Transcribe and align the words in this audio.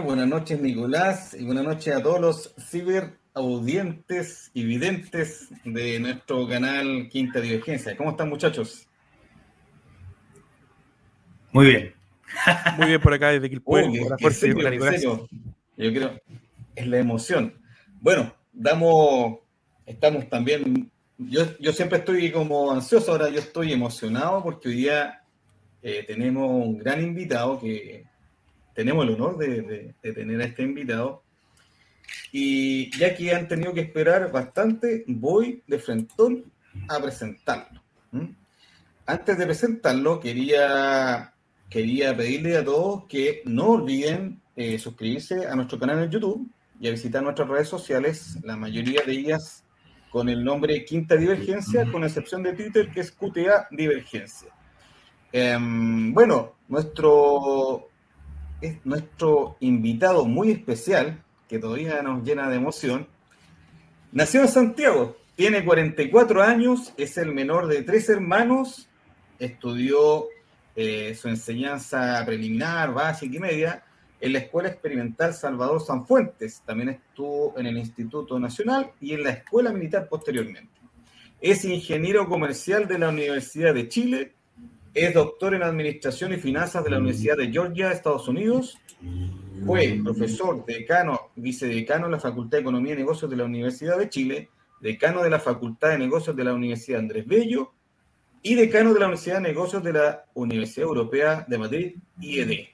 buenas 0.00 0.28
noches 0.28 0.60
Nicolás 0.60 1.34
y 1.38 1.44
buenas 1.44 1.64
noches 1.64 1.94
a 1.94 2.02
todos 2.02 2.20
los 2.20 2.54
ciberaudientes 2.70 4.50
y 4.54 4.64
videntes 4.64 5.48
de 5.64 5.98
nuestro 5.98 6.46
canal 6.46 7.08
Quinta 7.10 7.40
Divergencia. 7.40 7.96
¿Cómo 7.96 8.10
están 8.10 8.28
muchachos? 8.28 8.86
Muy 11.52 11.66
bien. 11.66 11.94
Muy 12.76 12.86
bien 12.88 13.00
por 13.00 13.12
acá 13.12 13.30
desde 13.30 13.48
Quilpué. 13.48 13.90
Yo 15.76 15.92
creo, 15.92 16.20
es 16.74 16.86
la 16.86 16.98
emoción. 16.98 17.54
Bueno, 18.00 18.34
damos, 18.52 19.38
estamos 19.86 20.28
también, 20.28 20.90
yo, 21.16 21.42
yo 21.58 21.72
siempre 21.72 21.98
estoy 21.98 22.30
como 22.30 22.70
ansioso, 22.70 23.12
ahora 23.12 23.28
yo 23.30 23.38
estoy 23.38 23.72
emocionado 23.72 24.42
porque 24.42 24.68
hoy 24.68 24.74
día 24.76 25.22
eh, 25.82 26.04
tenemos 26.06 26.50
un 26.50 26.78
gran 26.78 27.02
invitado 27.02 27.58
que 27.58 28.07
tenemos 28.78 29.04
el 29.04 29.14
honor 29.14 29.36
de, 29.38 29.92
tener 30.00 30.40
a 30.40 30.44
este 30.44 30.62
invitado. 30.62 31.24
Y 32.30 32.96
ya 32.96 33.12
que 33.12 33.34
han 33.34 33.48
tenido 33.48 33.74
que 33.74 33.80
esperar 33.80 34.30
bastante, 34.30 35.02
voy 35.08 35.64
de 35.66 35.80
frente 35.80 36.44
a 36.86 37.00
presentarlo. 37.00 37.82
Antes 39.04 39.36
de 39.36 39.46
presentarlo, 39.46 40.20
quería, 40.20 41.34
quería 41.68 42.16
pedirle 42.16 42.56
a 42.56 42.64
todos 42.64 43.06
que 43.08 43.42
no 43.46 43.70
olviden 43.70 44.40
eh, 44.54 44.78
suscribirse 44.78 45.48
a 45.48 45.56
nuestro 45.56 45.80
canal 45.80 46.04
en 46.04 46.10
YouTube 46.12 46.48
y 46.78 46.86
a 46.86 46.92
visitar 46.92 47.20
nuestras 47.20 47.48
redes 47.48 47.68
sociales, 47.68 48.38
la 48.44 48.56
mayoría 48.56 49.02
de 49.04 49.10
ellas 49.10 49.64
con 50.08 50.28
el 50.28 50.44
nombre 50.44 50.84
Quinta 50.84 51.16
Divergencia, 51.16 51.84
con 51.90 52.04
excepción 52.04 52.44
de 52.44 52.52
Twitter, 52.52 52.92
que 52.92 53.00
es 53.00 53.10
QTA 53.10 53.66
Divergencia. 53.72 54.50
Em, 55.32 56.14
bueno, 56.14 56.54
nuestro 56.68 57.87
es 58.60 58.84
nuestro 58.84 59.56
invitado 59.60 60.24
muy 60.24 60.50
especial, 60.50 61.22
que 61.48 61.58
todavía 61.58 62.02
nos 62.02 62.24
llena 62.24 62.48
de 62.48 62.56
emoción. 62.56 63.06
Nació 64.12 64.42
en 64.42 64.48
Santiago, 64.48 65.16
tiene 65.36 65.64
44 65.64 66.42
años, 66.42 66.92
es 66.96 67.16
el 67.18 67.32
menor 67.32 67.68
de 67.68 67.82
tres 67.82 68.08
hermanos, 68.08 68.88
estudió 69.38 70.26
eh, 70.74 71.14
su 71.14 71.28
enseñanza 71.28 72.22
preliminar, 72.26 72.92
básica 72.92 73.36
y 73.36 73.38
media 73.38 73.84
en 74.20 74.32
la 74.32 74.40
Escuela 74.40 74.68
Experimental 74.68 75.32
Salvador 75.34 75.80
Sanfuentes. 75.80 76.62
También 76.66 76.88
estuvo 76.88 77.54
en 77.56 77.66
el 77.66 77.78
Instituto 77.78 78.38
Nacional 78.38 78.90
y 79.00 79.14
en 79.14 79.22
la 79.22 79.30
Escuela 79.30 79.72
Militar 79.72 80.08
posteriormente. 80.08 80.72
Es 81.40 81.64
ingeniero 81.64 82.28
comercial 82.28 82.88
de 82.88 82.98
la 82.98 83.10
Universidad 83.10 83.74
de 83.74 83.88
Chile 83.88 84.32
es 84.94 85.14
doctor 85.14 85.54
en 85.54 85.62
Administración 85.62 86.32
y 86.32 86.36
Finanzas 86.36 86.84
de 86.84 86.90
la 86.90 86.98
Universidad 86.98 87.36
de 87.36 87.50
Georgia, 87.50 87.92
Estados 87.92 88.28
Unidos. 88.28 88.78
Fue 89.64 90.00
profesor, 90.02 90.64
decano, 90.64 91.30
vicedecano 91.36 92.06
en 92.06 92.12
la 92.12 92.20
Facultad 92.20 92.58
de 92.58 92.62
Economía 92.62 92.94
y 92.94 92.98
Negocios 92.98 93.30
de 93.30 93.36
la 93.36 93.44
Universidad 93.44 93.98
de 93.98 94.08
Chile, 94.08 94.50
decano 94.80 95.22
de 95.22 95.30
la 95.30 95.40
Facultad 95.40 95.90
de 95.90 95.98
Negocios 95.98 96.34
de 96.36 96.44
la 96.44 96.54
Universidad 96.54 97.00
Andrés 97.00 97.26
Bello 97.26 97.72
y 98.42 98.54
decano 98.54 98.94
de 98.94 99.00
la 99.00 99.06
Universidad 99.06 99.36
de 99.36 99.48
Negocios 99.48 99.82
de 99.82 99.92
la 99.92 100.24
Universidad 100.34 100.86
Europea 100.86 101.44
de 101.48 101.58
Madrid, 101.58 101.96
IED. 102.20 102.68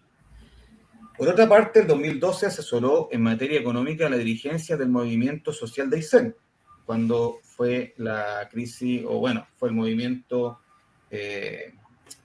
Por 1.17 1.29
otra 1.29 1.49
parte, 1.49 1.81
en 1.81 1.87
2012 1.87 2.47
asesoró 2.47 3.09
en 3.13 3.23
materia 3.23 3.61
económica 3.61 4.09
la 4.09 4.17
dirigencia 4.17 4.77
del 4.77 4.89
movimiento 4.89 5.53
social 5.53 5.89
de 5.89 5.97
Aysén, 5.99 6.37
cuando 6.85 7.39
fue 7.43 7.95
la 7.97 8.49
crisis, 8.51 9.05
o 9.07 9.21
bueno, 9.21 9.47
fue 9.57 9.69
el 9.69 9.75
movimiento 9.75 10.59
eh, 11.11 11.75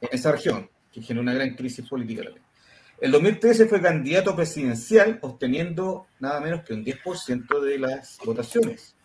en 0.01 0.09
esa 0.11 0.31
región, 0.31 0.69
que 0.91 1.01
generó 1.01 1.21
una 1.21 1.33
gran 1.33 1.55
crisis 1.55 1.87
política. 1.87 2.23
El 3.01 3.11
2013 3.11 3.67
fue 3.67 3.81
candidato 3.81 4.35
presidencial, 4.35 5.19
obteniendo 5.21 6.07
nada 6.19 6.41
menos 6.41 6.63
que 6.63 6.73
un 6.73 6.83
10% 6.83 7.61
de 7.61 7.79
las 7.79 8.17
votaciones. 8.25 8.95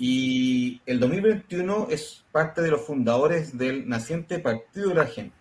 Y 0.00 0.80
el 0.86 0.98
2021 1.00 1.88
es 1.90 2.24
parte 2.32 2.62
de 2.62 2.70
los 2.70 2.84
fundadores 2.84 3.56
del 3.56 3.88
naciente 3.88 4.38
Partido 4.38 4.90
de 4.90 4.94
la 4.96 5.06
Gente. 5.06 5.36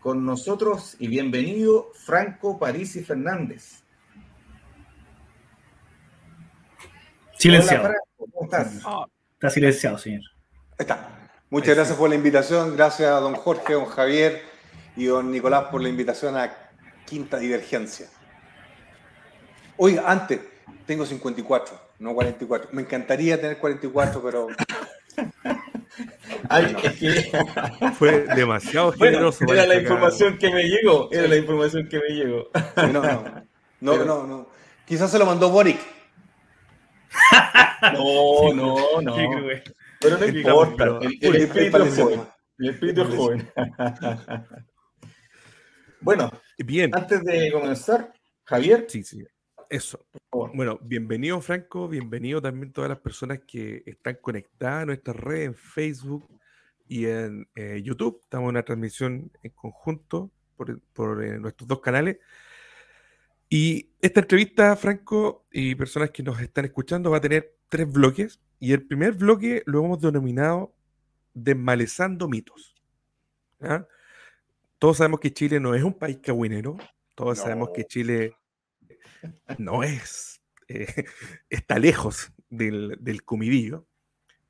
Con 0.00 0.24
nosotros 0.24 0.96
y 0.98 1.08
bienvenido 1.08 1.90
Franco 1.94 2.58
Parisi 2.58 3.02
Fernández. 3.02 3.82
Silenciado. 7.38 7.90
¿Cómo 8.16 8.44
estás? 8.44 8.80
Ah, 8.84 9.06
está 9.34 9.50
silenciado, 9.50 9.98
señor. 9.98 10.22
Ahí 10.72 10.80
está. 10.80 11.19
Muchas 11.50 11.74
gracias 11.74 11.98
por 11.98 12.08
la 12.08 12.14
invitación. 12.14 12.76
Gracias 12.76 13.10
a 13.10 13.18
don 13.18 13.34
Jorge, 13.34 13.72
don 13.72 13.86
Javier 13.86 14.40
y 14.96 15.06
don 15.06 15.32
Nicolás 15.32 15.64
por 15.64 15.82
la 15.82 15.88
invitación 15.88 16.36
a 16.36 16.54
Quinta 17.06 17.38
Divergencia. 17.38 18.06
Oiga, 19.76 20.04
antes, 20.06 20.38
tengo 20.86 21.04
54, 21.04 21.76
no 21.98 22.14
44. 22.14 22.68
Me 22.70 22.82
encantaría 22.82 23.40
tener 23.40 23.58
44, 23.58 24.22
pero. 24.22 24.46
Ay, 26.48 26.76
Fue 27.98 28.20
demasiado 28.36 28.92
generoso. 28.92 29.44
era 29.52 29.66
la 29.66 29.74
información 29.74 30.38
que 30.38 30.50
me 30.50 30.62
llegó. 30.62 31.08
Era 31.10 31.26
la 31.26 31.36
información 31.36 31.88
que 31.88 31.98
me 31.98 32.14
llegó. 32.14 32.48
no, 32.76 33.02
no. 33.02 33.42
No, 33.80 34.04
no, 34.04 34.26
no. 34.26 34.48
Quizás 34.86 35.10
se 35.10 35.18
lo 35.18 35.26
mandó 35.26 35.50
Boric. 35.50 35.80
No, 37.94 38.52
no, 38.52 39.00
no. 39.00 39.16
Pero 40.00 40.16
no 40.16 40.26
importa, 40.26 40.98
el, 41.02 41.36
espíritu 41.36 41.76
es 41.76 41.98
joven. 41.98 42.20
El 42.58 42.70
espíritu 42.70 43.02
es 43.02 43.14
joven. 43.14 43.48
bueno, 46.00 46.30
bien. 46.56 46.90
Antes 46.94 47.22
de 47.22 47.52
comenzar, 47.52 48.10
Javier. 48.44 48.86
Sí, 48.88 49.02
sí. 49.04 49.22
Eso. 49.68 50.06
Bueno, 50.54 50.78
bienvenido 50.82 51.40
Franco, 51.42 51.86
bienvenido 51.86 52.40
también 52.40 52.72
todas 52.72 52.88
las 52.88 52.98
personas 52.98 53.40
que 53.46 53.82
están 53.84 54.16
conectadas 54.22 54.82
a 54.82 54.86
nuestra 54.86 55.12
red 55.12 55.42
en 55.42 55.54
Facebook 55.54 56.26
y 56.88 57.04
en 57.04 57.46
eh, 57.54 57.82
YouTube. 57.84 58.20
Estamos 58.22 58.46
en 58.46 58.50
una 58.50 58.64
transmisión 58.64 59.30
en 59.42 59.50
conjunto 59.50 60.30
por, 60.56 61.22
eh, 61.22 61.38
nuestros 61.38 61.68
dos 61.68 61.80
canales. 61.80 62.18
Y 63.50 63.90
esta 64.00 64.20
entrevista, 64.20 64.74
Franco, 64.76 65.46
y 65.52 65.74
personas 65.74 66.10
que 66.10 66.22
nos 66.22 66.40
están 66.40 66.64
escuchando, 66.64 67.10
va 67.10 67.18
a 67.18 67.20
tener 67.20 67.58
tres 67.68 67.90
bloques. 67.90 68.40
Y 68.60 68.72
el 68.72 68.86
primer 68.86 69.14
bloque 69.14 69.62
lo 69.66 69.84
hemos 69.84 70.00
denominado 70.00 70.74
Desmalezando 71.32 72.28
mitos. 72.28 72.74
Todos 74.78 74.96
sabemos 74.96 75.20
que 75.20 75.32
Chile 75.32 75.60
no 75.60 75.74
es 75.74 75.82
un 75.82 75.94
país 75.94 76.18
cagüinero. 76.18 76.76
Todos 77.14 77.38
sabemos 77.38 77.70
que 77.74 77.84
Chile 77.84 78.34
no 79.58 79.82
es, 79.82 80.40
eh, 80.68 80.86
está 81.50 81.78
lejos 81.78 82.32
del, 82.48 82.96
del 83.00 83.22
comidillo, 83.24 83.86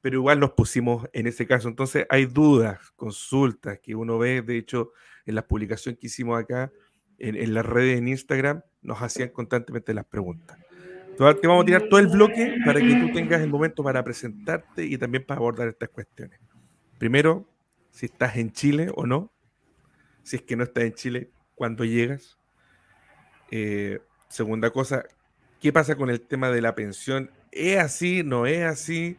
pero 0.01 0.17
igual 0.17 0.41
nos 0.41 0.53
pusimos 0.53 1.09
en 1.13 1.27
ese 1.27 1.47
caso. 1.47 1.69
Entonces 1.69 2.07
hay 2.09 2.27
dudas, 2.27 2.93
consultas 2.97 3.79
que 3.81 3.95
uno 3.95 4.19
ve, 4.19 4.43
de 4.43 4.57
hecho, 4.57 4.93
en 5.27 5.35
la 5.35 5.47
publicación 5.47 5.97
que 5.97 6.07
hicimos 6.07 6.41
acá, 6.41 6.73
en, 7.19 7.37
en 7.37 7.53
las 7.53 7.67
redes 7.67 7.99
en 7.99 8.09
Instagram, 8.09 8.63
nos 8.83 9.03
hacían 9.03 9.31
constantemente 9.31 9.93
las 9.93 10.07
preguntas. 10.07 10.59
Te 11.17 11.47
vamos 11.47 11.63
a 11.63 11.67
tirar 11.67 11.83
todo 11.89 12.01
el 12.01 12.09
bloque 12.09 12.57
para 12.65 12.81
que 12.81 12.95
tú 12.95 13.13
tengas 13.13 13.43
el 13.43 13.51
momento 13.51 13.83
para 13.83 14.03
presentarte 14.03 14.85
y 14.85 14.97
también 14.97 15.25
para 15.27 15.39
abordar 15.39 15.69
estas 15.69 15.91
cuestiones. 15.91 16.41
Primero, 16.99 17.47
si 17.91 18.07
estás 18.07 18.37
en 18.37 18.53
Chile 18.53 18.91
o 18.95 19.07
no. 19.07 19.33
Si 20.23 20.37
es 20.37 20.43
que 20.43 20.57
no 20.57 20.65
estás 20.65 20.85
en 20.85 20.95
Chile, 20.95 21.31
¿cuándo 21.55 21.85
llegas? 21.85 22.39
Eh, 23.51 24.01
segunda 24.29 24.71
cosa, 24.71 25.05
¿qué 25.61 25.73
pasa 25.73 25.97
con 25.97 26.09
el 26.09 26.21
tema 26.21 26.51
de 26.51 26.63
la 26.63 26.75
pensión? 26.75 27.31
¿Es 27.51 27.79
así? 27.79 28.23
¿No 28.23 28.47
es 28.47 28.65
así? 28.65 29.19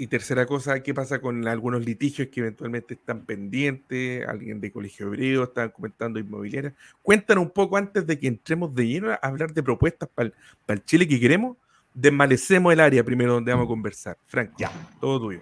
Y 0.00 0.06
tercera 0.06 0.46
cosa, 0.46 0.82
¿qué 0.82 0.94
pasa 0.94 1.20
con 1.20 1.46
algunos 1.46 1.84
litigios 1.84 2.28
que 2.28 2.40
eventualmente 2.40 2.94
están 2.94 3.26
pendientes? 3.26 4.26
Alguien 4.26 4.58
de 4.58 4.72
Colegio 4.72 5.08
Hebreo 5.08 5.44
está 5.44 5.68
comentando 5.68 6.18
inmobiliarias. 6.18 6.72
Cuéntanos 7.02 7.44
un 7.44 7.50
poco 7.50 7.76
antes 7.76 8.06
de 8.06 8.18
que 8.18 8.26
entremos 8.26 8.74
de 8.74 8.88
lleno 8.88 9.10
a 9.10 9.16
hablar 9.16 9.52
de 9.52 9.62
propuestas 9.62 10.08
para 10.08 10.32
el, 10.68 10.84
Chile 10.86 11.06
que 11.06 11.20
queremos. 11.20 11.58
Desmalecemos 11.92 12.72
el 12.72 12.80
área 12.80 13.04
primero 13.04 13.34
donde 13.34 13.52
vamos 13.52 13.66
a 13.66 13.68
conversar. 13.68 14.16
Frank, 14.24 14.52
ya, 14.56 14.72
todo 15.02 15.20
tuyo. 15.20 15.40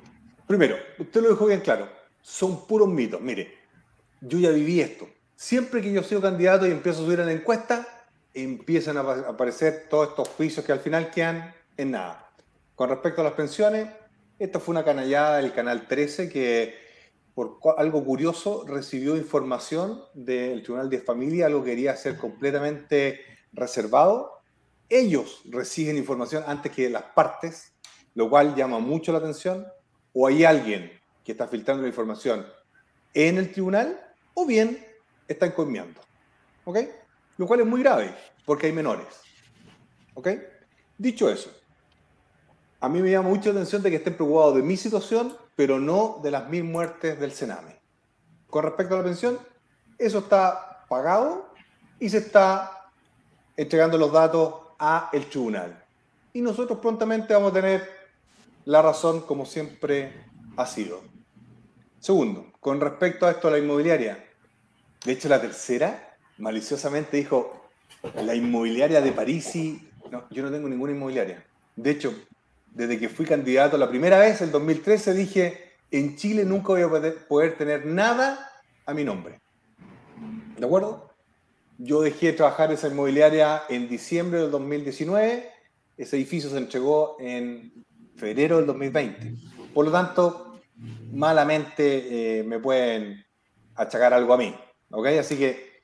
Primero, 0.48 0.74
usted 0.98 1.22
lo 1.22 1.28
dejó 1.28 1.46
bien 1.46 1.60
claro. 1.60 1.88
Son 2.20 2.66
puros 2.66 2.88
mitos. 2.88 3.20
Mire, 3.20 3.54
yo 4.20 4.40
ya 4.40 4.50
viví 4.50 4.80
esto. 4.80 5.08
Siempre 5.36 5.80
que 5.80 5.92
yo 5.92 6.02
soy 6.02 6.20
candidato 6.20 6.66
y 6.66 6.72
empiezo 6.72 7.02
a 7.02 7.04
subir 7.04 7.20
en 7.20 7.26
la 7.26 7.32
encuesta, 7.32 7.86
empiezan 8.34 8.96
a 8.96 9.02
aparecer 9.02 9.86
todos 9.88 10.08
estos 10.08 10.26
juicios 10.30 10.66
que 10.66 10.72
al 10.72 10.80
final 10.80 11.12
quedan 11.12 11.54
en 11.76 11.92
nada. 11.92 12.28
Con 12.74 12.88
respecto 12.88 13.20
a 13.20 13.24
las 13.24 13.34
pensiones, 13.34 13.88
esta 14.38 14.60
fue 14.60 14.72
una 14.72 14.84
canallada 14.84 15.38
del 15.38 15.52
Canal 15.52 15.86
13 15.86 16.28
que, 16.28 16.74
por 17.34 17.58
algo 17.76 18.04
curioso, 18.04 18.64
recibió 18.66 19.16
información 19.16 20.02
del 20.14 20.62
Tribunal 20.62 20.90
de 20.90 21.00
Familia, 21.00 21.46
algo 21.46 21.62
que 21.62 21.70
quería 21.70 21.96
ser 21.96 22.16
completamente 22.16 23.20
reservado. 23.52 24.40
Ellos 24.88 25.42
reciben 25.46 25.96
información 25.96 26.44
antes 26.46 26.72
que 26.72 26.88
las 26.88 27.02
partes, 27.02 27.72
lo 28.14 28.30
cual 28.30 28.54
llama 28.54 28.78
mucho 28.78 29.12
la 29.12 29.18
atención. 29.18 29.66
O 30.12 30.26
hay 30.26 30.44
alguien 30.44 30.92
que 31.24 31.32
está 31.32 31.46
filtrando 31.46 31.82
la 31.82 31.88
información 31.88 32.46
en 33.14 33.38
el 33.38 33.52
tribunal, 33.52 34.00
o 34.34 34.46
bien 34.46 34.84
están 35.28 35.52
comiendo. 35.52 36.00
¿Ok? 36.64 36.78
lo 37.38 37.46
cual 37.46 37.60
es 37.60 37.66
muy 37.66 37.82
grave, 37.82 38.14
porque 38.44 38.66
hay 38.66 38.72
menores. 38.72 39.06
¿Ok? 40.14 40.28
Dicho 40.98 41.30
eso, 41.30 41.50
a 42.80 42.88
mí 42.88 43.00
me 43.00 43.10
llama 43.10 43.28
mucho 43.28 43.52
la 43.52 43.60
atención 43.60 43.82
de 43.82 43.90
que 43.90 43.96
estén 43.96 44.14
preocupados 44.14 44.54
de 44.56 44.62
mi 44.62 44.76
situación, 44.76 45.36
pero 45.56 45.78
no 45.78 46.20
de 46.22 46.30
las 46.30 46.48
mil 46.48 46.64
muertes 46.64 47.18
del 47.18 47.32
Sename. 47.32 47.76
Con 48.48 48.64
respecto 48.64 48.94
a 48.94 48.98
la 48.98 49.04
pensión, 49.04 49.38
eso 49.98 50.18
está 50.20 50.86
pagado 50.88 51.52
y 51.98 52.08
se 52.08 52.18
está 52.18 52.90
entregando 53.56 53.98
los 53.98 54.12
datos 54.12 54.54
a 54.78 55.10
el 55.12 55.26
tribunal. 55.26 55.84
Y 56.32 56.40
nosotros 56.40 56.78
prontamente 56.78 57.34
vamos 57.34 57.50
a 57.50 57.54
tener 57.54 57.88
la 58.64 58.80
razón 58.82 59.22
como 59.22 59.44
siempre 59.44 60.24
ha 60.56 60.66
sido. 60.66 61.00
Segundo, 61.98 62.52
con 62.60 62.80
respecto 62.80 63.26
a 63.26 63.32
esto 63.32 63.48
de 63.48 63.58
la 63.58 63.64
inmobiliaria, 63.64 64.24
de 65.04 65.12
hecho 65.12 65.28
la 65.28 65.40
tercera 65.40 66.16
maliciosamente 66.38 67.16
dijo, 67.16 67.68
la 68.14 68.34
inmobiliaria 68.34 69.00
de 69.00 69.12
París. 69.12 69.52
No, 70.10 70.24
yo 70.30 70.42
no 70.42 70.50
tengo 70.50 70.68
ninguna 70.68 70.92
inmobiliaria. 70.92 71.44
De 71.76 71.90
hecho, 71.90 72.14
desde 72.72 72.98
que 72.98 73.08
fui 73.08 73.26
candidato 73.26 73.76
la 73.76 73.88
primera 73.88 74.18
vez, 74.18 74.40
en 74.40 74.52
2013, 74.52 75.14
dije, 75.14 75.72
en 75.90 76.16
Chile 76.16 76.44
nunca 76.44 76.68
voy 76.68 76.82
a 76.82 76.88
poder, 77.28 77.56
tener 77.56 77.86
nada 77.86 78.50
a 78.86 78.94
mi 78.94 79.04
nombre. 79.04 79.40
¿De 80.56 80.64
acuerdo? 80.64 81.10
Yo 81.78 82.02
dejé 82.02 82.28
de 82.28 82.32
trabajar 82.34 82.72
esa 82.72 82.88
inmobiliaria 82.88 83.62
en 83.68 83.88
diciembre 83.88 84.40
del 84.40 84.50
2019. 84.50 85.50
Ese 85.96 86.16
edificio 86.16 86.50
se 86.50 86.58
entregó 86.58 87.16
en 87.20 87.84
febrero 88.16 88.56
del 88.56 88.66
2020. 88.66 89.34
Por 89.72 89.86
lo 89.86 89.92
tanto, 89.92 90.60
malamente 91.12 92.40
eh, 92.40 92.42
me 92.44 92.58
pueden 92.58 93.24
achacar 93.76 94.12
algo 94.12 94.34
a 94.34 94.38
mí. 94.38 94.54
¿Ok? 94.90 95.06
Así 95.20 95.36
que 95.36 95.82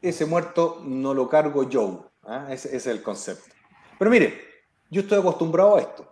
ese 0.00 0.26
muerto 0.26 0.82
no 0.84 1.14
lo 1.14 1.28
cargo 1.28 1.68
yo. 1.68 2.10
¿ah? 2.26 2.48
ese 2.50 2.76
es 2.76 2.86
el 2.86 3.02
concepto. 3.02 3.54
Pero 3.98 4.10
mire, 4.10 4.53
yo 4.94 5.00
estoy 5.00 5.18
acostumbrado 5.18 5.76
a 5.76 5.80
esto. 5.80 6.06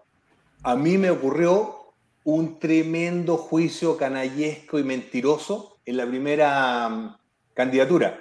A 0.64 0.74
mí 0.74 0.98
me 0.98 1.08
ocurrió 1.08 1.92
un 2.24 2.58
tremendo 2.58 3.36
juicio 3.36 3.96
canallesco 3.96 4.78
y 4.78 4.82
mentiroso 4.82 5.78
en 5.86 5.96
la 5.96 6.04
primera 6.04 6.88
mm, 6.88 7.16
candidatura. 7.54 8.18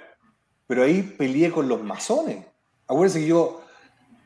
Pero 0.68 0.84
ahí 0.84 1.02
peleé 1.02 1.50
con 1.50 1.68
los 1.68 1.82
masones. 1.82 2.46
Acuérdense 2.86 3.20
que 3.20 3.26
yo 3.26 3.62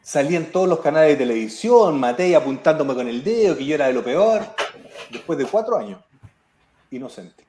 salí 0.02 0.36
en 0.36 0.52
todos 0.52 0.68
los 0.68 0.80
canales 0.80 1.12
de 1.18 1.24
televisión, 1.24 1.98
maté 1.98 2.36
apuntándome 2.36 2.94
con 2.94 3.08
el 3.08 3.24
dedo, 3.24 3.56
que 3.56 3.64
yo 3.64 3.74
era 3.74 3.86
de 3.86 3.94
lo 3.94 4.04
peor, 4.04 4.42
después 5.10 5.38
de 5.38 5.46
cuatro 5.46 5.78
años. 5.78 6.00
Inocente. 6.90 7.44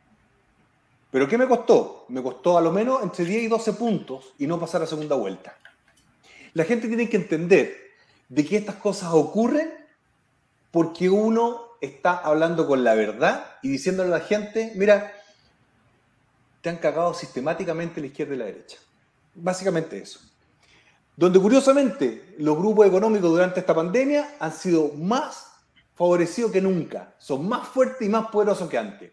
¿Pero 1.12 1.28
qué 1.28 1.38
me 1.38 1.48
costó? 1.48 2.06
Me 2.08 2.24
costó 2.24 2.58
a 2.58 2.62
lo 2.62 2.72
menos 2.72 3.04
entre 3.04 3.26
10 3.26 3.44
y 3.44 3.48
12 3.48 3.74
puntos 3.74 4.34
y 4.40 4.48
no 4.48 4.58
pasar 4.58 4.82
a 4.82 4.88
segunda 4.88 5.18
vuelta. 5.18 5.58
La 6.54 6.64
gente 6.64 6.88
tiene 6.88 7.10
que 7.10 7.18
entender 7.18 7.87
de 8.30 8.46
que 8.46 8.58
estas 8.58 8.76
cosas 8.76 9.10
ocurren 9.14 9.74
porque 10.72 11.10
uno 11.10 11.62
está 11.82 12.18
hablando 12.18 12.68
con 12.68 12.84
la 12.84 12.94
verdad 12.94 13.46
y 13.62 13.70
diciéndole 13.70 14.10
a 14.10 14.20
la 14.20 14.26
gente, 14.26 14.74
mira, 14.76 15.14
te 16.62 16.70
han 16.70 16.78
cagado 16.78 17.14
sistemáticamente 17.14 18.02
la 18.02 18.08
izquierda 18.08 18.36
y 18.36 18.38
la 18.38 18.46
derecha. 18.46 18.78
Básicamente 19.36 19.98
eso. 19.98 20.20
Donde 21.16 21.40
curiosamente 21.40 22.36
los 22.38 22.58
grupos 22.58 22.88
económicos 22.88 23.32
durante 23.32 23.60
esta 23.60 23.74
pandemia 23.74 24.36
han 24.40 24.52
sido 24.52 24.90
más 24.94 25.48
favorecidos 25.96 26.52
que 26.52 26.62
nunca, 26.62 27.16
son 27.18 27.48
más 27.48 27.68
fuertes 27.68 28.08
y 28.08 28.10
más 28.10 28.28
poderosos 28.28 28.70
que 28.70 28.78
antes. 28.78 29.12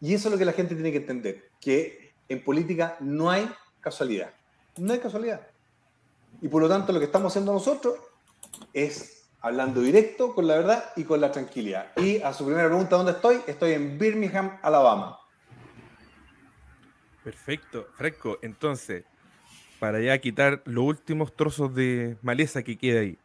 Y 0.00 0.14
eso 0.14 0.28
es 0.28 0.32
lo 0.32 0.38
que 0.38 0.44
la 0.44 0.52
gente 0.52 0.74
tiene 0.74 0.90
que 0.90 0.98
entender, 0.98 1.50
que 1.60 2.12
en 2.28 2.42
política 2.42 2.96
no 2.98 3.30
hay 3.30 3.48
casualidad. 3.80 4.32
No 4.76 4.92
hay 4.92 4.98
casualidad. 4.98 5.46
Y 6.40 6.48
por 6.48 6.62
lo 6.62 6.68
tanto 6.68 6.92
lo 6.92 6.98
que 6.98 7.06
estamos 7.06 7.32
haciendo 7.32 7.52
nosotros 7.52 7.98
es 8.72 9.22
hablando 9.42 9.80
directo 9.80 10.34
con 10.34 10.46
la 10.46 10.56
verdad 10.56 10.92
y 10.96 11.04
con 11.04 11.20
la 11.20 11.30
tranquilidad. 11.30 11.92
Y 11.96 12.22
a 12.22 12.32
su 12.32 12.46
primera 12.46 12.68
pregunta, 12.68 12.96
¿dónde 12.96 13.12
estoy? 13.12 13.40
Estoy 13.46 13.72
en 13.72 13.98
Birmingham, 13.98 14.58
Alabama. 14.62 15.18
Perfecto, 17.24 17.88
Fresco. 17.96 18.38
Entonces, 18.40 19.04
para 19.78 20.00
ya 20.00 20.16
quitar 20.18 20.62
los 20.64 20.84
últimos 20.84 21.34
trozos 21.34 21.74
de 21.74 22.16
maleza 22.22 22.62
que 22.62 22.78
queda 22.78 23.00
ahí, 23.00 23.18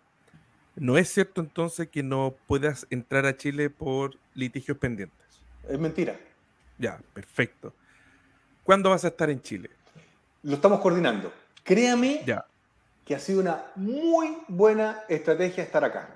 ¿no 0.75 0.97
es 0.97 1.09
cierto 1.09 1.41
entonces 1.41 1.87
que 1.87 2.03
no 2.03 2.35
puedas 2.47 2.87
entrar 2.89 3.25
a 3.25 3.37
Chile 3.37 3.69
por 3.69 4.15
litigios 4.33 4.77
pendientes? 4.77 5.17
Es 5.69 5.79
mentira. 5.79 6.19
Ya, 6.77 6.99
perfecto. 7.13 7.73
¿Cuándo 8.63 8.89
vas 8.89 9.05
a 9.05 9.09
estar 9.09 9.29
en 9.29 9.41
Chile? 9.41 9.69
Lo 10.43 10.55
estamos 10.55 10.79
coordinando. 10.79 11.31
Créame 11.63 12.23
ya 12.25 12.45
que 13.07 13.15
ha 13.15 13.19
sido 13.19 13.39
una 13.39 13.71
muy 13.75 14.37
buena 14.49 15.05
estrategia 15.07 15.63
estar 15.63 15.81
acá. 15.81 16.09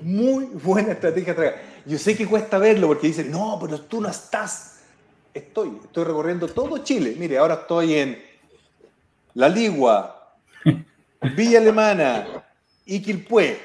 Muy 0.00 0.44
buena 0.44 0.92
estrategia 0.92 1.32
estar 1.32 1.46
acá. 1.46 1.62
Yo 1.84 1.98
sé 1.98 2.16
que 2.16 2.24
cuesta 2.24 2.56
verlo 2.58 2.86
porque 2.86 3.08
dicen, 3.08 3.28
no, 3.28 3.58
pero 3.60 3.80
tú 3.80 4.00
no 4.00 4.08
estás. 4.08 4.82
Estoy, 5.34 5.80
estoy 5.82 6.04
recorriendo 6.04 6.46
todo 6.46 6.78
Chile. 6.78 7.16
Mire, 7.18 7.38
ahora 7.38 7.54
estoy 7.54 7.94
en 7.94 8.22
La 9.34 9.48
Ligua, 9.48 10.36
Villa 11.36 11.58
Alemana, 11.58 12.44
Iquilpué. 12.86 13.58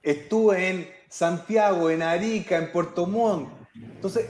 Estuve 0.00 0.68
en 0.68 0.88
Santiago, 1.08 1.90
en 1.90 2.02
Arica, 2.02 2.56
en 2.56 2.70
Puerto 2.70 3.04
Montt. 3.06 3.50
Entonces, 3.74 4.26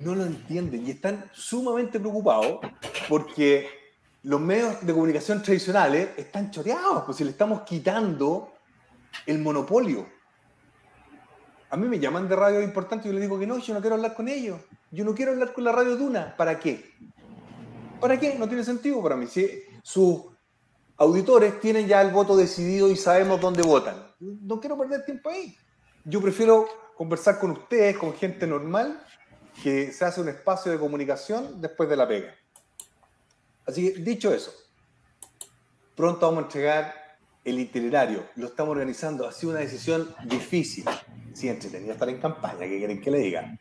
no 0.00 0.16
lo 0.16 0.24
entienden 0.24 0.84
y 0.84 0.90
están 0.90 1.30
sumamente 1.32 2.00
preocupados 2.00 2.58
porque 3.08 3.77
los 4.28 4.42
medios 4.42 4.84
de 4.84 4.92
comunicación 4.92 5.42
tradicionales 5.42 6.10
están 6.18 6.50
choreados, 6.50 7.04
pues 7.04 7.16
si 7.16 7.24
le 7.24 7.30
estamos 7.30 7.62
quitando 7.62 8.52
el 9.24 9.38
monopolio. 9.38 10.06
A 11.70 11.78
mí 11.78 11.88
me 11.88 11.98
llaman 11.98 12.28
de 12.28 12.36
radio 12.36 12.60
importante 12.60 13.08
y 13.08 13.10
yo 13.10 13.14
le 13.14 13.22
digo 13.22 13.38
que 13.38 13.46
no, 13.46 13.56
yo 13.56 13.72
no 13.72 13.80
quiero 13.80 13.96
hablar 13.96 14.14
con 14.14 14.28
ellos. 14.28 14.60
Yo 14.90 15.02
no 15.06 15.14
quiero 15.14 15.32
hablar 15.32 15.54
con 15.54 15.64
la 15.64 15.72
radio 15.72 15.96
Duna. 15.96 16.36
¿Para 16.36 16.60
qué? 16.60 16.92
¿Para 17.98 18.20
qué? 18.20 18.34
No 18.34 18.46
tiene 18.46 18.64
sentido 18.64 19.02
para 19.02 19.16
mí. 19.16 19.26
Si 19.26 19.62
sus 19.82 20.24
auditores 20.98 21.58
tienen 21.58 21.86
ya 21.86 22.02
el 22.02 22.10
voto 22.10 22.36
decidido 22.36 22.90
y 22.90 22.96
sabemos 22.96 23.40
dónde 23.40 23.62
votan. 23.62 23.96
No 24.20 24.60
quiero 24.60 24.76
perder 24.76 25.06
tiempo 25.06 25.30
ahí. 25.30 25.56
Yo 26.04 26.20
prefiero 26.20 26.66
conversar 26.98 27.38
con 27.38 27.52
ustedes, 27.52 27.96
con 27.96 28.12
gente 28.12 28.46
normal, 28.46 29.02
que 29.62 29.90
se 29.90 30.04
hace 30.04 30.20
un 30.20 30.28
espacio 30.28 30.70
de 30.70 30.78
comunicación 30.78 31.62
después 31.62 31.88
de 31.88 31.96
la 31.96 32.06
pega. 32.06 32.34
Así 33.68 33.92
que, 33.92 34.00
dicho 34.00 34.32
eso, 34.32 34.50
pronto 35.94 36.26
vamos 36.26 36.42
a 36.42 36.46
entregar 36.46 36.94
el 37.44 37.60
itinerario. 37.60 38.24
Lo 38.36 38.46
estamos 38.46 38.72
organizando. 38.72 39.28
Ha 39.28 39.32
sido 39.32 39.52
una 39.52 39.60
decisión 39.60 40.14
difícil. 40.24 40.86
Sí, 41.34 41.48
entretenida 41.48 41.92
estar 41.92 42.08
en 42.08 42.18
campaña, 42.18 42.60
que 42.60 42.78
quieren 42.78 43.00
que 43.00 43.10
le 43.10 43.18
diga. 43.18 43.58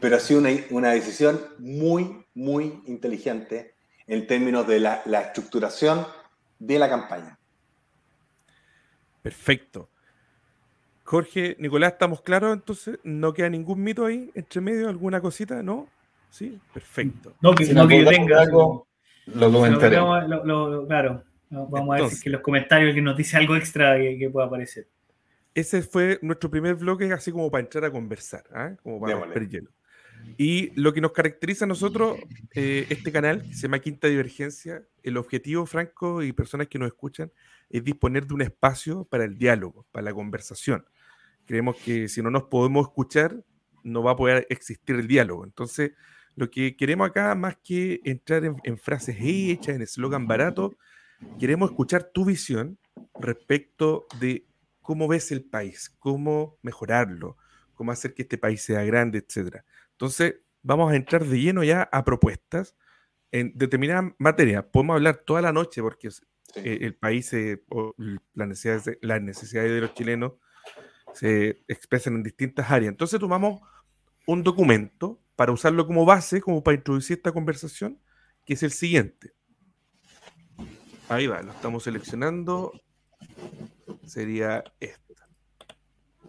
Pero 0.00 0.16
ha 0.16 0.20
sido 0.20 0.40
una, 0.40 0.50
una 0.70 0.90
decisión 0.90 1.40
muy, 1.58 2.26
muy 2.34 2.82
inteligente 2.86 3.74
en 4.08 4.26
términos 4.26 4.66
de 4.66 4.80
la, 4.80 5.02
la 5.06 5.20
estructuración 5.22 6.06
de 6.58 6.78
la 6.78 6.88
campaña. 6.88 7.38
Perfecto. 9.22 9.88
Jorge, 11.04 11.56
Nicolás, 11.60 11.92
¿estamos 11.92 12.20
claros? 12.20 12.52
Entonces, 12.52 12.98
¿no 13.04 13.32
queda 13.32 13.48
ningún 13.48 13.80
mito 13.80 14.06
ahí 14.06 14.30
entre 14.34 14.60
medio? 14.60 14.88
¿Alguna 14.88 15.20
cosita? 15.20 15.62
¿No? 15.62 15.88
Sí, 16.30 16.60
perfecto. 16.74 17.34
No, 17.40 17.54
que, 17.54 17.72
no 17.72 17.86
que 17.86 18.04
yo 18.04 18.10
tenga. 18.10 18.40
Algo, 18.40 18.85
lo 19.26 19.52
comentaré. 19.52 19.96
claro, 20.86 21.24
vamos 21.50 21.96
a 21.96 22.02
ver 22.02 22.10
si 22.10 22.22
que 22.22 22.30
los 22.30 22.40
comentarios 22.40 22.94
que 22.94 23.02
nos 23.02 23.16
dice 23.16 23.36
algo 23.36 23.56
extra 23.56 23.96
que, 23.98 24.28
pueda 24.32 24.46
aparecer. 24.46 24.88
Ese 25.54 25.82
fue 25.82 26.18
nuestro 26.22 26.50
primer 26.50 26.74
bloque, 26.74 27.12
así 27.12 27.32
como 27.32 27.50
para 27.50 27.62
entrar 27.62 27.84
a 27.84 27.90
conversar, 27.90 28.44
¿ah? 28.52 28.76
como 28.82 29.00
para 29.00 29.18
romper 29.18 29.48
hielo. 29.48 29.70
Y 30.36 30.72
lo 30.80 30.92
que 30.92 31.00
nos 31.00 31.12
caracteriza 31.12 31.64
a 31.64 31.68
nosotros, 31.68 32.18
eh, 32.54 32.86
este 32.90 33.12
canal, 33.12 33.42
que 33.42 33.54
se 33.54 33.62
llama 33.62 33.78
Quinta 33.78 34.08
Divergencia, 34.08 34.82
el 35.02 35.16
objetivo, 35.16 35.64
Franco, 35.66 36.22
y 36.22 36.32
personas 36.32 36.68
que 36.68 36.78
nos 36.78 36.88
escuchan, 36.88 37.30
es 37.70 37.82
disponer 37.82 38.26
de 38.26 38.34
un 38.34 38.42
espacio 38.42 39.04
para 39.04 39.24
el 39.24 39.38
diálogo, 39.38 39.86
para 39.92 40.04
la 40.04 40.14
conversación. 40.14 40.84
Creemos 41.46 41.76
que 41.76 42.08
si 42.08 42.22
no 42.22 42.30
nos 42.30 42.44
podemos 42.44 42.88
escuchar, 42.88 43.42
no 43.82 44.02
va 44.02 44.12
a 44.12 44.16
poder 44.16 44.46
existir 44.50 44.96
el 44.96 45.06
diálogo. 45.06 45.44
Entonces, 45.44 45.92
lo 46.36 46.50
que 46.50 46.76
queremos 46.76 47.08
acá, 47.08 47.34
más 47.34 47.56
que 47.56 48.00
entrar 48.04 48.44
en, 48.44 48.78
frases 48.78 49.16
hechas, 49.18 49.74
en 49.74 49.82
eslogan 49.82 50.26
barato, 50.28 50.76
queremos 51.38 51.70
escuchar 51.70 52.10
tu 52.12 52.26
visión 52.26 52.78
respecto 53.18 54.06
de 54.20 54.46
cómo 54.82 55.08
ves 55.08 55.32
el 55.32 55.42
país, 55.42 55.94
cómo 55.98 56.58
mejorarlo, 56.62 57.38
cómo 57.74 57.90
hacer 57.90 58.12
que 58.12 58.22
este 58.22 58.36
país 58.36 58.62
sea 58.62 58.84
grande, 58.84 59.18
etc. 59.18 59.62
Entonces, 59.92 60.36
vamos 60.62 60.92
a 60.92 60.96
entrar 60.96 61.24
de 61.24 61.40
lleno 61.40 61.64
ya 61.64 61.88
a 61.90 62.04
propuestas 62.04 62.76
en 63.32 63.52
determinadas 63.54 64.12
materias. 64.18 64.64
Podemos 64.70 64.94
hablar 64.94 65.16
toda 65.24 65.40
la 65.40 65.52
noche 65.52 65.80
porque 65.80 66.08
eh, 66.56 66.78
el 66.82 66.94
país, 66.94 67.34
o 67.70 67.94
las 68.34 68.48
necesidades, 68.48 68.98
las 69.00 69.22
necesidades 69.22 69.72
de 69.72 69.80
los 69.80 69.94
chilenos 69.94 70.32
se 71.14 71.62
expresan 71.66 72.16
en 72.16 72.22
distintas 72.22 72.70
áreas. 72.70 72.90
Entonces, 72.90 73.18
tomamos 73.18 73.62
un 74.26 74.42
documento 74.42 75.18
para 75.36 75.52
usarlo 75.52 75.86
como 75.86 76.04
base, 76.04 76.40
como 76.40 76.62
para 76.62 76.76
introducir 76.76 77.18
esta 77.18 77.32
conversación, 77.32 78.00
que 78.44 78.54
es 78.54 78.62
el 78.62 78.72
siguiente. 78.72 79.34
Ahí 81.08 81.26
va, 81.26 81.42
lo 81.42 81.52
estamos 81.52 81.84
seleccionando. 81.84 82.72
Sería 84.04 84.64
esta. 84.80 85.28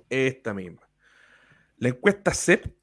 Esta 0.10 0.54
misma. 0.54 0.82
La 1.78 1.90
encuesta 1.90 2.34
CEP, 2.34 2.76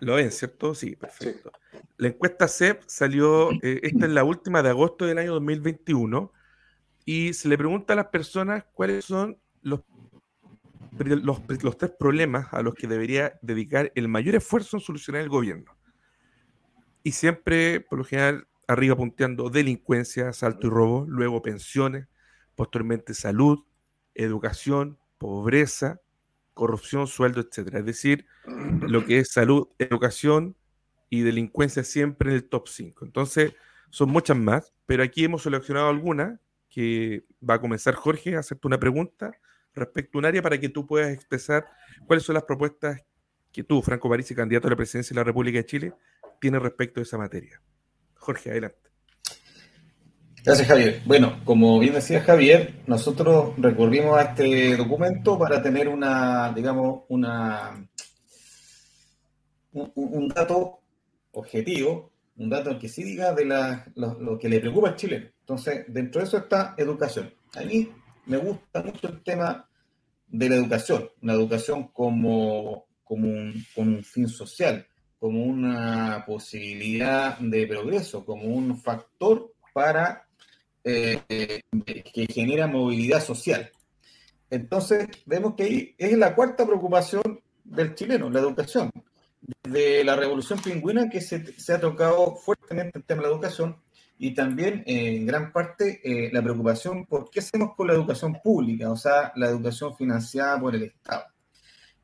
¿lo 0.00 0.14
ven, 0.14 0.30
cierto? 0.30 0.74
Sí, 0.74 0.96
perfecto. 0.96 1.52
La 1.96 2.08
encuesta 2.08 2.48
CEP 2.48 2.82
salió, 2.86 3.50
eh, 3.62 3.80
esta 3.82 4.06
es 4.06 4.12
la 4.12 4.24
última 4.24 4.62
de 4.62 4.70
agosto 4.70 5.04
del 5.04 5.18
año 5.18 5.34
2021, 5.34 6.32
y 7.04 7.32
se 7.34 7.48
le 7.48 7.58
pregunta 7.58 7.92
a 7.92 7.96
las 7.96 8.06
personas 8.06 8.64
cuáles 8.72 9.04
son 9.04 9.38
los, 9.62 9.80
los, 10.98 11.78
tres 11.78 11.92
problemas 11.98 12.52
a 12.52 12.62
los 12.62 12.74
que 12.74 12.86
debería 12.86 13.38
dedicar 13.42 13.92
el 13.94 14.08
mayor 14.08 14.34
esfuerzo 14.34 14.76
en 14.76 14.82
solucionar 14.82 15.22
el 15.22 15.28
gobierno. 15.28 15.76
Y 17.02 17.12
siempre, 17.12 17.80
por 17.80 17.98
lo 17.98 18.04
general, 18.04 18.46
arriba 18.68 18.96
punteando 18.96 19.50
delincuencia, 19.50 20.28
asalto 20.28 20.66
y 20.66 20.70
robo, 20.70 21.04
luego 21.08 21.42
pensiones, 21.42 22.08
posteriormente 22.54 23.14
salud, 23.14 23.60
educación, 24.14 24.98
pobreza, 25.18 26.00
corrupción, 26.54 27.06
sueldo, 27.06 27.40
etcétera. 27.40 27.80
Es 27.80 27.86
decir, 27.86 28.26
lo 28.46 29.04
que 29.04 29.18
es 29.18 29.32
salud, 29.32 29.68
educación 29.78 30.56
y 31.10 31.22
delincuencia 31.22 31.84
siempre 31.84 32.30
en 32.30 32.36
el 32.36 32.48
top 32.48 32.68
5. 32.68 33.04
Entonces, 33.04 33.54
son 33.90 34.10
muchas 34.10 34.36
más, 34.36 34.72
pero 34.86 35.02
aquí 35.02 35.24
hemos 35.24 35.42
seleccionado 35.42 35.88
algunas 35.88 36.38
que 36.68 37.24
va 37.48 37.54
a 37.54 37.60
comenzar 37.60 37.94
Jorge 37.94 38.36
a 38.36 38.40
hacerte 38.40 38.66
una 38.66 38.80
pregunta 38.80 39.32
respecto 39.74 40.18
a 40.18 40.20
un 40.20 40.24
área 40.26 40.42
para 40.42 40.58
que 40.58 40.68
tú 40.68 40.86
puedas 40.86 41.12
expresar 41.12 41.66
cuáles 42.06 42.24
son 42.24 42.34
las 42.34 42.44
propuestas 42.44 43.02
que 43.52 43.64
tú, 43.64 43.82
Franco 43.82 44.08
Parisi, 44.08 44.34
candidato 44.34 44.66
a 44.68 44.70
la 44.70 44.76
presidencia 44.76 45.14
de 45.14 45.20
la 45.20 45.24
República 45.24 45.58
de 45.58 45.66
Chile, 45.66 45.92
tienes 46.40 46.62
respecto 46.62 47.00
a 47.00 47.02
esa 47.02 47.18
materia. 47.18 47.60
Jorge, 48.14 48.50
adelante. 48.50 48.78
Gracias, 50.44 50.66
Javier. 50.66 51.02
Bueno, 51.04 51.40
como 51.44 51.78
bien 51.78 51.94
decía 51.94 52.20
Javier, 52.20 52.82
nosotros 52.88 53.54
recurrimos 53.58 54.18
a 54.18 54.22
este 54.22 54.76
documento 54.76 55.38
para 55.38 55.62
tener 55.62 55.88
una, 55.88 56.52
digamos, 56.52 57.04
una, 57.08 57.86
un, 59.72 60.28
dato 60.28 60.80
objetivo, 61.30 62.10
un 62.36 62.50
dato 62.50 62.76
que 62.76 62.88
sí 62.88 63.04
diga 63.04 63.32
de 63.34 63.44
lo, 63.94 64.36
que 64.36 64.48
le 64.48 64.58
preocupa 64.58 64.88
al 64.88 64.96
chileno. 64.96 65.26
Entonces, 65.40 65.84
dentro 65.86 66.20
de 66.20 66.26
eso 66.26 66.38
está 66.38 66.74
educación. 66.76 67.32
A 67.54 67.62
mí 67.62 67.92
me 68.26 68.36
gusta 68.38 68.82
mucho 68.82 69.08
el 69.08 69.22
tema 69.22 69.68
de 70.26 70.48
la 70.48 70.56
educación, 70.56 71.10
una 71.20 71.34
educación 71.34 71.88
como, 71.88 72.86
como 73.04 73.28
un 73.28 74.02
fin 74.04 74.28
social, 74.28 74.86
como 75.18 75.44
una 75.44 76.24
posibilidad 76.26 77.38
de 77.38 77.66
progreso, 77.66 78.24
como 78.24 78.44
un 78.44 78.76
factor 78.76 79.52
para 79.72 80.26
eh, 80.84 81.22
que 82.12 82.26
genera 82.26 82.66
movilidad 82.66 83.22
social. 83.22 83.70
Entonces, 84.50 85.08
vemos 85.24 85.54
que 85.54 85.62
ahí 85.62 85.94
es 85.96 86.18
la 86.18 86.34
cuarta 86.34 86.66
preocupación 86.66 87.40
del 87.64 87.94
chileno, 87.94 88.28
la 88.28 88.40
educación. 88.40 88.90
Desde 89.62 90.04
la 90.04 90.14
revolución 90.16 90.60
pingüina 90.60 91.08
que 91.08 91.20
se, 91.20 91.72
ha 91.72 91.80
tocado 91.80 92.36
fuertemente 92.36 92.98
el 92.98 93.04
tema 93.04 93.22
de 93.22 93.28
la 93.28 93.34
educación 93.34 93.76
y 94.22 94.34
también 94.34 94.82
en 94.86 95.26
gran 95.26 95.52
parte 95.52 96.00
eh, 96.04 96.30
la 96.32 96.42
preocupación 96.42 97.06
por 97.06 97.28
qué 97.30 97.40
hacemos 97.40 97.74
con 97.74 97.88
la 97.88 97.94
educación 97.94 98.40
pública, 98.42 98.90
o 98.90 98.96
sea, 98.96 99.32
la 99.36 99.48
educación 99.48 99.96
financiada 99.96 100.60
por 100.60 100.74
el 100.74 100.84
Estado. 100.84 101.24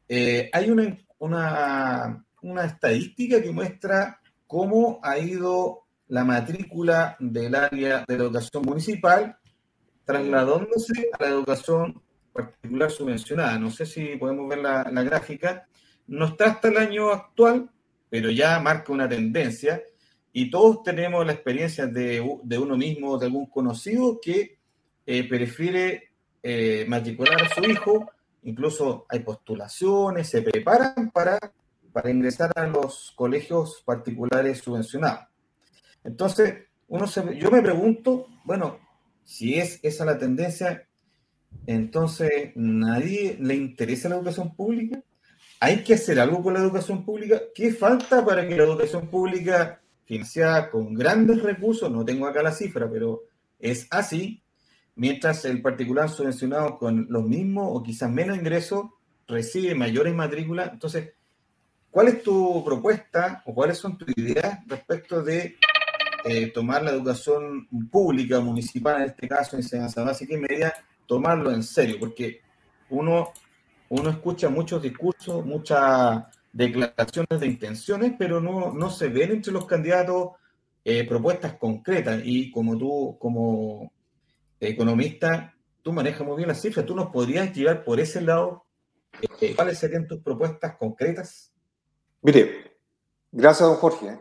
Eh, 0.09 0.51
hay 0.53 0.71
una, 0.71 0.99
una 1.19 2.25
una 2.43 2.65
estadística 2.65 3.43
que 3.43 3.51
muestra 3.51 4.21
cómo 4.47 5.01
ha 5.03 5.19
ido 5.19 5.87
la 6.09 6.25
matrícula 6.25 7.17
del 7.19 7.55
área 7.55 8.05
de 8.07 8.17
la 8.17 8.25
educación 8.25 8.63
municipal 8.63 9.37
trasladándose 10.05 11.11
a 11.13 11.23
la 11.23 11.29
educación 11.29 12.03
particular 12.33 12.91
subvencionada. 12.91 13.59
No 13.59 13.71
sé 13.71 13.85
si 13.85 14.17
podemos 14.17 14.49
ver 14.49 14.59
la, 14.59 14.85
gráfica. 14.85 15.67
No 16.07 16.27
está 16.27 16.47
hasta 16.47 16.69
el 16.69 16.79
año 16.79 17.11
actual, 17.11 17.71
pero 18.09 18.31
ya 18.31 18.59
marca 18.61 18.93
una 18.93 19.09
tendencia 19.09 19.83
y 20.41 20.51
todos 20.51 20.83
tenemos 20.83 21.25
la 21.27 21.33
experiencia 21.33 21.87
de, 21.87 22.21
uno 22.21 22.77
mismo, 22.77 23.19
de 23.19 23.27
algún 23.27 23.47
conocido 23.47 24.21
que 24.21 24.59
eh, 25.07 25.29
prefiere 25.29 26.11
eh, 26.43 26.85
matricular 26.89 27.43
a 27.43 27.55
su 27.55 27.63
hijo, 27.65 28.11
incluso 28.43 29.07
hay 29.09 29.21
postulaciones, 29.21 30.29
se 30.29 30.43
preparan 30.43 31.11
para 31.11 31.39
para 31.93 32.11
ingresar 32.11 32.53
a 32.55 32.67
los 32.67 33.13
colegios 33.17 33.83
particulares 33.85 34.59
subvencionados. 34.59 35.27
Entonces, 36.05 36.67
uno 36.87 37.07
yo 37.37 37.51
me 37.51 37.61
pregunto, 37.61 38.29
bueno, 38.45 38.79
si 39.25 39.59
es 39.59 39.81
esa 39.83 40.05
la 40.05 40.17
tendencia, 40.17 40.87
entonces 41.67 42.53
nadie 42.55 43.37
le 43.41 43.55
interesa 43.55 44.09
la 44.09 44.15
educación 44.15 44.55
pública. 44.55 45.03
Hay 45.61 45.83
que 45.83 45.95
hacer 45.95 46.21
algo 46.21 46.41
con 46.41 46.55
la 46.55 46.61
educación 46.61 47.05
pública. 47.05 47.41
¿Qué 47.53 47.73
falta 47.73 48.25
para 48.25 48.47
que 48.47 48.57
la 48.57 48.63
educación 48.63 49.09
pública, 49.09 49.81
financiada 50.09 50.71
con 50.71 50.95
grandes 50.95 51.41
recursos, 51.43 51.89
no 51.89 52.05
tengo 52.05 52.27
acá 52.27 52.43
la 52.43 52.51
cifra, 52.51 52.91
pero 52.91 53.23
es 53.61 53.87
así, 53.91 54.43
mientras 54.97 55.45
el 55.45 55.63
particular 55.63 56.09
subvencionado 56.09 56.79
con 56.79 57.07
los 57.09 57.25
mismos 57.25 57.69
o 57.71 57.83
quizás 57.85 58.11
menos 58.11 58.37
ingresos 58.37 58.87
recibe 59.29 59.77
mayores 59.77 60.15
matrículas? 60.15 60.73
Entonces, 60.73 61.13
¿Cuál 61.91 62.09
es 62.09 62.23
tu 62.23 62.63
propuesta 62.65 63.43
o 63.47 63.55
cuáles 63.55 63.79
son 63.79 63.97
tus 63.97 64.09
ideas 64.17 64.61
respecto 64.67 65.23
de 65.23 65.57
eh, 66.25 66.49
tomar 66.53 66.83
la 66.83 66.91
educación 66.91 67.67
pública, 67.91 68.41
municipal 68.41 69.03
en 69.03 69.09
este 69.09 69.27
caso, 69.27 69.57
enseñanza 69.57 70.05
básica 70.05 70.35
y 70.35 70.39
media, 70.39 70.75
tomarlo 71.07 71.51
en 71.51 71.63
serio? 71.63 71.97
Porque 71.99 72.43
uno, 72.91 73.33
uno 73.89 74.11
escucha 74.11 74.51
muchos 74.51 74.83
discursos, 74.83 75.45
muchas 75.45 76.25
declaraciones 76.59 77.41
de 77.41 77.47
intenciones, 77.47 78.15
pero 78.19 78.41
no, 78.41 78.73
no 78.73 78.91
se 78.91 79.09
ven 79.09 79.31
entre 79.31 79.53
los 79.53 79.65
candidatos 79.67 80.33
eh, 80.85 81.07
propuestas 81.07 81.55
concretas. 81.55 82.21
Y 82.25 82.51
como 82.51 82.77
tú, 82.77 83.17
como 83.21 83.93
economista, 84.59 85.55
tú 85.83 85.93
manejas 85.93 86.27
muy 86.27 86.37
bien 86.37 86.49
las 86.49 86.61
cifras, 86.61 86.85
tú 86.85 86.97
nos 86.97 87.11
podrías 87.11 87.55
llevar 87.55 87.85
por 87.85 88.01
ese 88.01 88.21
lado. 88.21 88.67
Eh, 89.41 89.55
¿Cuáles 89.55 89.79
serían 89.79 90.09
tus 90.09 90.21
propuestas 90.21 90.77
concretas? 90.77 91.53
Mire, 92.23 92.77
gracias, 93.31 93.69
don 93.69 93.79
Jorge. 93.79 94.19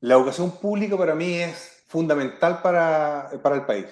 La 0.00 0.14
educación 0.14 0.50
pública 0.58 0.98
para 0.98 1.14
mí 1.14 1.32
es 1.36 1.82
fundamental 1.86 2.60
para, 2.60 3.30
para 3.42 3.56
el 3.56 3.64
país. 3.64 3.86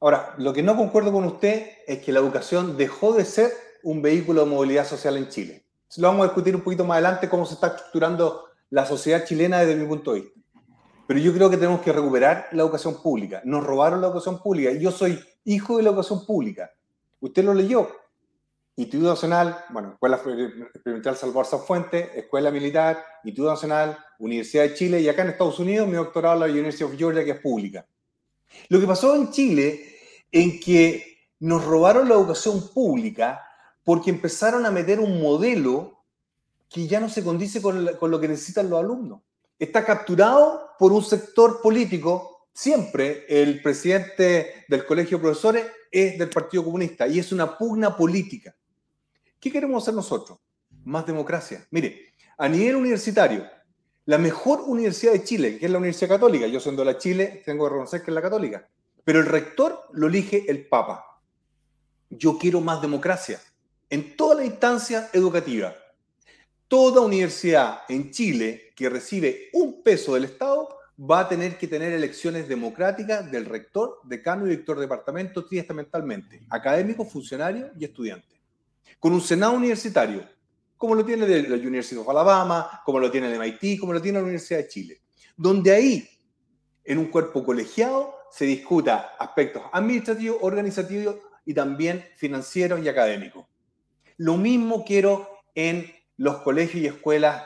Ahora, 0.00 0.34
lo 0.38 0.54
que 0.54 0.62
no 0.62 0.74
concuerdo 0.74 1.12
con 1.12 1.24
usted 1.24 1.70
es 1.86 1.98
que 1.98 2.12
la 2.12 2.20
educación 2.20 2.78
dejó 2.78 3.12
de 3.12 3.26
ser 3.26 3.50
un 3.82 4.00
vehículo 4.00 4.44
de 4.44 4.50
movilidad 4.50 4.86
social 4.86 5.18
en 5.18 5.28
Chile. 5.28 5.61
Lo 5.96 6.08
vamos 6.08 6.24
a 6.24 6.28
discutir 6.28 6.56
un 6.56 6.62
poquito 6.62 6.84
más 6.84 6.96
adelante 6.96 7.28
cómo 7.28 7.44
se 7.44 7.54
está 7.54 7.68
estructurando 7.68 8.46
la 8.70 8.86
sociedad 8.86 9.24
chilena 9.24 9.60
desde 9.60 9.76
mi 9.76 9.86
punto 9.86 10.14
de 10.14 10.20
vista. 10.20 10.40
Pero 11.06 11.20
yo 11.20 11.34
creo 11.34 11.50
que 11.50 11.56
tenemos 11.56 11.82
que 11.82 11.92
recuperar 11.92 12.48
la 12.52 12.62
educación 12.62 13.02
pública. 13.02 13.42
Nos 13.44 13.64
robaron 13.64 14.00
la 14.00 14.06
educación 14.06 14.40
pública. 14.40 14.72
Yo 14.72 14.90
soy 14.90 15.22
hijo 15.44 15.76
de 15.76 15.82
la 15.82 15.90
educación 15.90 16.24
pública. 16.24 16.70
Usted 17.20 17.44
lo 17.44 17.52
leyó. 17.52 17.90
Instituto 18.74 19.10
Nacional, 19.10 19.64
bueno, 19.68 19.92
Escuela 19.92 20.16
Experimental 20.16 21.16
Salvador 21.16 21.44
San 21.44 21.60
Fuente, 21.60 22.18
Escuela 22.18 22.50
Militar, 22.50 23.04
Instituto 23.22 23.50
Nacional, 23.50 23.98
Universidad 24.18 24.62
de 24.62 24.74
Chile 24.74 25.00
y 25.02 25.08
acá 25.10 25.22
en 25.22 25.28
Estados 25.28 25.58
Unidos 25.58 25.86
mi 25.86 25.94
doctorado 25.94 26.36
en 26.36 26.40
la 26.40 26.46
University 26.46 26.84
of 26.84 26.96
Georgia, 26.96 27.22
que 27.22 27.32
es 27.32 27.40
pública. 27.40 27.86
Lo 28.68 28.80
que 28.80 28.86
pasó 28.86 29.14
en 29.14 29.30
Chile 29.30 29.96
en 30.30 30.58
que 30.58 31.18
nos 31.40 31.62
robaron 31.64 32.08
la 32.08 32.14
educación 32.14 32.70
pública 32.72 33.42
porque 33.84 34.10
empezaron 34.10 34.66
a 34.66 34.70
meter 34.70 35.00
un 35.00 35.20
modelo 35.20 36.04
que 36.68 36.86
ya 36.86 37.00
no 37.00 37.08
se 37.08 37.22
condice 37.22 37.60
con, 37.60 37.84
lo 37.84 38.20
que 38.20 38.28
necesitan 38.28 38.70
los 38.70 38.80
alumnos. 38.80 39.20
Está 39.58 39.84
capturado 39.84 40.70
por 40.78 40.92
un 40.92 41.04
sector 41.04 41.60
político, 41.60 42.48
siempre 42.52 43.26
el 43.28 43.62
presidente 43.62 44.64
del 44.68 44.86
Colegio 44.86 45.18
de 45.18 45.22
Profesores 45.22 45.66
es 45.90 46.18
del 46.18 46.30
Partido 46.30 46.64
Comunista 46.64 47.06
y 47.06 47.18
es 47.18 47.30
una 47.32 47.58
pugna 47.58 47.96
política. 47.96 48.54
¿Qué 49.38 49.52
queremos 49.52 49.82
hacer 49.82 49.94
nosotros? 49.94 50.38
Más 50.84 51.06
democracia. 51.06 51.66
Mire, 51.70 52.14
a 52.38 52.48
nivel 52.48 52.76
universitario, 52.76 53.46
la 54.06 54.18
mejor 54.18 54.62
universidad 54.62 55.12
de 55.12 55.22
Chile, 55.22 55.58
que 55.58 55.66
es 55.66 55.72
la 55.72 55.78
Universidad 55.78 56.08
Católica, 56.08 56.46
yo 56.46 56.58
siendo 56.58 56.84
la 56.84 56.98
Chile, 56.98 57.42
tengo 57.44 57.64
que 57.64 57.70
reconocer 57.70 58.02
que 58.02 58.10
es 58.10 58.14
la 58.14 58.22
católica, 58.22 58.68
pero 59.04 59.20
el 59.20 59.26
rector 59.26 59.80
lo 59.92 60.06
elige 60.06 60.50
el 60.50 60.66
Papa. 60.66 61.20
Yo 62.08 62.38
quiero 62.38 62.60
más 62.60 62.80
democracia 62.80 63.40
en 63.92 64.16
toda 64.16 64.36
la 64.36 64.46
instancia 64.46 65.10
educativa. 65.12 65.76
Toda 66.66 67.02
universidad 67.02 67.82
en 67.90 68.10
Chile 68.10 68.72
que 68.74 68.88
recibe 68.88 69.50
un 69.52 69.82
peso 69.82 70.14
del 70.14 70.24
Estado 70.24 70.66
va 70.98 71.20
a 71.20 71.28
tener 71.28 71.58
que 71.58 71.68
tener 71.68 71.92
elecciones 71.92 72.48
democráticas 72.48 73.30
del 73.30 73.44
rector, 73.44 74.00
decano 74.04 74.46
y 74.46 74.48
director 74.48 74.76
de 74.76 74.82
departamento 74.82 75.44
triestamentalmente, 75.44 76.40
académico, 76.48 77.04
funcionario 77.04 77.70
y 77.78 77.84
estudiante 77.84 78.40
con 78.98 79.12
un 79.12 79.20
Senado 79.20 79.52
universitario, 79.52 80.26
como 80.78 80.94
lo 80.94 81.04
tiene 81.04 81.26
la 81.26 81.56
University 81.56 81.96
of 81.96 82.08
Alabama, 82.08 82.80
como 82.86 82.98
lo 82.98 83.10
tiene 83.10 83.30
el 83.30 83.38
MIT, 83.38 83.78
como 83.78 83.92
lo 83.92 84.00
tiene 84.00 84.18
la 84.18 84.22
Universidad 84.22 84.60
de 84.60 84.68
Chile, 84.68 85.02
donde 85.36 85.70
ahí 85.70 86.08
en 86.82 86.96
un 86.96 87.06
cuerpo 87.06 87.44
colegiado 87.44 88.14
se 88.30 88.46
discuta 88.46 89.16
aspectos 89.18 89.64
administrativos, 89.70 90.38
organizativos 90.40 91.16
y 91.44 91.52
también 91.52 92.02
financieros 92.16 92.82
y 92.82 92.88
académicos. 92.88 93.51
Lo 94.22 94.36
mismo 94.36 94.84
quiero 94.84 95.28
en 95.52 95.92
los 96.16 96.42
colegios 96.42 96.84
y 96.84 96.86
escuelas 96.86 97.42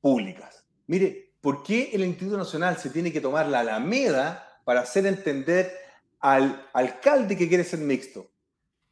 públicas. 0.00 0.64
Mire, 0.86 1.32
¿por 1.40 1.64
qué 1.64 1.90
el 1.92 2.04
Instituto 2.04 2.38
Nacional 2.38 2.78
se 2.78 2.90
tiene 2.90 3.12
que 3.12 3.20
tomar 3.20 3.48
la 3.48 3.60
Alameda 3.60 4.60
para 4.64 4.82
hacer 4.82 5.06
entender 5.06 5.72
al 6.20 6.68
alcalde 6.72 7.36
que 7.36 7.48
quiere 7.48 7.64
ser 7.64 7.80
mixto? 7.80 8.30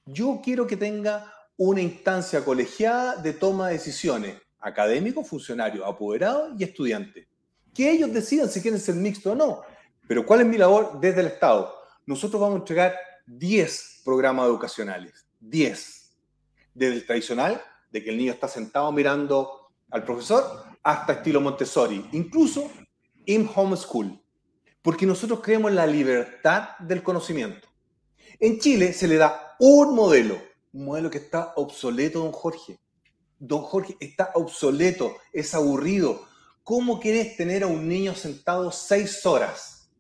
Yo 0.05 0.41
quiero 0.43 0.67
que 0.67 0.77
tenga 0.77 1.33
una 1.57 1.81
instancia 1.81 2.45
colegiada 2.45 3.15
de 3.15 3.35
toma 3.35 3.69
de 3.69 3.75
decisiones, 3.75 4.43
académicos, 4.59 5.29
funcionarios, 5.29 5.87
apoderados 5.87 6.59
y 6.59 6.65
estudiantes. 6.65 7.29
Que 7.73 7.93
ellos 7.93 8.13
decidan 8.13 8.49
si 8.49 8.61
quieren 8.61 8.81
ser 8.81 8.97
mixto 8.97 9.31
o 9.31 9.37
no. 9.37 9.63
Pero 10.09 10.27
¿cuál 10.27 10.41
es 10.41 10.47
mi 10.49 10.59
labor 10.59 10.99
desde 10.99 11.21
el 11.21 11.29
Estado? 11.29 11.73
Nosotros 12.05 12.41
vamos 12.41 12.57
a 12.57 12.59
entregar 12.63 12.97
10 13.27 14.01
programas 14.05 14.47
educacionales. 14.47 15.25
10. 15.39 16.02
Desde 16.75 16.95
el 16.97 17.07
tradicional, 17.07 17.63
de 17.91 18.03
que 18.03 18.11
el 18.11 18.17
niño 18.17 18.33
está 18.33 18.49
sentado 18.49 18.91
mirando 18.93 19.71
al 19.91 20.05
profesor, 20.05 20.65
hasta 20.83 21.15
estilo 21.15 21.41
Montessori, 21.41 22.09
incluso 22.13 22.71
in 23.27 23.49
homeschool. 23.55 24.19
Porque 24.81 25.07
nosotros 25.07 25.41
creemos 25.43 25.71
en 25.71 25.77
la 25.77 25.87
libertad 25.87 26.71
del 26.79 27.03
conocimiento. 27.03 27.69
En 28.41 28.59
Chile 28.59 28.93
se 28.93 29.07
le 29.07 29.17
da 29.17 29.55
un 29.61 29.95
modelo, 29.95 30.37
un 30.73 30.87
modelo 30.87 31.11
que 31.11 31.19
está 31.19 31.53
obsoleto, 31.57 32.21
don 32.21 32.33
Jorge. 32.33 32.81
Don 33.39 33.63
Jorge 33.63 33.97
está 34.01 34.33
obsoleto, 34.35 35.17
es 35.33 35.55
aburrido. 35.55 36.27
¿Cómo 36.65 36.99
quieres 36.99 37.37
tener 37.37 37.63
a 37.63 37.67
un 37.67 37.87
niño 37.87 38.15
sentado 38.15 38.73
seis 38.73 39.25
horas? 39.27 39.91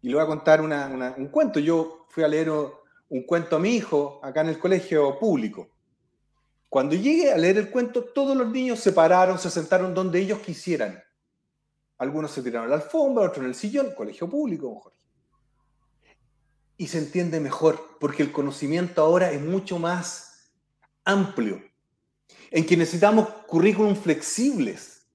Y 0.00 0.08
le 0.08 0.14
voy 0.14 0.22
a 0.22 0.26
contar 0.26 0.60
un 0.60 1.28
cuento. 1.28 1.58
Yo 1.58 2.06
fui 2.08 2.22
a 2.24 2.28
leer 2.28 2.50
un 2.50 3.22
cuento 3.26 3.56
a 3.56 3.58
mi 3.58 3.74
hijo 3.74 4.20
acá 4.22 4.40
en 4.42 4.48
el 4.48 4.58
colegio 4.58 5.18
público. 5.18 5.68
Cuando 6.72 6.94
llegué 6.94 7.30
a 7.30 7.36
leer 7.36 7.58
el 7.58 7.70
cuento, 7.70 8.02
todos 8.02 8.34
los 8.34 8.48
niños 8.50 8.80
se 8.80 8.92
pararon, 8.92 9.38
se 9.38 9.50
sentaron 9.50 9.92
donde 9.92 10.18
ellos 10.18 10.38
quisieran. 10.38 11.04
Algunos 11.98 12.30
se 12.30 12.42
tiraron 12.42 12.66
a 12.66 12.76
la 12.76 12.82
alfombra, 12.82 13.24
otros 13.24 13.44
en 13.44 13.50
el 13.50 13.54
sillón, 13.54 13.94
colegio 13.94 14.26
público, 14.26 14.80
Jorge. 14.80 15.04
Y 16.78 16.86
se 16.86 16.96
entiende 16.96 17.40
mejor, 17.40 17.98
porque 18.00 18.22
el 18.22 18.32
conocimiento 18.32 19.02
ahora 19.02 19.32
es 19.32 19.42
mucho 19.42 19.78
más 19.78 20.50
amplio, 21.04 21.62
en 22.50 22.64
que 22.64 22.78
necesitamos 22.78 23.28
currículum 23.46 23.94
flexibles. 23.94 25.06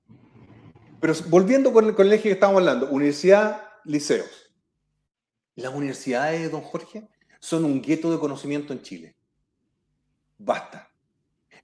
Pero 1.02 1.16
volviendo 1.28 1.74
con 1.74 1.86
el 1.86 1.96
colegio 1.96 2.30
que 2.30 2.34
estamos 2.34 2.60
hablando, 2.60 2.88
universidad, 2.92 3.64
liceos. 3.84 4.54
Las 5.56 5.74
universidades, 5.74 6.52
don 6.52 6.62
Jorge, 6.62 7.10
son 7.40 7.66
un 7.66 7.82
gueto 7.82 8.12
de 8.12 8.20
conocimiento 8.20 8.74
en 8.74 8.84
Chile. 8.84 9.16
Basta. 10.38 10.92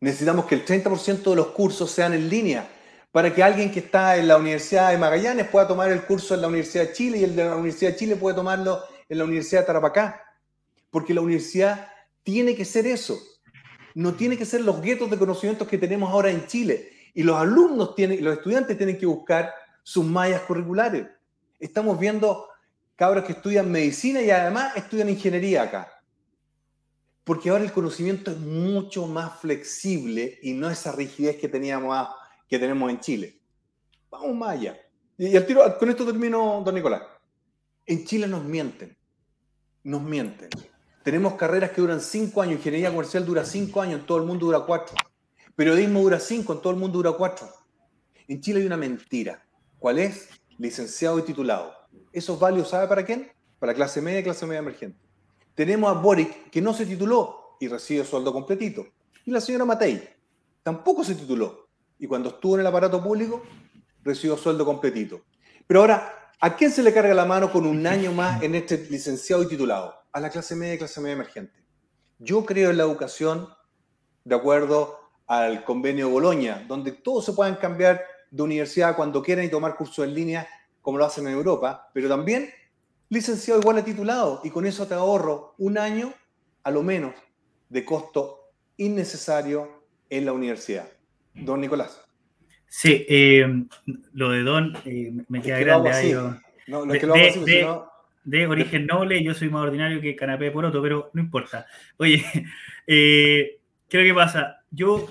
Necesitamos 0.03 0.43
que 0.47 0.55
el 0.55 0.65
30% 0.65 1.29
de 1.29 1.35
los 1.37 1.47
cursos 1.51 1.89
sean 1.89 2.13
en 2.13 2.27
línea 2.27 2.67
para 3.13 3.33
que 3.33 3.41
alguien 3.41 3.71
que 3.71 3.79
está 3.79 4.17
en 4.17 4.27
la 4.27 4.35
Universidad 4.35 4.91
de 4.91 4.97
Magallanes 4.97 5.47
pueda 5.47 5.65
tomar 5.65 5.89
el 5.93 6.01
curso 6.01 6.35
en 6.35 6.41
la 6.41 6.49
Universidad 6.49 6.87
de 6.87 6.91
Chile 6.91 7.19
y 7.19 7.23
el 7.23 7.37
de 7.37 7.45
la 7.45 7.55
Universidad 7.55 7.91
de 7.91 7.95
Chile 7.95 8.15
puede 8.17 8.35
tomarlo 8.35 8.83
en 9.07 9.17
la 9.17 9.23
Universidad 9.23 9.61
de 9.61 9.67
Tarapacá. 9.67 10.21
Porque 10.91 11.13
la 11.13 11.21
universidad 11.21 11.87
tiene 12.21 12.53
que 12.53 12.65
ser 12.65 12.85
eso. 12.85 13.17
No 13.95 14.13
tiene 14.13 14.37
que 14.37 14.43
ser 14.43 14.59
los 14.59 14.81
guetos 14.81 15.09
de 15.09 15.17
conocimientos 15.17 15.69
que 15.69 15.77
tenemos 15.77 16.11
ahora 16.11 16.31
en 16.31 16.47
Chile. 16.47 16.89
Y 17.13 17.23
los 17.23 17.39
alumnos 17.39 17.95
tienen, 17.95 18.21
los 18.25 18.35
estudiantes 18.35 18.77
tienen 18.77 18.97
que 18.97 19.05
buscar 19.05 19.53
sus 19.83 20.03
mallas 20.03 20.41
curriculares. 20.41 21.05
Estamos 21.61 21.97
viendo 21.97 22.49
cabros 22.97 23.23
que 23.23 23.31
estudian 23.31 23.71
medicina 23.71 24.21
y 24.21 24.29
además 24.31 24.75
estudian 24.75 25.07
ingeniería 25.07 25.61
acá. 25.61 25.92
Porque 27.23 27.49
ahora 27.49 27.63
el 27.63 27.71
conocimiento 27.71 28.31
es 28.31 28.37
mucho 28.37 29.07
más 29.07 29.39
flexible 29.39 30.39
y 30.41 30.53
no 30.53 30.69
esa 30.69 30.91
rigidez 30.91 31.37
que, 31.37 31.47
teníamos, 31.47 32.07
que 32.47 32.59
tenemos 32.59 32.89
en 32.89 32.99
Chile. 32.99 33.39
Vamos 34.09 34.35
más 34.35 34.49
allá. 34.51 34.77
Y 35.17 35.39
tiro, 35.41 35.77
con 35.77 35.89
esto 35.89 36.05
termino, 36.05 36.61
don 36.65 36.75
Nicolás. 36.75 37.03
En 37.85 38.05
Chile 38.05 38.27
nos 38.27 38.43
mienten. 38.43 38.97
Nos 39.83 40.01
mienten. 40.01 40.49
Tenemos 41.03 41.35
carreras 41.35 41.71
que 41.71 41.81
duran 41.81 42.01
cinco 42.01 42.41
años. 42.41 42.55
Ingeniería 42.55 42.89
comercial 42.91 43.25
dura 43.25 43.45
cinco 43.45 43.81
años, 43.81 44.01
en 44.01 44.05
todo 44.05 44.17
el 44.17 44.25
mundo 44.25 44.45
dura 44.45 44.61
cuatro. 44.61 44.95
Periodismo 45.55 46.01
dura 46.01 46.19
cinco, 46.19 46.53
en 46.53 46.61
todo 46.61 46.73
el 46.73 46.79
mundo 46.79 46.97
dura 46.97 47.11
cuatro. 47.13 47.47
En 48.27 48.41
Chile 48.41 48.61
hay 48.61 48.65
una 48.65 48.77
mentira. 48.77 49.45
¿Cuál 49.79 49.99
es? 49.99 50.29
Licenciado 50.57 51.19
y 51.19 51.23
titulado 51.23 51.83
esos 52.13 52.39
valios, 52.39 52.69
¿sabe 52.69 52.87
para 52.87 53.03
quién? 53.03 53.31
Para 53.59 53.73
clase 53.73 54.01
media 54.01 54.19
y 54.19 54.23
clase 54.23 54.45
media 54.45 54.59
emergente. 54.59 54.97
Tenemos 55.55 55.89
a 55.89 55.99
Boric, 55.99 56.49
que 56.49 56.61
no 56.61 56.73
se 56.73 56.85
tituló 56.85 57.57
y 57.59 57.67
recibe 57.67 58.03
sueldo 58.03 58.33
completito. 58.33 58.87
Y 59.25 59.31
la 59.31 59.39
señora 59.39 59.65
Matei 59.65 60.01
tampoco 60.63 61.03
se 61.03 61.15
tituló. 61.15 61.69
Y 61.99 62.07
cuando 62.07 62.29
estuvo 62.29 62.55
en 62.55 62.61
el 62.61 62.67
aparato 62.67 63.01
público, 63.01 63.43
recibió 64.03 64.35
sueldo 64.37 64.65
completito. 64.65 65.21
Pero 65.67 65.81
ahora, 65.81 66.31
¿a 66.39 66.55
quién 66.55 66.71
se 66.71 66.83
le 66.83 66.93
carga 66.93 67.13
la 67.13 67.25
mano 67.25 67.51
con 67.51 67.65
un 67.65 67.85
año 67.87 68.11
más 68.11 68.41
en 68.41 68.55
este 68.55 68.87
licenciado 68.89 69.43
y 69.43 69.47
titulado? 69.47 69.93
A 70.11 70.19
la 70.19 70.29
clase 70.29 70.55
media 70.55 70.75
y 70.75 70.77
clase 70.77 71.01
media 71.01 71.13
emergente. 71.13 71.63
Yo 72.19 72.45
creo 72.45 72.71
en 72.71 72.77
la 72.77 72.83
educación 72.83 73.49
de 74.23 74.35
acuerdo 74.35 74.99
al 75.27 75.63
convenio 75.63 76.07
de 76.07 76.13
Boloña, 76.13 76.65
donde 76.67 76.91
todos 76.91 77.25
se 77.25 77.33
puedan 77.33 77.55
cambiar 77.55 78.01
de 78.29 78.43
universidad 78.43 78.95
cuando 78.95 79.21
quieran 79.21 79.45
y 79.45 79.49
tomar 79.49 79.75
cursos 79.75 80.05
en 80.05 80.13
línea 80.13 80.47
como 80.81 80.97
lo 80.97 81.05
hacen 81.05 81.27
en 81.27 81.33
Europa, 81.33 81.89
pero 81.93 82.09
también 82.09 82.51
licenciado 83.13 83.59
igual 83.59 83.77
a 83.77 83.85
titulado 83.85 84.41
y 84.43 84.49
con 84.49 84.65
eso 84.65 84.87
te 84.87 84.95
ahorro 84.95 85.53
un 85.59 85.77
año 85.77 86.11
a 86.63 86.71
lo 86.71 86.81
menos 86.81 87.13
de 87.69 87.85
costo 87.85 88.51
innecesario 88.77 89.85
en 90.09 90.25
la 90.25 90.33
universidad. 90.33 90.87
Don 91.35 91.61
Nicolás. 91.61 92.03
Sí, 92.67 93.05
eh, 93.07 93.65
lo 94.13 94.31
de 94.31 94.41
Don 94.41 94.75
eh, 94.85 95.13
me 95.27 95.41
queda 95.43 95.59
grande 95.59 95.91
ahí. 95.91 96.13
No, 96.65 96.85
no 96.85 96.93
es 96.93 96.99
que 96.99 97.07
lo 97.07 97.13
de, 97.13 97.29
así, 97.29 97.39
de, 97.41 97.59
sino... 97.59 97.87
de, 98.23 98.47
origen 98.47 98.87
noble, 98.87 99.23
yo 99.23 99.35
soy 99.35 99.49
más 99.49 99.63
ordinario 99.63 100.01
que 100.01 100.15
canapé 100.15 100.49
por 100.49 100.65
otro, 100.65 100.81
pero 100.81 101.11
no 101.13 101.21
importa. 101.21 101.67
Oye, 101.97 102.23
eh, 102.87 103.59
¿qué 103.87 103.97
es 104.01 104.07
lo 104.07 104.13
que 104.13 104.15
pasa? 104.15 104.63
Yo 104.71 105.05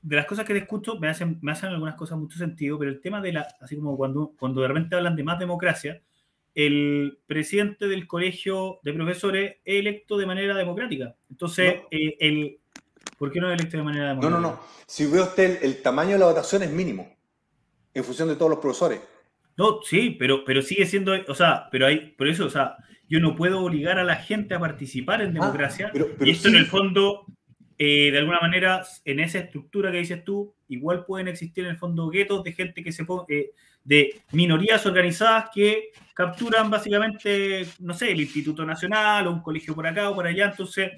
de 0.00 0.16
las 0.16 0.24
cosas 0.24 0.46
que 0.46 0.54
te 0.54 0.60
escucho 0.60 0.98
me 0.98 1.08
hacen, 1.08 1.38
me 1.42 1.52
hacen 1.52 1.68
algunas 1.68 1.94
cosas 1.94 2.16
mucho 2.16 2.38
sentido, 2.38 2.78
pero 2.78 2.90
el 2.90 3.02
tema 3.02 3.20
de 3.20 3.34
la, 3.34 3.48
así 3.60 3.76
como 3.76 3.98
cuando, 3.98 4.32
cuando 4.38 4.62
de 4.62 4.68
repente 4.68 4.96
hablan 4.96 5.16
de 5.16 5.24
más 5.24 5.38
democracia, 5.38 6.00
el 6.54 7.18
presidente 7.26 7.88
del 7.88 8.06
colegio 8.06 8.78
de 8.82 8.92
profesores 8.92 9.56
es 9.64 9.80
electo 9.80 10.16
de 10.16 10.26
manera 10.26 10.54
democrática. 10.54 11.16
Entonces, 11.30 11.82
eh, 11.90 12.16
el, 12.20 12.58
¿por 13.18 13.32
qué 13.32 13.40
no 13.40 13.50
es 13.50 13.58
electo 13.58 13.76
de 13.76 13.82
manera 13.82 14.08
democrática? 14.10 14.40
No, 14.40 14.48
no, 14.48 14.54
no. 14.56 14.60
Si 14.86 15.06
ve 15.06 15.20
usted, 15.20 15.62
el, 15.62 15.82
tamaño 15.82 16.12
de 16.12 16.18
la 16.18 16.26
votación 16.26 16.62
es 16.62 16.70
mínimo, 16.70 17.16
en 17.92 18.04
función 18.04 18.28
de 18.28 18.36
todos 18.36 18.50
los 18.50 18.60
profesores. 18.60 19.00
No, 19.56 19.80
sí, 19.82 20.10
pero, 20.18 20.44
pero 20.44 20.62
sigue 20.62 20.86
siendo, 20.86 21.12
o 21.28 21.34
sea, 21.34 21.68
pero 21.70 21.86
hay, 21.86 22.12
por 22.16 22.28
eso, 22.28 22.46
o 22.46 22.50
sea, 22.50 22.76
yo 23.08 23.20
no 23.20 23.36
puedo 23.36 23.60
obligar 23.60 23.98
a 23.98 24.04
la 24.04 24.16
gente 24.16 24.54
a 24.54 24.60
participar 24.60 25.20
en 25.22 25.30
ah, 25.30 25.32
democracia. 25.32 25.92
y 26.20 26.30
esto 26.30 26.48
en 26.48 26.56
el 26.56 26.66
fondo 26.66 27.26
eh, 27.76 28.10
de 28.12 28.18
alguna 28.18 28.40
manera, 28.40 28.84
en 29.04 29.20
esa 29.20 29.40
estructura 29.40 29.90
que 29.90 29.98
dices 29.98 30.22
tú, 30.24 30.54
igual 30.68 31.04
pueden 31.04 31.28
existir 31.28 31.64
en 31.64 31.70
el 31.70 31.76
fondo 31.76 32.08
guetos 32.08 32.44
de 32.44 32.52
gente 32.52 32.84
que 32.84 32.92
se 32.92 33.04
eh, 33.28 33.50
de 33.84 34.22
minorías 34.32 34.84
organizadas 34.86 35.50
que 35.54 35.90
capturan 36.14 36.70
básicamente, 36.70 37.66
no 37.80 37.94
sé, 37.94 38.12
el 38.12 38.20
Instituto 38.20 38.64
Nacional 38.64 39.26
o 39.26 39.32
un 39.32 39.42
colegio 39.42 39.74
por 39.74 39.86
acá 39.86 40.10
o 40.10 40.14
por 40.14 40.26
allá. 40.26 40.46
Entonces, 40.46 40.92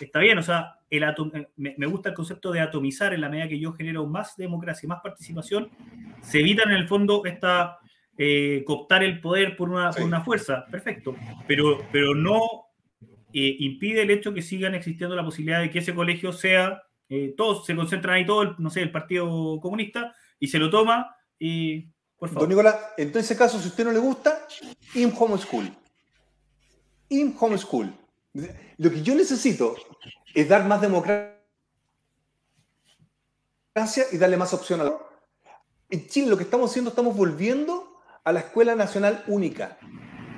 está 0.00 0.20
bien, 0.20 0.38
o 0.38 0.42
sea, 0.42 0.76
el 0.88 1.02
eh, 1.02 1.48
me, 1.56 1.86
gusta 1.86 2.10
el 2.10 2.14
concepto 2.14 2.52
de 2.52 2.60
atomizar 2.60 3.12
en 3.12 3.20
la 3.20 3.28
medida 3.28 3.48
que 3.48 3.58
yo 3.58 3.72
genero 3.72 4.06
más 4.06 4.36
democracia 4.36 4.86
y 4.86 4.88
más 4.88 5.00
participación, 5.02 5.70
se 6.22 6.40
evitan 6.40 6.70
en 6.70 6.76
el 6.76 6.88
fondo 6.88 7.24
esta 7.24 7.78
cooptar 8.66 9.04
el 9.04 9.20
poder 9.20 9.54
por 9.54 9.68
una, 9.68 9.90
por 9.90 10.02
una 10.02 10.22
fuerza, 10.22 10.66
perfecto, 10.66 11.14
pero, 11.46 11.86
pero 11.92 12.16
no 12.16 12.68
eh, 13.32 13.56
impide 13.58 14.02
el 14.02 14.10
hecho 14.10 14.32
que 14.32 14.40
sigan 14.40 14.74
existiendo 14.74 15.14
la 15.14 15.24
posibilidad 15.24 15.60
de 15.60 15.70
que 15.70 15.80
ese 15.80 15.94
colegio 15.94 16.32
sea, 16.32 16.82
eh, 17.10 17.34
todos 17.36 17.66
se 17.66 17.76
concentran 17.76 18.14
ahí, 18.14 18.24
todo, 18.24 18.42
el, 18.42 18.54
no 18.58 18.70
sé, 18.70 18.80
el 18.80 18.90
Partido 18.90 19.60
Comunista, 19.60 20.14
y 20.40 20.48
se 20.48 20.58
lo 20.58 20.70
toma, 20.70 21.14
y 21.38 21.90
por 22.18 22.28
favor. 22.28 22.42
Don 22.42 22.48
Nicolás, 22.48 22.76
en 22.96 23.16
ese 23.16 23.36
caso, 23.36 23.58
si 23.58 23.66
a 23.66 23.68
usted 23.68 23.84
no 23.84 23.92
le 23.92 23.98
gusta, 23.98 24.46
in 24.94 25.12
homeschool. 25.16 25.70
In 27.10 27.36
homeschool. 27.38 27.94
Lo 28.76 28.90
que 28.90 29.02
yo 29.02 29.14
necesito 29.14 29.76
es 30.34 30.48
dar 30.48 30.64
más 30.66 30.80
democracia 30.80 31.36
y 34.12 34.18
darle 34.18 34.36
más 34.36 34.52
opción 34.52 34.80
a 34.80 34.84
la... 34.84 34.98
En 35.90 36.06
Chile 36.06 36.28
lo 36.28 36.36
que 36.36 36.44
estamos 36.44 36.70
haciendo, 36.70 36.90
estamos 36.90 37.16
volviendo 37.16 38.00
a 38.24 38.32
la 38.32 38.40
escuela 38.40 38.74
nacional 38.74 39.24
única 39.26 39.78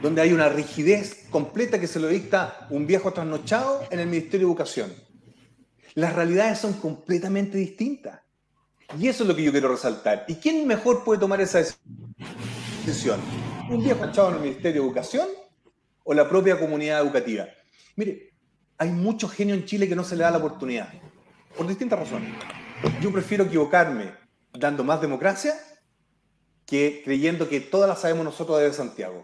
donde 0.02 0.22
hay 0.22 0.32
una 0.32 0.48
rigidez 0.48 1.26
completa 1.30 1.78
que 1.78 1.86
se 1.86 2.00
lo 2.00 2.08
dicta 2.08 2.66
un 2.70 2.86
viejo 2.86 3.12
trasnochado 3.12 3.84
en 3.90 4.00
el 4.00 4.06
Ministerio 4.06 4.46
de 4.46 4.52
Educación. 4.52 4.92
Las 5.94 6.14
realidades 6.14 6.58
son 6.58 6.74
completamente 6.74 7.58
distintas. 7.58 8.20
Y 8.98 9.08
eso 9.08 9.22
es 9.22 9.28
lo 9.28 9.36
que 9.36 9.42
yo 9.42 9.52
quiero 9.52 9.68
resaltar. 9.68 10.24
¿Y 10.28 10.36
quién 10.36 10.66
mejor 10.66 11.04
puede 11.04 11.20
tomar 11.20 11.40
esa 11.40 11.62
decisión? 12.84 13.20
¿Un 13.70 13.82
viejo 13.82 14.04
echado 14.04 14.30
en 14.30 14.34
el 14.36 14.40
Ministerio 14.40 14.82
de 14.82 14.88
Educación 14.88 15.28
o 16.02 16.12
la 16.12 16.28
propia 16.28 16.58
comunidad 16.58 17.00
educativa? 17.00 17.46
Mire, 17.96 18.32
hay 18.78 18.90
mucho 18.90 19.28
genio 19.28 19.54
en 19.54 19.64
Chile 19.64 19.88
que 19.88 19.94
no 19.94 20.04
se 20.04 20.16
le 20.16 20.24
da 20.24 20.30
la 20.30 20.38
oportunidad, 20.38 20.88
por 21.56 21.66
distintas 21.68 21.98
razones. 21.98 22.30
Yo 23.00 23.12
prefiero 23.12 23.44
equivocarme 23.44 24.12
dando 24.52 24.82
más 24.82 25.00
democracia 25.00 25.54
que 26.66 27.02
creyendo 27.04 27.48
que 27.48 27.60
todas 27.60 27.88
las 27.88 28.00
sabemos 28.00 28.24
nosotros 28.24 28.58
desde 28.58 28.74
Santiago. 28.74 29.20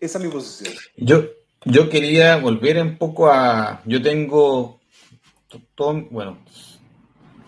Esa 0.00 0.18
es 0.18 0.24
mi 0.24 0.30
posición. 0.30 0.74
Yo, 0.96 1.24
yo 1.64 1.88
quería 1.88 2.36
volver 2.36 2.80
un 2.82 2.98
poco 2.98 3.30
a. 3.30 3.80
Yo 3.86 4.02
tengo. 4.02 4.80
Bueno, 6.10 6.38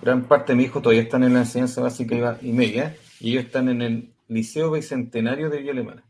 gran 0.03 0.25
parte 0.27 0.53
de 0.53 0.57
mi 0.57 0.65
hijo 0.65 0.81
todavía 0.81 1.03
están 1.03 1.25
en 1.25 1.35
la 1.35 1.41
enseñanza 1.41 1.81
básica 1.83 2.39
y 2.43 2.53
media, 2.53 2.97
y 3.21 3.31
ellos 3.31 3.45
están 3.45 3.69
en 3.69 3.83
el 3.83 4.15
Liceo 4.29 4.71
Bicentenario 4.71 5.51
de 5.51 5.59
Villa 5.59 5.73
Alemana. 5.73 6.05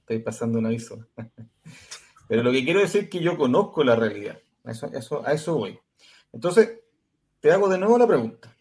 Estoy 0.00 0.18
pasando 0.20 0.58
un 0.58 0.66
aviso. 0.66 1.06
Pero 2.28 2.42
lo 2.42 2.52
que 2.52 2.64
quiero 2.64 2.80
decir 2.80 3.04
es 3.04 3.10
que 3.10 3.20
yo 3.20 3.36
conozco 3.36 3.84
la 3.84 3.96
realidad. 3.96 4.38
A 4.64 4.72
eso, 4.72 4.86
eso, 4.92 5.26
a 5.26 5.32
eso 5.32 5.56
voy. 5.56 5.78
Entonces, 6.32 6.80
te 7.40 7.52
hago 7.52 7.68
de 7.68 7.78
nuevo 7.78 7.98
la 7.98 8.06
pregunta. 8.06 8.54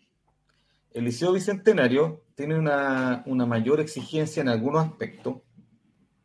El 0.91 1.05
Liceo 1.05 1.34
Bicentenario 1.34 2.23
tiene 2.36 2.58
una, 2.58 3.23
una 3.25 3.45
mayor 3.45 3.79
exigencia 3.79 4.41
en 4.41 4.49
algunos 4.49 4.86
aspectos, 4.86 5.38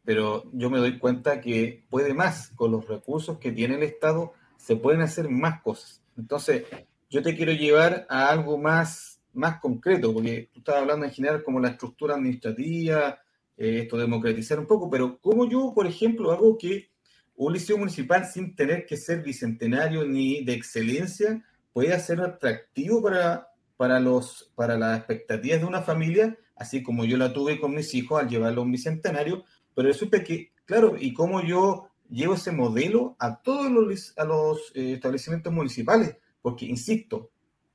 pero 0.04 0.44
yo 0.52 0.70
me 0.70 0.78
doy 0.78 0.98
cuenta 0.98 1.40
que 1.40 1.84
puede 1.90 2.14
más. 2.14 2.50
Con 2.54 2.72
los 2.72 2.88
recursos 2.88 3.38
que 3.38 3.52
tiene 3.52 3.74
el 3.76 3.82
Estado, 3.82 4.32
se 4.56 4.76
pueden 4.76 5.02
hacer 5.02 5.28
más 5.28 5.62
cosas. 5.62 6.02
Entonces, 6.16 6.64
yo 7.10 7.22
te 7.22 7.36
quiero 7.36 7.52
llevar 7.52 8.06
a 8.08 8.28
algo 8.28 8.58
más, 8.58 9.20
más 9.32 9.60
concreto, 9.60 10.12
porque 10.12 10.50
tú 10.52 10.60
estabas 10.60 10.82
hablando 10.82 11.06
en 11.06 11.12
general 11.12 11.42
como 11.42 11.60
la 11.60 11.70
estructura 11.70 12.14
administrativa, 12.14 13.18
eh, 13.56 13.80
esto 13.82 13.96
democratizar 13.96 14.58
un 14.58 14.66
poco, 14.66 14.90
pero 14.90 15.18
¿cómo 15.20 15.48
yo, 15.48 15.72
por 15.74 15.86
ejemplo, 15.86 16.32
hago 16.32 16.58
que 16.58 16.90
un 17.36 17.52
liceo 17.52 17.78
municipal 17.78 18.26
sin 18.26 18.54
tener 18.54 18.86
que 18.86 18.96
ser 18.96 19.22
bicentenario 19.22 20.04
ni 20.04 20.44
de 20.44 20.54
excelencia 20.54 21.44
pueda 21.72 21.98
ser 21.98 22.20
atractivo 22.20 23.02
para, 23.02 23.48
para, 23.76 24.00
los, 24.00 24.52
para 24.54 24.78
las 24.78 24.98
expectativas 24.98 25.60
de 25.60 25.66
una 25.66 25.82
familia, 25.82 26.38
así 26.56 26.82
como 26.82 27.04
yo 27.04 27.16
la 27.16 27.32
tuve 27.32 27.60
con 27.60 27.74
mis 27.74 27.92
hijos 27.94 28.20
al 28.20 28.28
llevarlo 28.28 28.60
a 28.60 28.64
un 28.64 28.72
bicentenario, 28.72 29.44
pero 29.74 29.88
resulta 29.88 30.22
que, 30.22 30.52
claro, 30.64 30.96
y 30.98 31.12
cómo 31.12 31.42
yo 31.42 31.88
llevo 32.08 32.34
ese 32.34 32.52
modelo 32.52 33.16
a 33.18 33.40
todos 33.42 33.70
los, 33.70 34.12
a 34.16 34.24
los 34.24 34.72
eh, 34.74 34.92
establecimientos 34.94 35.52
municipales, 35.52 36.16
porque, 36.44 36.66
insisto, 36.66 37.30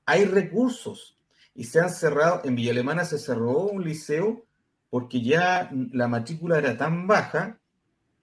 hay 0.05 0.25
recursos 0.25 1.17
y 1.55 1.63
se 1.63 1.79
han 1.79 1.89
cerrado, 1.89 2.41
en 2.43 2.53
Villa 2.53 2.69
Alemana 2.69 3.03
se 3.03 3.17
cerró 3.17 3.63
un 3.63 3.83
liceo 3.83 4.45
porque 4.91 5.23
ya 5.23 5.71
la 5.91 6.07
matrícula 6.07 6.59
era 6.59 6.77
tan 6.77 7.07
baja 7.07 7.59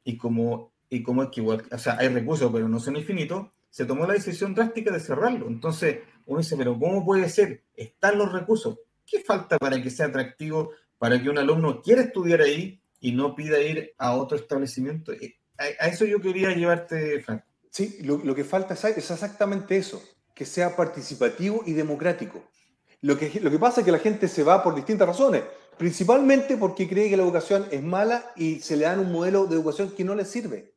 y 0.05 0.17
como, 0.17 0.71
y 0.89 1.03
como 1.03 1.25
es 1.25 1.31
que 1.31 1.41
igual, 1.41 1.65
o 1.69 1.79
sea, 1.79 1.97
hay 1.99 2.11
recursos 2.11 2.49
pero 2.53 2.69
no 2.69 2.79
son 2.79 2.95
infinitos, 2.95 3.49
se 3.71 3.87
tomó 3.87 4.07
la 4.07 4.13
decisión 4.13 4.55
drástica 4.55 4.93
de 4.93 5.01
cerrarlo. 5.01 5.49
Entonces, 5.49 5.99
uno 6.27 6.39
dice, 6.39 6.57
pero 6.57 6.79
¿cómo 6.79 7.05
puede 7.05 7.29
ser? 7.29 7.65
Están 7.75 8.17
los 8.17 8.33
recursos. 8.33 8.79
¿Qué 9.05 9.19
falta 9.23 9.59
para 9.59 9.83
que 9.83 9.91
sea 9.91 10.07
atractivo, 10.07 10.71
para 10.97 11.21
que 11.21 11.29
un 11.29 11.39
alumno 11.39 11.83
quiera 11.83 12.03
estudiar 12.03 12.43
ahí 12.43 12.81
y 13.01 13.11
no 13.11 13.35
pida 13.35 13.61
ir 13.61 13.95
a 13.99 14.15
otro 14.15 14.39
establecimiento? 14.39 15.11
Eh, 15.11 15.41
a, 15.59 15.89
eso 15.89 16.05
yo 16.05 16.21
quería 16.21 16.55
llevarte, 16.55 17.21
Frank. 17.21 17.43
Sí, 17.69 17.99
lo, 18.03 18.19
lo 18.19 18.33
que 18.33 18.45
falta 18.45 18.75
es 18.75 18.85
exactamente 18.85 19.77
eso 19.77 20.01
que 20.37 20.44
sea 20.44 20.77
participativo 20.77 21.62
y 21.64 21.72
democrático. 21.72 22.44
Lo 23.01 23.18
que, 23.18 23.40
lo 23.40 23.51
que 23.51 23.59
pasa 23.59 23.81
es 23.81 23.87
que 23.87 23.90
la 23.90 23.99
gente 23.99 24.29
se 24.29 24.42
va 24.42 24.62
por 24.62 24.75
distintas 24.75 25.09
razones, 25.09 25.44
principalmente 25.79 26.59
porque 26.59 26.87
cree 26.87 27.09
que 27.09 27.16
la 27.16 27.22
educación 27.22 27.66
es 27.70 27.83
mala 27.83 28.33
y 28.37 28.61
se 28.61 28.77
le 28.77 28.85
dan 28.85 29.01
un 29.01 29.11
modelo 29.11 29.46
de 29.46 29.55
educación 29.55 29.90
que 29.92 30.05
no 30.05 30.14
le 30.14 30.27
sirve. 30.27 30.75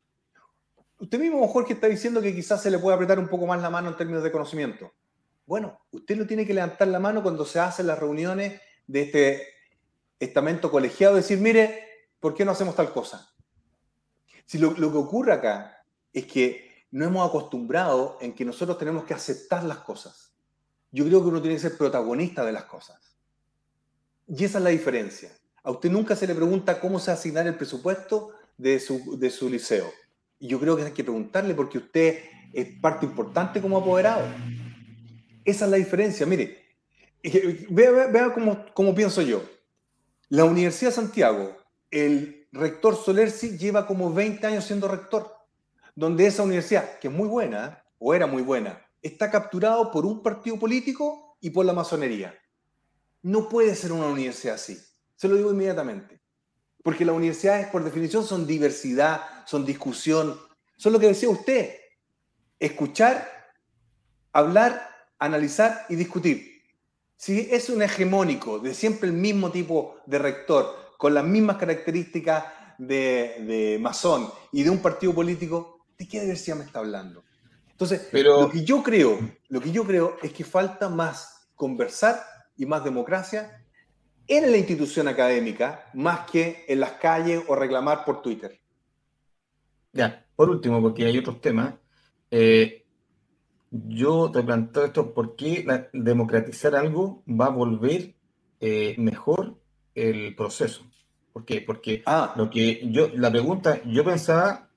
Usted 0.97 1.19
mismo, 1.19 1.45
Jorge, 1.49 1.73
está 1.73 1.87
diciendo 1.87 2.21
que 2.21 2.33
quizás 2.33 2.63
se 2.63 2.71
le 2.71 2.79
puede 2.79 2.95
apretar 2.95 3.19
un 3.19 3.27
poco 3.27 3.45
más 3.45 3.61
la 3.61 3.69
mano 3.69 3.89
en 3.89 3.97
términos 3.97 4.23
de 4.23 4.31
conocimiento. 4.31 4.93
Bueno, 5.45 5.81
usted 5.91 6.15
no 6.15 6.25
tiene 6.25 6.45
que 6.45 6.53
levantar 6.53 6.87
la 6.87 6.99
mano 6.99 7.21
cuando 7.21 7.45
se 7.45 7.59
hacen 7.59 7.87
las 7.87 7.99
reuniones 7.99 8.61
de 8.87 9.01
este 9.01 9.47
estamento 10.21 10.71
colegiado 10.71 11.15
y 11.15 11.21
decir, 11.21 11.39
mire, 11.39 11.83
¿por 12.21 12.33
qué 12.33 12.45
no 12.45 12.51
hacemos 12.51 12.77
tal 12.77 12.93
cosa? 12.93 13.29
Si 14.45 14.57
lo, 14.57 14.71
lo 14.71 14.89
que 14.89 14.97
ocurre 14.97 15.33
acá 15.33 15.83
es 16.13 16.25
que 16.25 16.68
no 16.91 17.05
hemos 17.05 17.27
acostumbrado 17.27 18.17
en 18.21 18.33
que 18.33 18.45
nosotros 18.45 18.77
tenemos 18.77 19.03
que 19.03 19.13
aceptar 19.13 19.63
las 19.63 19.79
cosas. 19.79 20.31
Yo 20.91 21.05
creo 21.05 21.21
que 21.21 21.27
uno 21.27 21.41
tiene 21.41 21.55
que 21.55 21.61
ser 21.61 21.77
protagonista 21.77 22.43
de 22.43 22.51
las 22.51 22.63
cosas. 22.63 22.97
Y 24.27 24.43
esa 24.43 24.57
es 24.57 24.63
la 24.63 24.71
diferencia. 24.71 25.31
A 25.63 25.71
usted 25.71 25.89
nunca 25.91 26.15
se 26.15 26.25
le 26.25 26.35
pregunta 26.35 26.79
cómo 26.79 26.99
se 26.99 27.11
asignar 27.11 27.45
el 27.47 27.55
presupuesto 27.55 28.31
de 28.57 28.79
su, 28.79 29.17
de 29.19 29.29
su 29.29 29.49
liceo. 29.49 29.91
Y 30.39 30.47
yo 30.47 30.59
creo 30.59 30.75
que 30.75 30.83
hay 30.83 30.91
que 30.91 31.03
preguntarle 31.03 31.53
porque 31.53 31.77
usted 31.77 32.23
es 32.53 32.67
parte 32.79 33.05
importante 33.05 33.61
como 33.61 33.77
apoderado. 33.77 34.25
Esa 35.45 35.65
es 35.65 35.71
la 35.71 35.77
diferencia. 35.77 36.25
Mire, 36.25 36.65
vea, 37.69 38.07
vea, 38.07 38.33
cómo, 38.33 38.65
cómo, 38.73 38.95
pienso 38.95 39.21
yo. 39.21 39.43
La 40.29 40.45
Universidad 40.45 40.91
de 40.91 40.95
Santiago, 40.95 41.57
el 41.91 42.47
rector 42.51 42.95
Solersi 42.95 43.57
lleva 43.57 43.85
como 43.85 44.13
20 44.13 44.45
años 44.47 44.65
siendo 44.65 44.87
rector 44.87 45.38
donde 45.99 46.25
esa 46.25 46.43
universidad, 46.43 46.97
que 46.97 47.09
es 47.09 47.13
muy 47.13 47.27
buena, 47.27 47.83
o 47.97 48.13
era 48.13 48.25
muy 48.25 48.41
buena, 48.41 48.81
está 49.01 49.29
capturado 49.29 49.91
por 49.91 50.05
un 50.05 50.23
partido 50.23 50.57
político 50.57 51.37
y 51.41 51.49
por 51.49 51.65
la 51.65 51.73
masonería. 51.73 52.33
No 53.21 53.49
puede 53.49 53.75
ser 53.75 53.91
una 53.91 54.07
universidad 54.07 54.55
así. 54.55 54.79
Se 55.17 55.27
lo 55.27 55.35
digo 55.35 55.51
inmediatamente. 55.51 56.21
Porque 56.81 57.03
las 57.03 57.13
universidades, 57.13 57.67
por 57.67 57.83
definición, 57.83 58.23
son 58.23 58.47
diversidad, 58.47 59.45
son 59.45 59.65
discusión, 59.65 60.39
son 60.77 60.93
lo 60.93 61.01
que 61.01 61.07
decía 61.07 61.29
usted. 61.29 61.75
Escuchar, 62.57 63.29
hablar, 64.31 64.89
analizar 65.19 65.85
y 65.89 65.95
discutir. 65.95 66.61
Si 67.17 67.49
es 67.51 67.69
un 67.69 67.81
hegemónico 67.81 68.59
de 68.59 68.73
siempre 68.73 69.09
el 69.09 69.15
mismo 69.15 69.51
tipo 69.51 69.97
de 70.05 70.19
rector, 70.19 70.95
con 70.97 71.13
las 71.13 71.25
mismas 71.25 71.57
características 71.57 72.45
de, 72.77 73.43
de 73.45 73.77
masón 73.81 74.31
y 74.53 74.63
de 74.63 74.69
un 74.69 74.81
partido 74.81 75.13
político, 75.13 75.78
¿de 75.99 76.07
qué 76.07 76.21
diversidad 76.21 76.57
me 76.57 76.63
está 76.63 76.79
hablando? 76.79 77.23
Entonces, 77.69 78.07
Pero... 78.11 78.41
lo 78.41 78.49
que 78.49 78.63
yo 78.63 78.81
creo, 78.81 79.19
lo 79.49 79.61
que 79.61 79.71
yo 79.71 79.83
creo 79.85 80.17
es 80.23 80.31
que 80.33 80.43
falta 80.43 80.89
más 80.89 81.49
conversar 81.55 82.19
y 82.57 82.65
más 82.65 82.83
democracia 82.83 83.65
en 84.27 84.49
la 84.49 84.57
institución 84.57 85.07
académica 85.07 85.89
más 85.93 86.29
que 86.29 86.65
en 86.67 86.79
las 86.79 86.93
calles 86.93 87.43
o 87.47 87.55
reclamar 87.55 88.05
por 88.05 88.21
Twitter. 88.21 88.59
Ya, 89.91 90.25
por 90.35 90.49
último, 90.49 90.81
porque 90.81 91.05
hay 91.05 91.17
otros 91.17 91.41
temas, 91.41 91.73
eh, 92.31 92.85
yo 93.71 94.31
te 94.31 94.43
planteo 94.43 94.85
esto, 94.85 95.13
¿por 95.13 95.35
qué 95.35 95.65
democratizar 95.93 96.75
algo 96.75 97.23
va 97.27 97.47
a 97.47 97.49
volver 97.49 98.15
eh, 98.59 98.95
mejor 98.97 99.57
el 99.95 100.35
proceso? 100.35 100.85
¿Por 101.33 101.43
qué? 101.45 101.61
Porque 101.61 102.03
ah. 102.05 102.33
lo 102.37 102.49
que 102.49 102.89
yo, 102.91 103.09
la 103.15 103.31
pregunta, 103.31 103.81
yo 103.85 104.03
pensaba 104.03 104.68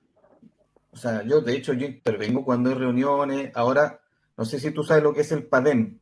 o 0.93 0.97
sea, 0.97 1.23
yo 1.23 1.41
de 1.41 1.55
hecho 1.55 1.73
yo 1.73 1.87
intervengo 1.87 2.45
cuando 2.45 2.69
hay 2.69 2.75
reuniones. 2.75 3.51
Ahora, 3.55 3.99
no 4.37 4.45
sé 4.45 4.59
si 4.59 4.71
tú 4.71 4.83
sabes 4.83 5.03
lo 5.03 5.13
que 5.13 5.21
es 5.21 5.31
el 5.31 5.45
PADEM. 5.45 5.99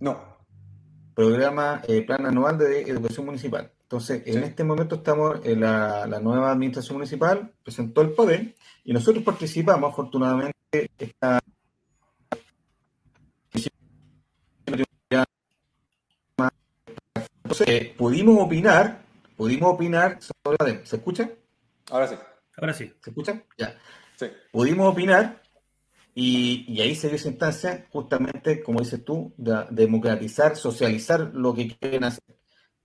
No. 0.00 0.34
Programa 1.14 1.82
eh, 1.86 2.02
Plan 2.02 2.26
Anual 2.26 2.58
de 2.58 2.82
Educación 2.82 3.26
Municipal. 3.26 3.72
Entonces, 3.82 4.22
en 4.26 4.42
este 4.42 4.64
momento 4.64 4.96
estamos 4.96 5.44
en 5.44 5.60
la, 5.60 6.06
nueva 6.20 6.52
administración 6.52 6.96
municipal, 6.96 7.52
presentó 7.62 8.02
el 8.02 8.12
PADEM 8.12 8.52
y 8.84 8.92
nosotros 8.92 9.22
participamos, 9.22 9.92
afortunadamente, 9.92 10.54
esta 10.98 11.40
entonces, 17.44 17.68
eh, 17.68 17.94
pudimos 17.96 18.42
opinar, 18.42 19.02
pudimos 19.36 19.74
opinar 19.74 20.18
sobre 20.20 20.56
PADEM. 20.56 20.84
¿Se 20.84 20.96
escucha? 20.96 21.30
Ahora 21.90 22.08
sí. 22.08 22.16
Ahora 22.56 22.72
sí. 22.72 22.92
¿Se 23.00 23.10
escucha? 23.10 23.42
Ya. 23.58 23.76
Pudimos 24.52 24.92
opinar 24.92 25.42
y, 26.14 26.80
ahí 26.80 26.94
se 26.94 27.08
dio 27.08 27.16
esa 27.16 27.28
instancia, 27.28 27.86
justamente, 27.90 28.62
como 28.62 28.80
dices 28.80 29.04
tú, 29.04 29.32
de 29.36 29.64
democratizar, 29.70 30.56
socializar 30.56 31.32
lo 31.34 31.54
que 31.54 31.76
quieren 31.76 32.04
hacer. 32.04 32.22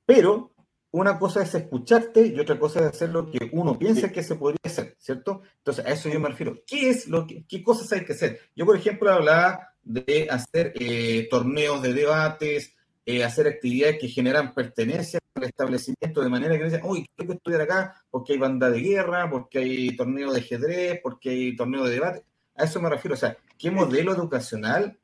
Pero 0.06 0.52
una 0.92 1.20
cosa 1.20 1.44
es 1.44 1.54
escucharte 1.54 2.26
y 2.26 2.39
otra 2.39 2.58
cosa 2.58 2.80
es 2.80 2.88
hacer 2.88 3.10
lo 3.10 3.30
que 3.30 3.50
uno 3.52 3.78
piensa 3.78 4.12
que 4.12 4.24
se 4.24 4.36
podría 4.36 4.60
hacer, 4.63 4.96
¿cierto? 4.98 5.44
Entonces, 5.58 5.86
a 5.86 5.89
eso 5.89 6.10
yo 6.10 6.20
me 6.20 6.30
refiero. 6.30 6.63
¿Qué 6.65 6.89
es 6.89 7.08
lo 7.08 7.28
que, 7.28 7.46
qué 7.48 7.62
cosas 7.62 7.92
hay 7.92 8.04
que 8.04 8.13
hacer? 8.13 8.39
Yo, 8.56 8.65
por 8.65 8.76
ejemplo, 8.76 9.12
hablaba 9.12 9.76
de 9.84 10.28
hacer 10.30 10.74
eh, 10.76 11.28
torneos 11.30 11.84
de 11.84 11.94
debates, 11.94 12.76
eh, 13.10 13.24
hacer 13.24 13.48
actividades 13.48 13.98
que 14.00 14.08
generan 14.08 14.54
pertenencia 14.54 15.19
al 15.34 15.43
establecimiento 15.43 16.22
de 16.22 16.30
manera 16.30 16.58
que 16.58 16.65
dicen, 16.65 16.82
uy, 16.84 17.06
tengo 17.15 17.32
que 17.32 17.38
estudiar 17.38 17.62
acá 17.62 17.95
porque 18.12 18.34
hay 18.34 18.39
banda 18.39 18.69
de 18.69 18.82
guerra, 18.82 19.30
porque 19.30 19.60
hay 19.60 19.95
torneo 19.95 20.32
de 20.32 20.39
ajedrez, 20.39 21.00
porque 21.02 21.30
hay 21.30 21.56
torneo 21.56 21.86
de 21.86 21.91
debate. 21.91 22.24
A 22.56 22.65
eso 22.65 22.80
me 22.80 22.89
refiero. 22.89 23.15
O 23.15 23.17
sea, 23.17 23.36
¿qué 23.58 23.72
modelo 23.72 24.13
educacional 24.13 25.00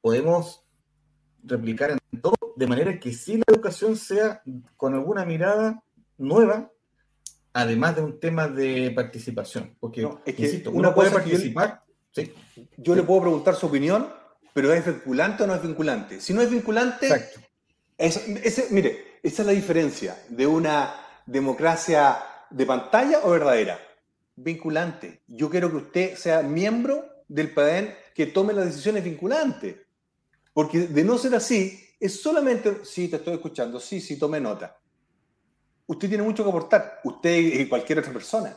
podemos 0.00 0.64
replicar 1.44 1.90
en 1.90 2.20
todo 2.20 2.34
de 2.56 2.66
manera 2.66 2.98
que 2.98 3.12
sí 3.12 3.36
la 3.36 3.44
educación 3.46 3.96
sea 3.96 4.42
con 4.76 4.94
alguna 4.94 5.24
mirada 5.24 5.82
nueva, 6.18 6.70
además 7.52 7.96
de 7.96 8.02
un 8.02 8.18
tema 8.18 8.48
de 8.48 8.90
participación. 8.90 9.76
Porque, 9.78 10.08
es 10.24 10.34
que 10.34 10.68
uno 10.68 10.94
puede 10.94 11.10
participar. 11.10 11.82
Yo, 12.76 12.94
le 12.94 13.02
puedo 13.02 13.22
preguntar 13.22 13.54
su 13.54 13.66
opinión, 13.66 14.08
pero 14.54 14.72
¿es 14.72 14.86
vinculante 14.86 15.42
o 15.42 15.46
no 15.48 15.54
es 15.56 15.62
vinculante? 15.62 16.20
Si 16.20 16.32
no 16.32 16.40
es 16.40 16.48
vinculante, 16.48 17.08
mire, 18.70 19.18
esa 19.22 19.42
es 19.42 19.46
la 19.46 19.52
diferencia 19.52 20.16
de 20.28 20.46
una 20.46 20.94
democracia 21.26 22.18
de 22.50 22.64
pantalla 22.64 23.20
o 23.24 23.30
verdadera. 23.30 23.80
Vinculante. 24.36 25.22
Yo 25.26 25.50
quiero 25.50 25.70
que 25.70 25.76
usted 25.76 26.16
sea 26.16 26.42
miembro 26.42 27.04
del 27.26 27.52
PADEN 27.52 27.94
que 28.14 28.26
tome 28.26 28.52
las 28.52 28.66
decisiones 28.66 29.02
vinculantes. 29.02 29.76
Porque 30.52 30.86
de 30.86 31.02
no 31.02 31.18
ser 31.18 31.34
así, 31.34 31.80
es 31.98 32.22
solamente, 32.22 32.84
sí, 32.84 33.08
te 33.08 33.16
estoy 33.16 33.34
escuchando, 33.34 33.80
sí, 33.80 34.00
sí, 34.00 34.16
tome 34.16 34.40
nota. 34.40 34.78
Usted 35.86 36.08
tiene 36.08 36.22
mucho 36.22 36.44
que 36.44 36.50
aportar, 36.50 37.00
usted 37.02 37.36
y 37.36 37.66
cualquier 37.68 37.98
otra 37.98 38.12
persona. 38.12 38.56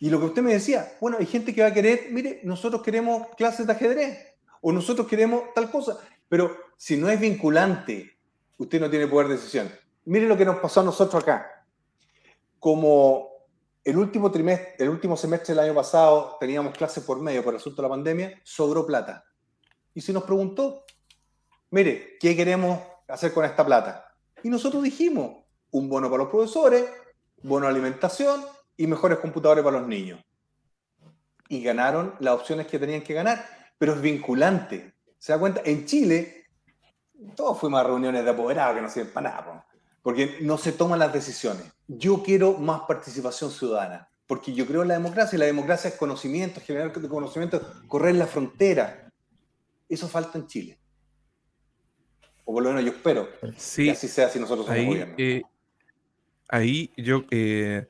Y 0.00 0.10
lo 0.10 0.18
que 0.18 0.26
usted 0.26 0.42
me 0.42 0.54
decía, 0.54 0.96
bueno, 1.00 1.16
hay 1.20 1.26
gente 1.26 1.54
que 1.54 1.62
va 1.62 1.68
a 1.68 1.74
querer, 1.74 2.08
mire, 2.10 2.40
nosotros 2.42 2.82
queremos 2.82 3.28
clases 3.36 3.68
de 3.68 3.72
ajedrez 3.72 4.37
o 4.60 4.72
nosotros 4.72 5.06
queremos 5.06 5.42
tal 5.54 5.70
cosa, 5.70 5.98
pero 6.28 6.56
si 6.76 6.96
no 6.96 7.08
es 7.08 7.18
vinculante, 7.18 8.18
usted 8.56 8.80
no 8.80 8.90
tiene 8.90 9.06
poder 9.06 9.28
de 9.28 9.34
decisión. 9.34 9.70
Mire 10.04 10.26
lo 10.26 10.36
que 10.36 10.44
nos 10.44 10.58
pasó 10.58 10.80
a 10.80 10.84
nosotros 10.84 11.22
acá. 11.22 11.64
Como 12.58 13.28
el 13.84 13.96
último 13.96 14.30
trimestre, 14.30 14.74
el 14.78 14.90
último 14.90 15.16
semestre 15.16 15.54
del 15.54 15.64
año 15.64 15.74
pasado 15.74 16.36
teníamos 16.38 16.74
clases 16.74 17.04
por 17.04 17.20
medio 17.20 17.42
por 17.42 17.54
el 17.54 17.60
asunto 17.60 17.82
de 17.82 17.88
la 17.88 17.94
pandemia, 17.94 18.40
sobró 18.42 18.86
plata. 18.86 19.24
Y 19.94 20.00
se 20.00 20.12
nos 20.12 20.24
preguntó, 20.24 20.84
mire, 21.70 22.16
¿qué 22.20 22.36
queremos 22.36 22.80
hacer 23.08 23.32
con 23.32 23.44
esta 23.44 23.64
plata? 23.64 24.14
Y 24.42 24.50
nosotros 24.50 24.82
dijimos, 24.82 25.44
un 25.70 25.88
bono 25.88 26.10
para 26.10 26.24
los 26.24 26.30
profesores, 26.30 26.84
bono 27.42 27.66
de 27.66 27.72
alimentación 27.72 28.44
y 28.76 28.86
mejores 28.86 29.18
computadores 29.18 29.64
para 29.64 29.78
los 29.78 29.88
niños. 29.88 30.20
Y 31.48 31.62
ganaron 31.62 32.14
las 32.20 32.34
opciones 32.34 32.66
que 32.66 32.78
tenían 32.78 33.02
que 33.02 33.14
ganar, 33.14 33.44
pero 33.78 33.94
es 33.94 34.00
vinculante. 34.00 34.94
¿Se 35.18 35.32
da 35.32 35.38
cuenta? 35.38 35.62
En 35.64 35.86
Chile, 35.86 36.46
todos 37.34 37.58
fuimos 37.58 37.80
a 37.80 37.84
reuniones 37.84 38.24
de 38.24 38.30
apoderados 38.30 38.76
que 38.76 38.82
no 38.82 38.90
sirven 38.90 39.12
para 39.12 39.30
nada, 39.30 39.66
porque 40.02 40.38
no 40.40 40.58
se 40.58 40.72
toman 40.72 40.98
las 40.98 41.12
decisiones. 41.12 41.64
Yo 41.86 42.22
quiero 42.22 42.54
más 42.54 42.82
participación 42.82 43.50
ciudadana, 43.50 44.08
porque 44.26 44.52
yo 44.52 44.66
creo 44.66 44.82
en 44.82 44.88
la 44.88 44.94
democracia 44.94 45.36
y 45.36 45.40
la 45.40 45.46
democracia 45.46 45.88
es 45.88 45.96
conocimiento, 45.96 46.60
generar 46.60 46.92
conocimiento, 46.92 47.60
correr 47.86 48.14
la 48.14 48.26
frontera. 48.26 49.10
Eso 49.88 50.08
falta 50.08 50.38
en 50.38 50.46
Chile. 50.46 50.78
O 52.44 52.52
por 52.52 52.62
lo 52.62 52.70
menos 52.70 52.84
yo 52.84 52.92
espero 52.92 53.28
que 53.40 53.90
así 53.90 54.08
sea 54.08 54.28
si 54.28 54.38
nosotros 54.38 54.66
somos 54.66 54.80
ahí, 54.80 55.14
eh, 55.18 55.42
ahí 56.48 56.92
yo 56.96 57.24
eh, 57.30 57.86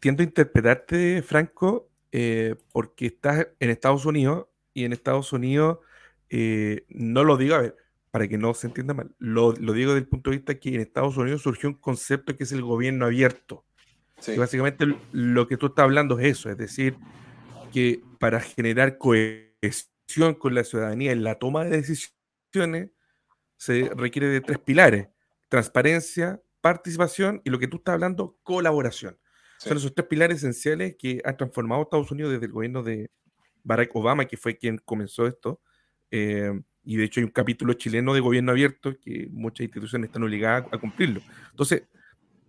tiendo 0.00 0.22
a 0.22 0.24
interpretarte, 0.24 1.22
Franco, 1.22 1.88
eh, 2.10 2.56
porque 2.72 3.06
estás 3.06 3.46
en 3.60 3.70
Estados 3.70 4.04
Unidos 4.06 4.46
y 4.80 4.84
en 4.84 4.92
Estados 4.92 5.32
Unidos 5.32 5.78
no 6.88 7.24
lo 7.24 7.36
digo, 7.36 7.56
a 7.56 7.60
ver, 7.60 7.76
para 8.10 8.26
que 8.28 8.38
no 8.38 8.54
se 8.54 8.66
entienda 8.66 8.94
mal, 8.94 9.14
lo, 9.18 9.52
digo 9.52 9.94
desde 9.94 10.04
el 10.04 10.08
punto 10.08 10.30
de 10.30 10.38
vista 10.38 10.58
que 10.58 10.74
en 10.74 10.80
Estados 10.80 11.16
Unidos 11.16 11.42
surgió 11.42 11.68
un 11.68 11.76
concepto 11.76 12.36
que 12.36 12.44
es 12.44 12.52
el 12.52 12.62
gobierno 12.62 13.06
abierto. 13.06 13.64
Y 14.26 14.36
básicamente 14.36 14.86
lo 15.12 15.48
que 15.48 15.56
tú 15.56 15.66
estás 15.66 15.84
hablando 15.84 16.18
es 16.18 16.38
eso, 16.38 16.50
es 16.50 16.58
decir, 16.58 16.96
que 17.72 18.02
para 18.18 18.40
generar 18.40 18.98
cohesión 18.98 20.34
con 20.38 20.54
la 20.54 20.64
ciudadanía 20.64 21.12
en 21.12 21.22
la 21.22 21.36
toma 21.36 21.64
de 21.64 21.70
decisiones, 21.70 22.90
se 23.56 23.90
requiere 23.94 24.26
de 24.28 24.40
tres 24.40 24.58
pilares, 24.58 25.08
transparencia, 25.48 26.42
participación 26.60 27.40
y 27.44 27.50
lo 27.50 27.58
que 27.58 27.68
tú 27.68 27.76
estás 27.78 27.94
hablando, 27.94 28.38
colaboración. 28.42 29.18
Son 29.58 29.76
esos 29.76 29.94
tres 29.94 30.08
pilares 30.08 30.38
esenciales 30.38 30.96
que 30.98 31.20
han 31.24 31.36
transformado 31.36 31.82
Estados 31.82 32.10
Unidos 32.10 32.32
desde 32.32 32.46
el 32.46 32.52
gobierno 32.52 32.82
de 32.82 33.10
Barack 33.64 33.94
Obama, 33.94 34.24
que 34.24 34.36
fue 34.36 34.56
quien 34.56 34.78
comenzó 34.78 35.26
esto. 35.26 35.60
Eh, 36.10 36.52
y 36.82 36.96
de 36.96 37.04
hecho 37.04 37.20
hay 37.20 37.24
un 37.24 37.30
capítulo 37.30 37.74
chileno 37.74 38.14
de 38.14 38.20
gobierno 38.20 38.52
abierto 38.52 38.98
que 38.98 39.28
muchas 39.30 39.64
instituciones 39.64 40.08
están 40.08 40.22
obligadas 40.22 40.66
a 40.72 40.78
cumplirlo. 40.78 41.20
Entonces, 41.50 41.84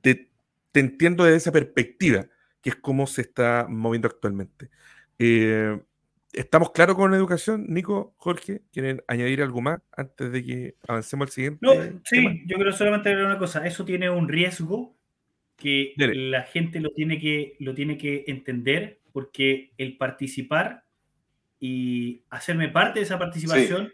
te, 0.01 0.29
entiendo 0.73 1.23
desde 1.23 1.37
esa 1.37 1.51
perspectiva, 1.51 2.25
que 2.61 2.69
es 2.69 2.75
cómo 2.75 3.07
se 3.07 3.21
está 3.21 3.67
moviendo 3.69 4.07
actualmente. 4.07 4.69
Eh, 5.19 5.79
¿Estamos 6.33 6.71
claros 6.71 6.95
con 6.95 7.11
la 7.11 7.17
educación, 7.17 7.65
Nico, 7.67 8.13
Jorge? 8.15 8.61
¿Quieren 8.71 9.03
añadir 9.07 9.41
algo 9.41 9.61
más 9.61 9.81
antes 9.91 10.31
de 10.31 10.43
que 10.45 10.75
avancemos 10.87 11.27
al 11.27 11.31
siguiente? 11.31 11.59
No, 11.61 11.73
sí, 12.05 12.23
yo 12.45 12.55
quiero 12.55 12.71
solamente 12.71 13.09
agregar 13.09 13.29
una 13.29 13.39
cosa. 13.39 13.65
Eso 13.65 13.83
tiene 13.83 14.09
un 14.09 14.29
riesgo 14.29 14.95
que 15.57 15.93
la 15.97 16.43
gente 16.43 16.79
lo 16.79 16.91
tiene 16.91 17.19
que, 17.19 17.57
lo 17.59 17.75
tiene 17.75 17.97
que 17.97 18.23
entender, 18.27 19.01
porque 19.11 19.73
el 19.77 19.97
participar 19.97 20.85
y 21.61 22.23
hacerme 22.31 22.69
parte 22.69 22.99
de 22.99 23.05
esa 23.05 23.19
participación 23.19 23.93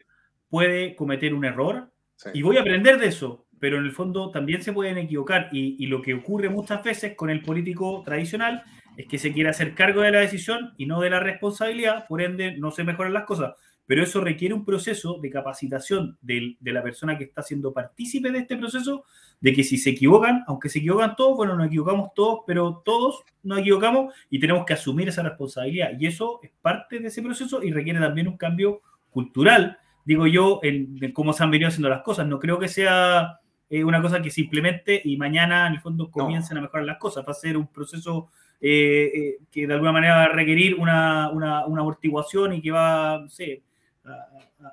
puede 0.49 0.95
cometer 0.95 1.34
un 1.34 1.43
error. 1.45 1.91
Y 2.34 2.41
voy 2.41 2.58
a 2.58 2.62
aprender 2.62 2.97
de 2.97 3.08
eso, 3.08 3.45
pero 3.60 3.77
en 3.77 3.84
el 3.84 3.91
fondo 3.91 4.32
también 4.32 4.63
se 4.63 4.71
pueden 4.71 4.97
equivocar. 4.97 5.49
Y, 5.51 5.86
lo 5.88 6.01
que 6.01 6.13
ocurre 6.13 6.49
muchas 6.49 6.82
veces 6.82 7.15
con 7.15 7.30
el 7.30 7.41
político 7.41 8.01
tradicional 8.06 8.63
es 8.95 9.06
que 9.06 9.17
se 9.19 9.34
quiere 9.34 9.49
hacer 9.49 9.75
cargo 9.75 10.01
de 10.01 10.12
la 10.12 10.21
decisión 10.21 10.73
y 10.77 10.86
no 10.86 11.01
de 11.01 11.10
la 11.10 11.19
responsabilidad, 11.19 12.08
por 12.08 12.21
ende 12.21 12.58
no 12.58 12.71
se 12.71 12.86
mejoran 12.86 13.13
las 13.13 13.25
cosas. 13.25 13.53
Pero 13.88 14.04
eso 14.04 14.21
requiere 14.21 14.54
un 14.54 14.63
proceso 14.63 15.17
de 15.19 15.32
capacitación 15.32 16.17
de, 16.21 16.58
de 16.60 16.73
la 16.73 16.84
persona 16.84 17.17
que 17.17 17.23
está 17.23 17.41
siendo 17.41 17.73
partícipe 17.73 18.32
de 18.32 18.39
este 18.39 18.58
proceso, 18.58 19.06
de 19.41 19.54
que 19.54 19.63
si 19.63 19.78
se 19.78 19.89
equivocan, 19.91 20.43
aunque 20.45 20.69
se 20.69 20.80
equivocan 20.80 21.15
todos, 21.15 21.36
bueno, 21.38 21.56
nos 21.56 21.67
equivocamos 21.67 22.10
todos, 22.13 22.41
pero 22.45 22.84
todos 22.86 23.23
nos 23.43 23.60
equivocamos 23.60 24.13
y 24.30 24.39
tenemos 24.39 24.65
que 24.65 24.73
asumir 24.73 25.08
esa 25.08 25.23
responsabilidad. 25.23 25.91
Y 26.00 26.06
eso 26.06 26.39
es 26.43 26.52
parte 26.62 27.00
de 27.00 27.08
ese 27.08 27.23
proceso 27.23 27.63
y 27.63 27.71
requiere 27.71 28.00
también 28.00 28.28
un 28.28 28.38
cambio 28.38 28.82
cultural 29.10 29.80
digo 30.08 30.26
yo, 30.26 30.62
en, 30.63 31.12
cómo 31.12 31.34
se 31.34 31.43
han 31.43 31.52
venido 31.52 31.67
haciendo 31.67 31.89
las 31.89 32.02
cosas. 32.02 32.26
No 32.26 32.39
creo 32.39 32.58
que 32.58 32.69
sea 32.69 33.41
eh, 33.69 33.84
una 33.84 34.02
cosa 34.02 34.21
que 34.21 34.32
simplemente 34.32 35.02
y 35.04 35.17
mañana 35.17 35.67
en 35.67 35.73
el 35.73 35.82
fondo 35.82 36.10
comiencen 36.10 36.58
a 36.58 36.62
mejorar 36.62 36.86
las 36.86 36.97
cosas. 36.97 37.26
Va 37.28 37.32
a 37.32 37.36
ser 37.36 37.58
un 37.58 37.67
proceso 37.67 38.30
eh, 38.62 39.12
eh, 39.13 39.38
que 39.52 39.67
de 39.67 39.73
alguna 39.73 39.91
manera 39.91 40.15
va 40.15 40.23
a 40.23 40.30
requerir 40.30 40.76
una, 40.76 41.30
una, 41.30 41.65
una 41.65 41.82
amortiguación 41.82 42.54
y 42.54 42.62
que 42.62 42.71
va, 42.71 43.19
no 43.19 43.28
sé, 43.28 43.63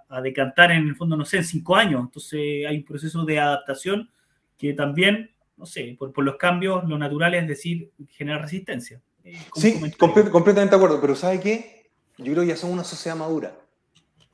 a, 0.09 0.21
decantar 0.21 0.71
en 0.73 0.89
el 0.89 0.97
fondo, 0.97 1.17
no 1.17 1.25
sé, 1.25 1.39
en 1.39 1.45
cinco 1.45 1.77
años. 1.77 2.01
Entonces 2.03 2.67
hay 2.67 2.79
un 2.79 2.85
proceso 2.85 3.25
de 3.25 3.39
adaptación 3.39 4.11
que 4.57 4.73
también, 4.73 5.31
no 5.57 5.67
sé, 5.67 5.97
por, 5.99 6.13
por 6.13 6.25
los 6.25 6.37
cambios, 6.37 6.89
lo 6.89 6.99
natural 6.99 7.35
es 7.35 7.47
decir, 7.47 7.91
genera 8.11 8.39
resistencia. 8.39 9.01
sí, 9.55 9.81
completamente 9.99 10.71
de 10.71 10.77
acuerdo, 10.77 11.01
pero 11.01 11.15
¿sabe 11.15 11.41
qué? 11.41 11.91
Yo 12.19 12.33
creo 12.33 12.43
que 12.43 12.49
ya 12.49 12.57
somos 12.57 12.75
una 12.75 12.85
sociedad 12.85 13.17
madura 13.17 13.57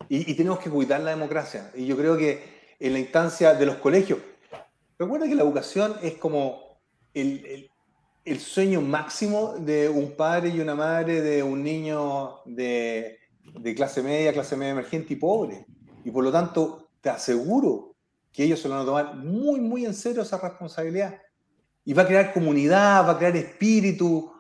y, 0.08 0.34
tenemos 0.34 0.58
que 0.58 0.68
cuidar 0.68 1.00
la 1.00 1.10
democracia. 1.10 1.70
Y 1.74 1.86
yo 1.86 1.96
creo 1.96 2.16
que 2.16 2.42
en 2.80 2.92
la 2.94 2.98
instancia 2.98 3.54
de 3.54 3.64
los 3.64 3.76
colegios, 3.76 4.18
recuerda 4.98 5.28
que 5.28 5.36
la 5.36 5.42
educación 5.42 5.94
es 6.02 6.14
como 6.14 6.80
el, 7.14 7.70
el, 8.24 8.40
sueño 8.40 8.80
máximo 8.80 9.54
de 9.58 9.88
un 9.88 10.16
padre 10.16 10.48
y 10.48 10.60
una 10.60 10.74
madre 10.74 11.20
de 11.20 11.42
un 11.44 11.62
niño 11.62 12.40
de, 12.44 13.19
de 13.58 13.74
clase 13.74 14.02
media, 14.02 14.32
clase 14.32 14.56
media 14.56 14.72
emergente 14.72 15.14
y 15.14 15.16
pobre. 15.16 15.66
Y 16.04 16.10
por 16.10 16.24
lo 16.24 16.32
tanto, 16.32 16.90
te 17.00 17.10
aseguro 17.10 17.94
que 18.32 18.44
ellos 18.44 18.60
se 18.60 18.68
lo 18.68 18.74
van 18.74 18.82
a 18.82 18.86
tomar 18.86 19.16
muy, 19.16 19.60
muy 19.60 19.84
en 19.84 19.94
serio 19.94 20.22
esa 20.22 20.38
responsabilidad. 20.38 21.20
Y 21.84 21.92
va 21.92 22.02
a 22.02 22.06
crear 22.06 22.32
comunidad, 22.32 23.06
va 23.06 23.12
a 23.12 23.18
crear 23.18 23.36
espíritu. 23.36 24.32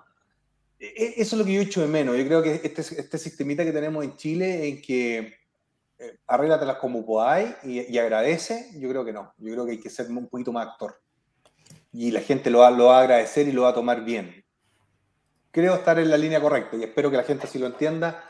E, 0.78 0.86
e, 0.86 1.14
eso 1.16 1.34
es 1.34 1.38
lo 1.38 1.44
que 1.44 1.54
yo 1.54 1.60
echo 1.60 1.80
de 1.80 1.88
menos. 1.88 2.16
Yo 2.16 2.24
creo 2.24 2.42
que 2.42 2.60
este, 2.62 2.80
este 2.80 3.18
sistemita 3.18 3.64
que 3.64 3.72
tenemos 3.72 4.04
en 4.04 4.16
Chile, 4.16 4.68
en 4.68 4.80
que 4.80 5.40
eh, 5.98 6.18
arréglatelas 6.26 6.76
como 6.76 7.04
podáis 7.04 7.50
y, 7.62 7.98
agradece, 7.98 8.70
yo 8.78 8.88
creo 8.88 9.04
que 9.04 9.12
no. 9.12 9.34
Yo 9.38 9.52
creo 9.52 9.66
que 9.66 9.72
hay 9.72 9.80
que 9.80 9.90
ser 9.90 10.08
un 10.08 10.28
poquito 10.28 10.52
más 10.52 10.68
actor. 10.68 11.00
Y 11.92 12.10
la 12.10 12.20
gente 12.20 12.50
lo 12.50 12.60
va, 12.60 12.70
lo 12.70 12.86
va 12.86 12.98
a 12.98 13.02
agradecer 13.02 13.48
y 13.48 13.52
lo 13.52 13.62
va 13.62 13.70
a 13.70 13.74
tomar 13.74 14.04
bien. 14.04 14.44
Creo 15.50 15.74
estar 15.74 15.98
en 15.98 16.10
la 16.10 16.16
línea 16.16 16.40
correcta 16.40 16.76
y 16.76 16.84
espero 16.84 17.10
que 17.10 17.16
la 17.16 17.24
gente 17.24 17.46
así 17.46 17.58
lo 17.58 17.66
entienda, 17.66 18.29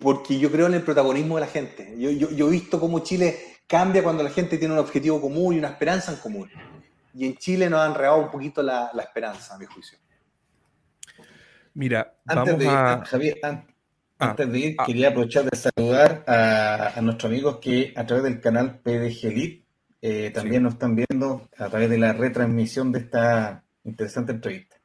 porque 0.00 0.38
yo 0.38 0.50
creo 0.50 0.66
en 0.66 0.74
el 0.74 0.82
protagonismo 0.82 1.36
de 1.36 1.40
la 1.42 1.46
gente. 1.46 1.94
Yo, 1.98 2.10
yo, 2.10 2.48
he 2.48 2.50
visto 2.50 2.80
cómo 2.80 3.00
Chile 3.00 3.58
cambia 3.66 4.02
cuando 4.02 4.22
la 4.22 4.30
gente 4.30 4.58
tiene 4.58 4.74
un 4.74 4.80
objetivo 4.80 5.20
común 5.20 5.54
y 5.54 5.58
una 5.58 5.68
esperanza 5.68 6.12
en 6.12 6.18
común. 6.18 6.50
Y 7.14 7.26
en 7.26 7.36
Chile 7.36 7.68
nos 7.68 7.80
han 7.80 7.94
regado 7.94 8.18
un 8.18 8.30
poquito 8.30 8.62
la, 8.62 8.90
la 8.94 9.02
esperanza, 9.02 9.54
a 9.54 9.58
mi 9.58 9.66
juicio. 9.66 9.98
Mira, 11.74 12.16
antes 12.26 12.56
vamos 12.58 12.66
a... 12.66 13.04
Javier, 13.04 13.38
Ah, 14.20 14.30
Antes 14.30 14.52
de 14.52 14.58
ir, 14.58 14.76
ah. 14.76 14.84
quería 14.84 15.08
aprovechar 15.08 15.48
de 15.48 15.56
saludar 15.56 16.24
a, 16.26 17.00
nuestros 17.00 17.32
amigos 17.32 17.56
que 17.56 17.94
a 17.96 18.04
través 18.04 18.24
del 18.24 18.38
canal 18.38 18.78
PDG 18.80 19.26
Elite 19.26 19.64
eh, 20.02 20.30
también 20.30 20.62
nos 20.62 20.74
están 20.74 20.94
viendo 20.94 21.48
a 21.56 21.70
través 21.70 21.88
de 21.88 21.96
la 21.96 22.12
retransmisión 22.12 22.92
de 22.92 22.98
esta 22.98 23.64
interesante 23.82 24.32
entrevista. 24.32 24.76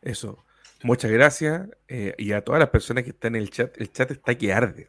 Eso. 0.00 0.45
Muchas 0.86 1.10
gracias. 1.10 1.68
Eh, 1.88 2.14
y 2.16 2.30
a 2.30 2.42
todas 2.42 2.60
las 2.60 2.70
personas 2.70 3.02
que 3.02 3.10
están 3.10 3.34
en 3.34 3.42
el 3.42 3.50
chat, 3.50 3.76
el 3.80 3.92
chat 3.92 4.10
está 4.12 4.36
que 4.36 4.52
arde. 4.52 4.88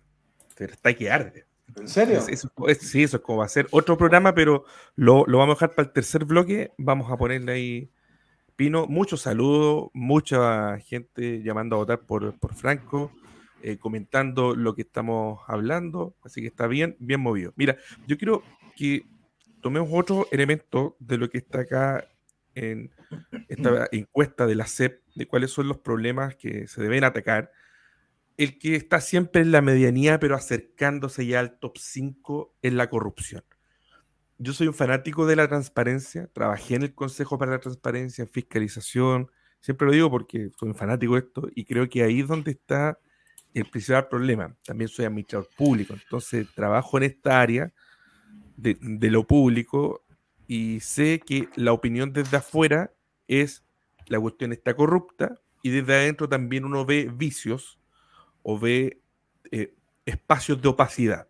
Está 0.55 0.93
que 0.93 1.09
arde. 1.09 1.47
¿En 1.75 1.87
serio? 1.87 2.21
sí, 2.21 3.03
eso 3.03 3.17
es 3.17 3.23
como 3.23 3.39
va 3.39 3.45
a 3.45 3.49
ser 3.49 3.67
otro 3.71 3.97
programa, 3.97 4.33
pero 4.33 4.63
lo, 4.95 5.25
lo, 5.25 5.39
vamos 5.39 5.53
a 5.53 5.55
dejar 5.55 5.75
para 5.75 5.87
el 5.87 5.93
tercer 5.93 6.23
bloque. 6.23 6.71
Vamos 6.77 7.11
a 7.11 7.17
ponerle 7.17 7.51
ahí 7.51 7.91
Pino, 8.55 8.85
muchos 8.87 9.21
saludos, 9.21 9.89
mucha 9.93 10.79
gente 10.79 11.41
llamando 11.43 11.75
a 11.75 11.79
votar 11.79 11.99
por, 12.07 12.37
por 12.39 12.53
Franco, 12.53 13.11
eh, 13.63 13.77
comentando 13.77 14.55
lo 14.55 14.75
que 14.75 14.81
estamos 14.83 15.41
hablando, 15.47 16.15
así 16.23 16.41
que 16.41 16.47
está 16.47 16.67
bien, 16.67 16.95
bien 16.99 17.21
movido. 17.21 17.53
Mira, 17.55 17.75
yo 18.07 18.17
quiero 18.17 18.43
que 18.75 19.03
tomemos 19.61 19.89
otro 19.91 20.27
elemento 20.31 20.95
de 20.99 21.17
lo 21.17 21.29
que 21.29 21.39
está 21.39 21.61
acá 21.61 22.07
en 22.57 22.91
esta 23.47 23.87
encuesta 23.91 24.45
de 24.45 24.55
la 24.55 24.67
CEP, 24.67 25.01
de 25.15 25.27
cuáles 25.27 25.51
son 25.51 25.67
los 25.67 25.77
problemas 25.79 26.35
que 26.35 26.67
se 26.67 26.81
deben 26.81 27.03
atacar. 27.03 27.51
El 28.37 28.59
que 28.59 28.75
está 28.75 29.01
siempre 29.01 29.41
en 29.41 29.51
la 29.51 29.61
medianía, 29.61 30.19
pero 30.19 30.35
acercándose 30.35 31.25
ya 31.25 31.39
al 31.39 31.57
top 31.59 31.77
5 31.77 32.55
es 32.61 32.73
la 32.73 32.89
corrupción 32.89 33.43
yo 34.39 34.53
soy 34.53 34.67
un 34.67 34.73
fanático 34.73 35.25
de 35.25 35.35
la 35.35 35.47
transparencia, 35.47 36.27
trabajé 36.27 36.75
en 36.75 36.83
el 36.83 36.93
Consejo 36.93 37.37
para 37.37 37.51
la 37.51 37.59
Transparencia, 37.59 38.23
en 38.23 38.29
fiscalización, 38.29 39.31
siempre 39.59 39.87
lo 39.87 39.93
digo 39.93 40.11
porque 40.11 40.51
soy 40.57 40.69
un 40.69 40.75
fanático 40.75 41.13
de 41.13 41.19
esto 41.19 41.49
y 41.55 41.65
creo 41.65 41.89
que 41.89 42.03
ahí 42.03 42.21
es 42.21 42.27
donde 42.27 42.51
está 42.51 42.99
el 43.53 43.65
principal 43.65 44.07
problema. 44.07 44.55
También 44.63 44.89
soy 44.89 45.05
administrador 45.05 45.49
público, 45.57 45.93
entonces 45.93 46.47
trabajo 46.53 46.97
en 46.97 47.03
esta 47.03 47.41
área 47.41 47.73
de, 48.55 48.77
lo 49.09 49.25
público 49.25 50.05
y 50.47 50.79
sé 50.79 51.19
que 51.19 51.49
la 51.55 51.73
opinión 51.73 52.13
desde 52.13 52.37
afuera 52.37 52.91
es 53.27 53.63
la 54.07 54.19
cuestión 54.19 54.53
está 54.53 54.75
corrupta 54.75 55.39
y 55.61 55.69
desde 55.69 55.95
adentro 55.95 56.29
también 56.29 56.63
uno 56.65 56.85
ve 56.85 57.11
vicios 57.13 57.77
o 58.43 58.57
ve 58.57 59.01
eh, 59.51 59.73
espacios 60.05 60.61
de 60.61 60.69
opacidad. 60.69 61.27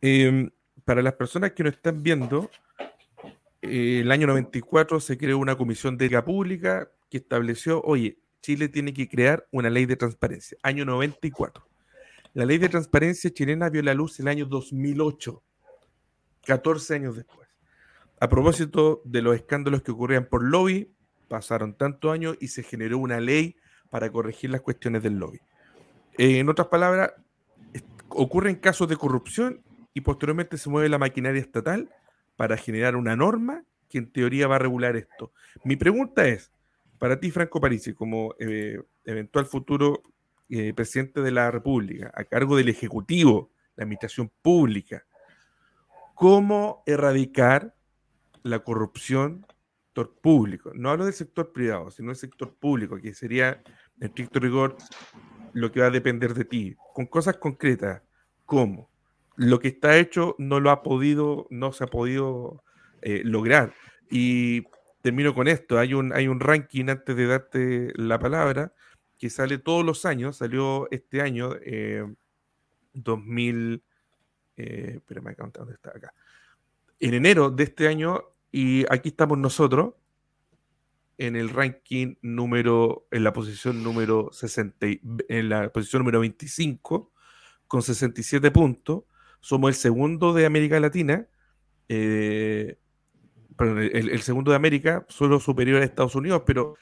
Em, 0.00 0.50
para 0.84 1.02
las 1.02 1.14
personas 1.14 1.52
que 1.52 1.64
nos 1.64 1.74
están 1.74 2.02
viendo, 2.02 2.50
eh, 3.62 4.00
el 4.00 4.10
año 4.10 4.26
94 4.26 5.00
se 5.00 5.18
creó 5.18 5.38
una 5.38 5.56
comisión 5.56 5.96
de 5.98 6.06
ética 6.06 6.24
pública 6.24 6.90
que 7.10 7.18
estableció, 7.18 7.82
oye, 7.82 8.18
Chile 8.40 8.68
tiene 8.68 8.92
que 8.92 9.08
crear 9.08 9.46
una 9.50 9.70
ley 9.70 9.86
de 9.86 9.96
transparencia. 9.96 10.58
Año 10.62 10.84
94. 10.84 11.66
La 12.34 12.44
ley 12.44 12.58
de 12.58 12.68
transparencia 12.68 13.30
chilena 13.32 13.70
vio 13.70 13.82
la 13.82 13.94
luz 13.94 14.18
el 14.20 14.28
año 14.28 14.44
2008, 14.44 15.42
14 16.44 16.94
años 16.94 17.16
después. 17.16 17.43
A 18.24 18.28
propósito 18.30 19.02
de 19.04 19.20
los 19.20 19.36
escándalos 19.36 19.82
que 19.82 19.90
ocurrían 19.90 20.24
por 20.24 20.42
lobby, 20.42 20.90
pasaron 21.28 21.74
tantos 21.74 22.10
años 22.10 22.38
y 22.40 22.48
se 22.48 22.62
generó 22.62 22.96
una 22.96 23.20
ley 23.20 23.56
para 23.90 24.10
corregir 24.10 24.48
las 24.48 24.62
cuestiones 24.62 25.02
del 25.02 25.18
lobby. 25.18 25.42
Eh, 26.16 26.38
en 26.38 26.48
otras 26.48 26.68
palabras, 26.68 27.12
ocurren 28.08 28.56
casos 28.56 28.88
de 28.88 28.96
corrupción 28.96 29.62
y 29.92 30.00
posteriormente 30.00 30.56
se 30.56 30.70
mueve 30.70 30.88
la 30.88 30.96
maquinaria 30.96 31.38
estatal 31.38 31.90
para 32.34 32.56
generar 32.56 32.96
una 32.96 33.14
norma 33.14 33.62
que 33.90 33.98
en 33.98 34.10
teoría 34.10 34.46
va 34.46 34.56
a 34.56 34.60
regular 34.60 34.96
esto. 34.96 35.34
Mi 35.62 35.76
pregunta 35.76 36.26
es, 36.26 36.50
para 36.98 37.20
ti, 37.20 37.30
Franco 37.30 37.60
Parisi, 37.60 37.92
como 37.92 38.34
eh, 38.38 38.80
eventual 39.04 39.44
futuro 39.44 40.02
eh, 40.48 40.72
presidente 40.72 41.20
de 41.20 41.30
la 41.30 41.50
República, 41.50 42.10
a 42.14 42.24
cargo 42.24 42.56
del 42.56 42.70
Ejecutivo, 42.70 43.50
la 43.76 43.82
Administración 43.82 44.32
Pública, 44.40 45.04
¿cómo 46.14 46.82
erradicar 46.86 47.74
la 48.44 48.60
corrupción 48.60 49.44
sector 49.86 50.14
público? 50.20 50.70
No 50.74 50.90
hablo 50.90 51.04
del 51.04 51.14
sector 51.14 51.52
privado, 51.52 51.90
sino 51.90 52.10
del 52.10 52.16
sector 52.16 52.54
público, 52.54 52.96
que 52.98 53.12
sería, 53.14 53.60
en 54.00 54.06
estricto 54.06 54.38
rigor, 54.38 54.76
lo 55.52 55.72
que 55.72 55.80
va 55.80 55.86
a 55.86 55.90
depender 55.90 56.34
de 56.34 56.44
ti, 56.44 56.76
con 56.94 57.06
cosas 57.06 57.38
concretas. 57.38 58.02
¿Cómo? 58.46 58.94
lo 59.36 59.58
que 59.60 59.68
está 59.68 59.96
hecho 59.98 60.34
no 60.38 60.60
lo 60.60 60.70
ha 60.70 60.82
podido, 60.82 61.46
no 61.50 61.72
se 61.72 61.84
ha 61.84 61.86
podido 61.86 62.62
eh, 63.02 63.22
lograr. 63.24 63.74
Y 64.10 64.64
termino 65.02 65.34
con 65.34 65.48
esto. 65.48 65.78
Hay 65.78 65.94
un, 65.94 66.12
hay 66.12 66.28
un 66.28 66.40
ranking 66.40 66.88
antes 66.88 67.16
de 67.16 67.26
darte 67.26 67.92
la 67.96 68.18
palabra 68.18 68.72
que 69.18 69.30
sale 69.30 69.58
todos 69.58 69.84
los 69.84 70.04
años. 70.04 70.36
Salió 70.36 70.88
este 70.90 71.20
año, 71.20 71.50
2000. 72.92 73.82
Eh, 74.56 74.92
espérame, 74.96 75.34
¿dónde 75.36 75.74
está 75.74 75.90
acá? 75.90 76.14
En 77.00 77.14
enero 77.14 77.50
de 77.50 77.64
este 77.64 77.88
año, 77.88 78.22
y 78.56 78.84
aquí 78.88 79.08
estamos 79.08 79.36
nosotros 79.36 79.94
en 81.18 81.34
el 81.34 81.50
ranking 81.50 82.14
número, 82.22 83.08
en 83.10 83.24
la 83.24 83.32
posición 83.32 83.82
número 83.82 84.30
60, 84.30 84.86
en 85.28 85.48
la 85.48 85.72
posición 85.72 86.02
número 86.02 86.20
25, 86.20 87.12
con 87.66 87.82
67 87.82 88.52
puntos. 88.52 89.06
Somos 89.40 89.70
el 89.70 89.74
segundo 89.74 90.32
de 90.32 90.46
América 90.46 90.78
Latina, 90.78 91.26
eh, 91.88 92.78
el, 93.58 94.22
segundo 94.22 94.52
de 94.52 94.56
América, 94.56 95.04
solo 95.08 95.40
superior 95.40 95.82
a 95.82 95.84
Estados 95.84 96.14
Unidos, 96.14 96.44
pero 96.46 96.76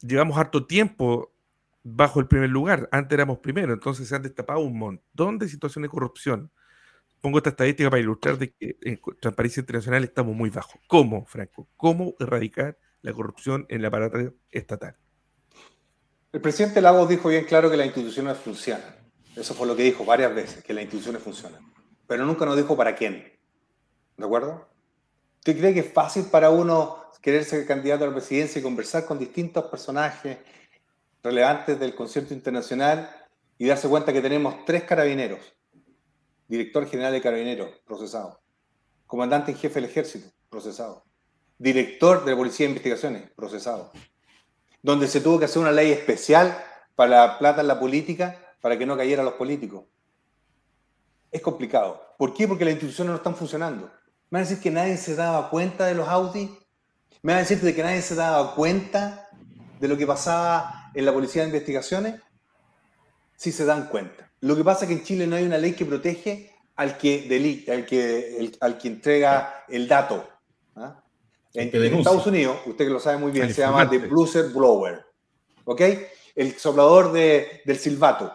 llevamos 0.00 0.38
harto 0.38 0.64
tiempo 0.64 1.34
bajo 1.82 2.20
el 2.20 2.26
primer 2.26 2.48
lugar. 2.48 2.88
Antes 2.90 3.16
éramos 3.16 3.40
primero, 3.40 3.74
entonces 3.74 4.08
se 4.08 4.16
han 4.16 4.22
destapado 4.22 4.60
un 4.60 4.78
montón 4.78 5.38
de 5.38 5.46
situaciones 5.46 5.90
de 5.90 5.92
corrupción. 5.92 6.50
Pongo 7.20 7.38
esta 7.38 7.50
estadística 7.50 7.90
para 7.90 8.00
ilustrar 8.00 8.38
de 8.38 8.52
que 8.52 8.76
en 8.82 9.00
Transparencia 9.20 9.60
Internacional 9.60 10.04
estamos 10.04 10.36
muy 10.36 10.50
bajos. 10.50 10.80
¿Cómo, 10.86 11.26
Franco? 11.26 11.68
¿Cómo 11.76 12.14
erradicar 12.20 12.78
la 13.02 13.12
corrupción 13.12 13.66
en 13.68 13.80
el 13.80 13.86
aparato 13.86 14.34
estatal? 14.50 14.96
El 16.32 16.40
presidente 16.40 16.80
Lagos 16.80 17.08
dijo 17.08 17.28
bien 17.28 17.44
claro 17.44 17.70
que 17.70 17.76
las 17.76 17.86
instituciones 17.86 18.36
funcionan. 18.36 18.96
Eso 19.34 19.54
fue 19.54 19.66
lo 19.66 19.74
que 19.74 19.82
dijo 19.82 20.04
varias 20.04 20.34
veces, 20.34 20.62
que 20.62 20.72
las 20.72 20.84
instituciones 20.84 21.22
funcionan. 21.22 21.60
Pero 22.06 22.24
nunca 22.24 22.44
nos 22.44 22.56
dijo 22.56 22.76
para 22.76 22.94
quién. 22.94 23.32
¿De 24.16 24.24
acuerdo? 24.24 24.68
¿Usted 25.38 25.58
cree 25.58 25.74
que 25.74 25.80
es 25.80 25.92
fácil 25.92 26.24
para 26.24 26.50
uno 26.50 27.10
querer 27.22 27.44
ser 27.44 27.66
candidato 27.66 28.04
a 28.04 28.08
la 28.08 28.12
presidencia 28.14 28.58
y 28.58 28.62
conversar 28.62 29.06
con 29.06 29.18
distintos 29.18 29.64
personajes 29.66 30.38
relevantes 31.22 31.80
del 31.80 31.94
concierto 31.94 32.34
internacional 32.34 33.10
y 33.56 33.66
darse 33.66 33.88
cuenta 33.88 34.12
que 34.12 34.20
tenemos 34.20 34.64
tres 34.64 34.84
carabineros? 34.84 35.57
Director 36.48 36.88
general 36.88 37.12
de 37.12 37.20
carabineros, 37.20 37.68
procesado. 37.86 38.40
Comandante 39.06 39.52
en 39.52 39.58
jefe 39.58 39.80
del 39.80 39.90
ejército, 39.90 40.30
procesado. 40.48 41.04
Director 41.58 42.24
de 42.24 42.30
la 42.30 42.36
Policía 42.38 42.64
de 42.64 42.70
Investigaciones, 42.70 43.30
procesado. 43.36 43.92
Donde 44.82 45.08
se 45.08 45.20
tuvo 45.20 45.38
que 45.38 45.44
hacer 45.44 45.60
una 45.60 45.72
ley 45.72 45.92
especial 45.92 46.56
para 46.96 47.26
la 47.26 47.38
plata 47.38 47.60
en 47.60 47.68
la 47.68 47.78
política 47.78 48.54
para 48.62 48.78
que 48.78 48.86
no 48.86 48.96
cayeran 48.96 49.26
los 49.26 49.34
políticos. 49.34 49.84
Es 51.30 51.42
complicado. 51.42 52.14
¿Por 52.16 52.32
qué? 52.32 52.48
Porque 52.48 52.64
las 52.64 52.72
instituciones 52.72 53.10
no 53.10 53.16
están 53.16 53.36
funcionando. 53.36 53.92
¿Me 54.30 54.38
van 54.38 54.46
a 54.46 54.48
decir 54.48 54.62
que 54.62 54.70
nadie 54.70 54.96
se 54.96 55.14
daba 55.14 55.50
cuenta 55.50 55.84
de 55.84 55.94
los 55.94 56.08
Audi? 56.08 56.58
¿Me 57.22 57.32
van 57.34 57.44
a 57.44 57.46
decir 57.46 57.60
que 57.74 57.82
nadie 57.82 58.00
se 58.00 58.14
daba 58.14 58.54
cuenta 58.54 59.28
de 59.78 59.88
lo 59.88 59.98
que 59.98 60.06
pasaba 60.06 60.90
en 60.94 61.04
la 61.04 61.12
policía 61.12 61.42
de 61.42 61.48
investigaciones? 61.48 62.22
Sí 63.36 63.52
se 63.52 63.66
dan 63.66 63.88
cuenta. 63.88 64.27
Lo 64.40 64.56
que 64.56 64.64
pasa 64.64 64.84
es 64.84 64.88
que 64.88 64.94
en 64.94 65.04
Chile 65.04 65.26
no 65.26 65.36
hay 65.36 65.44
una 65.44 65.58
ley 65.58 65.72
que 65.72 65.84
protege 65.84 66.52
al 66.76 66.96
que, 66.96 67.22
delita, 67.22 67.72
al 67.72 67.84
que, 67.84 68.52
al 68.60 68.78
que 68.78 68.88
entrega 68.88 69.64
el 69.68 69.88
dato. 69.88 70.28
¿ah? 70.76 71.02
En, 71.54 71.74
Estados 71.74 72.26
Unidos, 72.26 72.58
usted 72.66 72.84
que 72.84 72.90
lo 72.90 73.00
sabe 73.00 73.18
muy 73.18 73.32
bien, 73.32 73.52
se 73.52 73.62
llama 73.62 73.88
The 73.88 73.98
Bluser 73.98 74.50
Blower. 74.50 75.04
¿Ok? 75.64 75.82
El 76.34 76.56
soplador 76.56 77.12
de, 77.12 77.62
del 77.64 77.78
silbato. 77.78 78.32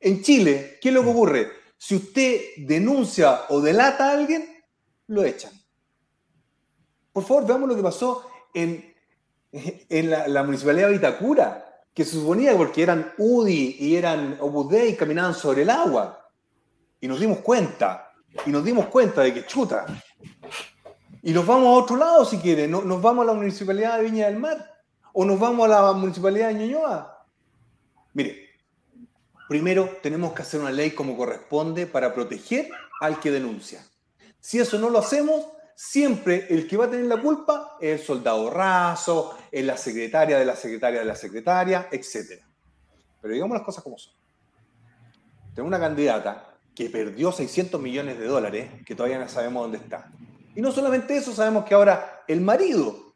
En 0.00 0.22
Chile, 0.22 0.78
¿qué 0.80 0.88
es 0.88 0.94
lo 0.94 1.02
que 1.02 1.10
ocurre? 1.10 1.52
Si 1.76 1.96
usted 1.96 2.40
denuncia 2.56 3.42
o 3.50 3.60
delata 3.60 4.10
a 4.10 4.14
alguien, 4.14 4.48
lo 5.08 5.22
echan. 5.22 5.52
Por 7.12 7.24
favor, 7.24 7.46
veamos 7.46 7.68
lo 7.68 7.76
que 7.76 7.82
pasó 7.82 8.26
en, 8.54 8.94
en 9.52 10.10
la, 10.10 10.42
municipalidad 10.42 10.88
de 10.88 10.94
Vitacura, 10.94 11.73
que 11.94 12.04
se 12.04 12.12
suponía 12.12 12.56
porque 12.56 12.82
eran 12.82 13.12
UDI 13.16 13.76
y 13.78 13.96
eran 13.96 14.36
Opus 14.40 14.68
Dei 14.68 14.96
caminaban 14.96 15.34
sobre 15.34 15.62
el 15.62 15.70
agua. 15.70 16.28
Y 17.00 17.08
nos 17.08 17.20
dimos 17.20 17.38
cuenta, 17.38 18.12
y 18.44 18.50
nos 18.50 18.64
dimos 18.64 18.86
cuenta 18.86 19.22
de 19.22 19.32
que 19.32 19.46
chuta. 19.46 19.86
Y 21.22 21.32
nos 21.32 21.46
vamos 21.46 21.68
a 21.68 21.82
otro 21.82 21.96
lado 21.96 22.24
si 22.24 22.38
quiere, 22.38 22.66
nos 22.68 23.00
vamos 23.00 23.22
a 23.22 23.26
la 23.26 23.34
municipalidad 23.34 23.98
de 23.98 24.04
Viña 24.04 24.26
del 24.26 24.38
Mar, 24.38 24.74
o 25.12 25.24
nos 25.24 25.38
vamos 25.38 25.66
a 25.66 25.68
la 25.68 25.92
municipalidad 25.92 26.48
de 26.48 26.54
Ñuñoa. 26.54 27.24
Mire, 28.12 28.44
Primero, 29.48 29.98
tenemos 30.02 30.32
que 30.32 30.42
hacer 30.42 30.60
una 30.60 30.70
ley 30.70 30.92
como 30.92 31.16
corresponde 31.16 31.86
para 31.86 32.14
proteger 32.14 32.70
al 33.00 33.20
que 33.20 33.30
denuncia. 33.30 33.86
Si 34.40 34.58
eso 34.58 34.78
no 34.78 34.88
lo 34.88 34.98
hacemos, 34.98 35.44
siempre 35.74 36.46
el 36.50 36.66
que 36.66 36.76
va 36.76 36.86
a 36.86 36.90
tener 36.90 37.06
la 37.06 37.20
culpa 37.20 37.76
es 37.80 38.00
el 38.00 38.06
soldado 38.06 38.50
raso, 38.50 39.36
es 39.50 39.64
la 39.64 39.76
secretaria 39.76 40.38
de 40.38 40.44
la 40.44 40.56
secretaria 40.56 41.00
de 41.00 41.06
la 41.06 41.16
secretaria, 41.16 41.88
etc. 41.90 42.42
Pero 43.20 43.34
digamos 43.34 43.56
las 43.56 43.64
cosas 43.64 43.82
como 43.82 43.98
son. 43.98 44.14
Tengo 45.54 45.68
una 45.68 45.78
candidata 45.78 46.54
que 46.74 46.90
perdió 46.90 47.30
600 47.30 47.80
millones 47.80 48.18
de 48.18 48.26
dólares, 48.26 48.70
que 48.84 48.94
todavía 48.94 49.18
no 49.18 49.28
sabemos 49.28 49.62
dónde 49.62 49.78
está. 49.78 50.10
Y 50.54 50.60
no 50.60 50.72
solamente 50.72 51.16
eso, 51.16 51.32
sabemos 51.32 51.64
que 51.64 51.74
ahora 51.74 52.24
el 52.26 52.40
marido, 52.40 53.14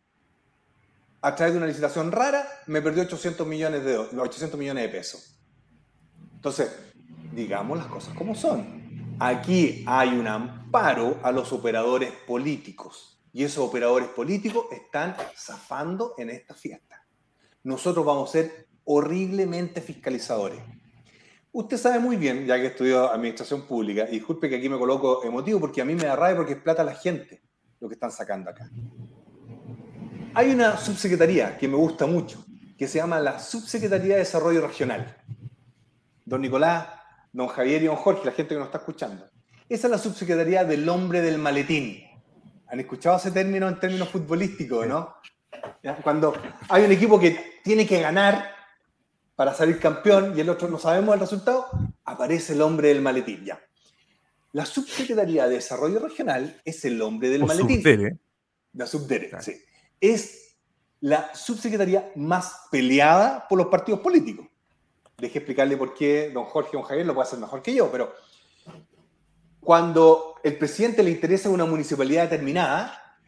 a 1.20 1.34
través 1.34 1.54
de 1.54 1.58
una 1.58 1.66
licitación 1.66 2.12
rara, 2.12 2.46
me 2.66 2.80
perdió 2.80 3.02
800 3.02 3.46
millones 3.46 3.84
de, 3.84 3.96
800 3.96 4.58
millones 4.58 4.84
de 4.84 4.88
pesos. 4.88 5.38
Entonces, 6.34 6.70
digamos 7.32 7.78
las 7.78 7.88
cosas 7.88 8.14
como 8.14 8.34
son. 8.34 8.77
Aquí 9.20 9.84
hay 9.86 10.10
un 10.10 10.28
amparo 10.28 11.18
a 11.22 11.32
los 11.32 11.52
operadores 11.52 12.12
políticos. 12.26 13.20
Y 13.32 13.44
esos 13.44 13.66
operadores 13.66 14.08
políticos 14.08 14.66
están 14.70 15.16
zafando 15.36 16.14
en 16.18 16.30
esta 16.30 16.54
fiesta. 16.54 17.04
Nosotros 17.64 18.04
vamos 18.06 18.28
a 18.28 18.32
ser 18.32 18.68
horriblemente 18.84 19.80
fiscalizadores. 19.80 20.60
Usted 21.50 21.76
sabe 21.76 21.98
muy 21.98 22.16
bien, 22.16 22.46
ya 22.46 22.56
que 22.56 22.66
estudió 22.66 23.10
administración 23.10 23.62
pública, 23.62 24.04
disculpe 24.04 24.48
que 24.48 24.56
aquí 24.56 24.68
me 24.68 24.78
coloco 24.78 25.24
emotivo 25.24 25.60
porque 25.60 25.80
a 25.80 25.84
mí 25.84 25.94
me 25.94 26.04
da 26.04 26.14
rabia 26.14 26.36
porque 26.36 26.52
es 26.52 26.60
plata 26.62 26.84
la 26.84 26.94
gente 26.94 27.42
lo 27.80 27.88
que 27.88 27.94
están 27.94 28.12
sacando 28.12 28.50
acá. 28.50 28.70
Hay 30.34 30.50
una 30.50 30.76
subsecretaría 30.76 31.56
que 31.58 31.66
me 31.66 31.76
gusta 31.76 32.06
mucho, 32.06 32.44
que 32.76 32.86
se 32.86 32.98
llama 32.98 33.18
la 33.18 33.40
Subsecretaría 33.40 34.14
de 34.14 34.20
Desarrollo 34.20 34.66
Regional. 34.66 35.16
Don 36.24 36.40
Nicolás, 36.40 36.86
don 37.32 37.48
Javier 37.48 37.82
y 37.82 37.86
don 37.86 37.96
Jorge, 37.96 38.24
la 38.24 38.32
gente 38.32 38.54
que 38.54 38.58
nos 38.58 38.68
está 38.68 38.78
escuchando. 38.78 39.28
Esa 39.68 39.86
es 39.86 39.90
la 39.90 39.98
subsecretaría 39.98 40.64
del 40.64 40.88
hombre 40.88 41.20
del 41.20 41.38
maletín. 41.38 42.02
¿Han 42.68 42.80
escuchado 42.80 43.16
ese 43.16 43.30
término 43.30 43.68
en 43.68 43.78
términos 43.78 44.08
futbolísticos, 44.08 44.86
no? 44.86 45.14
Cuando 46.02 46.34
hay 46.68 46.84
un 46.84 46.92
equipo 46.92 47.18
que 47.18 47.60
tiene 47.62 47.86
que 47.86 48.00
ganar 48.00 48.50
para 49.34 49.54
salir 49.54 49.78
campeón 49.78 50.34
y 50.36 50.40
el 50.40 50.48
otro 50.50 50.68
no 50.68 50.78
sabemos 50.78 51.14
el 51.14 51.20
resultado, 51.20 51.66
aparece 52.04 52.54
el 52.54 52.62
hombre 52.62 52.88
del 52.88 53.00
maletín. 53.00 53.44
Ya. 53.44 53.60
La 54.52 54.66
subsecretaría 54.66 55.46
de 55.46 55.56
Desarrollo 55.56 56.00
Regional 56.00 56.60
es 56.64 56.84
el 56.84 57.00
hombre 57.00 57.28
del 57.28 57.44
maletín. 57.44 58.20
La 58.72 58.86
subdere, 58.86 59.30
sí. 59.40 59.56
Es 60.00 60.56
la 61.00 61.34
subsecretaría 61.34 62.10
más 62.16 62.66
peleada 62.70 63.46
por 63.48 63.58
los 63.58 63.68
partidos 63.68 64.00
políticos. 64.00 64.46
Deje 65.18 65.38
explicarle 65.38 65.76
por 65.76 65.94
qué 65.94 66.30
don 66.32 66.44
Jorge 66.44 66.76
o 66.76 66.80
don 66.80 66.88
Javier 66.88 67.04
lo 67.04 67.14
puede 67.14 67.26
hacer 67.26 67.40
mejor 67.40 67.60
que 67.60 67.74
yo, 67.74 67.90
pero 67.90 68.14
cuando 69.60 70.36
el 70.44 70.56
presidente 70.56 71.02
le 71.02 71.10
interesa 71.10 71.50
una 71.50 71.64
municipalidad 71.64 72.22
determinada, 72.22 73.18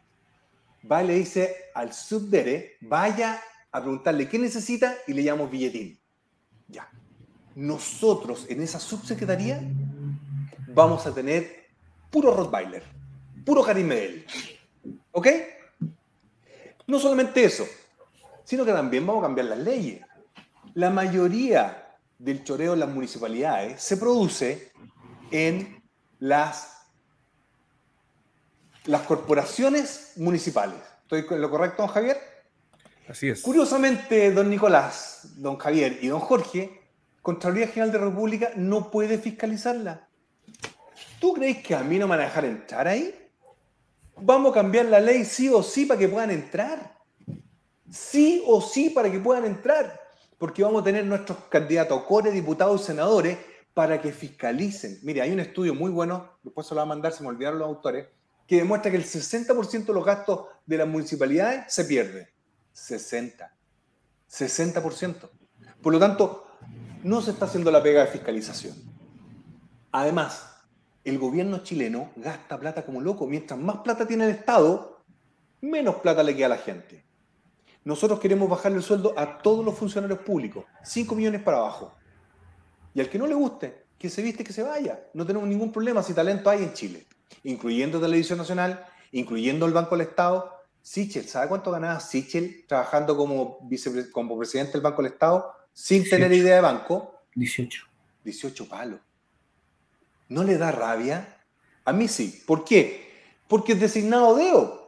va 0.89 1.03
y 1.03 1.07
le 1.07 1.13
dice 1.15 1.65
al 1.75 1.93
subdere, 1.93 2.77
vaya 2.81 3.41
a 3.71 3.81
preguntarle 3.81 4.29
qué 4.29 4.39
necesita 4.39 4.95
y 5.05 5.13
le 5.13 5.21
llamo 5.21 5.47
billetín. 5.47 5.99
Ya. 6.69 6.89
Nosotros 7.55 8.45
en 8.49 8.61
esa 8.61 8.79
subsecretaría 8.79 9.61
vamos 10.69 11.05
a 11.05 11.13
tener 11.13 11.67
puro 12.09 12.33
Rottweiler, 12.33 12.83
puro 13.45 13.63
Karim. 13.63 13.91
¿Ok? 15.11 15.27
No 16.87 16.99
solamente 16.99 17.43
eso, 17.43 17.65
sino 18.45 18.63
que 18.63 18.71
también 18.71 19.05
vamos 19.05 19.23
a 19.23 19.27
cambiar 19.27 19.47
las 19.47 19.59
leyes. 19.59 20.01
La 20.73 20.89
mayoría 20.89 21.97
del 22.17 22.43
choreo 22.43 22.73
en 22.73 22.79
las 22.79 22.89
municipalidades 22.89 23.81
se 23.81 23.97
produce 23.97 24.71
en 25.31 25.81
las, 26.19 26.87
las 28.85 29.01
corporaciones 29.01 30.13
municipales. 30.17 30.79
¿Estoy 31.03 31.25
con 31.25 31.41
lo 31.41 31.49
correcto, 31.49 31.81
don 31.81 31.91
Javier? 31.91 32.17
Así 33.07 33.29
es. 33.29 33.41
Curiosamente, 33.41 34.31
don 34.31 34.49
Nicolás, 34.49 35.31
don 35.35 35.57
Javier 35.57 35.97
y 36.01 36.07
don 36.07 36.19
Jorge, 36.19 36.81
Contraloría 37.21 37.67
General 37.67 37.91
de 37.91 37.99
la 37.99 38.05
República 38.05 38.51
no 38.55 38.89
puede 38.89 39.17
fiscalizarla. 39.17 40.07
¿Tú 41.19 41.33
crees 41.33 41.61
que 41.61 41.75
a 41.75 41.83
mí 41.83 41.99
no 41.99 42.07
me 42.07 42.11
van 42.11 42.21
a 42.21 42.23
dejar 42.23 42.45
entrar 42.45 42.87
ahí? 42.87 43.15
Vamos 44.15 44.51
a 44.51 44.55
cambiar 44.55 44.85
la 44.85 44.99
ley 44.99 45.23
sí 45.23 45.49
o 45.49 45.61
sí 45.61 45.85
para 45.85 45.99
que 45.99 46.07
puedan 46.07 46.31
entrar. 46.31 46.97
Sí 47.91 48.43
o 48.47 48.61
sí 48.61 48.89
para 48.89 49.11
que 49.11 49.19
puedan 49.19 49.45
entrar. 49.45 50.00
Porque 50.41 50.63
vamos 50.63 50.81
a 50.81 50.85
tener 50.85 51.05
nuestros 51.05 51.37
candidatos 51.49 52.01
core, 52.01 52.31
diputados 52.31 52.81
y 52.81 52.85
senadores 52.85 53.37
para 53.75 54.01
que 54.01 54.11
fiscalicen. 54.11 54.97
Mire, 55.03 55.21
hay 55.21 55.31
un 55.31 55.39
estudio 55.39 55.75
muy 55.75 55.91
bueno, 55.91 56.31
después 56.41 56.65
se 56.65 56.73
lo 56.73 56.77
va 56.77 56.81
a 56.81 56.87
mandar, 56.87 57.13
se 57.13 57.21
me 57.21 57.29
olvidaron 57.29 57.59
los 57.59 57.67
autores, 57.67 58.07
que 58.47 58.55
demuestra 58.55 58.89
que 58.89 58.97
el 58.97 59.05
60% 59.05 59.85
de 59.85 59.93
los 59.93 60.03
gastos 60.03 60.47
de 60.65 60.77
las 60.79 60.87
municipalidades 60.87 61.71
se 61.71 61.85
pierde. 61.85 62.29
60. 62.73 63.55
60%. 64.31 65.29
Por 65.79 65.93
lo 65.93 65.99
tanto, 65.99 66.47
no 67.03 67.21
se 67.21 67.29
está 67.29 67.45
haciendo 67.45 67.69
la 67.69 67.83
pega 67.83 68.01
de 68.01 68.07
fiscalización. 68.07 68.75
Además, 69.91 70.55
el 71.03 71.19
gobierno 71.19 71.59
chileno 71.59 72.13
gasta 72.15 72.59
plata 72.59 72.83
como 72.83 72.99
loco. 72.99 73.27
Mientras 73.27 73.59
más 73.59 73.77
plata 73.81 74.07
tiene 74.07 74.23
el 74.23 74.31
Estado, 74.31 75.03
menos 75.61 75.97
plata 75.97 76.23
le 76.23 76.35
queda 76.35 76.47
a 76.47 76.49
la 76.49 76.57
gente. 76.57 77.10
Nosotros 77.83 78.19
queremos 78.19 78.47
bajarle 78.49 78.77
el 78.77 78.83
sueldo 78.83 79.13
a 79.17 79.39
todos 79.39 79.65
los 79.65 79.75
funcionarios 79.75 80.19
públicos, 80.19 80.65
5 80.83 81.15
millones 81.15 81.41
para 81.41 81.57
abajo. 81.57 81.95
Y 82.93 83.01
al 83.01 83.09
que 83.09 83.17
no 83.17 83.25
le 83.25 83.33
guste, 83.33 83.85
que 83.97 84.09
se 84.09 84.21
viste, 84.21 84.43
que 84.43 84.53
se 84.53 84.63
vaya. 84.63 84.99
No 85.13 85.25
tenemos 85.25 85.47
ningún 85.47 85.71
problema 85.71 86.03
si 86.03 86.13
talento 86.13 86.49
hay 86.49 86.63
en 86.63 86.73
Chile, 86.73 87.05
incluyendo 87.43 87.99
Televisión 87.99 88.37
Nacional, 88.37 88.85
incluyendo 89.11 89.65
el 89.65 89.73
Banco 89.73 89.97
del 89.97 90.07
Estado. 90.07 90.51
Sichel, 90.81 91.27
¿sabe 91.27 91.47
cuánto 91.47 91.71
ganaba 91.71 91.99
Sichel 91.99 92.65
trabajando 92.67 93.15
como, 93.15 93.59
como 94.11 94.37
presidente 94.37 94.73
del 94.73 94.81
Banco 94.81 95.01
del 95.01 95.11
Estado 95.11 95.53
sin 95.73 96.07
tener 96.09 96.31
idea 96.33 96.55
de 96.55 96.61
banco? 96.61 97.21
18. 97.35 97.87
18 98.23 98.67
palos. 98.67 98.99
¿No 100.29 100.43
le 100.43 100.57
da 100.57 100.71
rabia? 100.71 101.37
A 101.85 101.93
mí 101.93 102.07
sí. 102.07 102.43
¿Por 102.45 102.63
qué? 102.63 103.09
Porque 103.47 103.73
es 103.73 103.79
designado 103.79 104.35
Deo. 104.35 104.80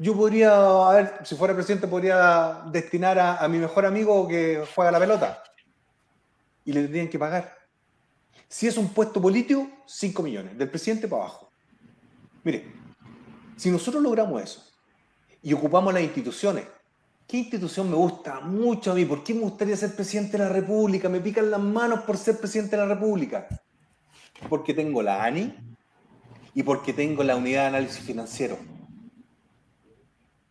Yo 0.00 0.16
podría, 0.16 0.54
a 0.54 0.94
ver, 0.94 1.14
si 1.24 1.34
fuera 1.36 1.54
presidente, 1.54 1.86
podría 1.86 2.62
destinar 2.72 3.18
a, 3.18 3.46
mi 3.48 3.58
mejor 3.58 3.84
amigo 3.84 4.26
que 4.26 4.64
juega 4.74 4.90
la 4.90 4.98
pelota. 4.98 5.42
Y 6.64 6.72
le 6.72 6.82
tendrían 6.82 7.08
que 7.08 7.18
pagar. 7.18 7.56
Si 8.48 8.66
es 8.66 8.76
un 8.76 8.88
puesto 8.88 9.20
político, 9.20 9.68
5 9.86 10.22
millones. 10.22 10.58
Del 10.58 10.70
presidente 10.70 11.06
para 11.06 11.24
abajo. 11.24 11.52
Mire, 12.42 12.72
si 13.56 13.70
nosotros 13.70 14.02
logramos 14.02 14.42
eso 14.42 14.64
y 15.42 15.52
ocupamos 15.52 15.92
las 15.92 16.02
instituciones, 16.02 16.64
¿qué 17.28 17.36
institución 17.36 17.90
me 17.90 17.96
gusta 17.96 18.40
mucho 18.40 18.92
a 18.92 18.94
mí? 18.94 19.04
¿Por 19.04 19.22
qué 19.22 19.34
me 19.34 19.42
gustaría 19.42 19.76
ser 19.76 19.94
presidente 19.94 20.38
de 20.38 20.44
la 20.44 20.48
República? 20.48 21.08
Me 21.08 21.20
pican 21.20 21.50
las 21.50 21.60
manos 21.60 22.00
por 22.00 22.16
ser 22.16 22.38
presidente 22.38 22.76
de 22.76 22.86
la 22.86 22.94
República 22.94 23.46
porque 24.48 24.74
tengo 24.74 25.02
la 25.02 25.24
ANI 25.24 25.54
y 26.54 26.62
porque 26.62 26.92
tengo 26.92 27.22
la 27.22 27.36
unidad 27.36 27.62
de 27.62 27.68
análisis 27.68 28.00
financiero. 28.00 28.58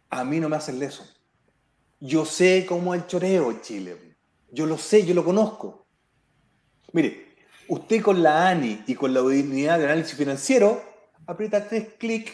A 0.10 0.24
mí 0.24 0.40
no 0.40 0.50
me 0.50 0.56
hacen 0.56 0.82
eso. 0.82 1.06
Yo 2.00 2.26
sé 2.26 2.66
cómo 2.68 2.94
el 2.94 3.06
choreo 3.08 3.52
en 3.52 3.62
Chile. 3.62 4.16
Yo 4.52 4.66
lo 4.66 4.78
sé, 4.78 5.06
yo 5.06 5.14
lo 5.14 5.24
conozco. 5.24 5.86
Mire, 6.94 7.36
usted 7.68 8.02
con 8.02 8.24
la 8.24 8.50
ANI 8.50 8.84
y 8.88 8.96
con 8.96 9.14
la 9.14 9.22
unidad 9.22 9.78
de 9.78 9.86
análisis 9.86 10.18
financiero, 10.18 10.82
aprieta 11.28 11.68
tres 11.68 11.94
clics 11.98 12.32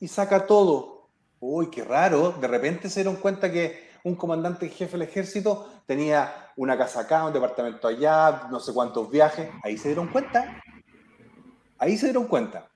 y 0.00 0.08
saca 0.08 0.46
todo. 0.46 1.10
Uy, 1.38 1.70
qué 1.70 1.84
raro. 1.84 2.32
De 2.32 2.48
repente 2.48 2.90
se 2.90 3.00
dieron 3.02 3.20
cuenta 3.20 3.52
que 3.52 3.90
un 4.02 4.16
comandante 4.16 4.68
jefe 4.68 4.92
del 4.92 5.08
ejército 5.08 5.82
tenía 5.86 6.52
una 6.56 6.76
casa 6.76 7.00
acá, 7.00 7.24
un 7.24 7.32
departamento 7.32 7.86
allá, 7.86 8.48
no 8.50 8.58
sé 8.58 8.72
cuántos 8.72 9.10
viajes. 9.10 9.50
Ahí 9.62 9.78
se 9.78 9.88
dieron 9.88 10.08
cuenta 10.08 10.60
Ahí 11.78 11.96
se 11.98 12.06
dieron 12.06 12.26
cuenta. 12.26 12.70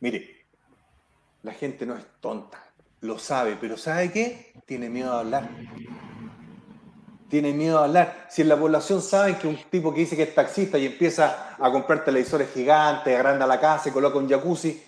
Mire, 0.00 0.46
la 1.42 1.52
gente 1.52 1.86
no 1.86 1.96
es 1.96 2.04
tonta, 2.20 2.62
lo 3.02 3.18
sabe, 3.18 3.58
pero 3.60 3.76
¿sabe 3.76 4.10
qué? 4.10 4.52
Tiene 4.64 4.88
miedo 4.88 5.12
a 5.12 5.20
hablar. 5.20 5.50
Tiene 7.28 7.52
miedo 7.52 7.78
a 7.78 7.84
hablar. 7.84 8.26
Si 8.30 8.42
en 8.42 8.48
la 8.48 8.56
población 8.56 9.02
saben 9.02 9.36
que 9.36 9.48
un 9.48 9.58
tipo 9.70 9.92
que 9.92 10.00
dice 10.00 10.16
que 10.16 10.22
es 10.22 10.34
taxista 10.34 10.78
y 10.78 10.86
empieza 10.86 11.56
a 11.58 11.70
comprar 11.72 12.04
televisores 12.04 12.50
gigantes, 12.52 13.14
agranda 13.14 13.46
la 13.46 13.58
casa 13.58 13.88
y 13.88 13.92
coloca 13.92 14.18
un 14.18 14.28
jacuzzi, 14.28 14.80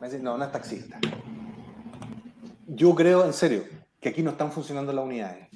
me 0.00 0.06
dicen, 0.06 0.22
no, 0.22 0.38
no 0.38 0.44
es 0.44 0.52
taxista. 0.52 0.98
Yo 2.66 2.94
creo, 2.94 3.24
en 3.24 3.32
serio, 3.32 3.64
que 4.00 4.10
aquí 4.10 4.22
no 4.22 4.30
están 4.30 4.52
funcionando 4.52 4.92
las 4.92 5.04
unidades. 5.04 5.48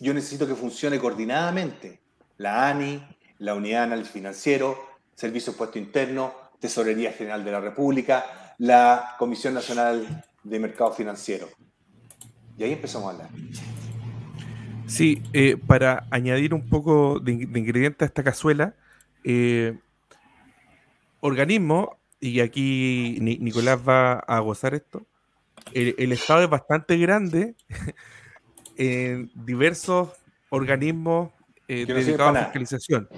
Yo 0.00 0.12
necesito 0.12 0.48
que 0.48 0.56
funcione 0.56 0.98
coordinadamente 0.98 2.00
la 2.38 2.68
ANI, 2.68 3.06
la 3.38 3.54
Unidad 3.54 3.88
de 3.88 4.04
Financiero, 4.04 4.76
Servicio 5.14 5.52
Puesto 5.52 5.78
Interno, 5.78 6.32
Tesorería 6.58 7.12
General 7.12 7.44
de 7.44 7.52
la 7.52 7.60
República, 7.60 8.54
la 8.58 9.14
Comisión 9.18 9.54
Nacional 9.54 10.24
de 10.42 10.58
Mercado 10.58 10.92
Financiero. 10.92 11.48
Y 12.56 12.64
ahí 12.64 12.72
empezamos 12.72 13.08
a 13.08 13.12
hablar. 13.12 13.30
Sí, 14.86 15.22
eh, 15.32 15.56
para 15.56 16.06
añadir 16.10 16.52
un 16.54 16.68
poco 16.68 17.18
de, 17.20 17.32
ingrediente 17.32 18.04
a 18.04 18.06
esta 18.06 18.22
cazuela, 18.22 18.74
eh, 19.24 19.78
organismo, 21.20 21.98
y 22.20 22.40
aquí 22.40 23.18
Nicolás 23.20 23.80
va 23.86 24.14
a 24.18 24.38
gozar 24.40 24.74
esto, 24.74 25.06
el, 25.72 26.12
Estado 26.12 26.42
es 26.42 26.50
bastante 26.50 26.96
grande 26.98 27.54
en 28.76 29.30
diversos 29.34 30.10
organismos 30.50 31.30
eh, 31.68 31.86
dedicados 31.86 32.20
a 32.28 32.32
la 32.32 32.44
fiscalización. 32.44 33.08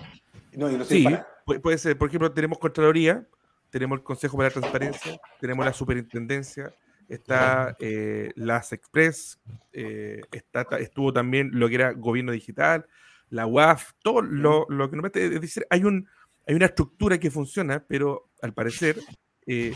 No, 0.52 0.70
yo 0.70 0.78
no 0.78 0.84
sé 0.84 1.02
para 1.02 1.34
puede 1.44 1.78
ser, 1.78 1.98
por 1.98 2.08
ejemplo, 2.08 2.32
tenemos 2.32 2.58
Contraloría, 2.58 3.26
tenemos 3.70 3.98
el 3.98 4.04
Consejo 4.04 4.36
para 4.36 4.48
la 4.48 4.54
Transparencia, 4.54 5.20
tenemos 5.40 5.64
la 5.64 5.72
Superintendencia, 5.72 6.72
está 7.08 7.76
eh, 7.80 8.32
las 8.36 8.72
Express, 8.72 9.40
eh, 9.72 10.20
está, 10.32 10.66
estuvo 10.78 11.12
también 11.12 11.50
lo 11.52 11.68
que 11.68 11.74
era 11.76 11.92
Gobierno 11.92 12.32
Digital, 12.32 12.86
la 13.30 13.46
UAF, 13.46 13.92
todo 14.02 14.22
lo, 14.22 14.66
lo 14.68 14.90
que 14.90 14.96
nos 14.96 15.02
mete, 15.02 15.26
es 15.26 15.40
decir, 15.40 15.66
hay, 15.70 15.84
un, 15.84 16.08
hay 16.46 16.54
una 16.54 16.66
estructura 16.66 17.18
que 17.18 17.30
funciona, 17.30 17.84
pero 17.86 18.30
al 18.42 18.52
parecer 18.52 18.98
eh, 19.46 19.72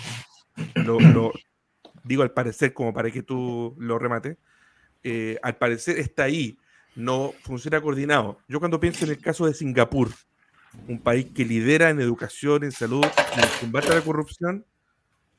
digo 2.04 2.22
al 2.22 2.32
parecer 2.32 2.72
como 2.72 2.92
para 2.92 3.10
que 3.10 3.22
tú 3.22 3.74
lo 3.78 3.98
remates, 3.98 4.38
eh, 5.02 5.38
al 5.42 5.56
parecer 5.56 5.98
está 5.98 6.24
ahí, 6.24 6.58
no 6.96 7.32
funciona 7.42 7.80
coordinado. 7.80 8.38
Yo 8.48 8.58
cuando 8.58 8.80
pienso 8.80 9.04
en 9.04 9.12
el 9.12 9.20
caso 9.20 9.46
de 9.46 9.54
Singapur, 9.54 10.10
un 10.86 11.00
país 11.00 11.26
que 11.34 11.44
lidera 11.44 11.90
en 11.90 12.00
educación, 12.00 12.64
en 12.64 12.72
salud, 12.72 13.04
en 13.04 13.60
combate 13.60 13.88
a 13.88 13.96
la 13.96 14.00
corrupción, 14.02 14.64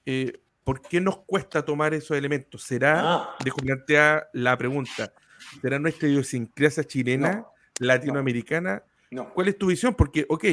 eh, 0.05 0.41
¿por 0.63 0.81
qué 0.81 1.01
nos 1.01 1.17
cuesta 1.19 1.63
tomar 1.63 1.93
esos 1.93 2.17
elementos? 2.17 2.63
¿Será, 2.63 3.01
ah. 3.01 3.35
dejo 3.43 3.57
plantear 3.57 4.29
la 4.33 4.57
pregunta, 4.57 5.13
¿será 5.61 5.79
nuestra 5.79 6.07
idiosincrasia 6.07 6.83
chilena, 6.83 7.45
latinoamericana? 7.79 8.83
No. 9.11 9.33
¿Cuál 9.33 9.47
es 9.49 9.57
tu 9.57 9.67
visión? 9.67 9.95
Porque, 9.95 10.25
ok, 10.29 10.45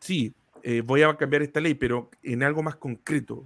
sí, 0.00 0.34
eh, 0.62 0.82
voy 0.84 1.02
a 1.02 1.16
cambiar 1.16 1.42
esta 1.42 1.60
ley, 1.60 1.74
pero 1.74 2.10
en 2.22 2.42
algo 2.42 2.62
más 2.62 2.76
concreto. 2.76 3.44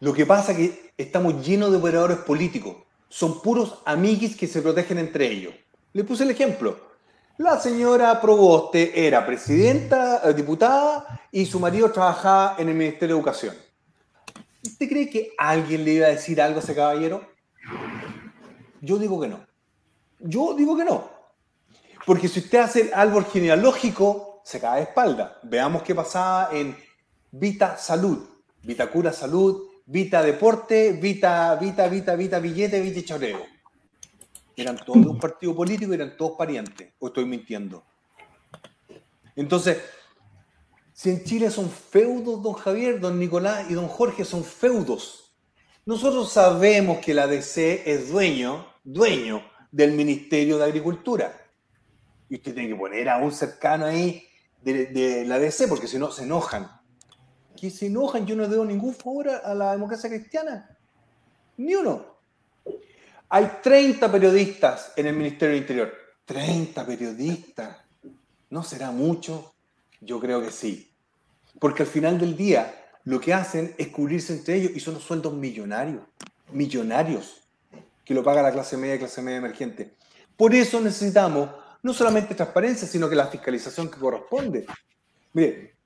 Lo 0.00 0.12
que 0.12 0.26
pasa 0.26 0.52
es 0.52 0.58
que 0.58 0.92
estamos 0.98 1.46
llenos 1.46 1.70
de 1.70 1.78
operadores 1.78 2.18
políticos. 2.18 2.76
Son 3.08 3.40
puros 3.40 3.82
amiguis 3.86 4.36
que 4.36 4.46
se 4.46 4.60
protegen 4.60 4.98
entre 4.98 5.26
ellos. 5.30 5.54
Le 5.92 6.04
puse 6.04 6.24
el 6.24 6.30
ejemplo. 6.30 6.78
La 7.38 7.58
señora 7.58 8.20
Proboste 8.20 9.06
era 9.06 9.26
presidenta, 9.26 10.22
eh, 10.24 10.34
diputada, 10.34 11.20
y 11.30 11.44
su 11.46 11.60
marido 11.60 11.90
trabajaba 11.90 12.56
en 12.58 12.68
el 12.68 12.74
Ministerio 12.74 13.14
de 13.14 13.20
Educación. 13.20 13.54
¿Usted 14.64 14.88
cree 14.88 15.10
que 15.10 15.32
alguien 15.38 15.84
le 15.84 15.92
iba 15.92 16.06
a 16.06 16.10
decir 16.10 16.40
algo 16.40 16.60
a 16.60 16.62
ese 16.62 16.74
caballero? 16.74 17.28
Yo 18.80 18.98
digo 18.98 19.20
que 19.20 19.28
no. 19.28 19.46
Yo 20.20 20.54
digo 20.54 20.76
que 20.76 20.84
no. 20.84 21.10
Porque 22.04 22.28
si 22.28 22.40
usted 22.40 22.58
hace 22.58 22.80
el 22.82 22.94
árbol 22.94 23.24
genealógico, 23.26 24.40
se 24.44 24.60
cae 24.60 24.76
de 24.76 24.82
espalda. 24.84 25.40
Veamos 25.42 25.82
qué 25.82 25.94
pasaba 25.94 26.50
en 26.52 26.76
Vita 27.32 27.76
Salud, 27.76 28.28
Vita 28.62 28.88
Cura 28.88 29.12
Salud, 29.12 29.68
Vita 29.86 30.22
Deporte, 30.22 30.92
Vita, 30.92 31.54
Vita, 31.56 31.88
Vita, 31.88 32.14
Vita 32.14 32.38
Billete, 32.38 32.80
Vita 32.80 33.02
Choreo. 33.04 33.44
Eran 34.56 34.76
todos 34.76 35.02
de 35.02 35.08
un 35.08 35.18
partido 35.18 35.54
político 35.54 35.92
eran 35.92 36.16
todos 36.16 36.32
parientes. 36.38 36.92
¿O 36.98 37.08
estoy 37.08 37.26
mintiendo? 37.26 37.84
Entonces, 39.34 39.78
si 40.96 41.10
en 41.10 41.24
Chile 41.24 41.50
son 41.50 41.68
feudos, 41.68 42.42
don 42.42 42.54
Javier, 42.54 42.98
don 42.98 43.18
Nicolás 43.18 43.70
y 43.70 43.74
don 43.74 43.86
Jorge 43.86 44.24
son 44.24 44.42
feudos. 44.42 45.36
Nosotros 45.84 46.32
sabemos 46.32 47.04
que 47.04 47.12
la 47.12 47.26
DC 47.26 47.82
es 47.84 48.08
dueño, 48.08 48.66
dueño 48.82 49.42
del 49.70 49.92
Ministerio 49.92 50.56
de 50.56 50.64
Agricultura. 50.64 51.38
Y 52.30 52.36
usted 52.36 52.54
tiene 52.54 52.70
que 52.70 52.76
poner 52.76 53.10
a 53.10 53.18
un 53.18 53.30
cercano 53.30 53.84
ahí 53.84 54.26
de, 54.62 54.86
de 54.86 55.26
la 55.26 55.38
DC, 55.38 55.68
porque 55.68 55.86
si 55.86 55.98
no 55.98 56.10
se 56.10 56.22
enojan. 56.22 56.66
Que 57.54 57.68
se 57.68 57.88
enojan, 57.88 58.24
yo 58.24 58.34
no 58.34 58.48
debo 58.48 58.64
ningún 58.64 58.94
favor 58.94 59.28
a 59.28 59.54
la 59.54 59.72
democracia 59.72 60.08
cristiana. 60.08 60.78
Ni 61.58 61.74
uno. 61.74 62.06
Hay 63.28 63.58
30 63.62 64.10
periodistas 64.10 64.94
en 64.96 65.08
el 65.08 65.14
Ministerio 65.14 65.52
del 65.52 65.62
Interior. 65.62 65.92
30 66.24 66.86
periodistas. 66.86 67.76
¿No 68.48 68.62
será 68.62 68.90
mucho? 68.90 69.55
Yo 70.00 70.20
creo 70.20 70.42
que 70.42 70.50
sí. 70.50 70.92
Porque 71.58 71.82
al 71.82 71.88
final 71.88 72.18
del 72.18 72.36
día 72.36 72.74
lo 73.04 73.20
que 73.20 73.32
hacen 73.32 73.74
es 73.78 73.88
cubrirse 73.88 74.32
entre 74.32 74.56
ellos 74.56 74.72
y 74.74 74.80
son 74.80 74.94
los 74.94 75.02
sueldos 75.02 75.32
millonarios. 75.34 76.02
Millonarios. 76.52 77.42
Que 78.04 78.14
lo 78.14 78.22
paga 78.22 78.42
la 78.42 78.52
clase 78.52 78.76
media 78.76 78.96
y 78.96 78.98
clase 78.98 79.22
media 79.22 79.38
emergente. 79.38 79.94
Por 80.36 80.54
eso 80.54 80.80
necesitamos 80.80 81.50
no 81.82 81.92
solamente 81.92 82.34
transparencia, 82.34 82.86
sino 82.86 83.08
que 83.08 83.16
la 83.16 83.28
fiscalización 83.28 83.90
que 83.90 83.98
corresponde. 83.98 84.66
Mire, 85.32 85.76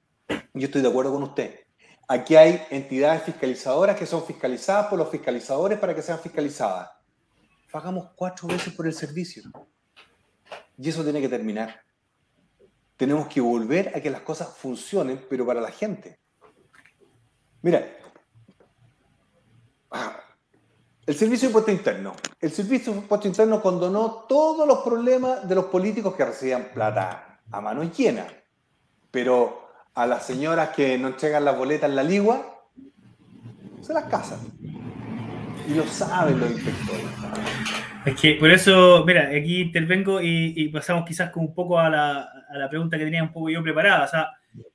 yo 0.55 0.67
estoy 0.67 0.83
de 0.83 0.89
acuerdo 0.89 1.13
con 1.13 1.23
usted. 1.23 1.61
Aquí 2.09 2.35
hay 2.35 2.63
entidades 2.71 3.23
fiscalizadoras 3.23 3.97
que 3.97 4.07
son 4.07 4.25
fiscalizadas 4.25 4.87
por 4.87 4.99
los 4.99 5.11
fiscalizadores 5.11 5.79
para 5.79 5.95
que 5.95 6.03
sean 6.03 6.19
fiscalizadas. 6.19 6.91
Pagamos 7.71 8.09
cuatro 8.17 8.49
veces 8.49 8.73
por 8.75 8.87
el 8.87 8.93
servicio. 8.93 9.43
Y 10.77 10.89
eso 10.89 11.05
tiene 11.05 11.21
que 11.21 11.29
terminar. 11.29 11.81
Tenemos 13.01 13.29
que 13.29 13.41
volver 13.41 13.97
a 13.97 14.01
que 14.03 14.11
las 14.11 14.21
cosas 14.21 14.55
funcionen, 14.59 15.25
pero 15.27 15.47
para 15.47 15.59
la 15.59 15.71
gente. 15.71 16.21
Mira, 17.63 17.83
ah, 19.91 20.21
el 21.07 21.15
Servicio 21.15 21.49
de 21.49 21.53
Impuesto 21.53 21.71
Interno. 21.71 22.13
El 22.39 22.53
Servicio 22.53 22.93
de 22.93 22.99
Impuesto 22.99 23.27
Interno 23.27 23.63
condonó 23.63 24.27
todos 24.29 24.69
los 24.69 24.81
problemas 24.81 25.49
de 25.49 25.55
los 25.55 25.65
políticos 25.65 26.15
que 26.15 26.27
recibían 26.27 26.73
plata 26.75 27.41
a 27.51 27.61
mano 27.63 27.85
llena. 27.85 28.27
Pero 29.11 29.71
a 29.95 30.07
las 30.07 30.27
señoras 30.27 30.77
que 30.77 30.99
no 30.99 31.09
entregan 31.09 31.47
las 31.47 31.57
boletas 31.57 31.89
en 31.89 31.97
la 31.97 32.03
ligua, 32.03 32.67
se 33.81 33.95
las 33.95 34.05
casan. 34.11 34.41
Y 35.67 35.73
lo 35.73 35.87
saben 35.87 36.39
los 36.39 36.51
inspectores. 36.51 37.07
Es 38.05 38.19
que 38.19 38.35
por 38.35 38.51
eso, 38.51 39.05
mira, 39.07 39.29
aquí 39.29 39.61
intervengo 39.61 40.21
y, 40.23 40.69
pasamos 40.69 41.05
quizás 41.07 41.31
con 41.31 41.45
un 41.45 41.55
poco 41.55 41.79
a 41.79 41.91
la, 41.91 42.21
a 42.49 42.59
la, 42.59 42.69
pregunta 42.69 42.97
que 42.97 43.05
tenía 43.05 43.23
un 43.23 43.33
poco 43.33 43.51
yo 43.51 43.63
preparada. 43.63 44.05
O 44.05 44.09
sea, 44.09 44.31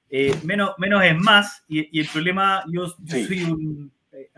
eh, 0.10 0.34
menos, 0.44 0.72
menos 0.78 1.04
es 1.04 1.18
más 1.18 1.64
y, 1.68 2.00
el 2.00 2.08
problema, 2.08 2.64
yo, 2.72 2.88
soy 2.88 3.44
un, 3.44 3.92
eh, 4.12 4.30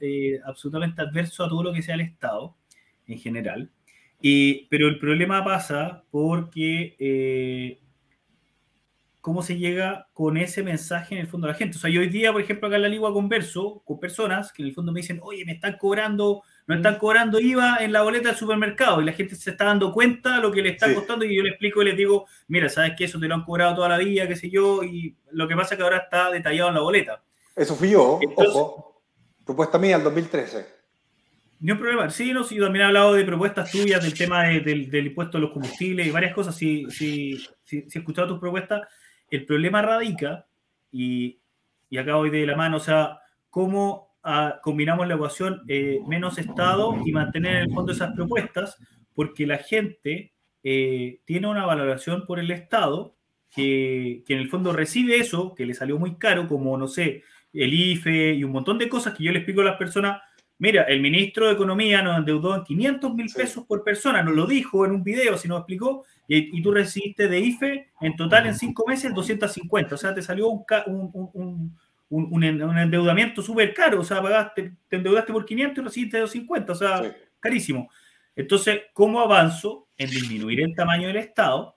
eh, 0.00 0.40
absolutamente 0.44 1.02
adverso 1.02 1.44
a 1.44 1.48
todo 1.48 1.64
lo 1.64 1.72
que 1.72 1.82
sea 1.82 1.96
el 1.96 2.02
Estado 2.02 2.56
en 3.08 3.18
general. 3.18 3.70
Y, 4.20 4.66
pero 4.68 4.88
el 4.88 4.98
problema 4.98 5.44
pasa 5.44 6.04
porque 6.10 7.78
cómo 9.20 9.42
se 9.42 9.58
llega 9.58 10.08
con 10.12 10.36
ese 10.36 10.62
mensaje 10.62 11.14
en 11.14 11.20
el 11.20 11.26
fondo 11.26 11.46
a 11.46 11.50
la 11.50 11.56
gente. 11.56 11.76
O 11.76 11.80
sea, 11.80 11.90
yo 11.90 12.00
hoy 12.00 12.08
día, 12.08 12.32
por 12.32 12.40
ejemplo, 12.40 12.68
acá 12.68 12.76
en 12.76 12.82
la 12.82 12.88
Ligua 12.88 13.12
converso 13.12 13.82
con 13.84 13.98
personas 13.98 14.52
que 14.52 14.62
en 14.62 14.68
el 14.68 14.74
fondo 14.74 14.92
me 14.92 15.00
dicen, 15.00 15.18
oye, 15.22 15.44
me 15.44 15.52
están 15.52 15.76
cobrando 15.76 16.42
no 16.68 16.74
están 16.74 16.98
cobrando 16.98 17.40
IVA 17.40 17.78
en 17.80 17.94
la 17.94 18.02
boleta 18.02 18.28
del 18.28 18.36
supermercado 18.36 19.00
y 19.00 19.06
la 19.06 19.12
gente 19.12 19.34
se 19.34 19.50
está 19.50 19.64
dando 19.64 19.90
cuenta 19.90 20.36
de 20.36 20.42
lo 20.42 20.52
que 20.52 20.60
le 20.60 20.68
está 20.68 20.94
costando 20.94 21.24
y 21.24 21.34
yo 21.34 21.42
le 21.42 21.48
explico 21.48 21.80
y 21.80 21.86
les 21.86 21.96
digo, 21.96 22.26
mira, 22.46 22.68
sabes 22.68 22.92
que 22.94 23.04
eso 23.04 23.18
te 23.18 23.26
lo 23.26 23.36
han 23.36 23.44
cobrado 23.44 23.74
toda 23.74 23.88
la 23.88 23.96
vida, 23.96 24.28
qué 24.28 24.36
sé 24.36 24.50
yo, 24.50 24.84
y 24.84 25.16
lo 25.30 25.48
que 25.48 25.56
pasa 25.56 25.74
es 25.74 25.78
que 25.78 25.82
ahora 25.82 25.96
está 25.96 26.30
detallado 26.30 26.68
en 26.68 26.74
la 26.74 26.80
boleta. 26.82 27.22
Eso 27.56 27.74
fui 27.74 27.90
yo, 27.90 28.20
ojo, 28.36 29.02
propuesta 29.46 29.78
mía 29.78 29.96
el 29.96 30.02
2013. 30.02 30.66
Ni 31.60 31.72
un 31.72 31.78
problema. 31.78 32.10
Sí, 32.10 32.34
no, 32.34 32.44
sí, 32.44 32.58
también 32.58 32.84
he 32.84 32.88
hablado 32.88 33.14
de 33.14 33.24
propuestas 33.24 33.72
tuyas 33.72 34.02
del 34.02 34.12
tema 34.12 34.44
del, 34.44 35.06
impuesto 35.06 35.38
a 35.38 35.40
los 35.40 35.50
combustibles 35.50 36.06
y 36.06 36.10
varias 36.10 36.34
cosas. 36.34 36.54
Si 36.54 36.84
sí, 36.90 37.38
sí, 37.64 37.84
sí, 37.88 37.88
he 37.94 37.98
escuchado 37.98 38.28
tus 38.28 38.38
propuestas. 38.38 38.86
El 39.30 39.46
problema 39.46 39.80
radica, 39.80 40.46
y, 40.92 41.40
y 41.88 41.96
acá 41.96 42.14
voy 42.16 42.28
de 42.28 42.44
la 42.44 42.56
mano, 42.56 42.76
o 42.76 42.80
sea, 42.80 43.20
cómo 43.48 44.07
combinamos 44.62 45.06
la 45.08 45.14
ecuación 45.14 45.62
eh, 45.68 46.00
menos 46.06 46.38
Estado 46.38 46.96
y 47.04 47.12
mantener 47.12 47.56
en 47.56 47.62
el 47.62 47.74
fondo 47.74 47.92
esas 47.92 48.14
propuestas, 48.14 48.78
porque 49.14 49.46
la 49.46 49.58
gente 49.58 50.32
eh, 50.62 51.20
tiene 51.24 51.48
una 51.48 51.66
valoración 51.66 52.26
por 52.26 52.38
el 52.38 52.50
Estado 52.50 53.14
que, 53.50 54.22
que, 54.26 54.34
en 54.34 54.40
el 54.40 54.48
fondo 54.48 54.72
recibe 54.72 55.16
eso, 55.16 55.54
que 55.54 55.66
le 55.66 55.74
salió 55.74 55.98
muy 55.98 56.16
caro, 56.16 56.46
como, 56.46 56.76
no 56.76 56.88
sé, 56.88 57.22
el 57.52 57.72
IFE 57.72 58.34
y 58.34 58.44
un 58.44 58.52
montón 58.52 58.78
de 58.78 58.88
cosas 58.88 59.14
que 59.14 59.24
yo 59.24 59.32
le 59.32 59.38
explico 59.38 59.62
a 59.62 59.64
las 59.64 59.76
personas. 59.76 60.20
Mira, 60.58 60.82
el 60.82 61.00
ministro 61.00 61.46
de 61.46 61.52
Economía 61.52 62.02
nos 62.02 62.18
endeudó 62.18 62.54
en 62.54 62.64
500 62.64 63.14
mil 63.14 63.30
pesos 63.32 63.64
por 63.64 63.84
persona, 63.84 64.22
nos 64.22 64.34
lo 64.34 64.46
dijo 64.46 64.84
en 64.84 64.90
un 64.92 65.04
video, 65.04 65.38
si 65.38 65.48
nos 65.48 65.58
explicó, 65.58 66.04
y, 66.26 66.58
y, 66.58 66.62
tú 66.62 66.72
recibiste 66.72 67.28
de 67.28 67.40
IFE 67.40 67.90
en 68.00 68.16
total 68.16 68.46
en 68.48 68.54
cinco 68.54 68.84
meses 68.86 69.14
250, 69.14 69.94
o 69.94 69.98
sea, 69.98 70.12
te 70.14 70.20
salió 70.20 70.48
un, 70.48 70.64
un 70.86 71.30
un, 71.32 71.78
endeudamiento 72.10 73.42
súper 73.42 73.74
caro, 73.74 74.00
o 74.00 74.04
sea, 74.04 74.22
pagaste, 74.22 74.72
te 74.88 74.96
endeudaste 74.96 75.32
por 75.32 75.44
500 75.44 75.78
y 75.78 75.86
recibiste 75.86 76.18
250, 76.18 76.72
o 76.72 76.74
sea, 76.74 77.16
carísimo. 77.40 77.90
Entonces, 78.34 78.82
¿cómo 78.92 79.20
avanzo 79.20 79.88
en 79.96 80.10
disminuir 80.10 80.60
el 80.60 80.74
tamaño 80.74 81.08
del 81.08 81.16
Estado? 81.16 81.76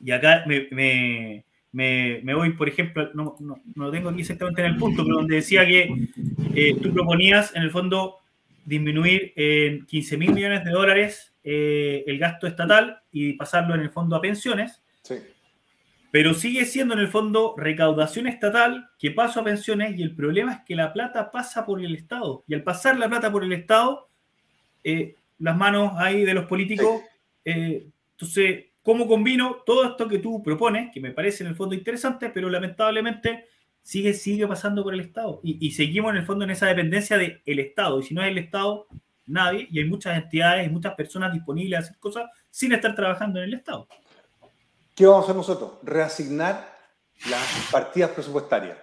Y 0.00 0.10
acá 0.10 0.44
me, 0.46 0.68
me, 0.70 1.44
me, 2.22 2.34
voy, 2.34 2.52
por 2.52 2.68
ejemplo, 2.68 3.10
no, 3.14 3.36
no, 3.40 3.60
no, 3.74 3.84
lo 3.84 3.90
tengo 3.90 4.10
aquí 4.10 4.20
exactamente 4.20 4.62
en 4.62 4.72
el 4.72 4.76
punto, 4.76 5.04
pero 5.04 5.16
donde 5.16 5.36
decía 5.36 5.66
que 5.66 6.08
eh, 6.54 6.76
tú 6.82 6.92
proponías, 6.92 7.54
en 7.54 7.62
el 7.62 7.70
fondo, 7.70 8.16
disminuir 8.64 9.32
en 9.36 9.86
15 9.86 10.16
mil 10.16 10.32
millones 10.32 10.64
de 10.64 10.70
dólares 10.70 11.32
eh, 11.44 12.02
el 12.06 12.18
gasto 12.18 12.48
estatal 12.48 13.00
y 13.12 13.34
pasarlo 13.34 13.74
en 13.74 13.82
el 13.82 13.90
fondo 13.90 14.16
a 14.16 14.20
pensiones. 14.20 14.82
Pero 16.16 16.32
sigue 16.32 16.64
siendo 16.64 16.94
en 16.94 17.00
el 17.00 17.08
fondo 17.08 17.54
recaudación 17.58 18.26
estatal 18.26 18.88
que 18.98 19.10
pasa 19.10 19.40
a 19.40 19.44
pensiones 19.44 19.98
y 19.98 20.02
el 20.02 20.14
problema 20.14 20.54
es 20.54 20.60
que 20.64 20.74
la 20.74 20.90
plata 20.94 21.30
pasa 21.30 21.66
por 21.66 21.78
el 21.78 21.94
Estado. 21.94 22.42
Y 22.48 22.54
al 22.54 22.62
pasar 22.62 22.98
la 22.98 23.06
plata 23.06 23.30
por 23.30 23.44
el 23.44 23.52
Estado, 23.52 24.08
eh, 24.82 25.14
las 25.40 25.54
manos 25.58 25.92
ahí 25.96 26.24
de 26.24 26.32
los 26.32 26.46
políticos, 26.46 27.02
eh, 27.44 27.88
entonces, 28.12 28.64
¿cómo 28.82 29.06
combino 29.06 29.56
todo 29.66 29.84
esto 29.84 30.08
que 30.08 30.18
tú 30.18 30.42
propones, 30.42 30.90
que 30.90 31.00
me 31.00 31.10
parece 31.10 31.44
en 31.44 31.50
el 31.50 31.54
fondo 31.54 31.74
interesante, 31.74 32.30
pero 32.30 32.48
lamentablemente 32.48 33.48
sigue, 33.82 34.14
sigue 34.14 34.48
pasando 34.48 34.82
por 34.82 34.94
el 34.94 35.00
Estado 35.00 35.42
y, 35.44 35.70
seguimos 35.72 36.12
en 36.12 36.16
el 36.16 36.24
fondo 36.24 36.46
en 36.46 36.50
esa 36.52 36.64
dependencia 36.64 37.18
del 37.18 37.58
Estado. 37.58 38.00
Y 38.00 38.04
si 38.04 38.14
no 38.14 38.22
es 38.22 38.30
el 38.30 38.38
Estado, 38.38 38.86
nadie. 39.26 39.68
Y 39.70 39.80
hay 39.80 39.84
muchas 39.84 40.16
entidades 40.16 40.66
y 40.66 40.70
muchas 40.70 40.94
personas 40.94 41.34
disponibles 41.34 41.78
a 41.78 41.82
hacer 41.82 41.98
cosas 41.98 42.30
sin 42.50 42.72
estar 42.72 42.94
trabajando 42.94 43.38
en 43.38 43.50
el 43.50 43.54
Estado. 43.54 43.86
¿Qué 44.96 45.04
vamos 45.04 45.20
a 45.20 45.24
hacer 45.24 45.36
nosotros? 45.36 45.72
Reasignar 45.82 46.74
las 47.28 47.70
partidas 47.70 48.12
presupuestarias. 48.12 48.78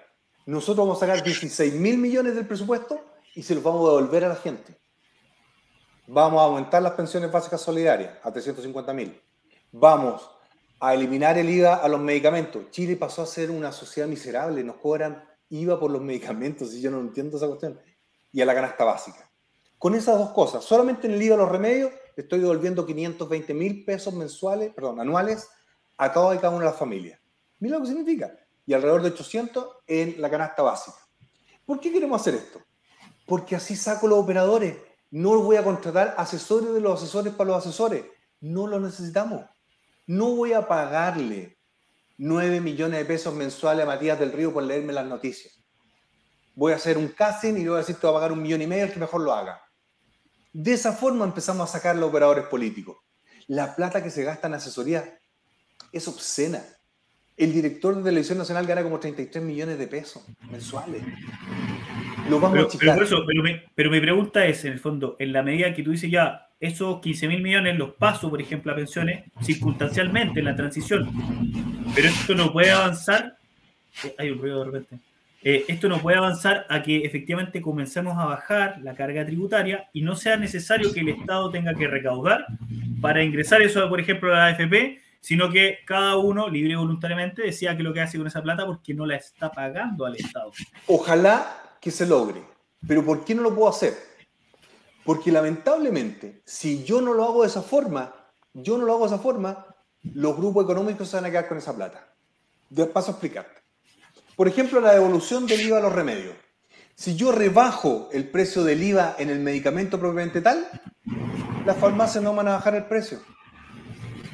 Nosotros 0.45 0.86
vamos 0.86 1.01
a 1.01 1.07
sacar 1.07 1.24
16 1.24 1.74
mil 1.74 1.97
millones 1.97 2.36
del 2.36 2.45
presupuesto 2.45 3.03
y 3.34 3.41
se 3.41 3.55
los 3.55 3.64
vamos 3.64 3.82
a 3.82 3.95
devolver 3.95 4.26
a 4.26 4.30
la 4.30 4.36
gente. 4.36 4.78
Vamos 6.05 6.39
a 6.39 6.43
aumentar 6.43 6.84
las 6.84 6.91
pensiones 6.91 7.32
básicas 7.32 7.61
solidarias 7.61 8.20
a 8.22 8.32
350 8.32 8.93
mil. 8.93 9.20
Vamos 9.72 10.30
a 10.80 10.93
eliminar 10.93 11.39
el 11.39 11.49
IVA 11.49 11.78
a 11.78 11.88
los 11.88 11.99
medicamentos. 11.99 12.70
Chile 12.70 12.95
pasó 12.95 13.24
a 13.24 13.26
ser 13.26 13.49
una 13.49 13.72
sociedad 13.72 14.07
miserable, 14.07 14.64
nos 14.64 14.76
cobran 14.76 15.28
IVA 15.49 15.80
por 15.80 15.89
los 15.89 16.01
medicamentos, 16.03 16.76
y 16.76 16.82
yo 16.82 16.91
no 16.91 16.99
entiendo 16.99 17.38
esa 17.38 17.47
cuestión, 17.47 17.80
y 18.32 18.39
a 18.39 18.45
la 18.45 18.53
canasta 18.53 18.84
básica. 18.84 19.32
Con 19.80 19.95
esas 19.95 20.20
dos 20.20 20.30
cosas, 20.30 20.64
solamente 20.64 21.07
en 21.07 21.14
el 21.14 21.24
IVA 21.24 21.34
a 21.34 21.39
los 21.39 21.49
remedios, 21.49 21.91
estoy 22.16 22.39
devolviendo 22.39 22.86
520 22.86 23.53
mil 23.55 23.84
pesos 23.84 24.14
mensuales, 24.14 24.72
perdón, 24.76 24.99
anuales 24.99 25.49
a 25.98 26.12
cada 26.12 26.50
una 26.50 26.60
de 26.60 26.66
las 26.66 26.78
familias. 26.78 27.20
Mira 27.60 27.78
lo 27.78 27.84
que 27.84 27.89
significa. 27.89 28.36
Y 28.66 28.74
alrededor 28.74 29.02
de 29.02 29.10
800 29.10 29.68
en 29.88 30.22
la 30.22 30.30
canasta 30.30 30.62
básica. 30.62 30.98
¿Por 31.66 31.80
qué 31.80 31.91
queremos 31.91 32.22
hacer 32.22 32.36
esto? 32.36 32.62
Porque 33.26 33.56
así 33.56 33.76
saco 33.76 34.08
los 34.08 34.20
operadores. 34.20 34.78
No 35.12 35.39
voy 35.41 35.58
a 35.58 35.64
contratar 35.64 36.16
asesores 36.18 36.74
de 36.74 36.82
los 36.82 37.02
asesores 37.02 37.34
para 37.34 37.52
los 37.52 37.66
asesores. 37.66 38.06
No 38.41 38.68
lo 38.68 38.80
necesitamos. 38.80 39.46
No 40.08 40.36
voy 40.36 40.54
a 40.54 40.68
pagarle 40.68 41.58
9 42.18 42.60
millones 42.60 43.00
de 43.00 43.06
pesos 43.06 43.34
mensuales 43.34 43.84
a 43.84 43.88
Matías 43.88 44.20
del 44.20 44.32
Río 44.32 44.54
por 44.54 44.64
leerme 44.64 44.94
las 44.94 45.06
noticias. 45.06 45.64
Voy 46.56 46.74
a 46.74 46.76
hacer 46.76 46.98
un 46.98 47.08
casting 47.08 47.54
y 47.54 47.64
le 47.64 47.70
voy 47.70 47.78
a 47.78 47.80
decir, 47.80 47.96
te 47.96 48.06
voy 48.06 48.16
a 48.16 48.20
pagar 48.20 48.32
un 48.32 48.41
millón 48.41 48.62
y 48.62 48.68
medio, 48.68 48.86
el 48.86 48.94
que 48.94 49.00
mejor 49.00 49.22
lo 49.22 49.34
haga. 49.34 49.62
De 50.52 50.74
esa 50.74 50.94
forma 50.94 51.26
empezamos 51.26 51.68
a 51.68 51.74
sacar 51.74 51.96
los 51.96 52.10
operadores 52.10 52.46
políticos. 52.46 52.98
La 53.48 53.76
plata 53.76 54.04
que 54.04 54.12
se 54.12 54.24
gasta 54.24 54.48
en 54.48 54.54
asesoría 54.54 55.20
es 55.94 56.08
obscena. 56.08 56.62
El 57.38 57.54
director 57.54 57.96
de 57.96 58.04
Televisión 58.04 58.38
Nacional 58.38 58.66
gana 58.66 58.84
como 58.84 59.00
33 59.00 59.44
millones 59.44 59.78
de 59.78 59.88
pesos 59.88 60.24
mensuales. 60.52 61.02
Lo 62.30 62.39
vamos 62.39 62.76
pero, 62.80 62.94
a 62.96 63.26
pero, 63.76 63.91
mi, 63.91 64.00
pregunta 64.00 64.46
es, 64.46 64.66
en 64.66 64.74
el 64.74 64.80
fondo, 64.80 65.16
en 65.20 65.34
la 65.34 65.44
medida 65.44 65.74
que 65.74 65.84
tú 65.84 65.91
dices 65.91 66.12
ya, 66.12 66.48
esos 66.60 67.02
15 67.02 67.28
mil 67.28 67.41
millones 67.41 67.78
los 67.78 67.96
paso, 67.96 68.30
por 68.30 68.41
ejemplo, 68.41 68.72
a 68.72 68.76
pensiones, 68.76 69.24
circunstancialmente 69.41 70.39
en 70.39 70.46
la 70.46 70.56
transición, 70.56 71.10
pero 71.96 72.08
esto 72.08 72.36
no 72.36 72.54
puede 72.54 72.72
avanzar. 72.72 73.38
Eh, 74.04 74.16
hay 74.18 74.30
un 74.30 74.39
ruido 74.39 74.60
de 74.60 74.66
repente. 74.66 75.00
Eh, 75.46 75.66
esto 75.68 75.89
no 75.89 76.00
puede 76.00 76.18
avanzar 76.18 76.66
a 76.70 76.82
que 76.82 77.00
efectivamente 77.00 77.62
comencemos 77.62 78.18
a 78.18 78.26
bajar 78.26 78.80
la 78.82 78.96
carga 78.96 79.26
tributaria 79.26 79.89
y 79.91 80.02
no 80.02 80.16
sea 80.16 80.38
necesario 80.38 80.94
que 80.94 81.02
el 81.02 81.10
Estado 81.10 81.52
tenga 81.52 81.74
que 81.74 81.88
recaudar 81.88 82.46
para 83.02 83.24
ingresar 83.24 83.62
eso, 83.62 83.89
por 83.89 84.00
ejemplo, 84.00 84.34
a 84.34 84.38
la 84.38 84.46
AFP 84.48 85.03
sino 85.24 85.50
que 85.50 85.80
cada 85.86 86.18
uno, 86.18 86.50
libre 86.50 86.74
y 86.74 86.76
voluntariamente, 86.76 87.44
decía 87.44 87.78
que 87.78 87.84
lo 87.84 87.94
que 87.94 88.02
hace 88.02 88.18
con 88.18 88.28
esa 88.28 88.44
plata 88.44 88.66
porque 88.66 88.94
no 88.94 89.06
la 89.06 89.16
está 89.16 89.50
pagando 89.50 90.06
al 90.06 90.18
Estado. 90.18 90.52
Ojalá 90.88 91.78
que 91.80 91.92
se 91.92 92.06
logre, 92.06 92.44
pero 92.86 93.06
¿por 93.06 93.24
qué 93.24 93.34
no 93.34 93.42
lo 93.42 93.56
puedo 93.56 93.70
hacer? 93.70 93.94
Porque 95.06 95.32
lamentablemente, 95.32 96.42
si 96.44 96.84
yo 96.84 97.00
no 97.00 97.14
lo 97.14 97.24
hago 97.24 97.44
de 97.44 97.48
esa 97.48 97.62
forma, 97.62 98.14
yo 98.54 98.78
no 98.78 98.84
lo 98.84 98.96
hago 98.96 99.08
de 99.08 99.16
esa 99.16 99.24
forma, 99.24 99.66
los 100.14 100.36
grupos 100.36 100.66
económicos 100.66 101.08
se 101.08 101.16
van 101.16 101.26
a 101.26 101.30
quedar 101.30 101.48
con 101.48 101.58
esa 101.58 101.74
plata. 101.74 102.06
De 102.70 102.86
paso 102.88 103.12
a 103.12 103.14
explicarte. 103.14 103.62
Por 104.36 104.50
ejemplo, 104.50 104.82
la 104.82 104.92
devolución 104.92 105.48
del 105.48 105.62
IVA 105.62 105.78
a 105.78 105.82
los 105.82 105.94
remedios. 105.94 106.36
Si 106.96 107.16
yo 107.16 107.32
rebajo 107.32 108.10
el 108.12 108.28
precio 108.28 108.66
del 108.66 108.84
IVA 108.84 109.16
en 109.18 109.30
el 109.30 109.40
medicamento 109.40 109.98
propiamente 109.98 110.42
tal, 110.42 110.68
las 111.66 111.78
farmacias 111.78 112.22
no 112.22 112.36
van 112.36 112.50
a 112.50 112.56
bajar 112.56 112.76
el 112.76 112.86
precio 112.88 113.22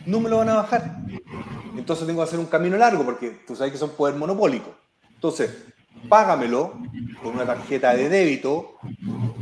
no 0.06 0.20
me 0.20 0.30
lo 0.30 0.38
van 0.38 0.50
a 0.50 0.56
bajar. 0.56 0.98
Entonces 1.78 2.06
tengo 2.06 2.22
que 2.22 2.28
hacer 2.28 2.40
un 2.40 2.46
camino 2.46 2.78
largo 2.78 3.06
porque 3.06 3.30
tú 3.48 3.56
sabes 3.56 3.72
que 3.72 3.78
son 3.78 3.92
poder 3.92 4.16
monopólico. 4.16 4.76
Entonces, 5.16 5.52
págamelo 6.08 6.80
con 7.22 7.36
una 7.36 7.46
tarjeta 7.46 7.94
de 7.94 8.10
débito, 8.10 8.78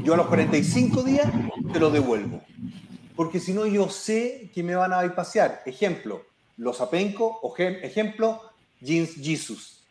yo 0.04 0.14
a 0.14 0.18
los 0.18 0.28
45 0.28 1.04
días 1.04 1.28
te 1.72 1.80
lo 1.80 1.90
devuelvo. 1.90 2.42
Porque 3.16 3.40
si 3.40 3.54
no, 3.54 3.66
yo 3.66 3.90
sé 3.90 4.52
que 4.54 4.64
me 4.64 4.76
van 4.76 4.94
a 4.94 5.16
pasear. 5.16 5.64
Ejemplo, 5.66 6.24
los 6.56 6.82
apenco, 6.82 7.40
o 7.42 7.56
ejemplo, 7.58 8.42
Jeans 8.80 9.16
Jesus. 9.16 9.84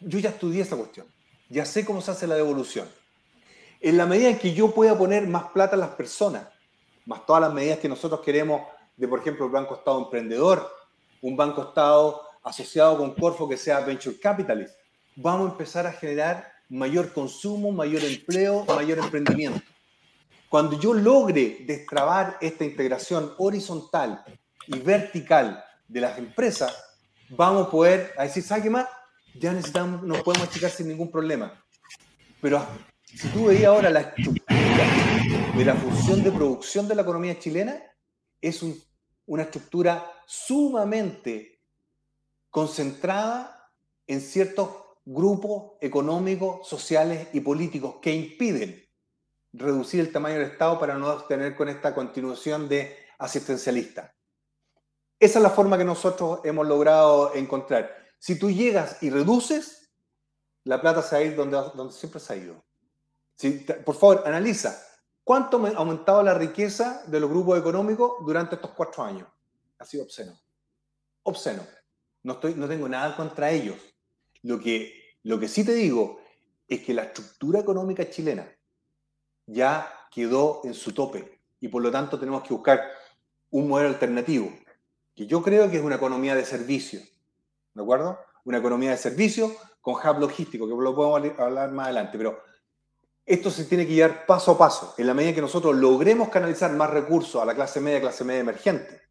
Yo 0.00 0.18
ya 0.18 0.30
estudié 0.30 0.62
esa 0.62 0.76
cuestión. 0.76 1.06
Ya 1.48 1.64
sé 1.64 1.84
cómo 1.84 2.00
se 2.00 2.10
hace 2.10 2.26
la 2.26 2.34
devolución. 2.34 2.88
En 3.80 3.98
la 3.98 4.06
medida 4.06 4.30
en 4.30 4.38
que 4.38 4.54
yo 4.54 4.74
pueda 4.74 4.96
poner 4.96 5.26
más 5.28 5.44
plata 5.52 5.76
a 5.76 5.78
las 5.78 5.90
personas, 5.90 6.46
más 7.04 7.26
todas 7.26 7.42
las 7.42 7.52
medidas 7.52 7.78
que 7.78 7.88
nosotros 7.88 8.20
queremos 8.20 8.62
de, 8.96 9.08
por 9.08 9.20
ejemplo, 9.20 9.46
el 9.46 9.52
Banco 9.52 9.74
Estado 9.74 9.98
Emprendedor, 9.98 10.70
un 11.22 11.36
Banco 11.36 11.62
Estado 11.62 12.22
asociado 12.42 12.98
con 12.98 13.14
Corfo 13.14 13.48
que 13.48 13.56
sea 13.56 13.80
Venture 13.80 14.18
Capitalist. 14.18 14.74
Vamos 15.16 15.48
a 15.48 15.52
empezar 15.52 15.86
a 15.86 15.92
generar 15.92 16.52
mayor 16.68 17.12
consumo, 17.12 17.72
mayor 17.72 18.02
empleo, 18.04 18.64
mayor 18.64 18.98
emprendimiento. 18.98 19.60
Cuando 20.48 20.78
yo 20.78 20.94
logre 20.94 21.64
destrabar 21.66 22.36
esta 22.40 22.64
integración 22.64 23.34
horizontal 23.38 24.24
y 24.66 24.78
vertical 24.78 25.64
de 25.88 26.00
las 26.00 26.18
empresas, 26.18 26.72
vamos 27.30 27.66
a 27.66 27.70
poder 27.70 28.12
a 28.16 28.24
decir, 28.24 28.42
¿sabe 28.42 28.62
qué 28.62 28.70
más? 28.70 28.86
Ya 29.34 29.52
necesitamos, 29.52 30.02
nos 30.02 30.22
podemos 30.22 30.48
achicar 30.48 30.70
sin 30.70 30.88
ningún 30.88 31.10
problema. 31.10 31.60
Pero 32.40 32.64
si 33.04 33.28
tú 33.28 33.46
veías 33.46 33.66
ahora 33.66 33.90
la 33.90 34.00
estructura 34.00 34.84
de 35.56 35.64
la 35.64 35.74
función 35.74 36.22
de 36.22 36.30
producción 36.30 36.86
de 36.86 36.94
la 36.94 37.02
economía 37.02 37.38
chilena, 37.38 37.82
es 38.48 38.62
una 39.26 39.42
estructura 39.42 40.12
sumamente 40.26 41.60
concentrada 42.50 43.70
en 44.06 44.20
ciertos 44.20 44.70
grupos 45.04 45.72
económicos, 45.80 46.66
sociales 46.68 47.28
y 47.32 47.40
políticos 47.40 47.96
que 48.00 48.14
impiden 48.14 48.84
reducir 49.52 50.00
el 50.00 50.12
tamaño 50.12 50.36
del 50.36 50.50
Estado 50.50 50.78
para 50.78 50.98
no 50.98 51.24
tener 51.24 51.56
con 51.56 51.68
esta 51.68 51.94
continuación 51.94 52.68
de 52.68 52.96
asistencialista. 53.18 54.14
Esa 55.18 55.38
es 55.38 55.42
la 55.42 55.50
forma 55.50 55.78
que 55.78 55.84
nosotros 55.84 56.40
hemos 56.44 56.66
logrado 56.66 57.34
encontrar. 57.34 57.94
Si 58.18 58.38
tú 58.38 58.50
llegas 58.50 59.02
y 59.02 59.10
reduces, 59.10 59.90
la 60.64 60.80
plata 60.80 61.02
se 61.02 61.14
va 61.14 61.20
a 61.20 61.24
ir 61.24 61.36
donde, 61.36 61.92
siempre 61.92 62.20
se 62.20 62.32
ha 62.32 62.36
ido. 62.36 62.64
por 63.84 63.94
favor, 63.94 64.22
analiza. 64.26 64.82
¿Cuánto 65.24 65.64
ha 65.64 65.70
aumentado 65.70 66.22
la 66.22 66.34
riqueza 66.34 67.02
de 67.06 67.18
los 67.18 67.30
grupos 67.30 67.58
económicos 67.58 68.16
durante 68.26 68.56
estos 68.56 68.72
cuatro 68.72 69.02
años? 69.02 69.26
Ha 69.78 69.84
sido 69.86 70.04
obsceno. 70.04 70.38
Obsceno. 71.22 71.62
No, 72.22 72.34
estoy, 72.34 72.54
no 72.54 72.68
tengo 72.68 72.86
nada 72.88 73.16
contra 73.16 73.50
ellos. 73.50 73.76
Lo 74.42 74.60
que, 74.60 75.16
lo 75.22 75.40
que 75.40 75.48
sí 75.48 75.64
te 75.64 75.72
digo 75.72 76.20
es 76.68 76.82
que 76.82 76.92
la 76.92 77.04
estructura 77.04 77.60
económica 77.60 78.08
chilena 78.10 78.46
ya 79.46 79.90
quedó 80.10 80.60
en 80.64 80.74
su 80.74 80.92
tope 80.92 81.40
y 81.58 81.68
por 81.68 81.82
lo 81.82 81.90
tanto 81.90 82.18
tenemos 82.18 82.42
que 82.42 82.52
buscar 82.52 82.82
un 83.50 83.68
modelo 83.68 83.88
alternativo, 83.88 84.52
que 85.14 85.26
yo 85.26 85.42
creo 85.42 85.70
que 85.70 85.78
es 85.78 85.82
una 85.82 85.96
economía 85.96 86.34
de 86.34 86.44
servicio. 86.44 87.00
¿De 87.72 87.82
acuerdo? 87.82 88.18
Una 88.44 88.58
economía 88.58 88.90
de 88.90 88.98
servicio 88.98 89.50
con 89.80 89.94
hub 89.94 90.20
logístico, 90.20 90.66
que 90.66 90.74
lo 90.74 90.94
podemos 90.94 91.38
hablar 91.38 91.70
más 91.72 91.86
adelante, 91.86 92.18
pero 92.18 92.42
esto 93.26 93.50
se 93.50 93.64
tiene 93.64 93.86
que 93.86 93.94
llevar 93.94 94.26
paso 94.26 94.52
a 94.52 94.58
paso. 94.58 94.94
En 94.98 95.06
la 95.06 95.14
medida 95.14 95.34
que 95.34 95.40
nosotros 95.40 95.74
logremos 95.74 96.28
canalizar 96.28 96.72
más 96.72 96.90
recursos 96.90 97.40
a 97.40 97.44
la 97.44 97.54
clase 97.54 97.80
media, 97.80 98.00
clase 98.00 98.24
media 98.24 98.40
emergente, 98.40 99.02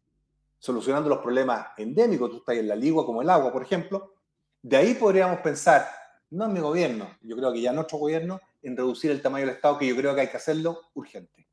solucionando 0.58 1.08
los 1.08 1.18
problemas 1.18 1.68
endémicos, 1.76 2.30
tú 2.30 2.36
estás 2.38 2.56
en 2.56 2.68
la 2.68 2.76
ligua 2.76 3.04
como 3.04 3.22
el 3.22 3.30
agua, 3.30 3.52
por 3.52 3.62
ejemplo, 3.62 4.14
de 4.62 4.76
ahí 4.76 4.94
podríamos 4.94 5.40
pensar, 5.40 5.86
no 6.30 6.46
en 6.46 6.52
mi 6.52 6.60
gobierno, 6.60 7.18
yo 7.22 7.36
creo 7.36 7.52
que 7.52 7.60
ya 7.60 7.70
en 7.70 7.76
nuestro 7.76 7.98
gobierno, 7.98 8.40
en 8.62 8.76
reducir 8.76 9.10
el 9.10 9.20
tamaño 9.20 9.46
del 9.46 9.56
Estado, 9.56 9.78
que 9.78 9.86
yo 9.86 9.96
creo 9.96 10.14
que 10.14 10.22
hay 10.22 10.28
que 10.28 10.36
hacerlo 10.36 10.80
urgente. 10.94 11.46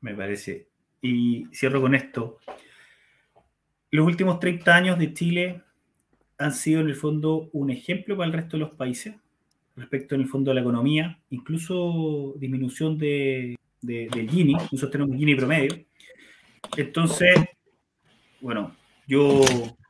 Me 0.00 0.14
parece. 0.14 0.68
Y 1.00 1.46
cierro 1.54 1.80
con 1.80 1.94
esto. 1.94 2.38
Los 3.90 4.06
últimos 4.06 4.40
30 4.40 4.74
años 4.74 4.98
de 4.98 5.14
Chile 5.14 5.62
han 6.42 6.52
sido 6.52 6.80
en 6.80 6.88
el 6.88 6.96
fondo 6.96 7.48
un 7.52 7.70
ejemplo 7.70 8.16
para 8.16 8.26
el 8.26 8.32
resto 8.32 8.56
de 8.56 8.64
los 8.64 8.74
países 8.74 9.14
respecto 9.76 10.14
en 10.14 10.22
el 10.22 10.28
fondo 10.28 10.50
de 10.50 10.56
la 10.56 10.60
economía, 10.60 11.18
incluso 11.30 12.34
disminución 12.36 12.98
de, 12.98 13.56
de, 13.80 14.28
Gini, 14.30 14.52
nosotros 14.52 14.90
tenemos 14.90 15.12
un 15.12 15.18
Gini 15.18 15.34
promedio. 15.34 15.84
Entonces, 16.76 17.34
bueno, 18.40 18.74
yo 19.06 19.40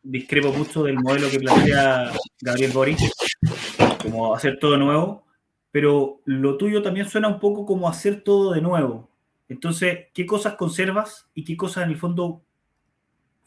discrepo 0.03 0.53
mucho 0.53 0.85
del 0.85 0.99
modelo 1.01 1.31
que 1.31 1.41
plantea 1.41 2.13
Gabriel 2.41 2.73
Boric, 2.73 2.99
como 4.03 4.35
hacer 4.35 4.59
todo 4.59 4.77
nuevo, 4.77 5.25
pero 5.71 6.21
lo 6.25 6.57
tuyo 6.57 6.83
también 6.83 7.09
suena 7.09 7.29
un 7.29 7.41
poco 7.41 7.67
como 7.67 7.89
hacer 7.89 8.23
todo 8.23 8.53
de 8.53 8.61
nuevo. 8.61 9.11
Entonces, 9.49 10.07
¿qué 10.15 10.27
cosas 10.27 10.55
conservas 10.55 11.29
y 11.35 11.45
qué 11.45 11.57
cosas 11.57 11.85
en 11.85 11.91
el 11.91 11.99
fondo 11.99 12.43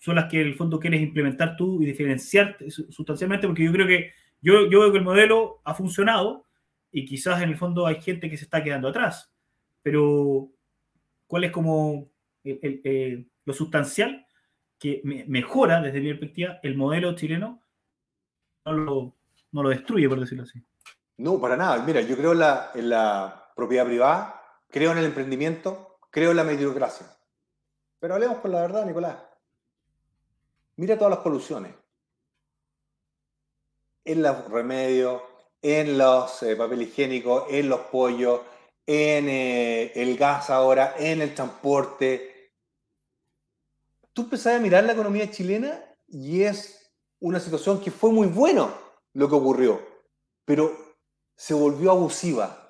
son 0.06 0.18
las 0.18 0.26
que 0.26 0.40
en 0.40 0.48
el 0.50 0.54
fondo 0.54 0.80
quieres 0.80 1.02
implementar 1.02 1.58
tú 1.58 1.82
y 1.82 1.86
diferenciarte 1.88 2.70
sustancialmente, 2.70 3.48
porque 3.48 3.66
yo 3.66 3.72
creo 3.72 3.88
que 3.88 4.12
yo, 4.40 4.70
yo 4.70 4.82
veo 4.82 4.92
que 4.92 5.00
el 5.00 5.04
modelo 5.04 5.62
ha 5.64 5.74
funcionado 5.74 6.46
y 6.92 7.06
quizás 7.06 7.42
en 7.42 7.50
el 7.50 7.58
fondo 7.58 7.88
hay 7.88 8.00
gente 8.00 8.30
que 8.30 8.38
se 8.38 8.44
está 8.44 8.64
quedando 8.64 8.88
atrás, 8.88 9.34
pero 9.82 10.52
¿cuál 11.26 11.46
es 11.46 11.52
como 11.52 12.12
eh, 12.44 13.26
lo 13.46 13.54
sustancial 13.54 14.28
que 14.78 15.02
mejora 15.04 15.82
desde 15.82 16.02
mi 16.02 16.10
perspectiva 16.10 16.60
el 16.62 16.78
modelo 16.78 17.16
chileno? 17.16 17.64
No 18.64 18.74
lo, 18.74 19.16
no 19.54 19.64
lo 19.64 19.70
destruye, 19.70 20.08
por 20.08 20.20
decirlo 20.20 20.44
así. 20.44 20.62
No, 21.18 21.42
para 21.42 21.58
nada. 21.58 21.84
Mira, 21.84 22.02
yo 22.02 22.16
creo 22.16 22.34
en 22.34 22.40
la, 22.40 22.70
en 22.76 22.90
la 22.90 23.52
propiedad 23.56 23.88
privada, 23.88 24.40
creo 24.70 24.92
en 24.92 25.00
el 25.00 25.06
emprendimiento, 25.06 25.98
creo 26.12 26.30
en 26.30 26.38
la 26.38 26.44
meritocracia. 26.44 27.08
Pero 28.00 28.14
hablemos 28.14 28.38
con 28.38 28.52
la 28.52 28.62
verdad, 28.62 28.86
Nicolás. 28.86 29.16
Mira 30.78 30.98
todas 30.98 31.12
las 31.12 31.20
poluciones. 31.20 31.74
En 34.04 34.22
los 34.22 34.50
remedios, 34.50 35.22
en 35.62 35.98
los 35.98 36.44
eh, 36.44 36.56
papel 36.56 36.84
higiénico, 36.84 37.48
en 37.50 37.70
los 37.70 37.80
pollos, 37.82 38.42
en 38.86 39.30
eh, 39.30 39.92
el 39.96 40.18
gas 40.18 40.50
ahora, 40.50 40.96
en 40.98 41.22
el 41.22 41.34
transporte. 41.34 42.52
Tú 44.14 44.24
empezás 44.24 44.56
a 44.56 44.60
mirar 44.60 44.84
la 44.84 44.94
economía 44.94 45.32
chilena 45.32 45.84
y 46.08 46.44
es 46.44 46.92
una 47.20 47.40
situación 47.40 47.82
que 47.82 47.92
fue 47.92 48.12
muy 48.12 48.28
bueno 48.28 48.72
lo 49.14 49.28
que 49.28 49.36
ocurrió, 49.36 49.82
pero 50.44 50.78
se 51.36 51.54
volvió 51.54 51.92
abusiva, 51.92 52.70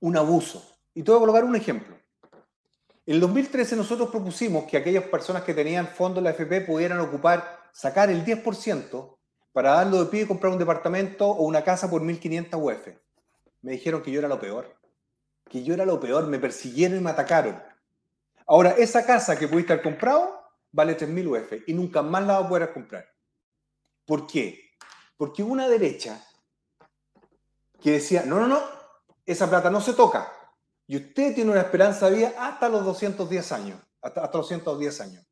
un 0.00 0.16
abuso. 0.16 0.62
Y 0.92 1.02
te 1.02 1.10
voy 1.10 1.18
a 1.18 1.20
colocar 1.20 1.44
un 1.44 1.56
ejemplo. 1.56 1.93
En 3.06 3.16
el 3.16 3.20
2013 3.20 3.76
nosotros 3.76 4.08
propusimos 4.08 4.64
que 4.64 4.78
aquellas 4.78 5.04
personas 5.04 5.42
que 5.42 5.52
tenían 5.52 5.88
fondos 5.88 6.22
de 6.22 6.30
la 6.30 6.30
FP 6.30 6.62
pudieran 6.62 7.00
ocupar, 7.00 7.68
sacar 7.72 8.10
el 8.10 8.24
10% 8.24 9.16
para 9.52 9.72
darlo 9.72 10.02
de 10.02 10.10
pie 10.10 10.22
y 10.22 10.26
comprar 10.26 10.52
un 10.52 10.58
departamento 10.58 11.28
o 11.28 11.44
una 11.44 11.62
casa 11.62 11.90
por 11.90 12.02
1.500 12.02 12.54
UF. 12.54 12.88
Me 13.60 13.72
dijeron 13.72 14.02
que 14.02 14.10
yo 14.10 14.20
era 14.20 14.28
lo 14.28 14.40
peor. 14.40 14.74
Que 15.50 15.62
yo 15.62 15.74
era 15.74 15.84
lo 15.84 16.00
peor. 16.00 16.26
Me 16.26 16.38
persiguieron 16.38 16.98
y 16.98 17.00
me 17.02 17.10
atacaron. 17.10 17.62
Ahora, 18.46 18.70
esa 18.70 19.04
casa 19.04 19.38
que 19.38 19.48
pudiste 19.48 19.74
haber 19.74 19.82
comprado 19.82 20.42
vale 20.72 20.96
3.000 20.96 21.26
UF 21.28 21.68
y 21.68 21.74
nunca 21.74 22.02
más 22.02 22.26
la 22.26 22.38
vas 22.38 22.46
a 22.46 22.48
poder 22.48 22.72
comprar. 22.72 23.06
¿Por 24.06 24.26
qué? 24.26 24.72
Porque 25.16 25.42
una 25.42 25.68
derecha 25.68 26.26
que 27.82 27.92
decía, 27.92 28.24
no, 28.26 28.40
no, 28.40 28.48
no, 28.48 28.60
esa 29.26 29.48
plata 29.48 29.70
no 29.70 29.80
se 29.80 29.92
toca. 29.92 30.43
Y 30.86 30.96
usted 30.96 31.34
tiene 31.34 31.50
una 31.50 31.60
esperanza 31.60 32.10
de 32.10 32.16
vida 32.16 32.34
hasta 32.38 32.68
los 32.68 32.84
210 32.84 33.52
años, 33.52 33.80
hasta, 34.02 34.30
los 34.32 34.48
110 34.48 35.00
años. 35.00 35.26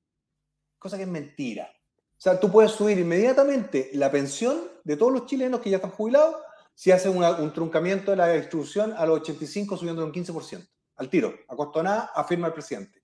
Cosa 0.79 0.97
que 0.97 1.03
es 1.03 1.09
mentira. 1.09 1.71
O 1.75 2.21
sea, 2.23 2.39
tú 2.39 2.51
puedes 2.51 2.73
subir 2.73 2.99
inmediatamente 2.99 3.91
la 3.95 4.11
pensión 4.11 4.61
de 4.85 4.97
todos 4.97 5.13
los 5.13 5.27
chilenos 5.27 5.61
que 5.61 5.71
ya 5.71 5.77
están 5.77 5.91
jubilados 5.91 6.37
si 6.75 6.91
hacen 6.91 7.17
un 7.17 7.53
truncamiento 7.53 8.13
de 8.13 8.17
la 8.17 8.29
distribución 8.33 8.95
a 8.97 9.05
los 9.05 9.21
85 9.21 9.77
subiendo 9.77 10.05
un 10.05 10.13
15%. 10.13 10.67
Al 10.97 11.11
tiro, 11.11 11.35
a 11.49 11.57
costo 11.57 11.83
nada, 11.83 12.11
afirma 12.15 12.47
el 12.47 12.53
presidente. 12.53 13.03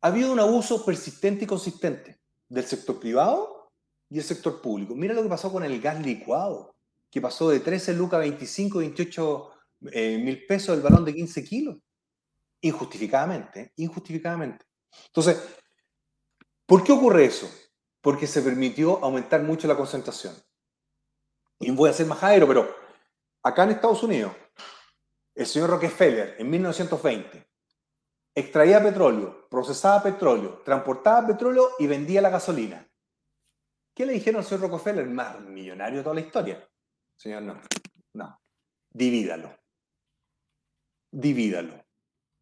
Ha 0.00 0.08
habido 0.08 0.32
un 0.32 0.38
abuso 0.38 0.84
persistente 0.84 1.44
y 1.44 1.46
consistente 1.46 2.20
del 2.48 2.64
sector 2.64 3.00
privado 3.00 3.72
y 4.08 4.18
el 4.18 4.24
sector 4.24 4.60
público. 4.60 4.94
Mira 4.94 5.14
lo 5.14 5.22
que 5.22 5.28
pasó 5.28 5.50
con 5.50 5.64
el 5.64 5.80
gas 5.80 6.00
licuado 6.00 6.76
que 7.10 7.20
pasó 7.20 7.48
de 7.50 7.60
13 7.60 7.94
lucas 7.94 8.18
a 8.18 8.20
25, 8.20 8.78
28 8.78 9.50
mil 9.80 10.46
pesos 10.46 10.76
el 10.76 10.82
balón 10.82 11.04
de 11.04 11.14
15 11.14 11.44
kilos. 11.44 11.76
Injustificadamente, 12.60 13.60
¿eh? 13.60 13.72
injustificadamente. 13.76 14.64
Entonces, 15.06 15.42
¿por 16.64 16.82
qué 16.82 16.92
ocurre 16.92 17.26
eso? 17.26 17.50
Porque 18.00 18.26
se 18.26 18.42
permitió 18.42 19.04
aumentar 19.04 19.42
mucho 19.42 19.68
la 19.68 19.76
concentración. 19.76 20.34
Y 21.60 21.70
voy 21.70 21.90
a 21.90 21.92
ser 21.92 22.06
majadero, 22.06 22.46
pero 22.46 22.74
acá 23.42 23.64
en 23.64 23.70
Estados 23.70 24.02
Unidos, 24.02 24.32
el 25.34 25.46
señor 25.46 25.70
Rockefeller 25.70 26.36
en 26.38 26.50
1920 26.50 27.46
extraía 28.34 28.82
petróleo, 28.82 29.48
procesaba 29.48 30.02
petróleo, 30.02 30.62
transportaba 30.64 31.26
petróleo 31.26 31.70
y 31.78 31.86
vendía 31.86 32.20
la 32.20 32.30
gasolina. 32.30 32.86
¿Qué 33.94 34.04
le 34.04 34.12
dijeron 34.12 34.40
al 34.40 34.46
señor 34.46 34.68
Rockefeller? 34.68 35.06
Más 35.06 35.40
millonario 35.40 35.98
de 35.98 36.02
toda 36.02 36.14
la 36.14 36.20
historia. 36.20 36.68
Señor, 37.16 37.42
no. 37.42 37.60
No. 38.12 38.40
Divídalo. 38.90 39.56
Divídalo. 41.16 41.82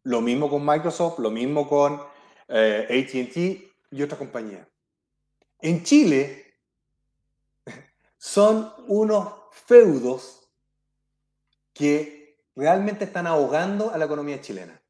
Lo 0.03 0.19
mismo 0.19 0.49
con 0.49 0.65
Microsoft, 0.65 1.19
lo 1.19 1.31
mismo 1.31 1.65
con 1.65 2.01
eh, 2.49 2.85
ATT 2.89 3.95
y 3.95 4.03
otra 4.03 4.17
compañía. 4.17 4.67
En 5.61 5.81
Chile 5.85 6.57
son 8.17 8.69
unos 8.87 9.33
feudos 9.51 10.49
que 11.71 12.37
realmente 12.53 13.05
están 13.05 13.27
ahogando 13.27 13.91
a 13.91 13.97
la 13.97 14.03
economía 14.03 14.41
chilena. 14.41 14.81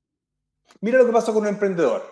Mira 0.82 0.98
lo 0.98 1.06
que 1.06 1.14
pasó 1.14 1.32
con 1.32 1.44
un 1.44 1.50
emprendedor. 1.50 2.12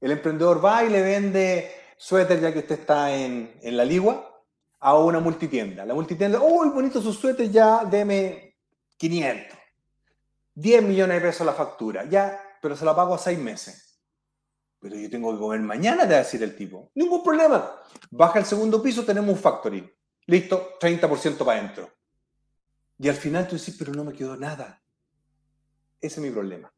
El 0.00 0.10
emprendedor 0.10 0.64
va 0.64 0.82
y 0.82 0.90
le 0.90 1.00
vende 1.00 1.70
suéter 1.96 2.40
ya 2.40 2.52
que 2.52 2.58
usted 2.58 2.80
está 2.80 3.14
en, 3.14 3.54
en 3.62 3.76
la 3.76 3.84
ligua 3.84 4.42
a 4.80 4.98
una 4.98 5.20
multitienda. 5.20 5.86
La 5.86 5.94
multitienda, 5.94 6.40
¡uy, 6.40 6.70
bonito 6.70 7.00
su 7.00 7.12
suéter! 7.12 7.52
Ya, 7.52 7.84
deme 7.84 8.56
500. 8.96 9.63
10 10.54 10.82
millones 10.82 11.20
de 11.20 11.28
pesos 11.28 11.46
la 11.46 11.52
factura. 11.52 12.04
Ya, 12.08 12.58
pero 12.60 12.76
se 12.76 12.84
la 12.84 12.94
pago 12.94 13.14
a 13.14 13.18
6 13.18 13.38
meses. 13.38 14.00
Pero 14.80 14.96
yo 14.96 15.08
tengo 15.08 15.32
que 15.32 15.38
comer 15.38 15.60
mañana, 15.60 16.02
te 16.02 16.10
va 16.10 16.16
a 16.16 16.24
decir 16.24 16.42
el 16.42 16.54
tipo. 16.54 16.90
Ningún 16.94 17.22
problema. 17.22 17.80
Baja 18.10 18.38
el 18.38 18.44
segundo 18.44 18.82
piso, 18.82 19.04
tenemos 19.04 19.34
un 19.34 19.40
factory. 19.40 19.90
Listo, 20.26 20.78
30% 20.80 21.38
para 21.38 21.58
adentro. 21.58 21.90
Y 22.98 23.08
al 23.08 23.16
final 23.16 23.48
tú 23.48 23.56
dices, 23.56 23.74
pero 23.78 23.92
no 23.92 24.04
me 24.04 24.12
quedó 24.12 24.36
nada. 24.36 24.82
Ese 26.00 26.20
es 26.20 26.26
mi 26.26 26.30
problema. 26.30 26.72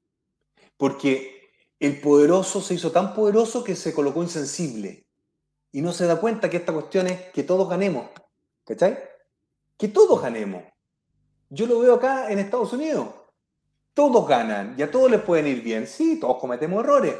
Porque 0.77 1.51
el 1.79 2.01
poderoso 2.01 2.61
se 2.61 2.74
hizo 2.74 2.93
tan 2.93 3.12
poderoso 3.14 3.62
que 3.62 3.77
se 3.77 3.93
colocó 3.93 4.22
insensible 4.22 5.07
y 5.72 5.83
no 5.83 5.93
se 5.93 6.07
da 6.07 6.20
cuenta 6.20 6.49
que 6.49 6.57
esta 6.59 6.72
cuestión 6.72 7.07
es 7.09 7.20
que 7.33 7.43
todos 7.43 7.68
ganemos. 7.68 8.09
¿Cachai? 8.64 8.99
Que 9.77 9.89
todos 9.89 10.22
ganemos. 10.22 10.64
Yo 11.51 11.66
lo 11.66 11.81
veo 11.81 11.95
acá 11.95 12.31
en 12.31 12.39
Estados 12.39 12.72
Unidos. 12.72 13.09
Todos 13.97 14.28
ganan 14.28 14.74
y 14.76 14.82
a 14.82 14.90
todos 14.90 15.11
les 15.11 15.22
pueden 15.22 15.47
ir 15.47 15.62
bien. 15.62 15.86
Sí, 15.86 16.20
todos 16.20 16.36
cometemos 16.36 16.84
errores. 16.84 17.16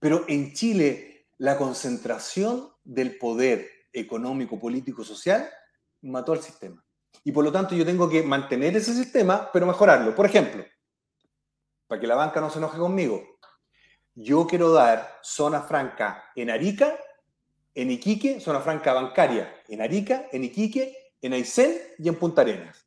Pero 0.00 0.24
en 0.26 0.52
Chile, 0.52 1.28
la 1.38 1.56
concentración 1.56 2.68
del 2.82 3.16
poder 3.16 3.70
económico, 3.92 4.58
político, 4.58 5.04
social 5.04 5.48
mató 6.02 6.32
al 6.32 6.42
sistema. 6.42 6.84
Y 7.22 7.30
por 7.30 7.44
lo 7.44 7.52
tanto 7.52 7.76
yo 7.76 7.86
tengo 7.86 8.08
que 8.08 8.24
mantener 8.24 8.76
ese 8.76 8.92
sistema, 8.92 9.50
pero 9.52 9.66
mejorarlo. 9.66 10.16
Por 10.16 10.26
ejemplo, 10.26 10.64
para 11.86 12.00
que 12.00 12.08
la 12.08 12.16
banca 12.16 12.40
no 12.40 12.50
se 12.50 12.58
enoje 12.58 12.78
conmigo, 12.78 13.22
yo 14.16 14.48
quiero 14.48 14.72
dar 14.72 15.20
zona 15.22 15.62
franca 15.62 16.24
en 16.34 16.50
Arica 16.50 16.98
en 17.76 17.90
Iquique, 17.90 18.40
zona 18.40 18.60
franca 18.60 18.94
bancaria, 18.94 19.54
en 19.68 19.82
Arica, 19.82 20.28
en 20.32 20.44
Iquique, 20.44 21.12
en 21.20 21.34
Aysén 21.34 21.76
y 21.98 22.08
en 22.08 22.14
Punta 22.14 22.40
Arenas. 22.40 22.86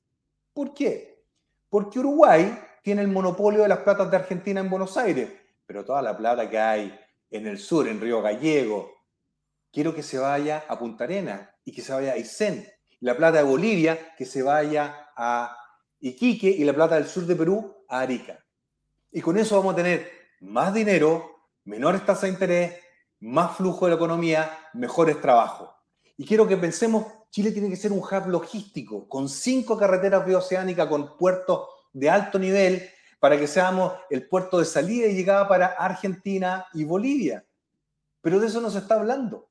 ¿Por 0.52 0.74
qué? 0.74 1.24
Porque 1.70 2.00
Uruguay 2.00 2.60
tiene 2.84 3.02
el 3.02 3.08
monopolio 3.08 3.62
de 3.62 3.68
las 3.68 3.80
platas 3.80 4.10
de 4.10 4.18
Argentina 4.18 4.60
en 4.60 4.70
Buenos 4.70 4.98
Aires, 4.98 5.30
pero 5.66 5.86
toda 5.86 6.02
la 6.02 6.18
plata 6.18 6.50
que 6.50 6.60
hay 6.60 7.00
en 7.30 7.48
el 7.48 7.60
sur, 7.60 7.88
en 7.88 8.02
Río 8.02 8.22
Gallego, 8.22 8.92
quiero 9.72 9.94
que 9.94 10.04
se 10.04 10.18
vaya 10.18 10.66
a 10.68 10.78
Punta 10.80 11.04
Arenas 11.04 11.50
y 11.64 11.72
que 11.72 11.82
se 11.82 11.94
vaya 11.94 12.12
a 12.12 12.16
Aysén. 12.16 12.68
La 13.02 13.16
plata 13.16 13.38
de 13.38 13.44
Bolivia, 13.44 14.16
que 14.18 14.26
se 14.26 14.42
vaya 14.42 15.12
a 15.16 15.56
Iquique 16.00 16.50
y 16.50 16.64
la 16.64 16.74
plata 16.74 16.96
del 16.96 17.08
sur 17.08 17.26
de 17.26 17.36
Perú 17.36 17.86
a 17.88 18.00
Arica. 18.00 18.44
Y 19.12 19.22
con 19.22 19.38
eso 19.38 19.58
vamos 19.58 19.74
a 19.74 19.78
tener 19.78 20.10
más 20.42 20.74
dinero, 20.74 21.48
menores 21.66 22.06
tasas 22.06 22.24
de 22.24 22.30
interés, 22.30 22.76
más 23.20 23.56
flujo 23.58 23.86
de 23.86 23.92
la 23.92 23.96
economía, 23.98 24.58
mejores 24.74 25.20
trabajos. 25.20 25.70
Y 26.18 26.26
quiero 26.26 26.48
que 26.48 26.58
pensemos, 26.58 27.06
Chile 27.32 27.52
tiene 27.52 27.70
que 27.70 27.76
ser 27.76 27.92
un 27.92 28.00
hub 28.00 28.28
logístico, 28.28 29.08
con 29.08 29.30
cinco 29.30 29.78
carreteras 29.78 30.26
bioceánicas, 30.26 30.88
con 30.88 31.18
puertos 31.18 31.68
de 31.94 32.10
alto 32.10 32.40
nivel, 32.40 32.84
para 33.20 33.38
que 33.38 33.48
seamos 33.48 33.94
el 34.10 34.28
puerto 34.28 34.60
de 34.60 34.66
salida 34.66 35.08
y 35.08 35.16
llegada 35.16 35.48
para 35.48 35.68
Argentina 35.68 36.66
y 36.74 36.84
Bolivia. 36.84 37.44
Pero 38.22 38.40
de 38.40 38.48
eso 38.48 38.62
no 38.62 38.70
se 38.70 38.80
está 38.80 38.96
hablando. 38.96 39.50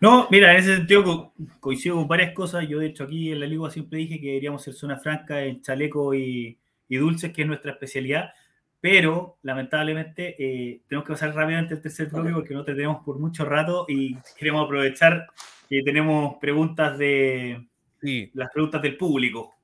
No, 0.00 0.28
mira, 0.30 0.52
en 0.52 0.58
ese 0.58 0.76
sentido 0.76 1.32
coincido 1.60 1.96
con 1.96 2.08
varias 2.08 2.32
cosas. 2.32 2.68
Yo, 2.68 2.78
de 2.78 2.86
hecho, 2.86 3.04
aquí 3.04 3.32
en 3.32 3.40
la 3.40 3.46
Ligua 3.46 3.70
siempre 3.70 3.98
dije 3.98 4.20
que 4.20 4.28
deberíamos 4.28 4.62
ser 4.62 4.74
zona 4.74 4.98
franca 4.98 5.40
en 5.42 5.60
chaleco 5.60 6.14
y, 6.14 6.58
y 6.88 6.96
dulces, 6.96 7.32
que 7.32 7.42
es 7.42 7.48
nuestra 7.48 7.72
especialidad 7.72 8.30
pero 8.80 9.38
lamentablemente 9.42 10.36
eh, 10.38 10.82
tenemos 10.88 11.06
que 11.06 11.14
pasar 11.14 11.34
rápidamente 11.34 11.74
el 11.74 11.82
tercer 11.82 12.08
bloque 12.08 12.32
porque 12.32 12.54
no 12.54 12.64
tenemos 12.64 13.04
por 13.04 13.18
mucho 13.18 13.44
rato 13.44 13.86
y 13.88 14.16
queremos 14.38 14.64
aprovechar 14.64 15.26
que 15.68 15.82
tenemos 15.82 16.36
preguntas 16.40 16.96
de 16.96 17.66
las 18.00 18.50
preguntas 18.52 18.80
del 18.80 18.96
público. 18.96 19.56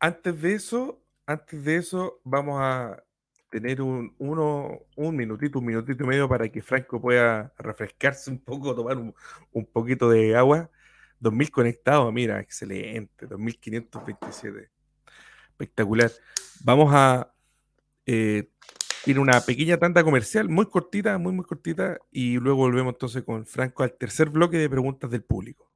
Antes 0.00 0.40
de 0.40 0.54
eso, 0.54 1.02
antes 1.26 1.64
de 1.64 1.76
eso, 1.76 2.20
vamos 2.24 2.58
a 2.60 3.04
tener 3.50 3.82
un, 3.82 4.14
uno, 4.18 4.80
un 4.96 5.16
minutito, 5.16 5.58
un 5.58 5.66
minutito 5.66 6.04
y 6.04 6.06
medio 6.06 6.28
para 6.28 6.48
que 6.48 6.62
Franco 6.62 7.00
pueda 7.00 7.52
refrescarse 7.58 8.30
un 8.30 8.38
poco, 8.38 8.74
tomar 8.74 8.96
un, 8.96 9.14
un 9.52 9.66
poquito 9.66 10.08
de 10.10 10.36
agua. 10.36 10.70
2000 11.18 11.50
conectados, 11.50 12.12
mira, 12.12 12.40
excelente, 12.40 13.26
2527. 13.26 14.70
Espectacular. 15.50 16.10
Vamos 16.64 16.90
a 16.94 17.32
eh, 18.06 18.50
tiene 19.04 19.20
una 19.20 19.40
pequeña 19.40 19.78
tanda 19.78 20.04
comercial, 20.04 20.48
muy 20.48 20.66
cortita, 20.66 21.16
muy, 21.18 21.32
muy 21.32 21.44
cortita, 21.44 21.98
y 22.10 22.38
luego 22.38 22.58
volvemos 22.58 22.94
entonces 22.94 23.22
con 23.22 23.46
Franco 23.46 23.82
al 23.82 23.94
tercer 23.94 24.30
bloque 24.30 24.58
de 24.58 24.68
preguntas 24.68 25.10
del 25.10 25.22
público. 25.22 25.69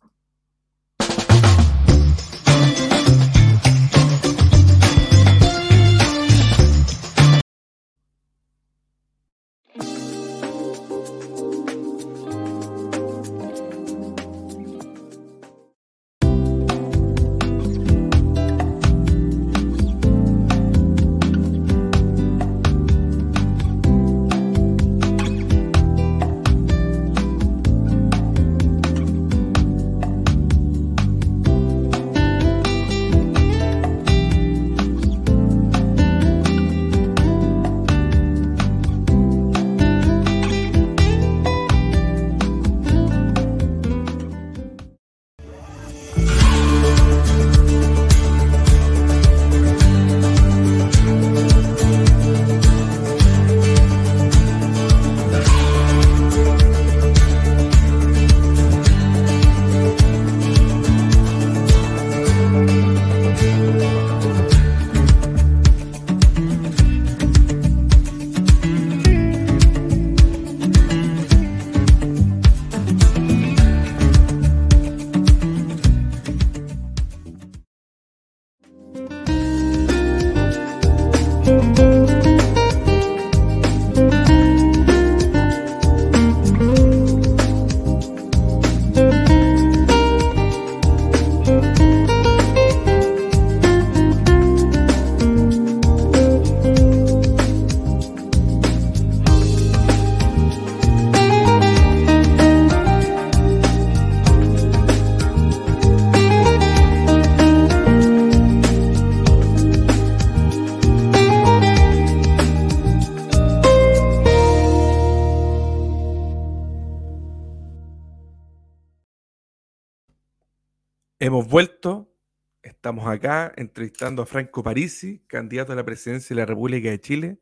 Hemos 121.27 121.49
vuelto, 121.49 122.15
estamos 122.63 123.07
acá 123.07 123.51
entrevistando 123.57 124.21
a 124.21 124.27
Franco 124.27 124.63
Parisi, 124.63 125.25
candidato 125.27 125.73
a 125.73 125.75
la 125.75 125.83
presidencia 125.83 126.37
de 126.37 126.43
la 126.43 126.45
República 126.45 126.91
de 126.91 127.01
Chile. 127.01 127.41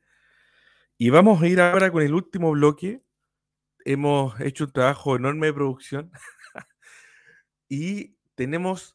Y 0.96 1.10
vamos 1.10 1.42
a 1.42 1.48
ir 1.48 1.60
ahora 1.60 1.90
con 1.90 2.00
el 2.04 2.14
último 2.14 2.52
bloque. 2.52 3.02
Hemos 3.84 4.40
hecho 4.40 4.66
un 4.66 4.72
trabajo 4.72 5.16
enorme 5.16 5.48
de 5.48 5.54
producción 5.54 6.12
y 7.68 8.14
tenemos 8.36 8.94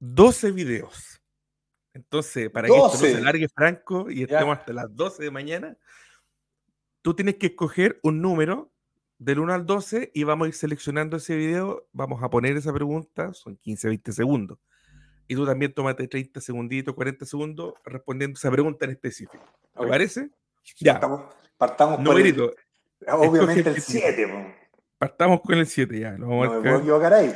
12 0.00 0.52
videos. 0.52 1.22
Entonces, 1.94 2.50
para 2.50 2.68
que 2.68 2.74
esto 2.74 2.86
no 2.86 2.98
se 2.98 3.20
largue 3.22 3.48
franco 3.48 4.10
y 4.10 4.24
estemos 4.24 4.58
hasta 4.58 4.74
las 4.74 4.94
12 4.94 5.24
de 5.24 5.30
mañana, 5.30 5.78
tú 7.00 7.14
tienes 7.14 7.36
que 7.36 7.46
escoger 7.46 7.98
un 8.02 8.20
número 8.20 8.70
del 9.18 9.40
1 9.40 9.52
al 9.52 9.66
12 9.66 10.10
y 10.14 10.24
vamos 10.24 10.46
a 10.46 10.48
ir 10.48 10.54
seleccionando 10.54 11.16
ese 11.16 11.36
video, 11.36 11.86
vamos 11.92 12.22
a 12.22 12.30
poner 12.30 12.56
esa 12.56 12.72
pregunta, 12.72 13.34
son 13.34 13.56
15, 13.56 13.88
20 13.88 14.12
segundos. 14.12 14.58
Y 15.26 15.34
tú 15.34 15.44
también 15.44 15.74
tómate 15.74 16.08
30 16.08 16.40
segunditos, 16.40 16.94
40 16.94 17.26
segundos 17.26 17.74
respondiendo 17.84 18.36
esa 18.36 18.50
pregunta 18.50 18.86
en 18.86 18.92
específico. 18.92 19.44
¿Te 19.78 19.86
parece? 19.86 20.30
Ya. 20.80 21.00
Partamos, 21.58 22.04
por 22.04 22.20
el, 22.20 22.40
Obviamente 23.08 23.68
el 23.68 23.80
7. 23.82 24.56
Partamos 24.96 25.40
con 25.42 25.58
el 25.58 25.66
7 25.66 25.98
ya. 25.98 26.12
no 26.12 26.40
me 26.40 26.48
puedo 26.48 26.78
equivocar 26.78 27.12
ahí. 27.12 27.34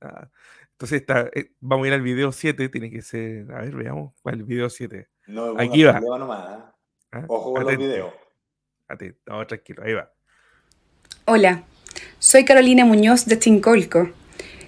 Ah, 0.00 0.28
entonces 0.72 1.00
está, 1.00 1.30
eh, 1.34 1.52
vamos 1.58 1.86
a 1.86 1.88
ir 1.88 1.94
al 1.94 2.02
video 2.02 2.30
7, 2.32 2.68
tiene 2.68 2.90
que 2.90 3.00
ser, 3.00 3.50
a 3.50 3.62
ver, 3.62 3.74
veamos, 3.74 4.12
¿cuál 4.22 4.34
es 4.34 4.40
el 4.42 4.46
video 4.46 4.68
7? 4.68 5.08
No, 5.26 5.58
Aquí 5.58 5.84
va. 5.84 5.98
Nomás, 6.00 6.58
¿eh? 6.58 6.62
¿Ah? 7.12 7.24
Ojo 7.28 7.54
con 7.54 7.64
los 7.64 7.76
videos. 7.76 8.12
Atento, 8.86 9.18
vamos 9.26 9.46
tranquilo, 9.46 9.82
ahí 9.82 9.94
va. 9.94 10.12
Hola, 11.28 11.64
soy 12.20 12.44
Carolina 12.44 12.84
Muñoz 12.84 13.26
de 13.26 13.36
Chincolco, 13.36 14.12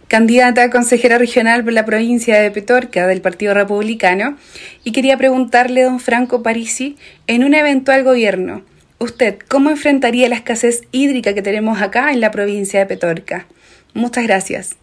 candidata 0.08 0.64
a 0.64 0.70
consejera 0.70 1.16
regional 1.16 1.62
por 1.62 1.72
la 1.72 1.84
provincia 1.84 2.40
de 2.40 2.50
Petorca 2.50 3.06
del 3.06 3.20
Partido 3.20 3.54
Republicano, 3.54 4.36
y 4.82 4.90
quería 4.90 5.16
preguntarle 5.16 5.84
a 5.84 5.84
don 5.84 6.00
Franco 6.00 6.42
Parisi, 6.42 6.98
en 7.28 7.44
un 7.44 7.54
eventual 7.54 8.02
gobierno, 8.02 8.64
¿usted 8.98 9.38
cómo 9.46 9.70
enfrentaría 9.70 10.28
la 10.28 10.34
escasez 10.34 10.82
hídrica 10.90 11.32
que 11.32 11.42
tenemos 11.42 11.80
acá 11.80 12.10
en 12.10 12.20
la 12.20 12.32
provincia 12.32 12.80
de 12.80 12.86
Petorca? 12.86 13.46
Muchas 13.94 14.24
gracias. 14.24 14.76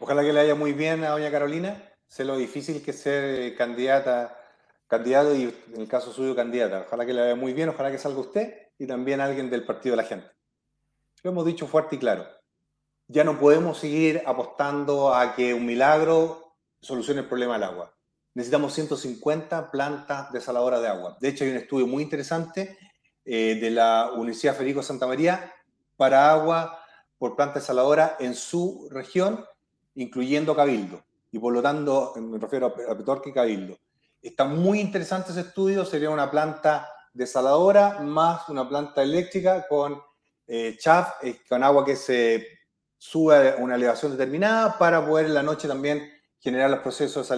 Ojalá 0.00 0.24
que 0.24 0.32
le 0.32 0.40
haya 0.40 0.56
muy 0.56 0.72
bien 0.72 1.04
a 1.04 1.10
doña 1.10 1.30
Carolina. 1.30 1.80
Sé 2.08 2.24
lo 2.24 2.36
difícil 2.36 2.82
que 2.82 2.90
es 2.90 2.98
ser 2.98 3.54
candidata, 3.54 4.36
candidato 4.88 5.36
y 5.36 5.54
en 5.72 5.80
el 5.82 5.86
caso 5.86 6.12
suyo 6.12 6.34
candidata. 6.34 6.84
Ojalá 6.88 7.06
que 7.06 7.12
le 7.12 7.20
vaya 7.20 7.36
muy 7.36 7.52
bien, 7.52 7.68
ojalá 7.68 7.92
que 7.92 7.98
salga 7.98 8.18
usted 8.18 8.69
y 8.80 8.86
también 8.86 9.20
alguien 9.20 9.50
del 9.50 9.64
Partido 9.64 9.94
de 9.94 10.02
la 10.02 10.08
Gente. 10.08 10.26
Lo 11.22 11.30
hemos 11.30 11.44
dicho 11.44 11.66
fuerte 11.66 11.96
y 11.96 11.98
claro. 11.98 12.26
Ya 13.08 13.24
no 13.24 13.38
podemos 13.38 13.78
seguir 13.78 14.22
apostando 14.24 15.14
a 15.14 15.36
que 15.36 15.52
un 15.52 15.66
milagro 15.66 16.54
solucione 16.80 17.20
el 17.20 17.28
problema 17.28 17.54
del 17.54 17.64
agua. 17.64 17.94
Necesitamos 18.32 18.72
150 18.72 19.70
plantas 19.70 20.32
desaladoras 20.32 20.80
de 20.80 20.88
agua. 20.88 21.18
De 21.20 21.28
hecho, 21.28 21.44
hay 21.44 21.50
un 21.50 21.58
estudio 21.58 21.86
muy 21.86 22.02
interesante 22.02 22.78
eh, 23.26 23.58
de 23.60 23.70
la 23.70 24.12
Universidad 24.14 24.54
Federico 24.54 24.82
Santa 24.82 25.06
María 25.06 25.52
para 25.96 26.30
agua 26.30 26.82
por 27.18 27.36
planta 27.36 27.58
desaladora 27.58 28.16
en 28.18 28.34
su 28.34 28.88
región 28.90 29.44
incluyendo 29.94 30.56
Cabildo. 30.56 31.04
Y 31.30 31.38
por 31.38 31.52
lo 31.52 31.60
tanto, 31.60 32.14
me 32.16 32.38
refiero 32.38 32.66
a 32.66 32.96
Petorca 32.96 33.28
y 33.28 33.34
Cabildo. 33.34 33.76
Está 34.22 34.44
muy 34.44 34.80
interesante 34.80 35.32
ese 35.32 35.42
estudio, 35.42 35.84
sería 35.84 36.08
una 36.08 36.30
planta 36.30 36.88
desaladora 37.12 38.00
más 38.00 38.48
una 38.48 38.68
planta 38.68 39.02
eléctrica 39.02 39.66
con 39.68 40.00
eh, 40.46 40.76
chaff, 40.78 41.22
eh, 41.22 41.40
con 41.48 41.62
agua 41.62 41.84
que 41.84 41.96
se 41.96 42.46
sube 42.98 43.50
a 43.50 43.56
una 43.56 43.76
elevación 43.76 44.12
determinada 44.12 44.76
para 44.78 45.04
poder 45.04 45.26
en 45.26 45.34
la 45.34 45.42
noche 45.42 45.66
también 45.66 46.10
generar 46.38 46.70
los 46.70 46.80
procesos 46.80 47.28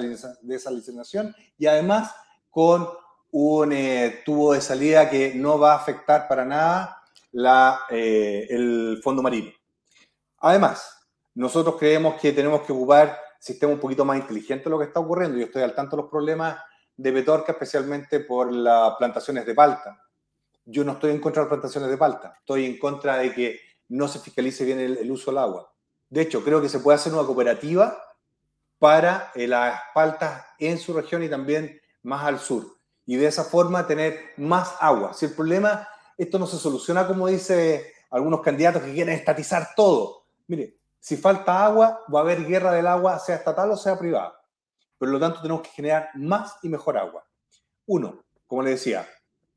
de 0.43 0.59
salinización 0.59 1.35
y 1.59 1.67
además 1.67 2.15
con 2.51 2.89
un 3.33 3.73
eh, 3.73 4.23
tubo 4.25 4.53
de 4.53 4.61
salida 4.61 5.09
que 5.09 5.35
no 5.35 5.59
va 5.59 5.73
a 5.73 5.77
afectar 5.77 6.29
para 6.29 6.45
nada 6.45 7.03
la, 7.33 7.81
eh, 7.91 8.47
el 8.51 9.01
fondo 9.03 9.23
marino. 9.23 9.51
Además, 10.39 11.09
nosotros 11.35 11.77
creemos 11.79 12.21
que 12.21 12.33
tenemos 12.33 12.61
que 12.63 12.73
ocupar 12.73 13.19
sistemas 13.41 13.75
un 13.75 13.81
poquito 13.81 14.05
más 14.05 14.19
inteligentes 14.19 14.65
de 14.65 14.71
lo 14.71 14.79
que 14.79 14.85
está 14.85 15.01
ocurriendo. 15.01 15.39
Yo 15.39 15.47
estoy 15.47 15.63
al 15.63 15.75
tanto 15.75 15.97
de 15.97 16.03
los 16.03 16.11
problemas 16.11 16.59
de 16.97 17.13
Petorca, 17.13 17.53
especialmente 17.53 18.21
por 18.21 18.53
las 18.53 18.95
plantaciones 18.97 19.47
de 19.47 19.55
palta. 19.55 20.03
Yo 20.65 20.85
no 20.85 20.93
estoy 20.93 21.11
en 21.11 21.21
contra 21.21 21.43
de 21.43 21.47
las 21.47 21.51
plantaciones 21.51 21.91
de 21.91 21.97
palta, 21.97 22.35
estoy 22.39 22.67
en 22.67 22.79
contra 22.79 23.17
de 23.17 23.33
que 23.35 23.61
no 23.89 24.09
se 24.09 24.21
fiscalice 24.21 24.65
bien 24.65 24.79
el, 24.79 25.11
uso 25.11 25.31
del 25.31 25.39
agua. 25.39 25.73
De 26.09 26.23
hecho, 26.23 26.45
creo 26.45 26.61
que 26.61 26.69
se 26.69 26.79
puede 26.79 26.97
hacer 26.97 27.13
una 27.13 27.27
cooperativa 27.27 27.99
para 28.79 29.31
eh, 29.35 29.47
las 29.47 29.81
paltas 29.95 30.45
en 30.59 30.79
su 30.79 30.93
región 30.93 31.23
y 31.23 31.29
también 31.29 31.81
más 32.03 32.25
al 32.25 32.39
sur. 32.39 32.77
Y 33.07 33.17
de 33.17 33.27
esa 33.27 33.45
forma 33.45 33.87
tener 33.87 34.33
más 34.37 34.75
agua. 34.81 35.15
Si 35.15 35.27
el 35.27 35.33
problema, 35.33 35.89
esto 36.17 36.39
no 36.39 36.47
se 36.47 36.59
soluciona 36.59 37.07
como 37.07 37.27
dice 37.29 37.93
algunos 38.11 38.43
candidatos 38.43 38.83
que 38.83 38.93
quieren 38.93 39.15
estatizar 39.15 39.71
todo. 39.75 40.25
Mire, 40.47 40.77
si 41.01 41.17
falta 41.17 41.65
agua, 41.65 42.01
va 42.15 42.21
a 42.21 42.23
haber 42.23 42.47
guerra 42.47 42.73
del 42.73 42.87
agua, 42.87 43.19
sea 43.19 43.37
estatal 43.37 43.71
o 43.71 43.77
sea 43.77 43.99
privada. 43.99 44.42
Por 45.03 45.09
lo 45.09 45.19
tanto, 45.19 45.43
tenemos 45.43 45.63
que 45.63 45.71
generar 45.71 46.11
más 46.15 46.59
y 46.63 46.69
mejor 46.69 46.97
agua. 46.97 47.27
Uno, 47.87 48.23
como 48.47 48.63
le 48.63 48.71
decía, 48.71 49.05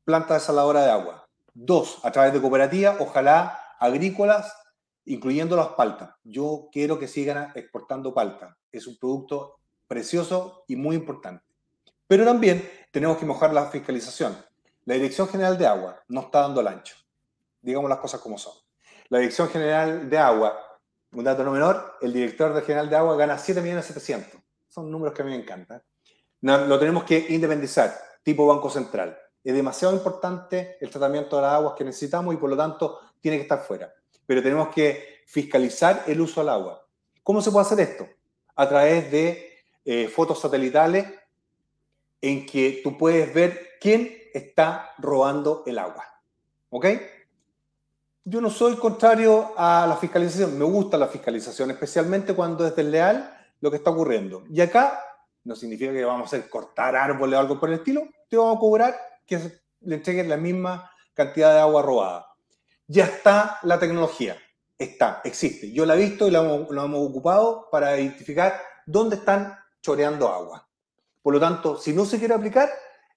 planta 0.02 0.34
desaladora 0.34 0.84
de 0.84 0.90
agua. 0.90 1.28
Dos, 1.54 2.00
a 2.02 2.10
través 2.10 2.32
de 2.32 2.40
cooperativas, 2.40 2.96
ojalá 2.98 3.56
agrícolas, 3.78 4.52
incluyendo 5.04 5.54
las 5.54 5.68
paltas. 5.68 6.10
Yo 6.24 6.68
quiero 6.72 6.98
que 6.98 7.06
sigan 7.06 7.52
exportando 7.54 8.12
palta. 8.12 8.58
Es 8.72 8.88
un 8.88 8.98
producto 8.98 9.60
precioso 9.86 10.64
y 10.66 10.74
muy 10.74 10.96
importante. 10.96 11.44
Pero 12.08 12.24
también 12.24 12.68
tenemos 12.90 13.16
que 13.16 13.24
mejorar 13.24 13.54
la 13.54 13.66
fiscalización. 13.66 14.36
La 14.84 14.94
Dirección 14.94 15.28
General 15.28 15.56
de 15.56 15.68
Agua 15.68 16.02
no 16.08 16.22
está 16.22 16.40
dando 16.40 16.60
el 16.60 16.66
ancho. 16.66 16.96
Digamos 17.62 17.88
las 17.88 18.00
cosas 18.00 18.20
como 18.20 18.36
son. 18.36 18.54
La 19.10 19.18
Dirección 19.18 19.48
General 19.48 20.10
de 20.10 20.18
Agua 20.18 20.66
un 21.12 21.24
dato 21.24 21.44
no 21.44 21.52
menor, 21.52 21.96
el 22.02 22.12
director 22.12 22.60
General 22.62 22.90
de 22.90 22.96
Agua 22.96 23.16
gana 23.16 23.38
7.700.000. 23.38 24.42
Son 24.76 24.90
números 24.90 25.14
que 25.14 25.22
a 25.22 25.24
mí 25.24 25.30
me 25.30 25.38
encantan. 25.38 25.82
lo 26.42 26.78
tenemos 26.78 27.04
que 27.04 27.28
independizar, 27.30 27.98
tipo 28.22 28.46
Banco 28.46 28.68
Central. 28.68 29.18
Es 29.42 29.54
demasiado 29.54 29.94
importante 29.94 30.76
el 30.82 30.90
tratamiento 30.90 31.36
de 31.36 31.42
las 31.42 31.52
aguas 31.54 31.72
que 31.78 31.82
necesitamos 31.82 32.34
y 32.34 32.36
por 32.36 32.50
lo 32.50 32.58
tanto 32.58 33.00
tiene 33.18 33.38
que 33.38 33.44
estar 33.44 33.60
fuera. 33.60 33.90
Pero 34.26 34.42
tenemos 34.42 34.68
que 34.68 35.22
fiscalizar 35.26 36.04
el 36.06 36.20
uso 36.20 36.42
del 36.42 36.50
agua. 36.50 36.86
¿Cómo 37.22 37.40
se 37.40 37.50
puede 37.50 37.64
hacer 37.64 37.80
esto? 37.80 38.06
A 38.54 38.68
través 38.68 39.10
de 39.10 39.50
eh, 39.82 40.08
fotos 40.08 40.40
satelitales 40.40 41.06
en 42.20 42.44
que 42.44 42.82
tú 42.84 42.98
puedes 42.98 43.32
ver 43.32 43.78
quién 43.80 44.14
está 44.34 44.90
robando 44.98 45.62
el 45.64 45.78
agua. 45.78 46.04
¿Ok? 46.68 46.86
yo 48.28 48.40
no 48.40 48.50
soy 48.50 48.74
contrario 48.74 49.52
a 49.56 49.86
la 49.88 49.96
fiscalización, 49.96 50.58
me 50.58 50.64
gusta 50.64 50.98
la 50.98 51.06
fiscalización, 51.06 51.70
especialmente 51.70 52.34
cuando 52.34 52.66
es 52.66 52.74
desleal 52.74 53.35
lo 53.60 53.70
que 53.70 53.78
está 53.78 53.90
ocurriendo. 53.90 54.44
Y 54.50 54.60
acá 54.60 55.02
no 55.46 55.54
significa 55.54 55.92
que 55.92 56.04
vamos 56.04 56.22
a 56.22 56.36
hacer 56.36 56.50
cortar 56.50 56.96
árboles 56.96 57.36
o 57.36 57.40
algo 57.40 57.60
por 57.60 57.68
el 57.68 57.76
estilo, 57.76 58.02
te 58.28 58.36
vamos 58.36 58.56
a 58.56 58.60
cobrar 58.60 58.96
que 59.24 59.38
le 59.80 59.94
entreguen 59.94 60.28
la 60.28 60.36
misma 60.36 60.90
cantidad 61.14 61.54
de 61.54 61.60
agua 61.60 61.82
robada. 61.82 62.26
Ya 62.88 63.04
está 63.04 63.58
la 63.62 63.78
tecnología, 63.78 64.36
está, 64.76 65.20
existe. 65.24 65.72
Yo 65.72 65.86
la 65.86 65.94
he 65.94 65.98
visto 65.98 66.26
y 66.26 66.30
la 66.30 66.40
hemos, 66.40 66.70
hemos 66.70 67.08
ocupado 67.08 67.68
para 67.70 67.98
identificar 67.98 68.60
dónde 68.86 69.16
están 69.16 69.56
choreando 69.80 70.28
agua. 70.28 70.68
Por 71.22 71.34
lo 71.34 71.40
tanto, 71.40 71.76
si 71.78 71.92
no 71.92 72.04
se 72.04 72.18
quiere 72.18 72.34
aplicar, 72.34 72.68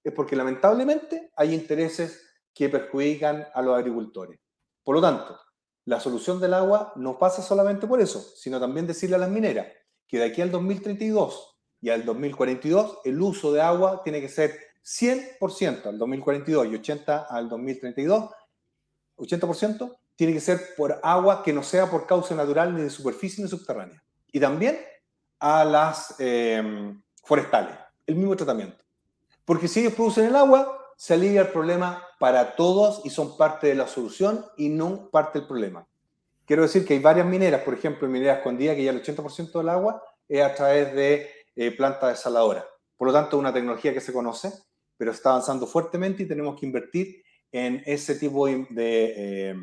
es 0.02 0.12
porque 0.12 0.36
lamentablemente 0.36 1.30
hay 1.36 1.54
intereses 1.54 2.26
que 2.54 2.68
perjudican 2.68 3.46
a 3.52 3.62
los 3.62 3.76
agricultores. 3.76 4.40
Por 4.82 4.94
lo 4.94 5.00
tanto, 5.00 5.38
la 5.84 6.00
solución 6.00 6.40
del 6.40 6.54
agua 6.54 6.92
no 6.96 7.18
pasa 7.18 7.42
solamente 7.42 7.86
por 7.86 8.00
eso, 8.00 8.20
sino 8.20 8.60
también 8.60 8.86
decirle 8.86 9.16
a 9.16 9.20
las 9.20 9.30
mineras 9.30 9.66
que 10.10 10.18
de 10.18 10.24
aquí 10.24 10.42
al 10.42 10.50
2032 10.50 11.56
y 11.80 11.90
al 11.90 12.04
2042 12.04 12.98
el 13.04 13.22
uso 13.22 13.52
de 13.52 13.62
agua 13.62 14.02
tiene 14.02 14.20
que 14.20 14.28
ser 14.28 14.58
100% 14.84 15.86
al 15.86 15.98
2042 15.98 16.66
y 16.66 16.74
80 16.74 17.26
al 17.30 17.48
2032, 17.48 18.30
80% 19.16 19.96
tiene 20.16 20.32
que 20.32 20.40
ser 20.40 20.60
por 20.76 20.98
agua 21.02 21.42
que 21.42 21.52
no 21.52 21.62
sea 21.62 21.88
por 21.88 22.06
causa 22.06 22.34
natural 22.34 22.74
ni 22.74 22.82
de 22.82 22.90
superficie 22.90 23.42
ni 23.42 23.48
subterránea. 23.48 24.02
Y 24.32 24.40
también 24.40 24.78
a 25.38 25.64
las 25.64 26.16
eh, 26.18 26.92
forestales, 27.22 27.76
el 28.06 28.16
mismo 28.16 28.36
tratamiento. 28.36 28.84
Porque 29.44 29.68
si 29.68 29.80
ellos 29.80 29.94
producen 29.94 30.26
el 30.26 30.36
agua, 30.36 30.76
se 30.96 31.14
alivia 31.14 31.42
el 31.42 31.48
problema 31.48 32.04
para 32.18 32.56
todos 32.56 33.00
y 33.04 33.10
son 33.10 33.36
parte 33.36 33.68
de 33.68 33.74
la 33.74 33.86
solución 33.86 34.44
y 34.56 34.68
no 34.68 35.08
parte 35.10 35.38
del 35.38 35.48
problema. 35.48 35.86
Quiero 36.50 36.62
decir 36.62 36.84
que 36.84 36.94
hay 36.94 36.98
varias 36.98 37.28
mineras, 37.28 37.62
por 37.62 37.74
ejemplo, 37.74 38.08
en 38.08 38.12
minera 38.12 38.38
escondida, 38.38 38.74
que 38.74 38.82
ya 38.82 38.90
el 38.90 39.00
80% 39.00 39.52
del 39.52 39.68
agua 39.68 40.02
es 40.28 40.42
a 40.42 40.52
través 40.52 40.92
de 40.96 41.30
eh, 41.54 41.70
plantas 41.70 42.10
desaladoras. 42.10 42.64
Por 42.96 43.06
lo 43.06 43.14
tanto, 43.14 43.36
es 43.36 43.40
una 43.40 43.52
tecnología 43.52 43.94
que 43.94 44.00
se 44.00 44.12
conoce, 44.12 44.52
pero 44.96 45.12
está 45.12 45.30
avanzando 45.30 45.68
fuertemente 45.68 46.24
y 46.24 46.26
tenemos 46.26 46.58
que 46.58 46.66
invertir 46.66 47.22
en 47.52 47.80
ese 47.86 48.16
tipo 48.16 48.48
de, 48.48 48.66
eh, 48.68 49.54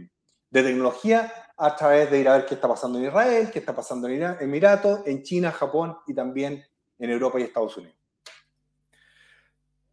de 0.49 0.63
tecnología 0.63 1.29
a 1.57 1.75
través 1.75 2.09
de 2.09 2.19
ir 2.19 2.29
a 2.29 2.37
ver 2.37 2.45
qué 2.45 2.55
está 2.55 2.69
pasando 2.69 2.99
en 2.99 3.07
Israel, 3.07 3.49
qué 3.51 3.59
está 3.59 3.75
pasando 3.75 4.07
en 4.07 4.37
Emiratos, 4.39 5.01
en 5.05 5.23
China, 5.23 5.51
Japón 5.51 5.97
y 6.07 6.13
también 6.13 6.63
en 6.99 7.09
Europa 7.09 7.37
y 7.37 7.43
Estados 7.43 7.75
Unidos. 7.75 7.97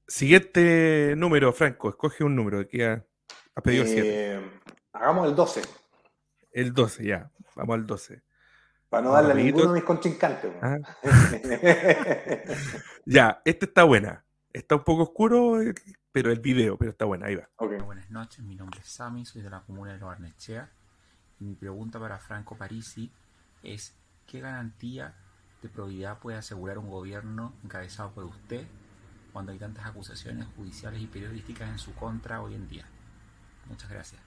Siguiente 0.06 1.14
número, 1.16 1.52
Franco, 1.52 1.88
escoge 1.88 2.22
un 2.22 2.36
número 2.36 2.68
que 2.68 2.86
ha, 2.86 3.04
pedido 3.64 3.84
eh, 3.84 4.40
Hagamos 4.92 5.26
el 5.26 5.34
12. 5.34 5.83
El 6.54 6.72
12, 6.72 7.04
ya, 7.04 7.32
vamos 7.56 7.74
al 7.74 7.84
12. 7.84 8.22
Para 8.88 9.02
no 9.02 9.12
darle 9.12 9.32
a 9.32 9.34
ninguno 9.34 9.70
de 9.70 9.74
mis 9.74 9.82
contrincantes. 9.82 10.52
Ah. 10.62 10.78
ya, 13.04 13.42
esta 13.44 13.66
está 13.66 13.82
buena. 13.82 14.24
Está 14.52 14.76
un 14.76 14.84
poco 14.84 15.02
oscuro, 15.02 15.60
eh, 15.60 15.74
pero 16.12 16.30
el 16.30 16.38
video, 16.38 16.78
pero 16.78 16.92
está 16.92 17.06
buena, 17.06 17.26
ahí 17.26 17.34
va. 17.34 17.50
Buenas 17.58 18.08
noches, 18.08 18.44
mi 18.44 18.54
nombre 18.54 18.78
es 18.78 18.88
Sami, 18.88 19.24
soy 19.24 19.42
de 19.42 19.50
la 19.50 19.62
comuna 19.62 19.94
de 19.94 19.98
Barnechea. 19.98 20.70
Mi 21.40 21.56
pregunta 21.56 21.98
para 21.98 22.20
Franco 22.20 22.56
Parisi 22.56 23.10
es, 23.64 23.96
¿qué 24.24 24.38
garantía 24.38 25.16
de 25.60 25.68
probidad 25.68 26.20
puede 26.20 26.38
asegurar 26.38 26.78
un 26.78 26.88
gobierno 26.88 27.52
encabezado 27.64 28.12
por 28.12 28.26
usted 28.26 28.64
cuando 29.32 29.50
hay 29.50 29.58
tantas 29.58 29.86
acusaciones 29.86 30.46
judiciales 30.54 31.02
y 31.02 31.08
periodísticas 31.08 31.68
en 31.68 31.80
su 31.80 31.96
contra 31.96 32.40
hoy 32.40 32.54
en 32.54 32.68
día? 32.68 32.86
Muchas 33.66 33.90
gracias. 33.90 34.22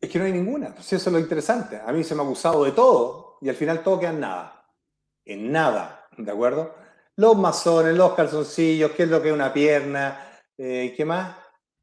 Es 0.00 0.08
que 0.08 0.18
no 0.18 0.24
hay 0.24 0.32
ninguna, 0.32 0.74
eso 0.78 0.96
es 0.96 1.06
lo 1.06 1.18
interesante. 1.18 1.78
A 1.84 1.92
mí 1.92 2.02
se 2.02 2.14
me 2.14 2.22
ha 2.22 2.24
acusado 2.24 2.64
de 2.64 2.72
todo 2.72 3.36
y 3.40 3.48
al 3.48 3.54
final 3.54 3.82
todo 3.82 4.00
queda 4.00 4.10
en 4.10 4.20
nada. 4.20 4.66
En 5.24 5.52
nada, 5.52 6.08
¿de 6.16 6.30
acuerdo? 6.30 6.74
Los 7.16 7.36
masones, 7.36 7.94
los 7.94 8.14
calzoncillos, 8.14 8.92
qué 8.92 9.02
es 9.02 9.08
lo 9.10 9.20
que 9.20 9.28
es 9.28 9.34
una 9.34 9.52
pierna, 9.52 10.40
eh, 10.56 10.94
¿qué 10.96 11.04
más? 11.04 11.36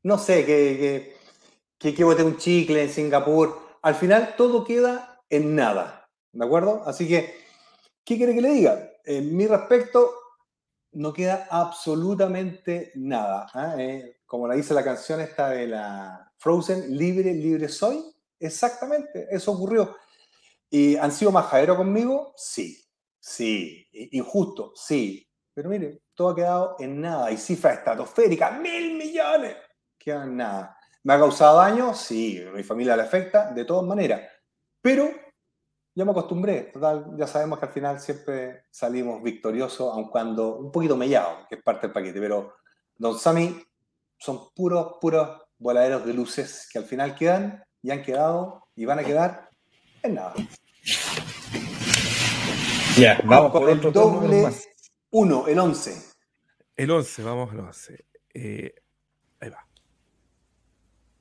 No 0.03 0.17
sé, 0.17 0.45
que, 0.45 1.15
que, 1.77 1.93
que, 1.93 2.03
bote 2.03 2.23
un 2.23 2.37
chicle 2.37 2.81
en 2.81 2.89
Singapur. 2.89 3.59
Al 3.83 3.93
final 3.93 4.33
todo 4.35 4.65
queda 4.65 5.21
en 5.29 5.55
nada, 5.55 6.09
¿de 6.31 6.43
acuerdo? 6.43 6.83
Así 6.87 7.07
que, 7.07 7.35
¿qué 8.03 8.17
quiere 8.17 8.33
que 8.33 8.41
le 8.41 8.49
diga? 8.49 8.91
En 9.05 9.37
mi 9.37 9.45
respecto, 9.45 10.11
no 10.91 11.13
queda 11.13 11.47
absolutamente 11.49 12.91
nada. 12.95 13.47
¿ah? 13.53 13.75
Eh, 13.77 14.17
como 14.25 14.47
la 14.47 14.55
dice 14.55 14.73
la 14.73 14.83
canción 14.83 15.21
esta 15.21 15.49
de 15.49 15.67
la 15.67 16.31
Frozen, 16.37 16.97
libre, 16.97 17.33
libre 17.33 17.69
soy. 17.69 18.03
Exactamente, 18.39 19.27
eso 19.31 19.51
ocurrió. 19.51 19.95
¿Y 20.69 20.95
han 20.97 21.11
sido 21.11 21.31
majaderos 21.31 21.77
conmigo? 21.77 22.33
Sí, 22.35 22.83
sí. 23.19 23.87
Injusto, 24.11 24.73
sí. 24.75 25.27
Pero 25.53 25.69
mire, 25.69 26.01
todo 26.13 26.29
ha 26.29 26.35
quedado 26.35 26.75
en 26.79 27.01
nada. 27.01 27.31
Y 27.31 27.37
cifras 27.37 27.77
estratosféricas, 27.77 28.59
mil 28.59 28.95
millones, 28.95 29.55
quedan 29.97 30.29
en 30.29 30.37
nada. 30.37 30.77
¿Me 31.03 31.13
ha 31.13 31.19
causado 31.19 31.57
daño? 31.57 31.93
Sí, 31.93 32.43
mi 32.53 32.63
familia 32.63 32.95
le 32.95 33.03
afecta, 33.03 33.51
de 33.51 33.65
todas 33.65 33.85
maneras. 33.85 34.21
Pero 34.81 35.09
ya 35.97 36.05
me 36.05 36.11
acostumbré. 36.11 36.69
Total, 36.71 37.07
ya 37.17 37.25
sabemos 37.25 37.57
que 37.57 37.65
al 37.65 37.71
final 37.71 37.99
siempre 37.99 38.65
salimos 38.69 39.23
victoriosos, 39.23 39.91
aun 39.91 40.09
cuando 40.09 40.57
un 40.57 40.71
poquito 40.71 40.95
mellado, 40.95 41.47
que 41.49 41.55
es 41.55 41.63
parte 41.63 41.87
del 41.87 41.91
paquete. 41.91 42.19
Pero 42.19 42.53
Don 42.95 43.17
Sami 43.17 43.59
son 44.19 44.53
puros, 44.55 44.97
puros 45.01 45.41
voladeros 45.57 46.05
de 46.05 46.13
luces 46.13 46.69
que 46.71 46.77
al 46.77 46.85
final 46.85 47.15
quedan 47.15 47.63
y 47.81 47.89
han 47.89 48.03
quedado 48.03 48.67
y 48.75 48.85
van 48.85 48.99
a 48.99 49.03
quedar 49.03 49.49
en 50.03 50.13
nada. 50.13 50.35
Ya, 52.95 53.19
vamos, 53.23 53.51
con 53.51 53.67
el 53.67 53.81
doble 53.81 54.51
uno, 55.09 55.47
el 55.47 55.57
11. 55.57 56.03
El 56.75 56.91
11, 56.91 57.23
vamos 57.23 57.51
al 57.53 57.59
11. 57.61 58.05
Eh, 58.35 58.75
ahí 59.39 59.49
va. 59.49 59.65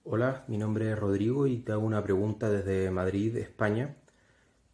Hola, 0.05 0.45
mi 0.49 0.59
nombre 0.59 0.93
es 0.93 0.99
Rodrigo 0.99 1.47
y 1.47 1.61
te 1.61 1.73
hago 1.73 1.87
una 1.87 2.03
pregunta 2.03 2.51
desde 2.51 2.91
Madrid, 2.91 3.39
España. 3.39 3.97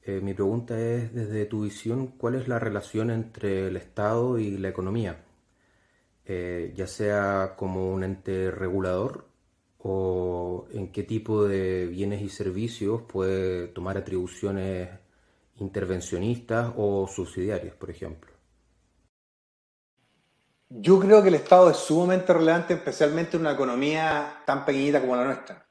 Eh, 0.05 0.21
mi 0.21 0.35
pregunta 0.35 0.79
es, 0.81 1.15
desde 1.15 1.47
tu 1.47 1.63
visión, 1.63 2.09
¿cuál 2.19 2.35
es 2.35 2.49
la 2.49 2.59
relación 2.59 3.11
entre 3.11 3.69
el 3.69 3.77
Estado 3.77 4.39
y 4.39 4.59
la 4.59 4.69
economía? 4.69 5.25
Eh, 6.25 6.73
ya 6.77 6.87
sea 6.87 7.55
como 7.57 7.93
un 7.93 8.05
ente 8.05 8.51
regulador 8.51 9.29
o 9.79 10.67
en 10.73 10.93
qué 10.93 11.03
tipo 11.05 11.45
de 11.45 11.87
bienes 11.87 12.23
y 12.23 12.29
servicios 12.29 13.03
puede 13.03 13.69
tomar 13.69 13.97
atribuciones 13.97 14.89
intervencionistas 15.57 16.73
o 16.77 17.07
subsidiarias, 17.09 17.75
por 17.75 17.91
ejemplo. 17.91 18.33
Yo 20.69 20.99
creo 20.99 21.23
que 21.23 21.29
el 21.29 21.35
Estado 21.37 21.71
es 21.71 21.77
sumamente 21.77 22.33
relevante, 22.33 22.75
especialmente 22.75 23.37
en 23.37 23.43
una 23.43 23.53
economía 23.53 24.43
tan 24.47 24.65
pequeñita 24.65 25.01
como 25.01 25.17
la 25.17 25.25
nuestra. 25.25 25.62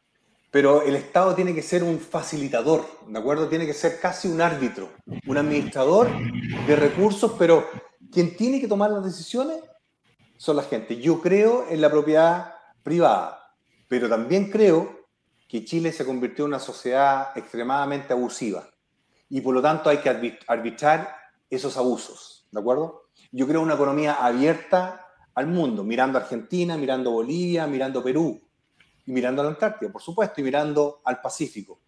Pero 0.51 0.81
el 0.81 0.95
Estado 0.95 1.33
tiene 1.33 1.55
que 1.55 1.61
ser 1.61 1.81
un 1.81 1.99
facilitador, 1.99 2.85
¿de 3.07 3.17
acuerdo? 3.17 3.47
Tiene 3.47 3.65
que 3.65 3.73
ser 3.73 3.99
casi 4.01 4.27
un 4.27 4.41
árbitro, 4.41 4.89
un 5.25 5.37
administrador 5.37 6.09
de 6.67 6.75
recursos, 6.75 7.33
pero 7.39 7.65
quien 8.11 8.35
tiene 8.35 8.59
que 8.59 8.67
tomar 8.67 8.91
las 8.91 9.05
decisiones 9.05 9.59
son 10.37 10.57
la 10.57 10.63
gente. 10.63 10.97
Yo 10.97 11.21
creo 11.21 11.65
en 11.69 11.79
la 11.79 11.89
propiedad 11.89 12.53
privada, 12.83 13.55
pero 13.87 14.09
también 14.09 14.51
creo 14.51 15.07
que 15.47 15.63
Chile 15.63 15.93
se 15.93 16.05
convirtió 16.05 16.45
en 16.45 16.51
una 16.51 16.59
sociedad 16.59 17.29
extremadamente 17.35 18.11
abusiva 18.11 18.67
y 19.29 19.39
por 19.39 19.53
lo 19.53 19.61
tanto 19.61 19.89
hay 19.89 19.99
que 19.99 20.37
arbitrar 20.47 21.15
esos 21.49 21.77
abusos, 21.77 22.47
¿de 22.51 22.59
acuerdo? 22.59 23.05
Yo 23.31 23.47
creo 23.47 23.61
una 23.61 23.75
economía 23.75 24.15
abierta 24.15 25.07
al 25.33 25.47
mundo, 25.47 25.85
mirando 25.85 26.17
Argentina, 26.17 26.75
mirando 26.75 27.11
Bolivia, 27.11 27.65
mirando 27.67 28.03
Perú, 28.03 28.41
y 29.05 29.11
mirando 29.11 29.41
a 29.41 29.45
la 29.45 29.51
Antártida, 29.51 29.91
por 29.91 30.01
supuesto, 30.01 30.41
y 30.41 30.43
mirando 30.43 31.01
al 31.05 31.21
Pacífico. 31.21 31.79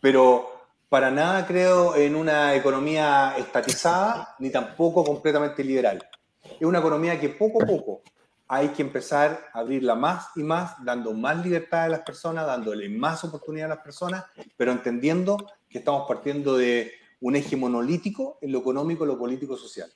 Pero 0.00 0.56
para 0.88 1.10
nada 1.10 1.46
creo 1.46 1.96
en 1.96 2.14
una 2.14 2.54
economía 2.54 3.34
estatizada, 3.36 4.34
ni 4.38 4.50
tampoco 4.50 5.04
completamente 5.04 5.64
liberal. 5.64 6.08
Es 6.42 6.66
una 6.66 6.78
economía 6.78 7.18
que 7.18 7.30
poco 7.30 7.62
a 7.62 7.66
poco 7.66 8.02
hay 8.48 8.68
que 8.68 8.82
empezar 8.82 9.48
a 9.52 9.60
abrirla 9.60 9.96
más 9.96 10.28
y 10.36 10.42
más, 10.42 10.74
dando 10.84 11.12
más 11.12 11.44
libertad 11.44 11.84
a 11.84 11.88
las 11.88 12.00
personas, 12.00 12.46
dándole 12.46 12.88
más 12.88 13.24
oportunidad 13.24 13.66
a 13.66 13.74
las 13.74 13.84
personas, 13.84 14.24
pero 14.56 14.70
entendiendo 14.70 15.36
que 15.68 15.78
estamos 15.78 16.06
partiendo 16.06 16.56
de 16.56 16.92
un 17.20 17.34
eje 17.34 17.56
monolítico 17.56 18.38
en 18.40 18.52
lo 18.52 18.60
económico, 18.60 19.04
lo 19.04 19.18
político, 19.18 19.56
social. 19.56 19.90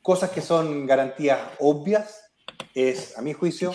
Cosas 0.00 0.30
que 0.30 0.40
son 0.40 0.86
garantías 0.86 1.40
obvias 1.58 2.21
es, 2.74 3.16
a 3.18 3.22
mi 3.22 3.32
juicio, 3.32 3.72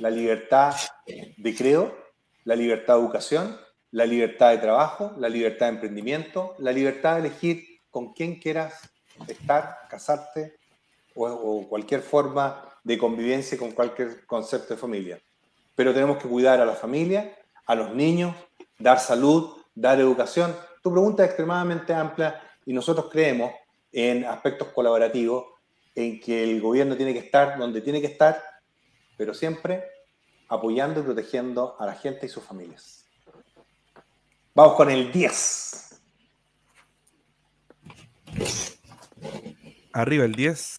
la 0.00 0.10
libertad 0.10 0.74
de 1.06 1.54
creo, 1.54 1.96
la 2.44 2.54
libertad 2.54 2.94
de 2.94 3.00
educación, 3.00 3.58
la 3.90 4.06
libertad 4.06 4.50
de 4.50 4.58
trabajo, 4.58 5.12
la 5.18 5.28
libertad 5.28 5.66
de 5.66 5.72
emprendimiento, 5.72 6.54
la 6.58 6.72
libertad 6.72 7.14
de 7.14 7.20
elegir 7.28 7.64
con 7.90 8.12
quién 8.12 8.38
quieras 8.38 8.90
estar, 9.26 9.78
casarte 9.88 10.56
o, 11.14 11.66
cualquier 11.68 12.02
forma 12.02 12.62
de 12.84 12.98
convivencia 12.98 13.56
con 13.58 13.72
cualquier 13.72 14.26
concepto 14.26 14.74
de 14.74 14.80
familia. 14.80 15.18
Pero 15.74 15.92
tenemos 15.92 16.18
que 16.18 16.28
cuidar 16.28 16.60
a 16.60 16.66
la 16.66 16.74
familia, 16.74 17.36
a 17.66 17.74
los 17.74 17.94
niños, 17.94 18.34
dar 18.78 19.00
salud, 19.00 19.56
dar 19.74 19.98
educación. 19.98 20.54
Tu 20.82 20.92
pregunta 20.92 21.24
es 21.24 21.30
extremadamente 21.30 21.94
amplia 21.94 22.40
y 22.64 22.72
nosotros 22.72 23.08
creemos 23.10 23.52
en 23.92 24.24
aspectos 24.24 24.68
colaborativos 24.68 25.55
en 25.96 26.20
que 26.20 26.44
el 26.44 26.60
gobierno 26.60 26.96
tiene 26.96 27.14
que 27.14 27.20
estar 27.20 27.58
donde 27.58 27.80
tiene 27.80 28.00
que 28.00 28.06
estar, 28.06 28.40
pero 29.16 29.34
siempre 29.34 29.82
apoyando 30.46 31.00
y 31.00 31.02
protegiendo 31.02 31.74
a 31.80 31.86
la 31.86 31.94
gente 31.94 32.26
y 32.26 32.28
sus 32.28 32.44
familias. 32.44 33.06
Vamos 34.54 34.74
con 34.74 34.90
el 34.90 35.10
10. 35.10 36.00
Arriba 39.92 40.24
el 40.26 40.34
10. 40.34 40.78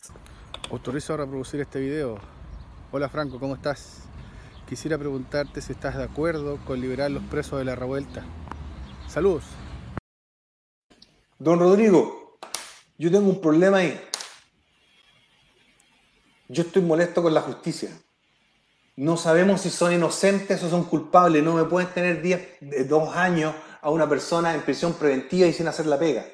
Autorizo 0.70 1.16
a 1.16 1.18
reproducir 1.18 1.60
este 1.62 1.80
video. 1.80 2.20
Hola 2.92 3.10
Franco, 3.10 3.40
¿cómo 3.40 3.56
estás? 3.56 4.04
Quisiera 4.70 4.98
preguntarte 4.98 5.62
si 5.62 5.72
estás 5.72 5.98
de 5.98 6.04
acuerdo 6.04 6.60
con 6.66 6.80
liberar 6.80 7.10
los 7.10 7.24
presos 7.24 7.58
de 7.58 7.66
la 7.66 7.76
revuelta. 7.76 8.24
Saludos. 9.08 9.46
Don 11.40 11.60
Rodrigo, 11.60 12.38
yo 12.98 13.12
tengo 13.12 13.30
un 13.30 13.42
problema 13.42 13.78
ahí. 13.78 14.00
Yo 16.50 16.64
estoy 16.64 16.82
molesto 16.82 17.22
con 17.22 17.34
la 17.34 17.42
justicia. 17.42 17.90
No 18.96 19.18
sabemos 19.18 19.62
si 19.62 19.70
son 19.70 19.94
inocentes 19.94 20.64
o 20.64 20.70
son 20.70 20.86
culpables. 20.86 21.44
No 21.44 21.54
me 21.54 21.66
pueden 21.66 21.90
tener 21.90 22.22
10, 22.22 22.88
dos 22.88 23.16
años 23.16 23.54
a 23.82 23.90
una 23.90 24.08
persona 24.08 24.56
en 24.56 24.62
prisión 24.62 24.94
preventiva 24.94 25.46
y 25.46 25.54
sin 25.54 25.68
hacer 25.68 25.86
la 25.88 26.00
pega. 26.00 26.26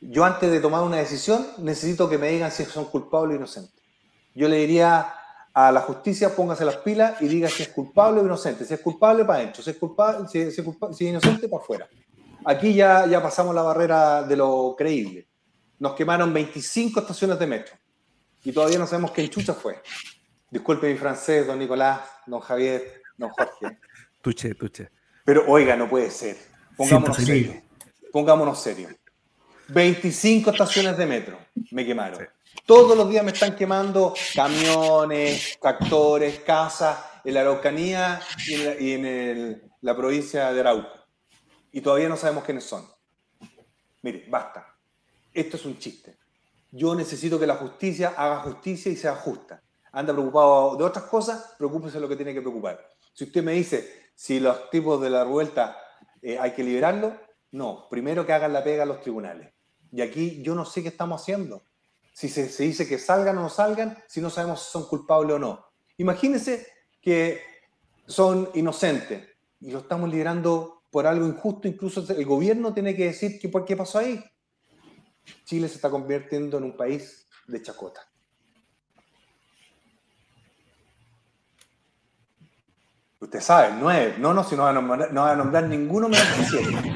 Yo 0.00 0.24
antes 0.24 0.50
de 0.50 0.60
tomar 0.60 0.82
una 0.82 0.96
decisión 0.96 1.46
necesito 1.58 2.08
que 2.08 2.18
me 2.18 2.28
digan 2.30 2.50
si 2.50 2.64
son 2.64 2.86
culpables 2.86 3.34
o 3.34 3.36
inocentes. 3.36 3.80
Yo 4.34 4.48
le 4.48 4.56
diría 4.58 5.14
a 5.54 5.72
la 5.72 5.80
justicia 5.80 6.34
póngase 6.34 6.64
las 6.64 6.76
pilas 6.76 7.20
y 7.22 7.26
diga 7.26 7.48
si 7.48 7.62
es 7.62 7.68
culpable 7.68 8.20
o 8.20 8.24
inocente. 8.24 8.64
Si 8.64 8.74
es 8.74 8.80
culpable, 8.80 9.24
para 9.24 9.40
adentro. 9.40 9.62
Si 9.62 9.70
es, 9.70 9.76
culpable, 9.76 10.28
si, 10.28 11.06
inocente, 11.06 11.48
para 11.48 11.62
afuera. 11.62 11.88
Aquí 12.44 12.74
ya, 12.74 13.06
ya 13.06 13.22
pasamos 13.22 13.54
la 13.54 13.62
barrera 13.62 14.24
de 14.24 14.36
lo 14.36 14.74
creíble. 14.76 15.28
Nos 15.78 15.94
quemaron 15.94 16.32
25 16.32 17.00
estaciones 17.00 17.38
de 17.38 17.46
metro 17.46 17.74
y 18.48 18.52
todavía 18.52 18.78
no 18.78 18.86
sabemos 18.86 19.10
qué 19.10 19.28
chucha 19.28 19.52
fue. 19.52 19.82
Disculpe 20.50 20.90
mi 20.90 20.98
francés, 20.98 21.46
don 21.46 21.58
Nicolás, 21.58 22.00
don 22.26 22.40
Javier, 22.40 23.02
don 23.18 23.28
Jorge. 23.28 23.76
tuche, 24.22 24.54
tuche. 24.54 24.90
Pero 25.22 25.44
oiga, 25.46 25.76
no 25.76 25.86
puede 25.86 26.10
ser. 26.10 26.38
Pongámonos 26.74 27.18
serios. 27.18 27.56
Pongámonos 28.10 28.58
serios. 28.58 28.94
25 29.68 30.50
estaciones 30.50 30.96
de 30.96 31.04
metro 31.04 31.38
me 31.72 31.84
quemaron. 31.84 32.26
Todos 32.64 32.96
los 32.96 33.10
días 33.10 33.22
me 33.22 33.32
están 33.32 33.54
quemando 33.54 34.14
camiones, 34.34 35.58
tractores, 35.60 36.38
casas 36.38 37.00
en 37.26 37.34
la 37.34 37.42
Araucanía 37.42 38.18
y 38.80 38.92
en, 38.92 39.62
la, 39.82 39.94
provincia 39.94 40.50
de 40.54 40.60
Arauco. 40.60 40.88
Y 41.70 41.82
todavía 41.82 42.08
no 42.08 42.16
sabemos 42.16 42.44
quiénes 42.44 42.64
son. 42.64 42.88
Mire, 44.00 44.24
basta. 44.26 44.74
Esto 45.34 45.58
es 45.58 45.66
un 45.66 45.78
chiste. 45.78 46.17
Yo 46.70 46.94
necesito 46.94 47.38
que 47.38 47.46
la 47.46 47.56
justicia 47.56 48.14
haga 48.16 48.40
justicia 48.40 48.92
y 48.92 48.96
sea 48.96 49.14
justa. 49.14 49.62
Anda 49.92 50.12
preocupado 50.12 50.76
de 50.76 50.84
otras 50.84 51.04
cosas, 51.06 51.54
preocúpese 51.56 51.94
de 51.94 52.00
lo 52.00 52.08
que 52.08 52.16
tiene 52.16 52.34
que 52.34 52.40
preocupar. 52.40 52.86
Si 53.14 53.24
usted 53.24 53.42
me 53.42 53.52
dice 53.52 54.08
si 54.14 54.40
los 54.40 54.68
tipos 54.70 55.00
de 55.00 55.10
la 55.10 55.24
revuelta 55.24 55.76
eh, 56.22 56.38
hay 56.38 56.52
que 56.52 56.64
liberarlos, 56.64 57.12
no. 57.52 57.88
Primero 57.88 58.26
que 58.26 58.32
hagan 58.32 58.52
la 58.52 58.64
pega 58.64 58.82
a 58.82 58.86
los 58.86 59.00
tribunales. 59.00 59.52
Y 59.92 60.02
aquí 60.02 60.42
yo 60.42 60.54
no 60.54 60.64
sé 60.64 60.82
qué 60.82 60.88
estamos 60.88 61.22
haciendo. 61.22 61.62
Si 62.12 62.28
se, 62.28 62.48
dice 62.62 62.88
que 62.88 62.98
salgan 62.98 63.38
o 63.38 63.42
no 63.42 63.48
salgan, 63.48 63.96
si 64.08 64.20
no 64.20 64.28
sabemos 64.28 64.62
si 64.62 64.72
son 64.72 64.88
culpables 64.88 65.36
o 65.36 65.38
no. 65.38 65.64
Imagínense 65.98 66.66
que 67.00 67.40
son 68.06 68.50
inocentes 68.54 69.24
y 69.60 69.70
lo 69.70 69.78
estamos 69.80 70.10
liberando 70.10 70.82
por 70.90 71.06
algo 71.06 71.26
injusto, 71.26 71.68
incluso 71.68 72.04
el 72.12 72.24
gobierno 72.24 72.74
tiene 72.74 72.96
que 72.96 73.04
decir 73.04 73.38
que, 73.38 73.50
qué 73.64 73.76
pasó 73.76 73.98
ahí. 73.98 74.22
Chile 75.44 75.68
se 75.68 75.76
está 75.76 75.90
convirtiendo 75.90 76.58
en 76.58 76.64
un 76.64 76.76
país 76.76 77.26
de 77.46 77.62
chacota. 77.62 78.00
Usted 83.20 83.40
sabe, 83.40 83.74
nueve. 83.78 84.14
No, 84.18 84.32
no, 84.32 84.44
si 84.44 84.54
no 84.54 84.62
va 84.62 84.70
a 84.70 84.72
nombrar, 84.72 85.12
no 85.12 85.22
va 85.22 85.32
a 85.32 85.36
nombrar 85.36 85.64
ninguno 85.64 86.08
menos 86.08 86.26
que 86.28 86.44
siete. 86.44 86.94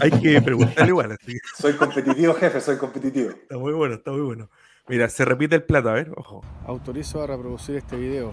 Hay 0.00 0.10
que 0.10 0.40
preguntarle 0.40 0.88
igual. 0.88 1.18
Soy 1.58 1.74
competitivo, 1.74 2.34
jefe, 2.34 2.60
soy 2.60 2.76
competitivo. 2.76 3.30
Está 3.30 3.58
muy 3.58 3.72
bueno, 3.72 3.96
está 3.96 4.12
muy 4.12 4.20
bueno. 4.20 4.48
Mira, 4.88 5.08
se 5.08 5.24
repite 5.24 5.56
el 5.56 5.64
plato, 5.64 5.88
a 5.90 5.94
ver, 5.94 6.12
ojo. 6.16 6.44
Autorizo 6.64 7.22
a 7.22 7.26
reproducir 7.26 7.76
este 7.76 7.96
video. 7.96 8.32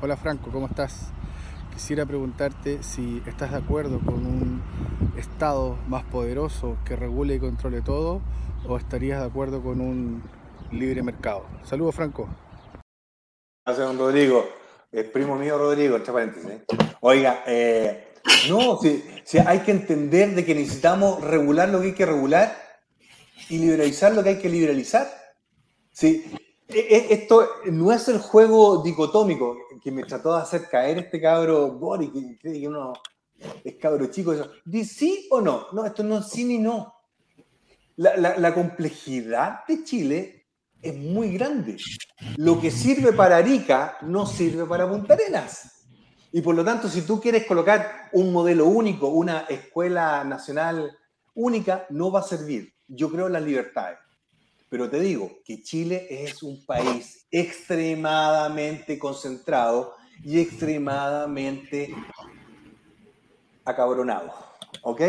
Hola 0.00 0.16
Franco, 0.16 0.50
¿cómo 0.50 0.66
estás? 0.66 1.12
Quisiera 1.80 2.04
preguntarte 2.04 2.82
si 2.82 3.22
estás 3.26 3.52
de 3.52 3.56
acuerdo 3.56 4.00
con 4.00 4.26
un 4.26 4.62
Estado 5.16 5.78
más 5.88 6.04
poderoso 6.04 6.76
que 6.84 6.94
regule 6.94 7.36
y 7.36 7.38
controle 7.38 7.80
todo 7.80 8.20
o 8.68 8.76
estarías 8.76 9.18
de 9.18 9.26
acuerdo 9.26 9.62
con 9.62 9.80
un 9.80 10.22
libre 10.72 11.02
mercado. 11.02 11.46
Saludos 11.64 11.94
Franco. 11.94 12.28
Gracias, 13.64 13.86
don 13.86 13.98
Rodrigo. 13.98 14.46
El 14.92 15.06
primo 15.06 15.36
mío 15.36 15.56
Rodrigo, 15.56 15.96
entre 15.96 16.12
paréntesis. 16.12 16.50
¿eh? 16.50 16.64
Oiga, 17.00 17.44
eh, 17.46 18.12
no, 18.50 18.78
si, 18.78 19.38
hay 19.38 19.60
que 19.60 19.70
entender 19.70 20.34
de 20.34 20.44
que 20.44 20.54
necesitamos 20.54 21.22
regular 21.22 21.70
lo 21.70 21.80
que 21.80 21.86
hay 21.86 21.94
que 21.94 22.06
regular 22.06 22.54
y 23.48 23.56
liberalizar 23.56 24.14
lo 24.14 24.22
que 24.22 24.28
hay 24.28 24.38
que 24.38 24.50
liberalizar. 24.50 25.10
Sí, 25.92 26.30
esto 26.72 27.48
no 27.66 27.92
es 27.92 28.08
el 28.08 28.18
juego 28.18 28.82
dicotómico 28.82 29.56
que 29.82 29.90
me 29.90 30.04
trató 30.04 30.34
de 30.34 30.42
hacer 30.42 30.68
caer 30.68 30.98
este 30.98 31.20
cabro 31.20 31.72
Boris, 31.72 32.10
que 32.10 32.38
cree 32.38 32.60
que 32.60 32.68
uno 32.68 32.92
es 33.64 33.76
cabro 33.76 34.06
chico. 34.06 34.32
Eso. 34.32 34.50
sí 34.84 35.28
o 35.30 35.40
no? 35.40 35.66
No, 35.72 35.84
esto 35.84 36.02
no 36.02 36.18
es 36.18 36.28
sí 36.28 36.44
ni 36.44 36.58
no. 36.58 36.94
La, 37.96 38.16
la 38.16 38.54
complejidad 38.54 39.66
de 39.66 39.84
Chile 39.84 40.46
es 40.80 40.96
muy 40.96 41.32
grande. 41.32 41.76
Lo 42.36 42.60
que 42.60 42.70
sirve 42.70 43.12
para 43.12 43.36
Arica 43.36 43.98
no 44.02 44.26
sirve 44.26 44.64
para 44.64 44.88
Punta 44.88 45.14
Arenas. 45.14 45.86
Y 46.32 46.40
por 46.40 46.54
lo 46.54 46.64
tanto, 46.64 46.88
si 46.88 47.02
tú 47.02 47.20
quieres 47.20 47.44
colocar 47.46 48.08
un 48.12 48.32
modelo 48.32 48.66
único, 48.66 49.08
una 49.08 49.40
escuela 49.40 50.22
nacional 50.24 50.96
única, 51.34 51.86
no 51.90 52.10
va 52.10 52.20
a 52.20 52.24
servir. 52.24 52.72
Yo 52.86 53.10
creo 53.10 53.26
en 53.26 53.32
las 53.34 53.42
libertades. 53.42 53.98
Pero 54.70 54.88
te 54.88 55.00
digo 55.00 55.40
que 55.44 55.62
Chile 55.62 56.06
es 56.08 56.42
un 56.44 56.64
país 56.64 57.26
extremadamente 57.30 58.98
concentrado 58.98 59.94
y 60.22 60.40
extremadamente 60.40 61.92
acabronado. 63.64 64.32
¿Ok? 64.82 65.02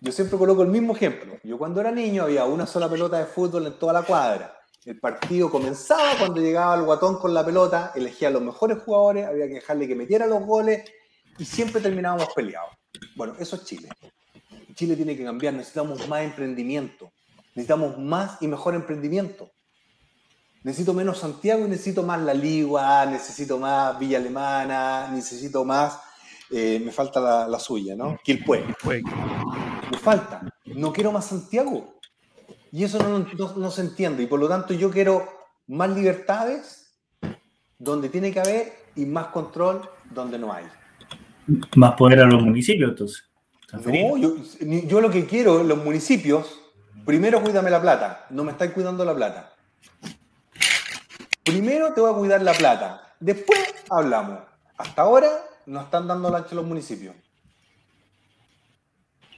Yo 0.00 0.12
siempre 0.12 0.36
coloco 0.36 0.62
el 0.62 0.68
mismo 0.68 0.94
ejemplo. 0.94 1.38
Yo 1.42 1.56
cuando 1.56 1.80
era 1.80 1.90
niño 1.90 2.24
había 2.24 2.44
una 2.44 2.66
sola 2.66 2.88
pelota 2.88 3.18
de 3.18 3.24
fútbol 3.24 3.66
en 3.66 3.78
toda 3.78 3.94
la 3.94 4.02
cuadra. 4.02 4.58
El 4.84 5.00
partido 5.00 5.50
comenzaba 5.50 6.18
cuando 6.18 6.40
llegaba 6.40 6.74
el 6.74 6.82
guatón 6.82 7.18
con 7.18 7.32
la 7.32 7.44
pelota, 7.44 7.92
elegía 7.94 8.28
a 8.28 8.32
los 8.32 8.42
mejores 8.42 8.78
jugadores, 8.82 9.26
había 9.26 9.46
que 9.46 9.54
dejarle 9.54 9.88
que 9.88 9.94
metiera 9.94 10.26
los 10.26 10.44
goles 10.44 10.84
y 11.38 11.44
siempre 11.44 11.80
terminábamos 11.80 12.28
peleados. 12.34 12.72
Bueno, 13.16 13.34
eso 13.38 13.56
es 13.56 13.64
Chile. 13.64 13.88
Chile 14.74 14.96
tiene 14.96 15.16
que 15.16 15.24
cambiar, 15.24 15.54
necesitamos 15.54 16.06
más 16.08 16.22
emprendimiento, 16.22 17.12
necesitamos 17.54 17.98
más 17.98 18.40
y 18.40 18.48
mejor 18.48 18.74
emprendimiento. 18.74 19.50
Necesito 20.64 20.94
menos 20.94 21.18
Santiago 21.18 21.66
y 21.66 21.68
necesito 21.68 22.02
más 22.02 22.20
La 22.20 22.34
Ligua, 22.34 23.04
necesito 23.06 23.58
más 23.58 23.98
Villa 23.98 24.18
Alemana, 24.18 25.08
necesito 25.12 25.64
más, 25.64 25.98
eh, 26.50 26.80
me 26.84 26.92
falta 26.92 27.48
la, 27.48 27.58
suya, 27.58 27.96
¿no? 27.96 28.16
Quilpue. 28.22 28.64
Me 29.90 29.98
falta. 29.98 30.42
No 30.66 30.92
quiero 30.92 31.10
más 31.10 31.26
Santiago. 31.26 31.94
Y 32.70 32.84
eso 32.84 32.98
no, 33.56 33.70
se 33.70 33.80
entiende. 33.82 34.22
Y 34.22 34.26
por 34.26 34.40
lo 34.40 34.48
tanto 34.48 34.72
yo 34.72 34.90
quiero 34.90 35.28
más 35.66 35.90
libertades 35.90 36.96
donde 37.78 38.08
tiene 38.08 38.32
que 38.32 38.40
haber 38.40 38.72
y 38.96 39.04
más 39.04 39.26
control 39.26 39.82
donde 40.10 40.38
no 40.38 40.52
hay. 40.52 40.64
Más 41.76 41.94
poder 41.96 42.20
a 42.20 42.26
los 42.26 42.42
municipios, 42.42 42.90
entonces. 42.90 43.24
No, 43.72 44.16
yo, 44.16 45.00
lo 45.00 45.10
que 45.10 45.26
quiero, 45.26 45.62
los 45.64 45.82
municipios, 45.82 46.60
primero 47.04 47.42
cuídame 47.42 47.70
la 47.70 47.80
plata. 47.80 48.26
No 48.30 48.44
me 48.44 48.52
están 48.52 48.70
cuidando 48.70 49.04
la 49.04 49.14
plata. 49.14 49.52
Primero 51.44 51.92
te 51.92 52.00
voy 52.00 52.12
a 52.12 52.16
cuidar 52.16 52.42
la 52.42 52.52
plata. 52.52 53.14
Después 53.18 53.58
hablamos. 53.90 54.40
Hasta 54.76 55.02
ahora 55.02 55.28
no 55.66 55.80
están 55.80 56.06
dando 56.06 56.30
la 56.30 56.46
los 56.50 56.64
municipios. 56.64 57.14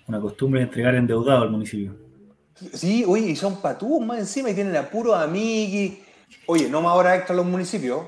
Una 0.07 0.21
costumbre 0.21 0.61
de 0.61 0.67
entregar 0.67 0.95
endeudado 0.95 1.43
al 1.43 1.51
municipio. 1.51 1.97
Sí, 2.73 3.05
oye, 3.07 3.31
y 3.31 3.37
son 3.37 3.61
patúos 3.61 4.05
más 4.05 4.19
encima 4.19 4.51
y 4.51 4.55
tienen 4.55 4.77
apuros 4.77 5.17
amigos. 5.17 5.99
Oye, 6.47 6.69
no 6.69 6.83
más 6.83 6.95
horas 6.95 7.19
extra 7.19 7.35
los 7.35 7.47
municipios. 7.47 8.07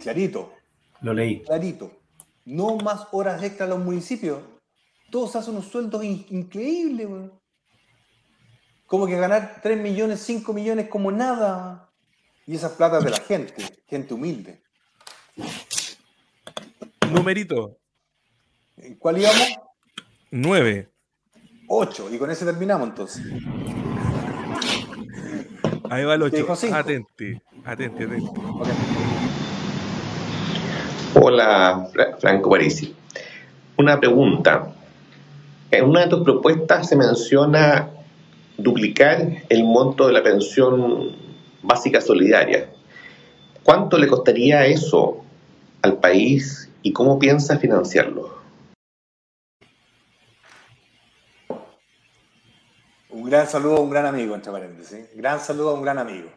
Clarito. 0.00 0.52
Lo 1.00 1.12
leí. 1.14 1.42
Clarito. 1.42 1.90
No 2.44 2.76
más 2.76 3.08
horas 3.12 3.42
extra 3.42 3.66
los 3.66 3.78
municipios. 3.78 4.40
Todos 5.10 5.34
hacen 5.36 5.54
unos 5.54 5.66
sueldos 5.66 6.04
increíbles, 6.04 7.08
güey. 7.08 7.30
Como 8.86 9.06
que 9.06 9.16
ganar 9.16 9.60
3 9.62 9.78
millones, 9.78 10.20
5 10.20 10.52
millones 10.52 10.88
como 10.88 11.10
nada. 11.10 11.90
Y 12.46 12.54
esas 12.54 12.72
platas 12.72 13.02
de 13.04 13.10
la 13.10 13.18
gente, 13.18 13.54
gente 13.88 14.14
humilde. 14.14 14.62
Numerito. 17.10 17.78
¿Cuál 18.98 19.18
íbamos? 19.18 19.56
9. 20.30 20.88
8. 21.68 22.14
Y 22.14 22.18
con 22.18 22.30
ese 22.30 22.44
terminamos 22.44 22.88
entonces. 22.88 23.24
Ahí 25.90 26.04
va 26.04 26.14
el 26.14 26.22
8. 26.22 26.46
Atenti, 26.72 27.40
atenti, 27.64 28.04
atenti. 28.04 28.30
Hola, 31.14 31.88
Franco 32.20 32.50
Parisi. 32.50 32.94
Una 33.78 33.98
pregunta. 33.98 34.72
En 35.70 35.84
una 35.86 36.02
de 36.02 36.08
tus 36.08 36.22
propuestas 36.22 36.88
se 36.88 36.96
menciona 36.96 37.90
duplicar 38.58 39.44
el 39.48 39.64
monto 39.64 40.06
de 40.06 40.12
la 40.12 40.22
pensión 40.22 41.16
básica 41.62 42.00
solidaria. 42.00 42.70
¿Cuánto 43.62 43.98
le 43.98 44.06
costaría 44.06 44.66
eso 44.66 45.24
al 45.82 45.98
país 45.98 46.70
y 46.82 46.92
cómo 46.92 47.18
piensa 47.18 47.58
financiarlo? 47.58 48.36
Un 53.10 53.24
gran 53.24 53.46
saludo 53.48 53.76
a 53.76 53.80
un 53.80 53.90
gran 53.90 54.06
amigo, 54.06 54.34
entre 54.34 54.52
paréntesis. 54.52 55.08
Gran 55.14 55.40
saludo 55.40 55.70
a 55.70 55.74
un 55.74 55.82
gran 55.82 55.98
amigo. 55.98 56.28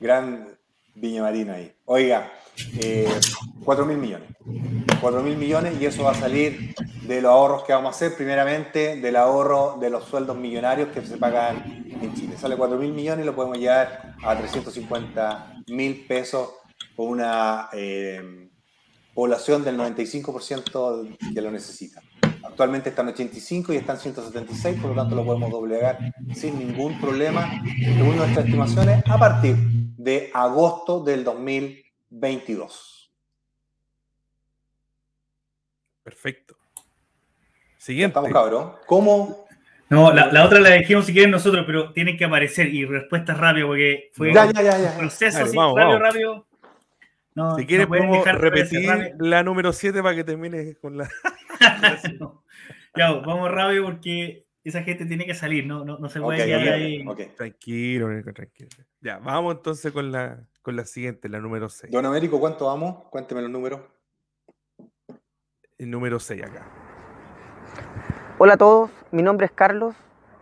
Gran 0.00 0.57
Viña 1.00 1.22
Marina 1.22 1.54
ahí. 1.54 1.72
Oiga, 1.84 2.32
eh, 2.80 3.08
4 3.64 3.86
mil 3.86 3.98
millones. 3.98 4.28
4 5.00 5.22
mil 5.22 5.36
millones 5.36 5.74
y 5.80 5.86
eso 5.86 6.04
va 6.04 6.12
a 6.12 6.14
salir 6.14 6.74
de 7.02 7.22
los 7.22 7.30
ahorros 7.30 7.64
que 7.64 7.72
vamos 7.72 7.94
a 7.94 7.96
hacer, 7.96 8.16
primeramente 8.16 8.96
del 8.96 9.16
ahorro 9.16 9.78
de 9.80 9.90
los 9.90 10.04
sueldos 10.04 10.36
millonarios 10.36 10.88
que 10.88 11.02
se 11.02 11.16
pagan 11.16 11.86
en 12.00 12.14
Chile. 12.14 12.36
Sale 12.36 12.56
4 12.56 12.76
mil 12.78 12.92
millones 12.92 13.24
y 13.24 13.26
lo 13.26 13.34
podemos 13.34 13.58
llevar 13.58 14.16
a 14.22 14.36
350 14.36 15.62
mil 15.68 16.04
pesos 16.06 16.50
con 16.96 17.08
una 17.08 17.68
eh, 17.72 18.48
población 19.14 19.64
del 19.64 19.78
95% 19.78 21.16
que 21.32 21.40
lo 21.40 21.50
necesita. 21.50 22.02
Actualmente 22.42 22.88
están 22.90 23.08
85 23.08 23.72
y 23.72 23.76
están 23.76 23.98
176, 23.98 24.80
por 24.80 24.90
lo 24.90 24.96
tanto 24.96 25.14
lo 25.14 25.24
podemos 25.24 25.50
doblegar 25.50 25.98
sin 26.34 26.58
ningún 26.58 27.00
problema, 27.00 27.62
según 27.78 28.16
nuestras 28.16 28.46
estimaciones, 28.46 29.02
a 29.06 29.18
partir 29.18 29.87
de 30.08 30.30
agosto 30.32 31.00
del 31.00 31.22
2022. 31.22 33.12
Perfecto. 36.02 36.56
Siguiente. 37.76 38.18
Estamos 38.18 38.32
cabrón. 38.32 38.72
¿Cómo? 38.86 39.46
No, 39.90 40.12
la, 40.12 40.44
otra 40.44 40.60
la 40.60 40.70
dejemos 40.70 41.06
si 41.06 41.12
quieren 41.12 41.30
nosotros, 41.30 41.64
pero 41.66 41.92
tienen 41.92 42.16
que 42.16 42.24
aparecer 42.24 42.72
y 42.74 42.84
respuestas 42.84 43.38
rápido 43.38 43.68
porque 43.68 44.10
fue 44.12 44.32
ya, 44.34 44.50
ya, 44.52 44.62
ya, 44.62 44.78
ya. 44.78 44.98
proceso 44.98 45.44
así, 45.44 45.56
rápido, 45.56 45.98
rápido. 45.98 46.46
No, 47.34 47.56
si 47.56 47.66
quieres, 47.66 47.86
podemos 47.86 48.24
repetir 48.24 49.14
la 49.18 49.42
número 49.42 49.72
7 49.72 50.02
para 50.02 50.14
que 50.14 50.24
termine 50.24 50.74
con 50.76 50.98
la. 50.98 51.08
ya, 52.96 53.12
vamos 53.12 53.50
rápido 53.50 53.84
porque 53.84 54.47
esa 54.68 54.82
gente 54.82 55.06
tiene 55.06 55.24
que 55.24 55.34
salir, 55.34 55.66
no, 55.66 55.84
no, 55.84 55.98
no 55.98 56.08
se 56.08 56.20
puede 56.20 56.44
quedar 56.44 56.74
ahí. 56.74 57.04
Tranquilo, 57.36 58.08
tranquilo. 58.34 58.68
Ya, 59.00 59.18
vamos 59.18 59.56
entonces 59.56 59.92
con 59.92 60.12
la, 60.12 60.44
con 60.62 60.76
la 60.76 60.84
siguiente, 60.84 61.28
la 61.28 61.40
número 61.40 61.68
6. 61.68 61.92
Don 61.92 62.04
Américo, 62.04 62.38
¿cuánto 62.38 62.66
vamos? 62.66 63.04
Cuénteme 63.10 63.42
los 63.42 63.50
números. 63.50 63.80
El 65.78 65.90
número 65.90 66.18
6 66.18 66.42
acá. 66.42 66.66
Hola 68.38 68.54
a 68.54 68.56
todos, 68.56 68.90
mi 69.10 69.22
nombre 69.22 69.46
es 69.46 69.52
Carlos, 69.52 69.94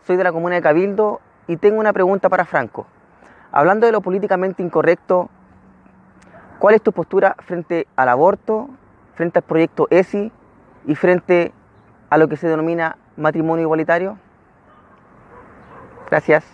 soy 0.07 0.17
de 0.17 0.25
la 0.25 0.33
comuna 0.33 0.57
de 0.57 0.63
Cabildo 0.63 1.21
y 1.47 1.57
tengo 1.57 1.79
una 1.79 1.93
pregunta 1.93 2.29
para 2.29 2.45
Franco. 2.45 2.87
Hablando 3.53 3.87
de 3.87 3.93
lo 3.93 4.01
políticamente 4.01 4.63
incorrecto, 4.63 5.31
¿cuál 6.59 6.75
es 6.75 6.83
tu 6.83 6.93
postura 6.93 7.37
frente 7.47 7.87
al 7.97 8.09
aborto, 8.09 8.69
frente 9.15 9.39
al 9.39 9.45
proyecto 9.45 9.87
ESI 9.91 10.33
y 10.87 10.95
frente 10.95 11.53
a 12.11 12.19
lo 12.19 12.29
que 12.29 12.37
se 12.37 12.49
denomina 12.49 12.99
matrimonio 13.17 13.65
igualitario? 13.65 14.19
Gracias. 16.11 16.45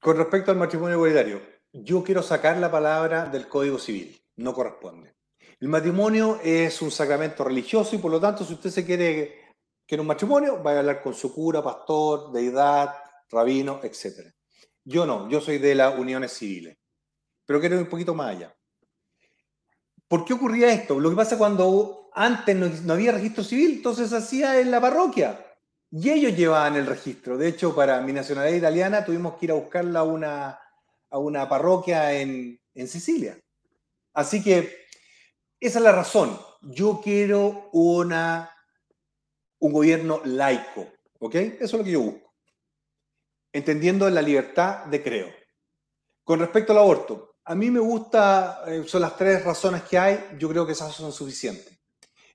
Con 0.00 0.16
respecto 0.16 0.50
al 0.50 0.56
matrimonio 0.56 0.96
igualitario, 0.96 1.40
yo 1.72 2.04
quiero 2.04 2.22
sacar 2.22 2.58
la 2.58 2.70
palabra 2.70 3.26
del 3.26 3.48
Código 3.48 3.78
Civil, 3.78 4.16
no 4.36 4.52
corresponde. 4.52 5.14
El 5.60 5.68
matrimonio 5.68 6.38
es 6.42 6.82
un 6.82 6.90
sacramento 6.90 7.44
religioso 7.44 7.96
y 7.96 7.98
por 7.98 8.10
lo 8.10 8.20
tanto, 8.20 8.44
si 8.44 8.54
usted 8.54 8.70
se 8.70 8.84
quiere 8.84 9.54
que 9.86 9.94
en 9.94 10.00
un 10.00 10.06
matrimonio, 10.06 10.62
vaya 10.62 10.78
a 10.78 10.80
hablar 10.80 11.02
con 11.02 11.14
su 11.14 11.32
cura, 11.34 11.62
pastor, 11.62 12.32
deidad, 12.32 12.94
rabino, 13.30 13.80
etc. 13.82 14.30
Yo 14.84 15.06
no, 15.06 15.28
yo 15.28 15.40
soy 15.40 15.58
de 15.58 15.74
las 15.74 15.98
uniones 15.98 16.32
civiles. 16.32 16.76
Pero 17.46 17.60
quiero 17.60 17.76
ir 17.76 17.82
un 17.82 17.88
poquito 17.88 18.14
más 18.14 18.36
allá. 18.36 18.54
¿Por 20.14 20.24
qué 20.24 20.32
ocurría 20.32 20.72
esto? 20.72 21.00
Lo 21.00 21.10
que 21.10 21.16
pasa 21.16 21.36
cuando 21.36 22.08
antes 22.14 22.54
no, 22.84 22.92
había 22.92 23.10
registro 23.10 23.42
civil, 23.42 23.78
entonces 23.78 24.12
hacía 24.12 24.60
en 24.60 24.70
la 24.70 24.80
parroquia. 24.80 25.44
Y 25.90 26.08
ellos 26.08 26.36
llevaban 26.36 26.76
el 26.76 26.86
registro. 26.86 27.36
De 27.36 27.48
hecho, 27.48 27.74
para 27.74 28.00
mi 28.00 28.12
nacionalidad 28.12 28.56
italiana 28.56 29.04
tuvimos 29.04 29.34
que 29.34 29.46
ir 29.46 29.50
a 29.50 29.54
buscarla 29.54 29.98
a 29.98 30.04
una, 30.04 30.60
a 31.10 31.18
una 31.18 31.48
parroquia 31.48 32.12
en, 32.12 32.60
en 32.74 32.86
Sicilia. 32.86 33.36
Así 34.12 34.40
que 34.40 34.86
esa 35.58 35.78
es 35.80 35.84
la 35.84 35.90
razón. 35.90 36.38
Yo 36.62 37.00
quiero 37.02 37.70
una, 37.72 38.56
un 39.58 39.72
gobierno 39.72 40.20
laico, 40.24 40.92
¿ok? 41.18 41.34
Eso 41.34 41.64
es 41.64 41.72
lo 41.72 41.82
que 41.82 41.90
yo 41.90 42.00
busco. 42.02 42.32
Entendiendo 43.52 44.08
la 44.08 44.22
libertad 44.22 44.84
de 44.84 45.02
creo. 45.02 45.28
Con 46.22 46.38
respecto 46.38 46.70
al 46.70 46.78
aborto, 46.78 47.33
a 47.46 47.54
mí 47.54 47.70
me 47.70 47.80
gusta, 47.80 48.64
eh, 48.66 48.84
son 48.86 49.02
las 49.02 49.16
tres 49.16 49.44
razones 49.44 49.82
que 49.82 49.98
hay, 49.98 50.36
yo 50.38 50.48
creo 50.48 50.64
que 50.64 50.72
esas 50.72 50.94
son 50.94 51.12
suficientes. 51.12 51.78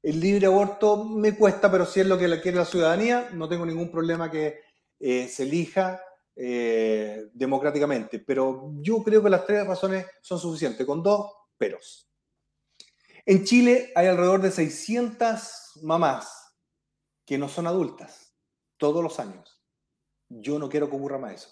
El 0.02 0.19
libre 0.19 0.45
aborto 0.45 1.03
me 1.03 1.36
cuesta, 1.36 1.69
pero 1.69 1.86
si 1.86 1.99
es 1.99 2.07
lo 2.07 2.18
que 2.18 2.41
quiere 2.41 2.57
la 2.57 2.65
ciudadanía, 2.65 3.30
no 3.34 3.49
tengo 3.49 3.65
ningún 3.65 3.91
problema 3.91 4.31
que 4.31 4.61
eh, 4.99 5.27
se 5.27 5.44
elija 5.44 6.02
eh, 6.36 7.27
democráticamente. 7.34 8.19
Pero 8.19 8.72
yo 8.76 9.03
creo 9.03 9.22
que 9.22 9.30
las 9.30 9.45
tres 9.45 9.65
razones 9.65 10.06
son 10.22 10.40
suficientes, 10.40 10.86
con 10.86 11.03
dos 11.03 11.31
peros. 11.57 12.10
En 13.26 13.44
Chile 13.44 13.91
hay 13.95 14.07
alrededor 14.07 14.41
de 14.41 14.52
600 14.52 15.81
mamás 15.84 16.56
que 17.26 17.38
no 17.38 17.49
son 17.49 17.68
adultas 17.68 18.34
todos 18.77 19.03
los 19.03 19.19
años. 19.19 19.61
Yo 20.30 20.60
no 20.60 20.69
quiero 20.69 20.90
que 20.90 20.95
ocurra 20.95 21.18
más 21.18 21.34
eso. 21.34 21.49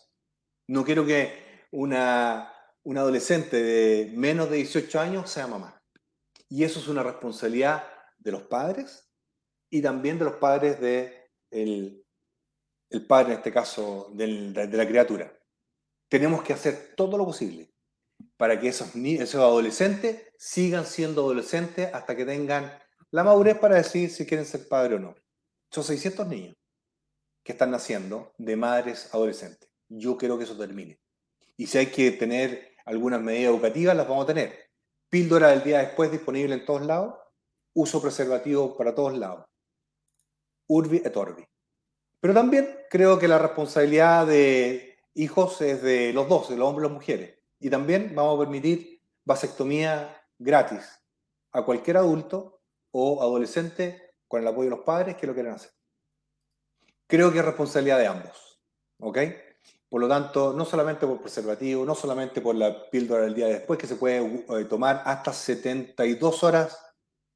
No 0.67 0.85
quiero 0.85 1.05
que 1.05 1.67
una, 1.71 2.51
adolescente 2.95 3.61
de 3.61 4.11
menos 4.15 4.49
de 4.49 4.57
18 4.57 4.99
años 4.99 5.29
sea 5.29 5.47
mamá. 5.47 5.81
Y 6.47 6.63
eso 6.63 6.79
es 6.79 6.87
una 6.87 7.03
responsabilidad 7.03 7.83
de 8.19 8.31
los 8.31 8.43
padres 8.43 9.09
y 9.69 9.81
también 9.81 10.17
de 10.19 10.25
los 10.25 10.35
padres 10.35 10.79
de 10.79 11.29
el, 11.51 12.05
padre, 13.07 13.33
en 13.33 13.37
este 13.39 13.51
caso, 13.51 14.09
de 14.13 14.27
la 14.71 14.87
criatura. 14.87 15.37
Tenemos 16.07 16.43
que 16.43 16.53
hacer 16.53 16.93
todo 16.95 17.17
lo 17.17 17.25
posible 17.25 17.73
para 18.37 18.59
que 18.59 18.69
esos, 18.69 18.95
esos 18.95 19.41
adolescentes 19.41 20.23
sigan 20.37 20.85
siendo 20.85 21.23
adolescentes 21.23 21.93
hasta 21.93 22.15
que 22.15 22.25
tengan 22.25 22.71
la 23.11 23.23
madurez 23.23 23.57
para 23.57 23.75
decir 23.75 24.09
si 24.09 24.25
quieren 24.25 24.45
ser 24.45 24.67
padre 24.67 24.95
o 24.95 24.99
no. 24.99 25.15
Son 25.71 25.83
600 25.83 26.27
niños 26.27 26.55
que 27.43 27.53
están 27.53 27.71
naciendo 27.71 28.33
de 28.37 28.55
madres 28.55 29.13
adolescentes. 29.13 29.69
Yo 29.89 30.17
quiero 30.17 30.37
que 30.37 30.43
eso 30.43 30.57
termine. 30.57 30.99
Y 31.55 31.67
si 31.67 31.77
hay 31.77 31.87
que 31.87 32.11
tener 32.11 32.76
algunas 32.87 33.21
medidas 33.21 33.53
educativas, 33.53 33.95
las 33.95 34.07
vamos 34.07 34.23
a 34.23 34.27
tener. 34.27 34.71
Píldora 35.09 35.49
del 35.49 35.63
día 35.63 35.79
después 35.79 36.09
disponible 36.09 36.55
en 36.55 36.65
todos 36.65 36.85
lados. 36.85 37.15
Uso 37.73 38.01
preservativo 38.01 38.75
para 38.75 38.95
todos 38.95 39.17
lados. 39.17 39.45
Urbi 40.67 41.01
et 41.03 41.15
Orbi. 41.15 41.45
Pero 42.19 42.33
también 42.33 42.79
creo 42.89 43.19
que 43.19 43.27
la 43.27 43.37
responsabilidad 43.37 44.25
de 44.25 44.97
hijos 45.13 45.61
es 45.61 45.81
de 45.81 46.13
los 46.13 46.27
dos, 46.27 46.49
de 46.49 46.55
los 46.55 46.67
hombres 46.67 46.85
y 46.85 46.89
las 46.89 46.97
mujeres. 46.97 47.39
Y 47.59 47.69
también 47.69 48.13
vamos 48.15 48.35
a 48.35 48.39
permitir 48.39 49.01
vasectomía 49.25 50.25
gratis 50.39 50.99
a 51.51 51.63
cualquier 51.63 51.97
adulto 51.97 52.61
o 52.91 53.21
adolescente 53.21 54.15
con 54.27 54.41
el 54.41 54.47
apoyo 54.47 54.69
de 54.69 54.75
los 54.77 54.85
padres 54.85 55.17
que 55.17 55.27
lo 55.27 55.33
quieran 55.33 55.55
hacer. 55.55 55.71
Creo 57.05 57.31
que 57.31 57.39
es 57.39 57.45
responsabilidad 57.45 57.99
de 57.99 58.07
ambos. 58.07 58.61
¿Ok? 58.99 59.17
Por 59.89 60.01
lo 60.01 60.07
tanto, 60.07 60.53
no 60.53 60.65
solamente 60.65 61.07
por 61.07 61.21
preservativo, 61.21 61.85
no 61.85 61.95
solamente 61.95 62.41
por 62.41 62.55
la 62.55 62.89
píldora 62.89 63.23
del 63.23 63.35
día 63.35 63.47
después, 63.47 63.79
que 63.79 63.87
se 63.87 63.95
puede 63.95 64.43
eh, 64.49 64.65
tomar 64.65 65.01
hasta 65.05 65.31
72 65.31 66.43
horas 66.43 66.77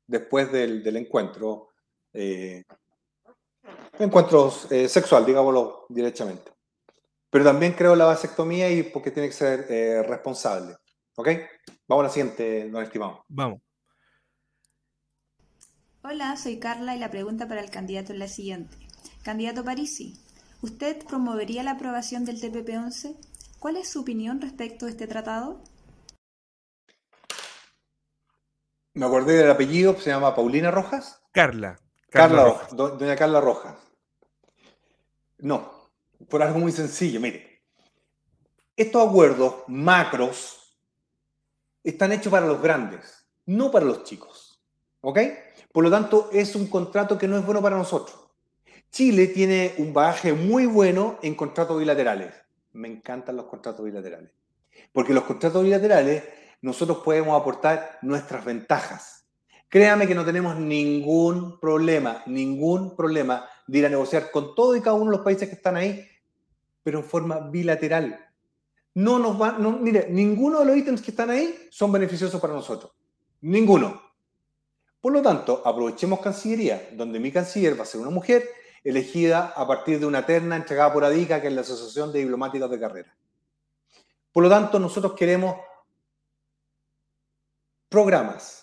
después 0.06 0.52
del, 0.52 0.95
encuentro, 0.98 1.69
eh, 2.14 2.64
encuentro 3.98 4.53
eh, 4.69 4.90
sexual, 4.90 5.26
digámoslo 5.26 5.86
directamente. 5.90 6.52
Pero 7.30 7.45
también 7.45 7.73
creo 7.73 7.95
la 7.95 8.06
vasectomía 8.06 8.69
y 8.69 8.84
porque 8.84 9.10
tiene 9.10 9.30
que 9.30 9.34
ser 9.34 9.65
eh, 9.69 10.03
responsable. 10.03 10.76
¿Ok? 11.15 11.30
Vamos 11.88 12.03
a 12.03 12.07
la 12.07 12.14
siguiente, 12.14 12.69
don 12.69 12.84
estimado. 12.84 13.23
Vamos. 13.30 13.61
Hola, 16.03 16.36
soy 16.36 16.60
Carla 16.60 16.95
y 16.95 16.99
la 16.99 17.10
pregunta 17.10 17.48
para 17.48 17.61
el 17.61 17.69
candidato 17.69 18.11
es 18.11 18.19
la 18.19 18.28
siguiente. 18.28 18.76
Candidato 19.23 19.64
Parisi, 19.64 20.19
¿usted 20.62 21.06
promovería 21.06 21.64
la 21.64 21.72
aprobación 21.72 22.26
del 22.26 22.40
TPP-11? 22.40 23.16
¿Cuál 23.60 23.78
es 23.78 23.90
su 23.90 24.02
opinión 24.02 24.42
respecto 24.42 24.86
a 24.86 24.90
este 24.90 25.08
tratado? 25.08 25.62
Me 28.94 29.06
acordé 29.06 29.38
del 29.38 29.52
apellido, 29.52 29.98
se 29.98 30.10
llama 30.10 30.36
Paulina 30.36 30.72
Rojas. 30.72 31.22
Carla. 31.32 31.80
Carla, 32.10 32.44
Rojas. 32.44 32.76
Doña 32.76 33.16
Carla 33.16 33.40
Rojas. 33.40 33.78
No, 35.38 35.90
por 36.30 36.44
algo 36.44 36.60
muy 36.60 36.72
sencillo. 36.72 37.22
Mire, 37.22 37.64
estos 38.76 39.08
acuerdos 39.08 39.64
macros 39.68 40.78
están 41.84 42.12
hechos 42.12 42.32
para 42.32 42.46
los 42.46 42.62
grandes, 42.62 43.26
no 43.46 43.72
para 43.72 43.86
los 43.86 44.04
chicos. 44.04 44.62
¿Ok? 45.02 45.20
Por 45.72 45.84
lo 45.84 45.90
tanto, 45.90 46.30
es 46.32 46.56
un 46.56 46.68
contrato 46.68 47.18
que 47.18 47.28
no 47.28 47.38
es 47.38 47.46
bueno 47.46 47.62
para 47.62 47.78
nosotros. 47.78 48.20
Chile 48.92 49.28
tiene 49.28 49.74
un 49.78 49.94
bagaje 49.94 50.34
muy 50.34 50.66
bueno 50.66 51.18
en 51.22 51.36
contratos 51.36 51.80
bilaterales. 51.80 52.34
Me 52.74 52.88
encantan 52.88 53.38
los 53.38 53.46
contratos 53.46 53.86
bilaterales. 53.86 54.32
Porque 54.92 55.14
los 55.14 55.24
contratos 55.24 55.64
bilaterales 55.64 56.24
nosotros 56.62 57.00
podemos 57.00 57.40
aportar 57.40 58.00
nuestras 58.02 58.46
ventajas. 58.46 59.26
Créame 59.70 60.08
que 60.08 60.16
no 60.16 60.26
tenemos 60.26 60.58
ningún 60.58 61.60
problema, 61.60 62.22
ningún 62.26 62.96
problema 62.96 63.46
de 63.66 63.80
ir 63.80 63.86
a 63.86 63.90
negociar 63.90 64.30
con 64.30 64.54
todo 64.54 64.76
y 64.76 64.82
cada 64.82 64.96
uno 64.96 65.12
de 65.12 65.18
los 65.18 65.26
países 65.26 65.48
que 65.48 65.56
están 65.56 65.78
ahí 65.78 66.08
pero 66.84 67.00
en 67.00 67.06
forma 67.06 67.40
bilateral. 67.40 68.28
No 68.94 69.20
nos 69.20 69.42
va, 69.42 69.54
no, 69.54 69.72
mire, 69.72 70.08
ninguno 70.10 70.60
de 70.60 70.66
los 70.66 70.78
ítems 70.78 71.02
que 71.02 71.12
están 71.12 71.30
ahí 71.30 71.68
son 71.70 71.92
beneficiosos 71.92 72.42
para 72.42 72.54
nosotros. 72.54 72.92
Ninguno. 73.42 74.02
Por 75.00 75.14
lo 75.14 75.22
tanto, 75.22 75.62
aprovechemos 75.66 76.20
Cancillería, 76.20 76.90
donde 76.94 77.20
mi 77.20 77.32
canciller 77.32 77.78
va 77.78 77.84
a 77.84 77.88
ser 77.88 78.02
una 78.02 78.10
mujer 78.10 78.44
elegida 78.84 79.53
a 79.56 79.68
partir 79.68 79.99
de 79.99 80.06
una 80.06 80.26
terna 80.26 80.56
entregada 80.56 80.91
por 80.91 81.03
ADICA, 81.03 81.41
que 81.41 81.48
es 81.48 81.53
la 81.53 81.62
Asociación 81.62 82.12
de 82.12 82.20
Diplomáticos 82.20 82.70
de 82.70 82.80
Carrera. 82.80 83.16
Por 84.32 84.44
lo 84.44 84.49
tanto, 84.49 84.80
nosotros 84.80 85.14
queremos 85.14 85.58
programas 87.90 88.62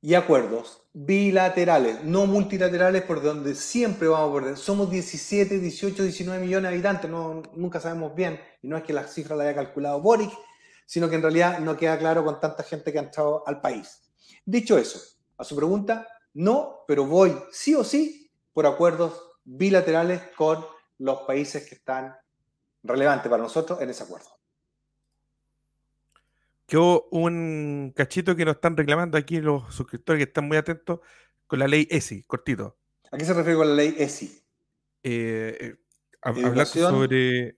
y 0.00 0.14
acuerdos 0.14 0.82
bilaterales, 0.92 2.02
no 2.04 2.26
multilaterales, 2.26 3.02
por 3.02 3.22
donde 3.22 3.54
siempre 3.54 4.08
vamos 4.08 4.30
a 4.30 4.34
perder. 4.34 4.56
Somos 4.56 4.90
17, 4.90 5.60
18, 5.60 6.02
19 6.02 6.40
millones 6.40 6.70
de 6.70 6.74
habitantes, 6.74 7.10
no, 7.10 7.42
nunca 7.54 7.80
sabemos 7.80 8.14
bien, 8.14 8.40
y 8.62 8.68
no 8.68 8.76
es 8.76 8.82
que 8.82 8.92
la 8.92 9.06
cifra 9.06 9.36
la 9.36 9.44
haya 9.44 9.54
calculado 9.54 10.00
Boric, 10.00 10.32
sino 10.86 11.08
que 11.08 11.16
en 11.16 11.22
realidad 11.22 11.60
no 11.60 11.76
queda 11.76 11.98
claro 11.98 12.24
con 12.24 12.40
tanta 12.40 12.62
gente 12.62 12.92
que 12.92 12.98
ha 12.98 13.02
entrado 13.02 13.44
al 13.46 13.60
país. 13.60 14.02
Dicho 14.44 14.78
eso, 14.78 15.00
a 15.36 15.44
su 15.44 15.54
pregunta, 15.54 16.06
No, 16.34 16.84
pero 16.86 17.04
voy 17.06 17.36
sí 17.50 17.74
o 17.74 17.82
sí 17.82 18.30
por 18.52 18.66
acuerdos 18.66 19.27
bilaterales 19.48 20.20
con 20.36 20.64
los 20.98 21.22
países 21.22 21.66
que 21.66 21.76
están 21.76 22.14
relevantes 22.82 23.30
para 23.30 23.42
nosotros 23.42 23.80
en 23.80 23.90
ese 23.90 24.04
acuerdo. 24.04 24.28
Quedó 26.66 27.08
un 27.10 27.94
cachito 27.96 28.36
que 28.36 28.44
nos 28.44 28.56
están 28.56 28.76
reclamando 28.76 29.16
aquí 29.16 29.40
los 29.40 29.74
suscriptores 29.74 30.18
que 30.18 30.28
están 30.28 30.46
muy 30.46 30.58
atentos 30.58 31.00
con 31.46 31.58
la 31.58 31.66
ley 31.66 31.88
ESI, 31.90 32.24
cortito. 32.24 32.76
¿A 33.10 33.16
qué 33.16 33.24
se 33.24 33.32
refiere 33.32 33.56
con 33.56 33.68
la 33.68 33.74
ley 33.74 33.94
ESI? 33.98 34.42
Eh, 35.02 35.56
eh 35.60 35.76
hablar 36.20 36.66
sobre 36.66 37.56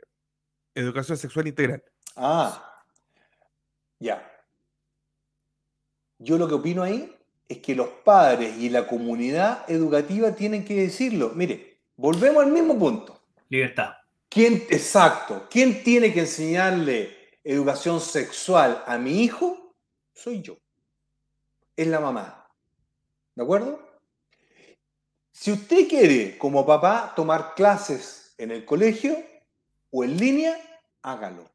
educación 0.75 1.19
sexual 1.19 1.49
integral. 1.49 1.83
Ah, 2.15 2.85
ya. 3.99 4.31
Yo 6.19 6.39
lo 6.39 6.47
que 6.47 6.55
opino 6.55 6.85
ahí 6.85 7.17
es 7.49 7.59
que 7.59 7.75
los 7.75 7.89
padres 7.89 8.57
y 8.59 8.69
la 8.69 8.87
comunidad 8.87 9.69
educativa 9.69 10.37
tienen 10.37 10.65
que 10.65 10.83
decirlo. 10.83 11.33
Mire, 11.35 11.70
volvemos 12.01 12.43
al 12.43 12.51
mismo 12.51 12.79
punto. 12.79 13.21
Libertad. 13.51 13.93
¿Quién, 14.29 14.55
exacto, 14.71 15.47
¿quién 15.51 15.83
tiene 15.83 16.15
que 16.15 16.21
enseñarle 16.21 17.39
educación 17.45 18.01
sexual 18.01 18.83
a 18.87 18.97
mi 18.97 19.23
hijo? 19.23 19.75
Soy 20.15 20.41
yo. 20.41 20.57
Es 21.77 21.87
la 21.87 22.01
mamá. 22.01 22.49
¿De 23.35 23.43
acuerdo? 23.43 23.81
Si 25.31 25.53
usted 25.53 25.89
quiere, 25.89 26.39
como 26.39 26.65
papá, 26.65 27.13
tomar 27.15 27.55
clases 27.55 28.35
en 28.39 28.51
el 28.51 28.65
colegio 28.65 29.17
o 29.91 30.05
en 30.05 30.17
línea, 30.17 30.57
hágalo. 31.03 31.51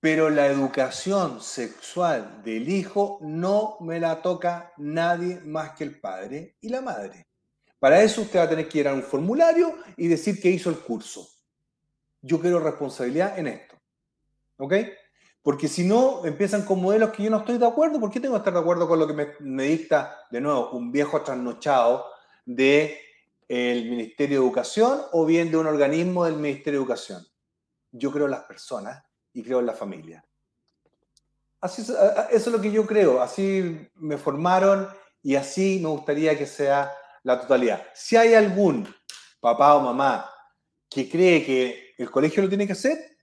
Pero 0.00 0.28
la 0.28 0.46
educación 0.46 1.40
sexual 1.40 2.42
del 2.42 2.68
hijo 2.68 3.18
no 3.22 3.78
me 3.80 3.98
la 3.98 4.20
toca 4.20 4.72
nadie 4.76 5.40
más 5.40 5.70
que 5.70 5.84
el 5.84 5.98
padre 6.00 6.56
y 6.60 6.68
la 6.68 6.82
madre. 6.82 7.25
Para 7.86 8.02
eso 8.02 8.22
usted 8.22 8.40
va 8.40 8.42
a 8.42 8.48
tener 8.48 8.68
que 8.68 8.80
ir 8.80 8.88
a 8.88 8.92
un 8.92 9.00
formulario 9.04 9.76
y 9.96 10.08
decir 10.08 10.40
que 10.42 10.50
hizo 10.50 10.70
el 10.70 10.80
curso. 10.80 11.30
Yo 12.20 12.40
quiero 12.40 12.58
responsabilidad 12.58 13.38
en 13.38 13.46
esto. 13.46 13.76
¿Ok? 14.56 14.74
Porque 15.40 15.68
si 15.68 15.84
no, 15.84 16.26
empiezan 16.26 16.64
con 16.64 16.82
modelos 16.82 17.10
que 17.10 17.22
yo 17.22 17.30
no 17.30 17.36
estoy 17.36 17.58
de 17.58 17.66
acuerdo. 17.68 18.00
¿Por 18.00 18.10
qué 18.10 18.18
tengo 18.18 18.34
que 18.34 18.38
estar 18.38 18.52
de 18.52 18.58
acuerdo 18.58 18.88
con 18.88 18.98
lo 18.98 19.06
que 19.06 19.36
me, 19.38 19.62
dicta, 19.62 20.18
de 20.32 20.40
nuevo, 20.40 20.70
un 20.70 20.90
viejo 20.90 21.22
trasnochado 21.22 22.06
de 22.44 22.98
Ministerio 23.48 24.40
de 24.40 24.44
Educación 24.44 25.02
o 25.12 25.24
bien 25.24 25.52
de 25.52 25.56
un 25.56 25.68
organismo 25.68 26.24
del 26.24 26.34
Ministerio 26.34 26.80
de 26.80 26.82
Educación? 26.82 27.24
Yo 27.92 28.10
creo 28.10 28.24
en 28.24 28.32
las 28.32 28.42
personas 28.46 29.00
y 29.32 29.44
creo 29.44 29.60
en 29.60 29.66
la 29.66 29.74
familia. 29.74 30.24
Así, 31.60 31.82
eso 31.82 31.96
es 32.32 32.46
lo 32.48 32.60
que 32.60 32.72
yo 32.72 32.84
creo. 32.84 33.22
Así 33.22 33.88
me 33.94 34.18
formaron 34.18 34.88
y 35.22 35.36
así 35.36 35.78
me 35.80 35.90
gustaría 35.90 36.36
que 36.36 36.46
sea 36.46 36.90
la 37.26 37.40
totalidad. 37.40 37.84
Si 37.92 38.16
hay 38.16 38.34
algún 38.34 38.86
papá 39.40 39.74
o 39.74 39.80
mamá 39.80 40.30
que 40.88 41.10
cree 41.10 41.44
que 41.44 41.94
el 41.98 42.08
colegio 42.08 42.40
lo 42.40 42.48
tiene 42.48 42.68
que 42.68 42.74
hacer, 42.74 43.18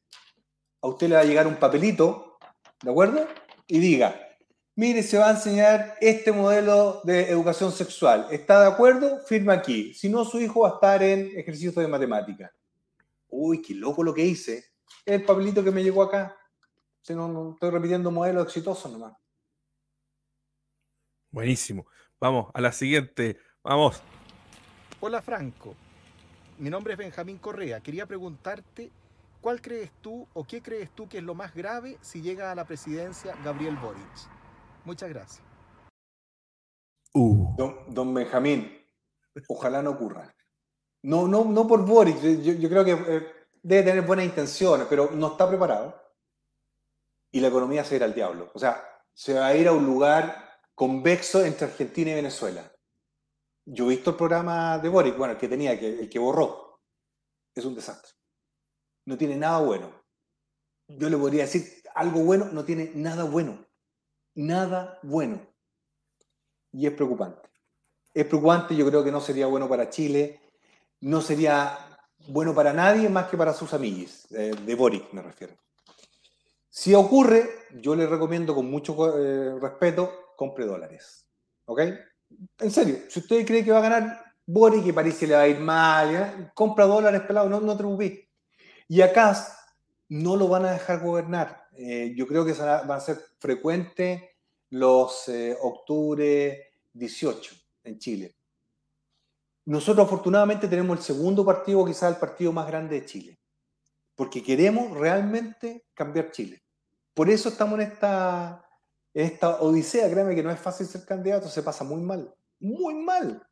a 0.81 0.88
usted 0.89 1.07
le 1.07 1.15
va 1.15 1.21
a 1.21 1.23
llegar 1.23 1.47
un 1.47 1.55
papelito, 1.55 2.38
¿de 2.81 2.91
acuerdo? 2.91 3.25
Y 3.65 3.80
diga, 3.80 4.19
mire, 4.75 5.03
se 5.03 5.17
va 5.17 5.30
a 5.30 5.31
enseñar 5.31 5.95
este 6.01 6.34
modelo 6.34 6.99
de 7.05 7.30
educación 7.30 7.71
sexual. 7.71 8.27
¿Está 8.30 8.59
de 8.59 8.67
acuerdo? 8.67 9.21
Firma 9.25 9.53
aquí. 9.53 9.93
Si 9.93 10.09
no, 10.09 10.25
su 10.25 10.41
hijo 10.41 10.61
va 10.61 10.71
a 10.71 10.73
estar 10.73 11.01
en 11.01 11.39
ejercicio 11.39 11.71
de 11.71 11.88
matemática. 11.88 12.53
Uy, 13.30 13.61
qué 13.61 13.73
loco 13.73 14.03
lo 14.03 14.13
que 14.13 14.25
hice 14.25 14.65
el 15.05 15.23
papelito 15.23 15.63
que 15.63 15.71
me 15.71 15.81
llegó 15.81 16.03
acá. 16.03 16.38
Si 17.01 17.15
no, 17.15 17.53
estoy 17.53 17.69
repitiendo 17.69 18.11
modelos 18.11 18.47
exitosos 18.47 18.91
nomás. 18.91 19.13
Buenísimo. 21.31 21.88
Vamos 22.19 22.51
a 22.53 22.59
la 22.59 22.73
siguiente. 22.73 23.39
Vamos. 23.64 24.02
Hola 24.99 25.22
Franco. 25.22 25.73
Mi 26.57 26.69
nombre 26.69 26.94
es 26.94 26.99
Benjamín 26.99 27.38
Correa. 27.38 27.80
Quería 27.80 28.06
preguntarte, 28.06 28.91
¿cuál 29.40 29.61
crees 29.61 29.90
tú 30.02 30.27
o 30.34 30.44
qué 30.44 30.61
crees 30.61 30.90
tú 30.91 31.07
que 31.07 31.19
es 31.19 31.23
lo 31.23 31.34
más 31.34 31.56
grave 31.56 31.98
si 32.02 32.22
llega 32.22 32.52
a 32.52 32.56
la 32.56 32.65
presidencia 32.65 33.38
Gabriel 33.41 33.77
Boric? 33.77 34.03
Muchas 34.84 35.07
gracias. 35.07 35.41
Uh. 37.14 37.56
Don, 37.88 38.14
Benjamín, 38.14 38.69
ojalá 39.48 39.81
no 39.81 39.91
ocurra. 39.91 40.35
No, 41.03 41.30
no, 41.30 41.45
no 41.45 41.65
por 41.65 41.85
Boric. 41.85 42.19
Yo, 42.19 42.69
creo 42.69 42.84
que 42.84 42.91
eh, 42.91 43.27
debe 43.61 43.84
tener 43.84 44.02
buenas 44.02 44.26
intenciones, 44.26 44.88
pero 44.90 45.11
no 45.11 45.27
está 45.27 45.48
preparado. 45.48 46.02
Y 47.31 47.40
la 47.40 47.48
economía 47.48 47.85
se 47.85 47.95
irá 47.95 48.07
al 48.07 48.14
diablo. 48.14 48.52
O 48.53 48.60
sea, 48.60 48.84
se 49.14 49.34
va 49.35 49.48
a 49.48 49.56
ir 49.56 49.69
a 49.69 49.72
un 49.72 49.85
lugar 49.85 50.60
convexo 50.76 51.45
entre 51.45 51.68
Argentina 51.68 52.11
y 52.11 52.15
Venezuela. 52.15 52.73
Yo 53.65 53.85
he 53.85 53.95
visto 53.95 54.11
el 54.11 54.15
programa 54.18 54.77
de 54.77 54.90
Boric, 54.90 55.18
bueno, 55.18 55.34
el 55.34 55.40
que 55.40 55.48
tenía, 55.48 55.72
el 55.72 56.10
que 56.10 56.19
borró. 56.19 56.81
Es 57.56 57.65
un 57.65 57.76
desastre. 57.76 58.11
No 59.06 59.18
tiene 59.18 59.35
nada 59.35 59.60
bueno. 59.60 60.03
Yo 60.88 61.10
le 61.10 61.18
podría 61.18 61.44
decir 61.44 61.81
algo 61.95 62.22
bueno, 62.22 62.45
no 62.45 62.65
tiene 62.65 62.91
nada 62.95 63.23
bueno. 63.23 63.65
Nada 64.35 64.99
bueno. 65.03 65.41
Y 66.72 66.88
es 66.88 66.94
preocupante. 66.94 67.49
Es 68.14 68.26
preocupante, 68.26 68.76
yo 68.76 68.85
creo 68.88 69.03
que 69.03 69.11
no 69.11 69.22
sería 69.22 69.48
bueno 69.48 69.68
para 69.68 69.90
Chile, 69.90 70.41
no 71.02 71.22
sería 71.22 71.77
bueno 72.27 72.53
para 72.53 72.73
nadie 72.73 73.10
más 73.10 73.27
que 73.27 73.38
para 73.38 73.53
sus 73.53 73.73
amigos, 73.73 74.27
eh, 74.31 74.53
de 74.65 74.76
Boric 74.76 75.11
me 75.14 75.22
refiero. 75.22 75.56
Si 76.69 76.94
ocurre, 76.94 77.49
yo 77.81 77.95
le 77.95 78.07
recomiendo 78.07 78.56
con 78.56 78.69
mucho 78.69 79.18
eh, 79.19 79.60
respeto, 79.60 80.34
compre 80.35 80.65
dólares. 80.65 81.27
¿Ok? 81.65 81.81
En 82.60 82.72
serio, 82.72 82.97
si 83.10 83.19
usted 83.19 83.45
cree 83.45 83.64
que 83.64 83.72
va 83.72 83.80
a 83.80 83.89
ganar 83.89 84.23
Boric, 84.45 84.84
que 84.84 84.93
parece 84.93 85.27
le 85.27 85.35
va 85.35 85.41
a 85.41 85.47
ir 85.47 85.60
mal, 85.60 86.51
compra 86.53 86.85
dólares 86.85 87.22
pelado, 87.22 87.49
no, 87.49 87.60
no 87.60 87.73
te 87.73 87.80
preocupes. 87.80 88.19
Y 88.88 89.01
acá 89.01 89.35
no 90.10 90.35
lo 90.35 90.47
van 90.47 90.65
a 90.65 90.72
dejar 90.72 91.01
gobernar. 91.01 91.68
Eh, 91.76 92.14
yo 92.15 92.27
creo 92.27 92.45
que 92.45 92.53
van 92.53 92.91
a 92.91 92.99
ser 92.99 93.19
frecuentes 93.39 94.22
los 94.69 95.30
octubre 95.61 96.73
18 96.93 97.55
en 97.84 97.99
Chile. 97.99 98.35
Nosotros 99.65 100.05
afortunadamente 100.05 100.68
tenemos 100.68 100.97
el 100.97 101.03
segundo 101.03 101.45
partido, 101.45 101.85
quizás 101.85 102.14
el 102.14 102.19
partido 102.19 102.51
más 102.51 102.68
grande 102.68 102.99
de 102.99 103.05
Chile, 103.05 103.39
porque 104.15 104.43
queremos 104.43 104.97
realmente 104.97 105.85
cambiar 105.93 106.31
Chile. 106.31 106.61
Por 107.14 107.30
eso 107.30 107.49
estamos 107.49 107.80
en 107.80 107.91
esta, 107.91 108.65
esta 109.14 109.61
odisea, 109.61 110.10
créeme 110.10 110.35
que 110.35 110.44
no 110.44 110.52
es 110.52 110.60
fácil 110.60 110.88
ser 110.88 111.06
candidato, 111.06 111.48
se 111.48 111.64
pasa 111.64 111.84
muy 111.84 112.02
mal, 112.02 112.34
muy 112.60 112.95
mal. 112.95 113.48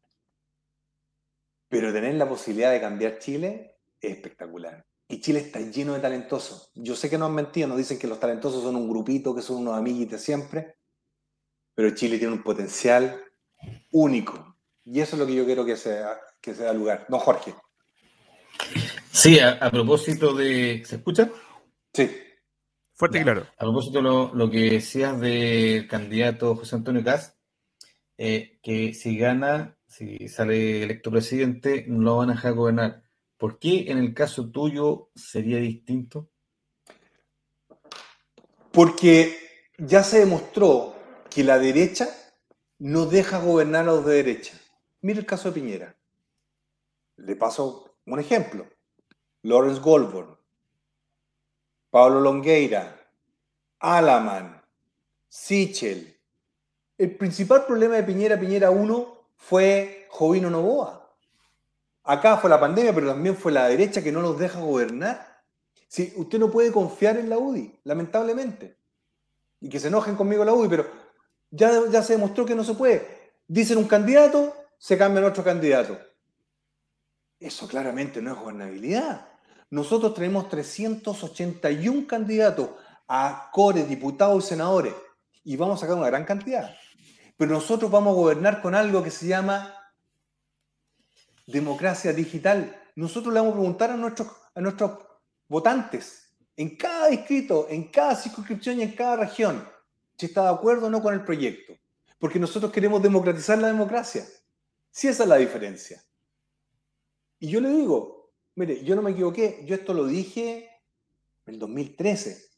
Pero 1.70 1.94
tener 1.94 2.16
la 2.16 2.28
posibilidad 2.28 2.72
de 2.72 2.82
cambiar 2.82 3.20
Chile 3.20 3.80
es 4.00 4.12
espectacular. 4.12 4.86
Y 5.08 5.22
Chile 5.22 5.40
está 5.40 5.60
lleno 5.60 5.94
de 5.94 6.00
talentosos. 6.00 6.72
Yo 6.74 6.96
sé 6.96 7.10
que 7.10 7.18
no 7.18 7.26
han 7.26 7.36
mentido, 7.36 7.68
nos 7.68 7.78
dicen 7.78 8.00
que 8.00 8.08
los 8.08 8.20
talentosos 8.20 8.64
son 8.64 8.76
un 8.76 8.90
grupito, 8.90 9.36
que 9.36 9.42
son 9.42 9.58
unos 9.58 9.78
amiguitos 9.78 10.22
siempre, 10.22 10.78
pero 11.76 11.94
Chile 11.96 12.18
tiene 12.18 12.34
un 12.34 12.44
potencial 12.44 13.22
único 13.92 14.52
y 14.84 15.00
eso 15.00 15.16
es 15.16 15.20
lo 15.20 15.28
que 15.28 15.36
yo 15.36 15.46
quiero 15.46 15.66
que 15.66 15.78
sea, 15.78 16.20
que 16.42 16.56
sea 16.56 16.74
lugar. 16.74 17.06
Don 17.08 17.20
Jorge. 17.20 17.54
Sí, 19.12 19.40
a, 19.40 19.70
propósito 19.70 20.34
de. 20.34 20.84
¿Se 20.86 20.96
escucha? 20.98 21.30
Sí. 21.94 22.10
Fuerte 23.02 23.20
y 23.20 23.24
claro. 23.24 23.48
A 23.58 23.62
propósito 23.62 23.98
de 23.98 24.04
lo, 24.38 24.52
que 24.52 24.70
decías 24.70 25.20
del 25.20 25.88
candidato 25.88 26.56
José 26.56 26.76
Antonio 26.76 27.04
Caz, 27.04 27.36
eh, 28.16 28.60
que 28.62 28.94
si 28.94 29.18
gana, 29.18 29.76
si 29.88 30.28
sale 30.28 30.84
electo 30.84 31.10
presidente, 31.10 31.86
no 31.88 32.02
lo 32.04 32.18
van 32.18 32.30
a 32.30 32.34
dejar 32.34 32.54
gobernar. 32.54 33.02
¿Por 33.38 33.58
qué 33.58 33.90
en 33.90 33.98
el 33.98 34.14
caso 34.14 34.52
tuyo 34.52 35.10
sería 35.16 35.58
distinto? 35.58 36.30
Porque 38.72 39.36
ya 39.80 40.04
se 40.04 40.20
demostró 40.20 40.96
que 41.28 41.44
la 41.44 41.58
derecha 41.58 42.08
no 42.78 43.08
deja 43.08 43.40
gobernar 43.40 43.82
a 43.82 43.94
los 43.94 44.06
de 44.06 44.14
derecha. 44.14 44.54
Mira 45.02 45.22
el 45.22 45.26
caso 45.26 45.50
de 45.50 45.60
Piñera. 45.60 45.98
Le 47.16 47.36
paso 47.36 47.96
un 48.06 48.20
ejemplo. 48.20 48.68
Lawrence 49.42 49.82
Goldborn, 49.82 50.38
Pablo 51.92 52.22
Longueira, 52.22 52.98
Alaman, 53.80 54.62
Sichel. 55.28 56.18
El 56.98 57.18
principal 57.18 57.66
problema 57.66 57.96
de 57.96 58.04
Piñera, 58.04 58.40
Piñera 58.40 58.72
1, 58.72 59.18
fue 59.36 60.08
Jovino 60.10 60.50
Novoa. 60.50 61.14
Acá 62.04 62.38
fue 62.38 62.50
la 62.50 62.60
pandemia, 62.60 62.96
pero 62.96 63.08
también 63.08 63.36
fue 63.36 63.52
la 63.52 63.68
derecha 63.68 64.02
que 64.02 64.12
no 64.12 64.22
los 64.22 64.40
deja 64.40 64.62
gobernar. 64.62 65.44
Si 65.88 66.14
usted 66.16 66.40
no 66.40 66.50
puede 66.50 66.72
confiar 66.72 67.18
en 67.18 67.30
la 67.30 67.38
UDI, 67.38 67.78
lamentablemente. 67.84 68.78
Y 69.60 69.68
que 69.68 69.80
se 69.80 69.90
enojen 69.90 70.16
conmigo 70.16 70.46
la 70.46 70.54
UDI, 70.54 70.70
pero 70.70 70.88
ya, 71.50 71.72
ya 71.90 72.02
se 72.02 72.14
demostró 72.14 72.46
que 72.46 72.56
no 72.56 72.64
se 72.64 72.74
puede. 72.74 73.34
Dicen 73.48 73.78
un 73.78 73.88
candidato, 73.88 74.56
se 74.78 74.98
cambia 74.98 75.26
otro 75.26 75.44
candidato. 75.44 76.00
Eso 77.38 77.68
claramente 77.68 78.22
no 78.22 78.32
es 78.32 78.40
gobernabilidad. 78.40 79.31
Nosotros 79.72 80.14
tenemos 80.14 80.50
381 80.50 82.06
candidatos 82.06 82.72
a 83.08 83.50
core, 83.54 83.86
diputados 83.86 84.44
y 84.44 84.48
senadores 84.50 84.94
y 85.46 85.56
vamos 85.56 85.78
a 85.78 85.82
sacar 85.82 85.98
una 85.98 86.08
gran 86.08 86.26
cantidad. 86.26 86.76
Pero 87.38 87.54
nosotros 87.54 87.90
vamos 87.90 88.12
a 88.12 88.16
gobernar 88.16 88.62
con 88.62 88.76
algo 88.76 89.02
que 89.02 89.10
se 89.10 89.28
llama 89.28 89.74
democracia 91.48 92.12
digital. 92.12 92.80
Nosotros 92.96 93.34
le 93.34 93.40
vamos 93.40 93.54
a 93.54 93.58
preguntar 93.58 93.92
a 93.92 93.98
nuestros, 93.98 94.28
a 94.54 94.60
nuestros 94.60 94.92
votantes, 95.48 96.36
en 96.58 96.76
cada 96.76 97.08
distrito, 97.08 97.68
en 97.70 97.90
cada 97.90 98.16
circunscripción 98.16 98.80
y 98.80 98.84
en 98.84 98.92
cada 98.94 99.16
región, 99.16 99.66
si 100.18 100.26
está 100.26 100.44
de 100.44 100.50
acuerdo 100.50 100.88
o 100.88 100.90
no 100.90 101.02
con 101.02 101.14
el 101.14 101.24
proyecto. 101.24 101.74
Porque 102.20 102.40
nosotros 102.40 102.74
queremos 102.74 103.02
democratizar 103.02 103.58
la 103.58 103.68
democracia. 103.68 104.26
Si 104.92 105.08
esa 105.08 105.24
es 105.24 105.30
la 105.30 105.38
diferencia. 105.38 106.04
Y 107.40 107.50
yo 107.50 107.62
le 107.62 107.70
digo, 107.70 108.21
mire, 108.56 108.84
yo 108.84 108.96
no 108.96 109.02
me 109.02 109.12
equivoqué, 109.12 109.64
yo 109.66 109.76
esto 109.76 109.94
lo 109.94 110.06
dije 110.06 110.70
en 111.46 111.54
el 111.54 111.60
2013, 111.60 112.50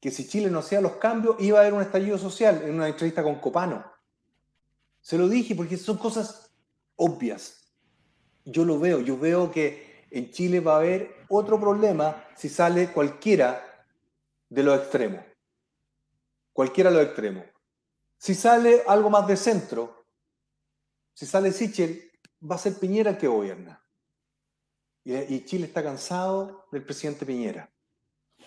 que 0.00 0.10
si 0.10 0.26
Chile 0.26 0.50
no 0.50 0.60
hacía 0.60 0.80
los 0.80 0.96
cambios 0.96 1.36
iba 1.38 1.58
a 1.58 1.62
haber 1.62 1.74
un 1.74 1.82
estallido 1.82 2.18
social 2.18 2.62
en 2.62 2.74
una 2.74 2.88
entrevista 2.88 3.22
con 3.22 3.36
Copano. 3.36 3.84
Se 5.00 5.18
lo 5.18 5.28
dije 5.28 5.54
porque 5.54 5.76
son 5.76 5.98
cosas 5.98 6.50
obvias. 6.96 7.72
Yo 8.44 8.64
lo 8.64 8.78
veo, 8.78 9.00
yo 9.00 9.18
veo 9.18 9.50
que 9.50 10.06
en 10.10 10.30
Chile 10.30 10.60
va 10.60 10.74
a 10.74 10.78
haber 10.78 11.24
otro 11.28 11.58
problema 11.58 12.26
si 12.36 12.48
sale 12.48 12.92
cualquiera 12.92 13.86
de 14.48 14.62
los 14.62 14.78
extremos. 14.78 15.24
Cualquiera 16.52 16.90
de 16.90 16.96
los 16.96 17.06
extremos. 17.06 17.44
Si 18.18 18.34
sale 18.34 18.82
algo 18.86 19.10
más 19.10 19.26
de 19.26 19.36
centro, 19.36 20.06
si 21.14 21.26
sale 21.26 21.52
Sichel, 21.52 22.10
va 22.48 22.56
a 22.56 22.58
ser 22.58 22.78
Piñera 22.78 23.12
el 23.12 23.18
que 23.18 23.26
gobierna. 23.26 23.82
Y, 25.04 25.44
Chile 25.44 25.66
está 25.66 25.82
cansado 25.82 26.66
del 26.70 26.84
presidente 26.84 27.26
Piñera. 27.26 27.68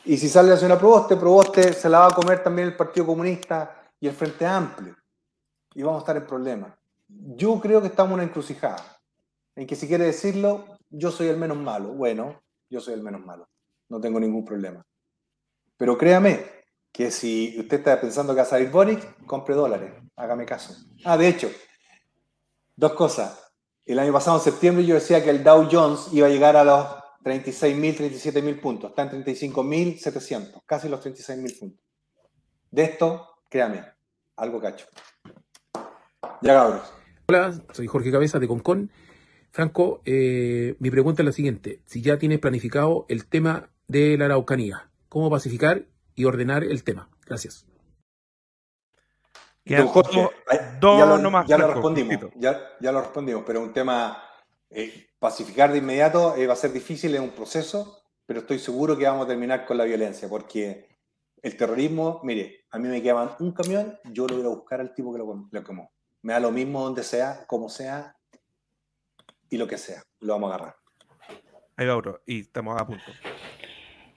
Y 0.05 0.17
si 0.17 0.29
sale 0.29 0.49
la 0.49 0.57
señora 0.57 0.79
Proboste, 0.79 1.17
Proboste 1.17 1.73
se 1.73 1.89
la 1.89 1.99
va 1.99 2.07
a 2.07 2.15
comer 2.15 2.43
también 2.43 2.69
el 2.69 2.75
Partido 2.75 3.05
Comunista 3.05 3.91
y 3.99 4.07
el 4.07 4.13
Frente 4.13 4.45
Amplio. 4.45 4.95
Y 5.73 5.83
vamos 5.83 5.99
a 5.99 6.03
estar 6.03 6.17
en 6.17 6.25
problemas. 6.25 6.73
Yo 7.07 7.59
creo 7.59 7.81
que 7.81 7.87
estamos 7.87 8.11
en 8.11 8.13
una 8.15 8.23
encrucijada. 8.23 8.99
En 9.55 9.67
que 9.67 9.75
si 9.75 9.87
quiere 9.87 10.05
decirlo, 10.05 10.77
yo 10.89 11.11
soy 11.11 11.27
el 11.27 11.37
menos 11.37 11.57
malo. 11.57 11.89
Bueno, 11.93 12.41
yo 12.69 12.79
soy 12.79 12.93
el 12.93 13.03
menos 13.03 13.25
malo. 13.25 13.49
No 13.89 13.99
tengo 13.99 14.19
ningún 14.19 14.45
problema. 14.45 14.85
Pero 15.77 15.97
créame 15.97 16.45
que 16.91 17.11
si 17.11 17.55
usted 17.59 17.79
está 17.79 17.99
pensando 17.99 18.33
que 18.33 18.37
va 18.37 18.43
a 18.43 18.49
salir 18.49 18.71
Boric, 18.71 19.25
compre 19.25 19.53
dólares. 19.55 19.93
Hágame 20.15 20.45
caso. 20.45 20.73
Ah, 21.03 21.17
de 21.17 21.27
hecho, 21.27 21.51
dos 22.75 22.93
cosas. 22.93 23.44
El 23.85 23.99
año 23.99 24.11
pasado, 24.11 24.37
en 24.37 24.43
septiembre, 24.43 24.83
yo 24.83 24.95
decía 24.95 25.23
que 25.23 25.29
el 25.29 25.43
Dow 25.43 25.67
Jones 25.71 26.07
iba 26.11 26.25
a 26.25 26.29
llegar 26.29 26.55
a 26.55 26.63
los 26.63 26.87
36.000, 27.23 27.97
37.000 27.97 28.59
puntos. 28.59 28.89
Está 28.89 29.03
en 29.03 29.23
35.700, 29.23 30.63
casi 30.65 30.89
los 30.89 31.05
36.000 31.05 31.59
puntos. 31.59 31.79
De 32.71 32.83
esto, 32.83 33.27
créame, 33.47 33.85
algo 34.37 34.59
cacho. 34.59 34.87
Ya, 36.41 36.53
Gabriel. 36.53 36.81
Hola, 37.27 37.61
soy 37.73 37.85
Jorge 37.85 38.11
Cabeza 38.11 38.39
de 38.39 38.47
Concon. 38.47 38.91
Franco, 39.51 40.01
eh, 40.05 40.75
mi 40.79 40.89
pregunta 40.89 41.21
es 41.21 41.25
la 41.27 41.31
siguiente. 41.31 41.81
Si 41.85 42.01
ya 42.01 42.17
tienes 42.17 42.39
planificado 42.39 43.05
el 43.07 43.27
tema 43.27 43.69
de 43.87 44.17
la 44.17 44.25
Araucanía, 44.25 44.89
¿cómo 45.09 45.29
pacificar 45.29 45.85
y 46.15 46.25
ordenar 46.25 46.63
el 46.63 46.83
tema? 46.83 47.09
Gracias. 47.25 47.65
Ya, 49.65 49.79
lo, 49.79 49.91
respondimos, 49.91 50.33
ya, 52.35 52.91
lo 52.91 53.01
respondimos, 53.01 53.43
pero 53.45 53.61
un 53.61 53.73
tema, 53.73 54.23
eh, 54.69 55.07
pacificar 55.17 55.71
de 55.71 55.79
inmediato 55.79 56.35
eh, 56.35 56.45
va 56.45 56.53
a 56.53 56.57
ser 56.57 56.71
difícil, 56.71 57.15
es 57.15 57.21
un 57.21 57.31
proceso, 57.31 58.03
pero 58.27 58.41
estoy 58.41 58.59
seguro 58.59 58.95
que 58.95 59.05
vamos 59.05 59.25
a 59.25 59.27
terminar 59.27 59.65
con 59.65 59.77
la 59.77 59.85
violencia, 59.85 60.29
porque 60.29 60.87
el 61.41 61.57
terrorismo, 61.57 62.21
mire, 62.23 62.65
a 62.69 62.77
mí 62.77 62.87
me 62.87 63.01
quedaban 63.01 63.31
un 63.39 63.53
camión, 63.53 63.99
yo 64.11 64.27
lo 64.27 64.35
voy 64.35 64.45
a 64.45 64.49
buscar 64.49 64.81
al 64.81 64.93
tipo 64.93 65.11
que 65.11 65.19
lo, 65.19 65.47
lo 65.49 65.63
quemó. 65.63 65.91
Me 66.21 66.33
da 66.33 66.39
lo 66.39 66.51
mismo 66.51 66.83
donde 66.83 67.03
sea, 67.03 67.45
como 67.47 67.69
sea 67.69 68.15
y 69.49 69.57
lo 69.57 69.67
que 69.67 69.77
sea. 69.77 70.03
Lo 70.19 70.33
vamos 70.33 70.51
a 70.51 70.55
agarrar. 70.55 70.75
Ahí 71.75 71.87
va 71.87 71.97
otro, 71.97 72.21
y 72.25 72.41
estamos 72.41 72.79
a 72.79 72.85
punto. 72.85 73.03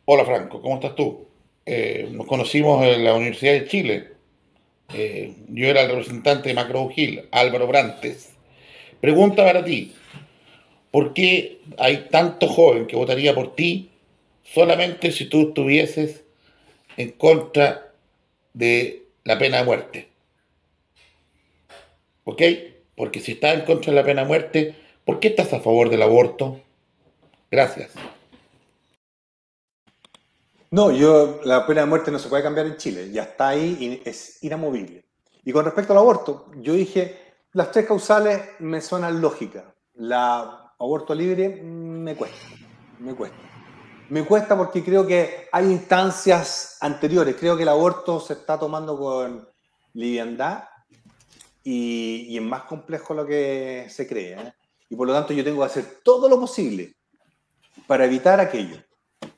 Hola 0.04 0.24
Franco, 0.24 0.60
¿cómo 0.60 0.74
estás 0.76 0.94
tú? 0.94 1.26
Eh, 1.66 2.08
nos 2.12 2.26
conocimos 2.26 2.84
en 2.84 3.04
la 3.04 3.14
Universidad 3.14 3.52
de 3.52 3.66
Chile. 3.66 4.17
Eh, 4.92 5.34
yo 5.48 5.68
era 5.68 5.82
el 5.82 5.90
representante 5.90 6.48
de 6.48 6.54
Macro 6.54 6.90
Hill, 6.94 7.28
Álvaro 7.30 7.66
Brantes. 7.66 8.30
Pregunta 9.00 9.44
para 9.44 9.64
ti, 9.64 9.92
¿por 10.90 11.12
qué 11.12 11.60
hay 11.76 12.08
tanto 12.10 12.48
joven 12.48 12.86
que 12.86 12.96
votaría 12.96 13.34
por 13.34 13.54
ti 13.54 13.90
solamente 14.42 15.12
si 15.12 15.26
tú 15.26 15.48
estuvieses 15.48 16.24
en 16.96 17.12
contra 17.12 17.92
de 18.54 19.04
la 19.24 19.38
pena 19.38 19.58
de 19.58 19.64
muerte? 19.64 20.08
¿Ok? 22.24 22.42
Porque 22.96 23.20
si 23.20 23.32
estás 23.32 23.54
en 23.54 23.66
contra 23.66 23.92
de 23.92 23.96
la 24.00 24.04
pena 24.04 24.22
de 24.22 24.28
muerte, 24.28 24.74
¿por 25.04 25.20
qué 25.20 25.28
estás 25.28 25.52
a 25.52 25.60
favor 25.60 25.90
del 25.90 26.02
aborto? 26.02 26.60
Gracias. 27.50 27.92
No, 30.70 30.90
yo, 30.90 31.40
la 31.44 31.66
pena 31.66 31.80
de 31.80 31.86
muerte 31.86 32.10
no 32.10 32.18
se 32.18 32.28
puede 32.28 32.42
cambiar 32.42 32.66
en 32.66 32.76
Chile, 32.76 33.10
ya 33.10 33.22
está 33.22 33.48
ahí 33.48 34.02
y 34.04 34.08
es 34.08 34.42
inamovible. 34.42 35.04
Y 35.44 35.52
con 35.52 35.64
respecto 35.64 35.92
al 35.92 35.98
aborto, 35.98 36.50
yo 36.56 36.74
dije, 36.74 37.18
las 37.52 37.70
tres 37.70 37.86
causales 37.86 38.42
me 38.58 38.82
suenan 38.82 39.20
lógicas. 39.20 39.64
La 39.94 40.74
aborto 40.78 41.14
libre 41.14 41.48
me 41.62 42.14
cuesta, 42.14 42.46
me 42.98 43.14
cuesta. 43.14 43.38
Me 44.10 44.24
cuesta 44.24 44.56
porque 44.56 44.84
creo 44.84 45.06
que 45.06 45.48
hay 45.52 45.66
instancias 45.66 46.76
anteriores. 46.80 47.36
Creo 47.38 47.56
que 47.56 47.62
el 47.62 47.68
aborto 47.68 48.20
se 48.20 48.34
está 48.34 48.58
tomando 48.58 48.98
con 48.98 49.48
liviandad 49.94 50.64
y, 51.62 52.36
es 52.36 52.42
más 52.42 52.62
complejo 52.62 53.12
lo 53.12 53.26
que 53.26 53.86
se 53.90 54.06
cree. 54.06 54.32
¿eh? 54.34 54.52
Y 54.88 54.96
por 54.96 55.06
lo 55.06 55.12
tanto 55.12 55.32
yo 55.32 55.44
tengo 55.44 55.60
que 55.60 55.66
hacer 55.66 56.00
todo 56.02 56.28
lo 56.28 56.40
posible 56.40 56.94
para 57.86 58.06
evitar 58.06 58.40
aquello. 58.40 58.78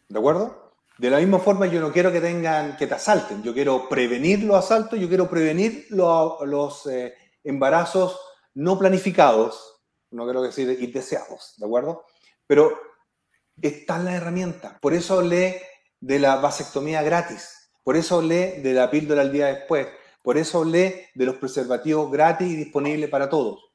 ¿De 0.09 0.19
acuerdo? 0.19 0.70
De 1.01 1.09
la 1.09 1.17
misma 1.17 1.39
forma 1.39 1.65
yo 1.65 1.81
no 1.81 1.91
quiero 1.91 2.13
que 2.13 2.21
tengan, 2.21 2.77
que 2.77 2.87
te 2.87 2.93
asalten. 2.93 3.43
Yo 3.43 3.55
quiero 3.55 3.89
prevenir 3.89 4.45
los 4.45 4.59
asaltos, 4.59 5.01
yo 5.01 5.09
quiero 5.09 5.31
prevenir 5.31 5.87
los, 5.89 6.87
eh, 6.89 7.15
embarazos 7.43 8.21
no 8.53 8.79
planificados, 8.79 9.81
no 10.11 10.25
quiero 10.25 10.43
decir 10.43 10.77
indeseados, 10.79 11.55
¿de 11.57 11.65
acuerdo? 11.65 12.05
Pero 12.47 12.79
está 13.63 13.99
la 13.99 14.15
herramienta. 14.15 14.79
Por 14.83 14.93
eso 14.93 15.15
hablé 15.15 15.63
de 16.01 16.19
la 16.19 16.37
vasectomía 16.37 17.03
gratis. 17.03 17.73
Por 17.83 17.97
eso 17.97 18.17
hablé 18.17 18.61
de 18.61 18.75
la 18.75 18.91
píldora 18.91 19.23
al 19.23 19.33
día 19.33 19.47
después. 19.47 19.89
Por 20.23 20.37
eso 20.37 20.59
hablé 20.59 21.09
de 21.15 21.25
los 21.25 21.37
preservativos 21.37 22.13
gratis 22.13 22.47
y 22.47 22.57
disponibles 22.57 23.09
para 23.09 23.31
todos. 23.31 23.73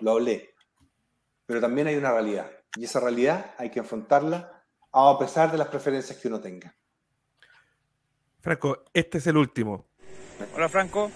Lo 0.00 0.10
hablé. 0.10 0.50
Pero 1.46 1.60
también 1.60 1.86
hay 1.86 1.94
una 1.94 2.10
realidad. 2.10 2.50
Y 2.76 2.86
esa 2.86 2.98
realidad 2.98 3.54
hay 3.58 3.70
que 3.70 3.78
enfrentarla 3.78 4.53
a 4.94 5.18
pesar 5.18 5.50
de 5.50 5.58
las 5.58 5.68
preferencias 5.68 6.18
que 6.18 6.28
uno 6.28 6.40
tenga. 6.40 6.72
Franco, 8.40 8.84
este 8.92 9.18
es 9.18 9.26
el 9.26 9.36
último. 9.36 9.86
Hola 10.54 10.68
Franco. 10.68 11.10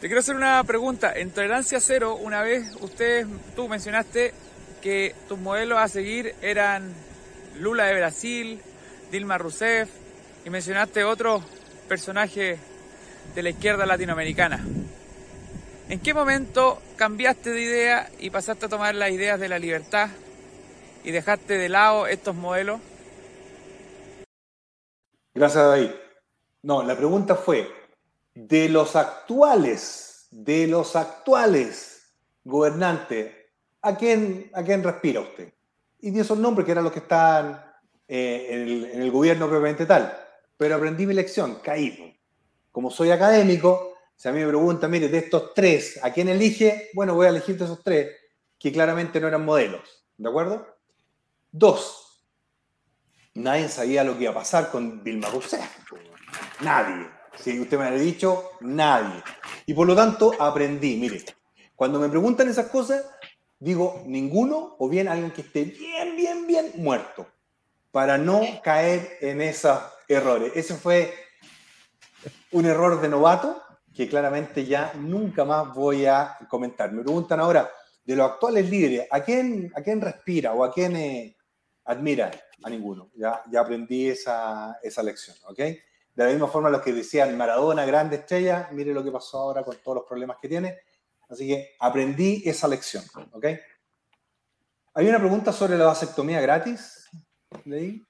Te 0.00 0.08
quiero 0.08 0.20
hacer 0.20 0.36
una 0.36 0.62
pregunta. 0.64 1.12
En 1.14 1.30
Tolerancia 1.30 1.80
Cero, 1.80 2.16
una 2.16 2.42
vez 2.42 2.76
usted, 2.80 3.26
tú 3.54 3.68
mencionaste 3.68 4.34
que 4.82 5.14
tus 5.28 5.38
modelos 5.38 5.78
a 5.78 5.88
seguir 5.88 6.34
eran 6.42 6.92
Lula 7.58 7.86
de 7.86 7.94
Brasil, 7.94 8.60
Dilma 9.10 9.38
Rousseff, 9.38 9.88
y 10.44 10.50
mencionaste 10.50 11.04
otro 11.04 11.42
personaje 11.88 12.58
de 13.34 13.42
la 13.42 13.50
izquierda 13.50 13.86
latinoamericana. 13.86 14.62
¿En 15.88 16.00
qué 16.00 16.12
momento 16.12 16.82
cambiaste 16.96 17.50
de 17.50 17.62
idea 17.62 18.10
y 18.18 18.28
pasaste 18.28 18.66
a 18.66 18.68
tomar 18.68 18.94
las 18.94 19.10
ideas 19.10 19.40
de 19.40 19.48
la 19.48 19.58
libertad 19.58 20.10
y 21.04 21.12
dejaste 21.12 21.56
de 21.56 21.68
lado 21.70 22.06
estos 22.06 22.34
modelos? 22.34 22.80
Gracias, 25.36 25.66
David. 25.66 25.90
No, 26.62 26.82
la 26.82 26.96
pregunta 26.96 27.34
fue, 27.34 27.70
de 28.34 28.70
los 28.70 28.96
actuales, 28.96 30.28
de 30.30 30.66
los 30.66 30.96
actuales 30.96 32.14
gobernantes, 32.42 33.34
¿a 33.82 33.94
quién, 33.98 34.50
a 34.54 34.62
quién 34.62 34.82
respira 34.82 35.20
usted? 35.20 35.52
Y 36.00 36.10
di 36.10 36.20
esos 36.20 36.38
nombres 36.38 36.64
que 36.64 36.72
eran 36.72 36.84
los 36.84 36.92
que 36.94 37.00
están 37.00 37.62
eh, 38.08 38.46
en, 38.94 39.02
el, 39.02 39.10
gobierno 39.10 39.46
propiamente 39.46 39.84
tal. 39.84 40.10
Pero 40.56 40.76
aprendí 40.76 41.04
mi 41.04 41.12
lección, 41.12 41.56
caído 41.62 42.06
como 42.72 42.90
soy 42.90 43.10
académico, 43.10 43.94
si 44.16 44.28
a 44.28 44.32
mí 44.32 44.40
me 44.40 44.48
preguntan, 44.48 44.90
mire, 44.90 45.08
de 45.08 45.18
estos 45.18 45.52
tres, 45.52 46.00
¿a 46.02 46.12
quién 46.12 46.30
elige? 46.30 46.88
Bueno, 46.94 47.14
voy 47.14 47.26
a 47.26 47.30
elegir 47.30 47.58
de 47.58 47.64
esos 47.66 47.82
tres, 47.82 48.10
que 48.58 48.72
claramente 48.72 49.20
no 49.20 49.28
eran 49.28 49.44
modelos, 49.44 50.06
¿de 50.16 50.28
acuerdo? 50.28 50.66
Dos, 51.50 52.05
nadie 53.36 53.68
sabía 53.68 54.04
lo 54.04 54.16
que 54.16 54.24
iba 54.24 54.32
a 54.32 54.34
pasar 54.34 54.70
con 54.70 55.02
Vilma 55.02 55.28
Rousseff. 55.28 55.64
Nadie. 56.60 57.06
Si 57.38 57.60
usted 57.60 57.78
me 57.78 57.84
ha 57.84 57.90
dicho, 57.90 58.52
nadie. 58.60 59.22
Y 59.66 59.74
por 59.74 59.86
lo 59.86 59.94
tanto, 59.94 60.34
aprendí. 60.38 60.96
Mire, 60.96 61.24
cuando 61.74 62.00
me 62.00 62.08
preguntan 62.08 62.48
esas 62.48 62.66
cosas, 62.66 63.04
digo 63.58 64.02
ninguno 64.06 64.76
o 64.78 64.88
bien 64.88 65.08
alguien 65.08 65.30
que 65.30 65.42
esté 65.42 65.64
bien, 65.64 66.16
bien, 66.16 66.46
bien 66.46 66.72
muerto, 66.76 67.26
para 67.90 68.18
no 68.18 68.40
caer 68.62 69.18
en 69.20 69.42
esos 69.42 69.78
errores. 70.08 70.52
Ese 70.54 70.74
fue 70.74 71.12
un 72.52 72.66
error 72.66 73.00
de 73.00 73.08
novato 73.08 73.62
que 73.94 74.08
claramente 74.08 74.64
ya 74.66 74.92
nunca 74.94 75.44
más 75.44 75.74
voy 75.74 76.06
a 76.06 76.36
comentar. 76.48 76.92
Me 76.92 77.02
preguntan 77.02 77.40
ahora, 77.40 77.70
de 78.04 78.14
los 78.14 78.30
actuales 78.30 78.70
líderes, 78.70 79.08
¿a 79.10 79.20
quién, 79.20 79.72
a 79.74 79.82
quién 79.82 80.00
respira 80.00 80.52
o 80.52 80.62
a 80.62 80.72
quién 80.72 80.94
eh, 80.96 81.36
admira? 81.84 82.30
A 82.62 82.70
ninguno. 82.70 83.10
Ya, 83.14 83.42
ya 83.50 83.60
aprendí 83.60 84.08
esa, 84.08 84.78
esa 84.82 85.02
lección, 85.02 85.36
¿ok? 85.46 85.58
De 85.58 86.24
la 86.24 86.30
misma 86.30 86.48
forma 86.48 86.70
los 86.70 86.80
que 86.80 86.92
decían 86.92 87.36
Maradona, 87.36 87.84
grande 87.84 88.16
estrella, 88.16 88.68
mire 88.72 88.94
lo 88.94 89.04
que 89.04 89.10
pasó 89.12 89.38
ahora 89.38 89.62
con 89.62 89.76
todos 89.84 89.96
los 89.96 90.06
problemas 90.06 90.38
que 90.40 90.48
tiene. 90.48 90.78
Así 91.28 91.46
que 91.46 91.74
aprendí 91.80 92.42
esa 92.46 92.66
lección, 92.68 93.04
¿ok? 93.32 93.46
Hay 94.94 95.06
una 95.08 95.18
pregunta 95.18 95.52
sobre 95.52 95.76
la 95.76 95.84
vasectomía 95.86 96.40
gratis, 96.40 97.08
leí. 97.64 98.02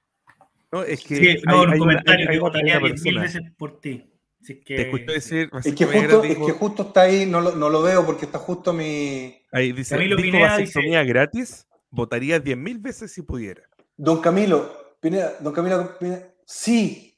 No, 0.71 0.83
es 0.83 1.01
que 1.03 1.15
Sí, 1.15 1.41
no, 1.45 1.59
hay- 1.59 1.65
un 1.65 1.73
hay 1.73 1.79
comentario 1.79 2.21
una- 2.21 2.27
que 2.27 2.33
hay 2.35 2.39
votaría 2.39 2.77
otra 2.77 2.87
10.000 2.87 3.03
persona. 3.15 3.21
veces 3.21 3.41
por 3.57 3.79
ti. 3.81 4.13
Así 4.41 4.59
que, 4.61 4.75
Te 4.75 4.81
escuché 4.83 5.05
decir, 5.11 5.49
Es 5.63 5.75
que, 5.75 5.85
justo, 5.85 6.23
es 6.23 6.37
que 6.37 6.51
justo 6.53 6.83
está 6.83 7.01
ahí, 7.01 7.25
no 7.25 7.41
lo, 7.41 7.51
no 7.55 7.69
lo 7.69 7.81
veo 7.81 8.05
porque 8.05 8.25
está 8.25 8.37
justo 8.37 8.71
mi... 8.71 9.41
Ahí 9.51 9.73
dice, 9.73 9.97
vasectomía 10.39 11.03
gratis, 11.03 11.67
votaría 11.89 12.39
10.000 12.39 12.77
veces 12.79 13.11
si 13.11 13.21
pudiera. 13.23 13.63
Don 13.97 14.21
Camilo, 14.21 14.95
Pineda, 14.99 15.33
don 15.39 15.53
Camilo, 15.53 15.97
sí, 16.45 17.17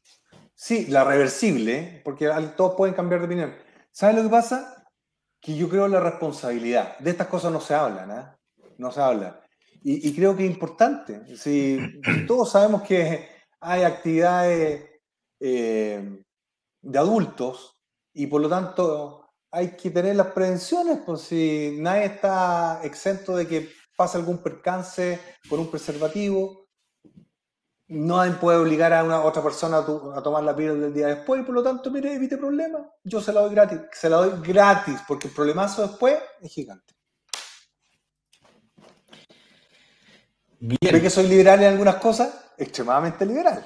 sí, 0.55 0.87
la 0.87 1.03
reversible, 1.03 1.77
¿eh? 1.77 2.01
porque 2.03 2.31
todos 2.55 2.75
pueden 2.75 2.95
cambiar 2.95 3.19
de 3.19 3.25
opinión. 3.25 3.55
¿Sabes 3.91 4.15
lo 4.15 4.23
que 4.23 4.29
pasa? 4.29 4.87
Que 5.41 5.55
yo 5.55 5.67
creo 5.67 5.89
la 5.89 5.99
responsabilidad. 5.99 6.97
De 6.99 7.11
estas 7.11 7.27
cosas 7.27 7.51
no 7.51 7.59
se 7.59 7.73
hablan, 7.73 8.11
¿ah? 8.11 8.39
No 8.77 8.91
se 8.91 9.01
habla. 9.01 9.43
Y, 9.81 10.13
creo 10.13 10.35
que 10.35 10.45
es 10.45 10.51
importante. 10.51 11.35
Si 11.37 11.77
todos 12.27 12.51
sabemos 12.51 12.81
que 12.83 13.27
hay 13.59 13.83
actividades 13.83 14.89
eh, 15.39 16.23
de 16.81 16.99
adultos 16.99 17.77
y 18.13 18.27
por 18.27 18.41
lo 18.41 18.49
tanto 18.49 19.29
hay 19.51 19.71
que 19.71 19.89
tener 19.89 20.15
las 20.15 20.27
prevenciones, 20.27 20.99
pues 21.05 21.21
si 21.21 21.77
nadie 21.79 22.05
está 22.05 22.81
exento 22.83 23.35
de 23.35 23.47
que 23.47 23.69
pase 23.95 24.17
algún 24.17 24.37
percance 24.37 25.19
con 25.49 25.59
un 25.59 25.71
preservativo, 25.71 26.58
nadie 27.89 28.33
puede 28.33 28.57
obligar 28.59 28.93
a 28.93 29.03
una 29.03 29.21
otra 29.21 29.41
persona 29.43 29.77
a, 29.79 29.85
tu- 29.85 30.11
a 30.13 30.21
tomar 30.23 30.43
la 30.43 30.55
píldora 30.55 30.79
del 30.81 30.93
día 30.93 31.07
después 31.07 31.41
y 31.41 31.43
por 31.43 31.55
lo 31.55 31.63
tanto, 31.63 31.89
mire, 31.91 32.13
evite 32.13 32.37
problemas, 32.37 32.81
yo 33.03 33.19
se 33.21 33.33
la 33.33 33.41
doy 33.41 33.51
gratis, 33.51 33.79
se 33.91 34.09
la 34.09 34.17
doy 34.17 34.41
gratis 34.47 34.99
porque 35.07 35.27
el 35.27 35.33
problemazo 35.33 35.81
después 35.87 36.17
es 36.41 36.51
gigante. 36.53 36.93
¿Ve 40.59 41.01
que 41.01 41.09
soy 41.09 41.27
liberal 41.27 41.61
en 41.61 41.67
algunas 41.69 41.95
cosas? 41.95 42.51
Extremadamente 42.57 43.25
liberal. 43.25 43.65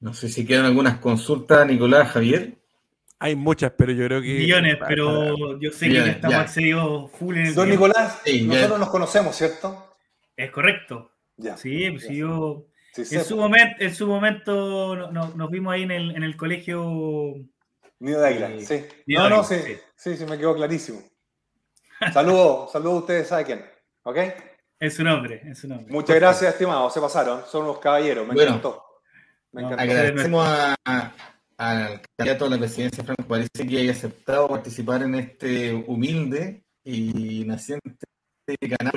No 0.00 0.12
sé 0.12 0.28
si 0.28 0.46
quedan 0.46 0.66
algunas 0.66 0.98
consultas, 0.98 1.66
Nicolás, 1.66 2.10
Javier. 2.10 2.58
Hay 3.18 3.34
muchas, 3.34 3.72
pero 3.76 3.90
yo 3.92 4.04
creo 4.04 4.20
que. 4.22 4.28
Millones, 4.38 4.76
para- 4.76 4.88
pero 4.88 5.58
yo 5.58 5.72
sé 5.72 5.88
que 5.88 5.98
estamos 6.10 6.36
ya. 6.36 6.40
accedidos 6.42 7.10
full 7.12 7.36
en 7.36 7.46
el 7.46 7.54
Don. 7.54 7.68
Nicolás, 7.68 8.20
Sí, 8.24 8.46
ya. 8.46 8.54
nosotros 8.54 8.78
nos 8.78 8.90
conocemos, 8.90 9.34
¿cierto? 9.34 9.96
Es 10.36 10.50
correcto. 10.52 11.10
Ya. 11.36 11.56
Sí, 11.56 11.90
pues 11.90 12.04
si 12.06 12.16
yo. 12.16 12.67
Sí, 12.92 13.14
En 13.14 13.24
su, 13.24 13.36
momento, 13.36 13.76
en 13.78 13.94
su 13.94 14.06
momento 14.06 14.96
no- 14.96 15.10
no- 15.12 15.34
nos 15.34 15.50
vimos 15.50 15.72
ahí 15.74 15.82
en 15.82 15.90
el, 15.90 16.16
en 16.16 16.22
el 16.22 16.36
colegio. 16.36 17.34
Nido 18.00 18.20
de 18.20 18.26
águila, 18.28 18.50
Eh, 18.54 18.60
sí. 18.64 18.84
Nido 19.06 19.28
No, 19.28 19.36
no, 19.36 19.44
sí, 19.44 19.56
sí. 19.64 19.76
sí, 19.96 20.16
sí, 20.16 20.24
me 20.24 20.38
quedó 20.38 20.54
clarísimo. 20.54 21.00
Saludos, 22.12 22.72
saludos 22.72 22.94
a 22.94 22.98
ustedes, 23.00 23.28
¿saben 23.28 23.46
quién? 23.46 23.64
¿Ok? 24.04 24.16
En 24.80 24.90
su 24.90 25.02
nombre, 25.04 25.40
en 25.44 25.54
su 25.56 25.66
nombre. 25.68 25.92
Muchas 25.92 26.16
gracias, 26.16 26.52
estimados, 26.52 26.94
se 26.94 27.00
pasaron, 27.00 27.42
son 27.46 27.64
unos 27.64 27.78
caballeros, 27.80 28.26
me 28.26 28.34
Bueno. 28.34 28.50
encantó. 28.50 28.84
Me 29.52 29.62
No, 29.62 29.72
encantó. 29.72 29.82
Agradecemos 29.92 30.46
a- 30.46 31.14
al 31.56 32.00
candidato 32.16 32.44
a 32.44 32.48
la 32.50 32.58
presidencia, 32.58 33.02
Franco 33.04 33.24
Parece, 33.26 33.66
que 33.68 33.78
haya 33.78 33.90
aceptado 33.92 34.48
participar 34.48 35.02
en 35.02 35.14
este 35.16 35.74
humilde 35.74 36.62
y 36.84 37.44
naciente 37.44 38.06
canal. 38.78 38.92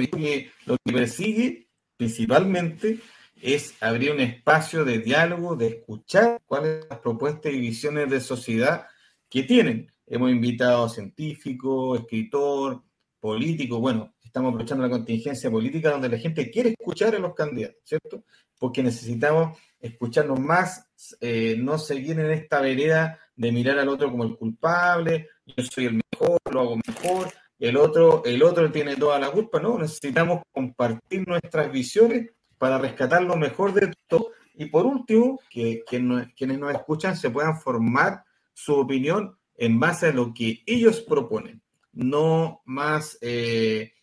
Lo 0.68 0.78
que 0.86 0.94
persigue 0.94 1.68
principalmente 1.98 3.00
es 3.42 3.76
abrir 3.82 4.12
un 4.12 4.20
espacio 4.20 4.86
de 4.86 5.00
diálogo, 5.00 5.56
de 5.56 5.68
escuchar 5.68 6.42
cuáles 6.46 6.82
son 6.82 6.90
las 6.90 7.00
propuestas 7.00 7.52
y 7.52 7.60
visiones 7.60 8.10
de 8.10 8.22
sociedad 8.22 8.88
que 9.30 9.44
tienen. 9.44 9.92
Hemos 10.06 10.32
invitado 10.32 10.86
a 10.86 10.90
científicos, 10.90 12.00
escritor, 12.00 12.84
políticos, 13.20 13.80
bueno, 13.80 14.14
estamos 14.24 14.50
aprovechando 14.50 14.84
la 14.84 14.90
contingencia 14.90 15.50
política 15.50 15.92
donde 15.92 16.10
la 16.10 16.18
gente 16.18 16.50
quiere 16.50 16.76
escuchar 16.78 17.16
a 17.16 17.20
los 17.20 17.34
candidatos, 17.34 17.82
¿cierto? 17.84 18.24
Porque 18.60 18.84
necesitamos 18.84 19.58
escucharnos 19.80 20.40
más, 20.40 20.86
eh, 21.20 21.56
no 21.58 21.78
seguir 21.78 22.20
en 22.20 22.32
esta 22.32 22.62
vereda 22.62 23.20
de 23.36 23.52
mirar 23.52 23.80
al 23.80 23.90
otro 23.90 24.12
como 24.12 24.24
el 24.24 24.36
culpable, 24.36 25.30
yo 25.46 25.64
soy 25.64 25.86
el 25.86 26.02
mejor, 26.12 26.40
lo 26.52 26.62
hago 26.62 26.80
mejor, 26.88 27.34
el 27.60 27.78
otro, 27.78 28.24
el 28.26 28.42
otro 28.44 28.72
tiene 28.72 28.96
toda 28.96 29.20
la 29.20 29.32
culpa, 29.32 29.60
no, 29.60 29.78
necesitamos 29.78 30.42
compartir 30.52 31.28
nuestras 31.28 31.72
visiones 31.72 32.32
para 32.62 32.78
rescatar 32.78 33.24
lo 33.24 33.36
mejor 33.38 33.74
de 33.74 33.92
todo 34.08 34.34
y 34.54 34.66
por 34.68 34.86
último, 34.86 35.40
que, 35.50 35.82
que 35.90 36.00
no- 36.00 36.24
quienes 36.38 36.60
nos 36.60 36.72
escuchan 36.72 37.18
se 37.18 37.32
puedan 37.32 37.60
formar 37.60 38.24
su 38.54 38.76
opinión 38.76 39.36
en 39.58 39.80
base 39.80 40.08
a 40.10 40.12
lo 40.14 40.32
que 40.32 40.62
ellos 40.68 41.02
proponen, 41.02 41.60
no 41.92 42.62
más, 42.66 43.18
eh, 43.22 43.94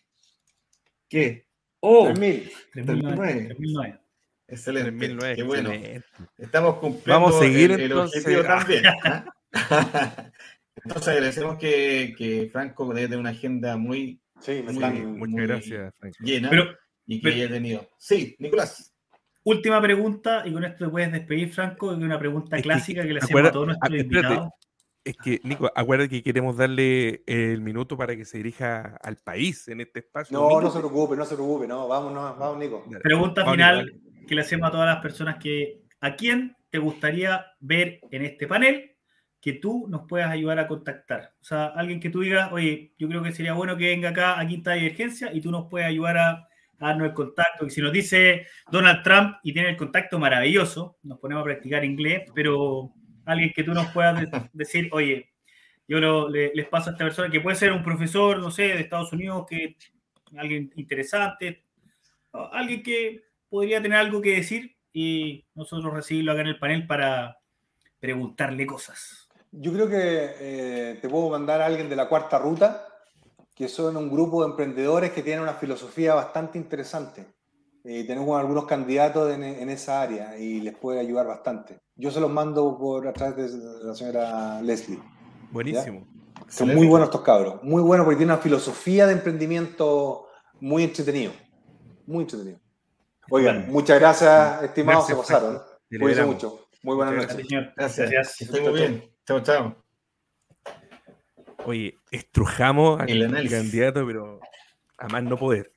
¿qué? 1.07 1.45
¡Oh! 1.79 2.11
3000. 2.13 2.51
3009, 2.73 3.45
3009. 3.45 3.99
Excelente. 4.49 4.91
3009, 4.91 5.35
Qué 5.37 5.43
bueno. 5.43 5.71
excelente. 5.71 6.07
Estamos 6.37 6.75
cumpliendo 6.79 7.13
Vamos 7.21 7.35
a 7.37 7.39
seguir, 7.39 7.71
el, 7.71 7.79
el 7.79 7.93
objetivo 7.93 8.43
también. 8.43 8.83
¿ah? 9.05 9.25
Entonces 10.83 11.07
agradecemos 11.07 11.57
que, 11.57 12.13
que 12.17 12.49
Franco 12.51 12.93
tener 12.93 13.17
una 13.17 13.29
agenda 13.29 13.77
muy, 13.77 14.19
Sí, 14.41 14.61
muy, 14.65 14.73
Muchas 14.73 14.93
muy 15.29 15.47
gracias, 15.47 15.93
Franco. 15.97 16.17
llena 16.19 16.49
Pero- 16.49 16.77
y 17.09 17.19
que 17.19 17.23
pero- 17.23 17.35
haya 17.35 17.49
tenido. 17.49 17.89
Sí, 17.97 18.35
Nicolás. 18.39 18.93
Última 19.43 19.81
pregunta, 19.81 20.43
y 20.45 20.53
con 20.53 20.63
esto 20.63 20.85
te 20.85 20.91
puedes 20.91 21.11
despedir, 21.11 21.51
Franco, 21.51 21.89
que 21.89 21.95
es 21.95 22.01
una 22.03 22.19
pregunta 22.19 22.57
Es 22.57 22.63
clásica 22.63 23.03
que, 23.03 23.13
le 23.13 23.19
hacemos 23.19 23.43
a 23.45 23.51
todos 23.51 23.63
ah, 23.63 23.87
nuestros 23.87 23.99
invitados. 23.99 24.49
Es 25.03 25.15
que, 25.17 25.39
Nico, 25.43 25.71
acuérdate 25.73 26.09
que 26.09 26.23
queremos 26.23 26.57
darle 26.57 27.23
el 27.25 27.61
minuto 27.61 27.97
para 27.97 28.15
que 28.15 28.25
se 28.25 28.37
dirija 28.37 28.97
al 29.01 29.15
país 29.15 29.67
en 29.69 29.81
este 29.81 29.99
espacio. 29.99 30.37
No, 30.37 30.61
no 30.61 30.69
se 30.69 30.79
preocupe, 30.79 31.15
no 31.15 31.25
se 31.25 31.35
preocupe, 31.35 31.67
no, 31.67 31.87
vamos, 31.87 32.13
no, 32.13 32.35
vamos, 32.35 32.57
Nico. 32.59 32.83
Pregunta 33.01 33.41
Vamos, 33.41 33.55
final 33.55 33.85
Nico, 33.85 34.27
que 34.27 34.35
le 34.35 34.41
hacemos 34.41 34.67
a 34.67 34.71
todas 34.71 34.93
las 34.93 35.01
personas 35.01 35.37
que 35.37 35.81
¿a 36.01 36.15
quién 36.15 36.55
te 36.69 36.77
gustaría 36.77 37.45
ver 37.59 38.01
en 38.11 38.25
este 38.25 38.45
panel 38.45 38.97
que 39.41 39.53
tú 39.53 39.87
nos 39.87 40.01
puedas 40.07 40.29
ayudar 40.29 40.59
a 40.59 40.67
contactar? 40.67 41.33
O 41.41 41.43
sea, 41.43 41.67
alguien 41.67 41.99
que 41.99 42.09
tú 42.09 42.21
digas, 42.21 42.51
oye, 42.51 42.93
yo 42.97 43.07
creo 43.07 43.23
que 43.23 43.31
sería 43.31 43.53
bueno 43.53 43.77
que 43.77 43.87
venga 43.87 44.09
acá 44.09 44.39
a 44.39 44.45
Quinta 44.45 44.73
Divergencia 44.73 45.33
y 45.33 45.41
tú 45.41 45.49
nos 45.49 45.69
puedes 45.69 45.87
ayudar 45.87 46.17
a 46.17 46.48
darnos 46.79 47.07
el 47.09 47.13
contacto. 47.13 47.65
Y 47.65 47.69
si 47.69 47.81
nos 47.81 47.91
dice 47.91 48.47
Donald 48.71 49.03
Trump 49.03 49.35
y 49.43 49.53
tiene 49.53 49.69
el 49.69 49.77
contacto 49.77 50.17
maravilloso, 50.19 50.97
nos 51.03 51.19
ponemos 51.19 51.41
a 51.41 51.45
practicar 51.45 51.83
inglés, 51.83 52.29
pero 52.33 52.91
alguien 53.25 53.51
que 53.53 53.63
tú 53.63 53.73
nos 53.73 53.87
puedas 53.91 54.19
de- 54.21 54.49
decir, 54.53 54.89
oye, 54.91 55.29
yo 55.87 55.99
lo- 55.99 56.29
le- 56.29 56.51
les 56.55 56.67
paso 56.67 56.89
a 56.89 56.93
esta 56.93 57.03
persona 57.03 57.29
que 57.29 57.41
puede 57.41 57.55
ser 57.55 57.71
un 57.71 57.83
profesor, 57.83 58.39
no 58.39 58.49
sé, 58.51 58.63
de 58.63 58.79
Estados 58.81 59.11
Unidos, 59.13 59.45
que 59.49 59.75
alguien 60.37 60.71
interesante, 60.75 61.65
alguien 62.31 62.83
que 62.83 63.23
podría 63.49 63.81
tener 63.81 63.97
algo 63.97 64.21
que 64.21 64.35
decir 64.35 64.75
y 64.93 65.45
nosotros 65.55 65.93
recibirlo 65.93 66.31
acá 66.31 66.41
en 66.41 66.47
el 66.47 66.59
panel 66.59 66.85
para 66.87 67.37
preguntarle 67.99 68.65
cosas. 68.65 69.27
Yo 69.51 69.73
creo 69.73 69.89
que 69.89 69.95
eh, 70.39 70.99
te 71.01 71.09
puedo 71.09 71.29
mandar 71.31 71.61
a 71.61 71.65
alguien 71.65 71.89
de 71.89 71.95
la 71.95 72.07
cuarta 72.07 72.37
ruta, 72.37 72.85
que 73.59 73.67
son 73.67 73.97
un 73.97 74.09
grupo 74.09 74.41
de 74.41 74.51
emprendedores 74.51 75.11
que 75.11 75.21
tienen 75.21 75.43
una 75.43 75.53
filosofía 75.53 76.15
bastante 76.15 76.57
interesante. 76.57 77.25
Eh, 77.83 78.05
tenemos 78.07 78.39
algunos 78.39 78.65
candidatos 78.65 79.33
en, 79.33 79.43
en 79.43 79.69
esa 79.69 80.01
área 80.01 80.37
y 80.37 80.61
les 80.61 80.77
puede 80.77 81.01
ayudar 81.01 81.27
bastante. 81.27 81.77
Yo 81.97 82.09
se 82.09 82.21
los 82.21 82.31
mando 82.31 82.77
por 82.77 83.05
a 83.05 83.11
través 83.11 83.51
de 83.61 83.83
la 83.83 83.93
señora 83.93 84.61
Leslie. 84.61 84.99
Buenísimo. 85.51 86.07
Son 86.47 86.73
muy 86.73 86.87
buenos 86.87 87.09
estos 87.09 87.19
cabros, 87.21 87.61
muy 87.61 87.81
buenos 87.81 88.05
porque 88.05 88.19
tienen 88.19 88.33
una 88.33 88.41
filosofía 88.41 89.05
de 89.07 89.13
emprendimiento 89.13 90.27
muy 90.61 90.83
entretenido, 90.85 91.33
muy 92.07 92.21
entretenido. 92.21 92.59
Oigan, 93.29 93.55
Estupendo. 93.57 93.73
muchas 93.73 93.99
gracias, 93.99 94.63
estimados, 94.63 95.05
Gracias, 95.05 95.27
se 95.27 95.33
pasaron. 95.33 95.61
Cuídense 95.89 96.23
mucho. 96.23 96.59
Muy 96.81 96.95
buenas 96.95 97.13
Muchas 97.15 97.31
noches. 97.33 97.47
señor. 97.49 97.73
Gracias. 97.75 98.09
Gracias. 98.09 98.49
Que 98.49 98.61
muy 98.61 98.73
bien. 98.73 99.11
Chao, 99.27 99.41
chao. 99.41 99.88
Oye, 101.69 101.99
estrujamos 102.09 102.99
al 102.99 103.09
El 103.11 103.47
candidato, 103.47 104.03
pero 104.07 104.39
a 104.97 105.07
más 105.07 105.21
no 105.21 105.37
poder. 105.37 105.69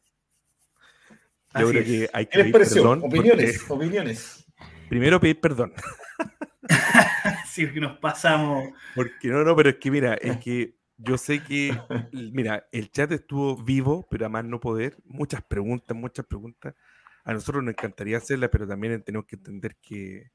Yo 1.54 1.60
Así 1.60 1.66
creo 1.66 1.82
es. 1.82 1.86
que 1.86 2.10
hay 2.14 2.24
¿Qué 2.24 2.30
que 2.30 2.38
pedir 2.50 2.52
perdón. 2.70 3.02
Opiniones, 3.04 3.62
porque- 3.68 3.84
opiniones. 3.84 4.46
primero 4.88 5.20
pedir 5.20 5.38
perdón. 5.38 5.74
Así 7.44 7.70
que 7.70 7.78
nos 7.78 7.98
pasamos. 7.98 8.70
Porque 8.94 9.28
no, 9.28 9.44
no, 9.44 9.54
pero 9.54 9.68
es 9.68 9.76
que 9.76 9.90
mira, 9.90 10.14
es 10.14 10.36
que 10.42 10.76
yo 10.96 11.18
sé 11.18 11.42
que, 11.42 11.78
mira, 12.32 12.66
el 12.72 12.90
chat 12.90 13.12
estuvo 13.12 13.62
vivo, 13.62 14.06
pero 14.10 14.24
a 14.24 14.28
más 14.30 14.46
no 14.46 14.60
poder. 14.60 14.96
Muchas 15.04 15.42
preguntas, 15.42 15.94
muchas 15.94 16.24
preguntas. 16.24 16.74
A 17.22 17.34
nosotros 17.34 17.62
nos 17.62 17.72
encantaría 17.72 18.16
hacerlas, 18.16 18.48
pero 18.50 18.66
también 18.66 19.02
tenemos 19.02 19.26
que 19.26 19.36
entender 19.36 19.76
que 19.82 20.30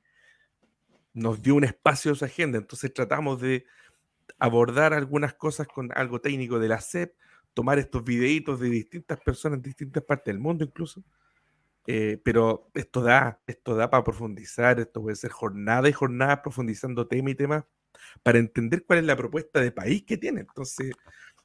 nos 1.14 1.42
dio 1.42 1.56
un 1.56 1.64
espacio 1.64 2.12
a 2.12 2.16
su 2.16 2.26
agenda. 2.26 2.60
Entonces 2.60 2.94
tratamos 2.94 3.42
de 3.42 3.66
abordar 4.40 4.94
algunas 4.94 5.34
cosas 5.34 5.68
con 5.68 5.92
algo 5.96 6.22
técnico 6.22 6.60
de 6.60 6.68
la 6.68 6.80
SEP, 6.82 7.16
tomar 7.54 7.80
estos 7.80 8.04
videitos 8.04 8.60
de 8.60 8.70
distintas 8.70 9.20
personas 9.20 9.58
en 9.58 9.64
distintas 9.64 10.04
partes 10.04 10.34
del 10.34 10.40
mundo 10.40 10.64
incluso. 10.64 11.04
Eh, 11.90 12.20
pero 12.24 12.70
esto 12.74 13.02
da, 13.02 13.40
esto 13.48 13.76
da 13.76 13.90
para 13.90 14.04
profundizar, 14.04 14.80
esto 14.80 15.02
puede 15.02 15.16
ser 15.16 15.32
jornada 15.32 15.88
y 15.88 15.94
jornada 15.94 16.42
profundizando 16.42 17.08
tema 17.08 17.32
y 17.32 17.36
tema 17.36 17.66
para 18.24 18.40
entender 18.40 18.84
cuál 18.86 19.00
es 19.00 19.06
la 19.06 19.16
propuesta 19.16 19.62
de 19.62 19.72
país 19.72 20.04
que 20.04 20.18
tiene. 20.18 20.42
Entonces, 20.42 20.92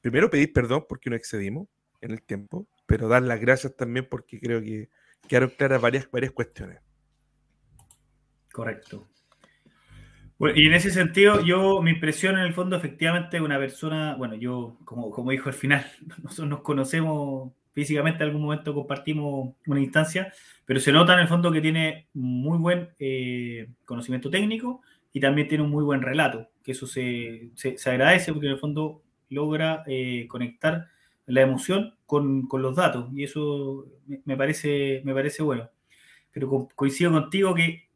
primero 0.01 0.29
pedir 0.29 0.51
perdón 0.51 0.85
porque 0.87 1.09
no 1.09 1.15
excedimos 1.15 1.67
en 2.01 2.11
el 2.11 2.21
tiempo, 2.21 2.67
pero 2.85 3.07
dar 3.07 3.23
las 3.23 3.39
gracias 3.39 3.75
también 3.75 4.07
porque 4.09 4.39
creo 4.39 4.61
que 4.61 4.89
quedaron 5.27 5.49
claras 5.57 5.81
varias, 5.81 6.11
varias 6.11 6.33
cuestiones. 6.33 6.79
Correcto. 8.51 9.07
Bueno, 10.39 10.57
y 10.59 10.67
en 10.67 10.73
ese 10.73 10.91
sentido, 10.91 11.41
yo, 11.43 11.81
mi 11.81 11.91
impresión 11.91 12.37
en 12.37 12.43
el 12.45 12.53
fondo, 12.53 12.75
efectivamente, 12.75 13.39
una 13.39 13.59
persona, 13.59 14.15
bueno, 14.15 14.35
yo, 14.35 14.77
como, 14.83 15.11
como 15.11 15.31
dijo 15.31 15.49
al 15.49 15.55
final, 15.55 15.85
nosotros 16.23 16.47
nos 16.47 16.61
conocemos 16.61 17.51
físicamente, 17.71 18.23
en 18.23 18.29
algún 18.29 18.43
momento 18.43 18.73
compartimos 18.73 19.55
una 19.67 19.79
instancia, 19.79 20.33
pero 20.65 20.79
se 20.79 20.91
nota 20.91 21.13
en 21.13 21.19
el 21.19 21.27
fondo 21.27 21.51
que 21.51 21.61
tiene 21.61 22.07
muy 22.13 22.57
buen 22.57 22.89
eh, 22.99 23.67
conocimiento 23.85 24.29
técnico 24.29 24.81
y 25.11 25.19
también 25.19 25.47
tiene 25.47 25.63
un 25.63 25.71
muy 25.71 25.83
buen 25.83 26.01
relato, 26.01 26.49
que 26.63 26.71
eso 26.71 26.87
se, 26.87 27.49
se, 27.55 27.89
agradece 27.89 28.31
porque 28.31 28.47
en 28.47 28.53
el 28.53 28.59
fondo 28.59 29.01
logra 29.29 29.83
eh, 29.87 30.27
conectar 30.27 30.87
la 31.25 31.41
emoción 31.41 31.95
con, 32.05 32.47
con, 32.47 32.61
los 32.61 32.75
datos 32.75 33.09
y 33.13 33.23
eso 33.23 33.87
me 34.25 34.37
parece, 34.37 35.01
me 35.03 35.13
parece 35.13 35.41
bueno. 35.41 35.69
Pero 36.31 36.67
coincido 36.75 37.11
contigo 37.11 37.53
que 37.53 37.89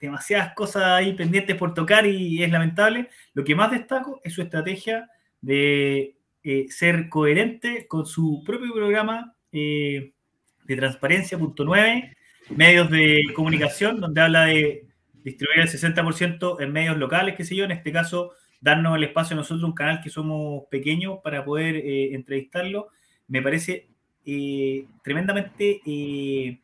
demasiadas 0.00 0.54
cosas 0.54 0.84
ahí 0.84 1.12
pendientes 1.14 1.56
por 1.56 1.74
tocar 1.74 2.06
y 2.06 2.42
es 2.42 2.50
lamentable. 2.50 3.08
Lo 3.34 3.44
que 3.44 3.54
más 3.54 3.70
destaco 3.70 4.20
es 4.22 4.32
su 4.32 4.42
estrategia 4.42 5.10
de 5.40 6.16
eh, 6.44 6.66
ser 6.68 7.08
coherente 7.08 7.86
con 7.88 8.06
su 8.06 8.42
propio 8.44 8.72
programa 8.72 9.34
eh, 9.52 10.12
de 10.64 10.76
transparencia, 10.76 11.38
punto 11.38 11.64
9, 11.64 12.16
medios 12.50 12.90
de 12.90 13.22
comunicación, 13.34 14.00
donde 14.00 14.20
habla 14.20 14.44
de 14.44 14.86
distribuir 15.24 15.60
el 15.60 15.68
60% 15.68 16.60
en 16.60 16.72
medios 16.72 16.96
locales, 16.96 17.34
qué 17.36 17.44
sé 17.44 17.56
yo, 17.56 17.64
en 17.64 17.72
este 17.72 17.92
caso, 17.92 18.32
darnos 18.60 18.96
el 18.96 19.04
espacio 19.04 19.34
a 19.34 19.38
nosotros, 19.38 19.64
un 19.64 19.74
canal 19.74 20.00
que 20.02 20.10
somos 20.10 20.64
pequeños, 20.70 21.18
para 21.22 21.44
poder 21.44 21.76
eh, 21.76 22.14
entrevistarlo, 22.14 22.88
me 23.26 23.42
parece 23.42 23.88
tremendamente 25.02 26.60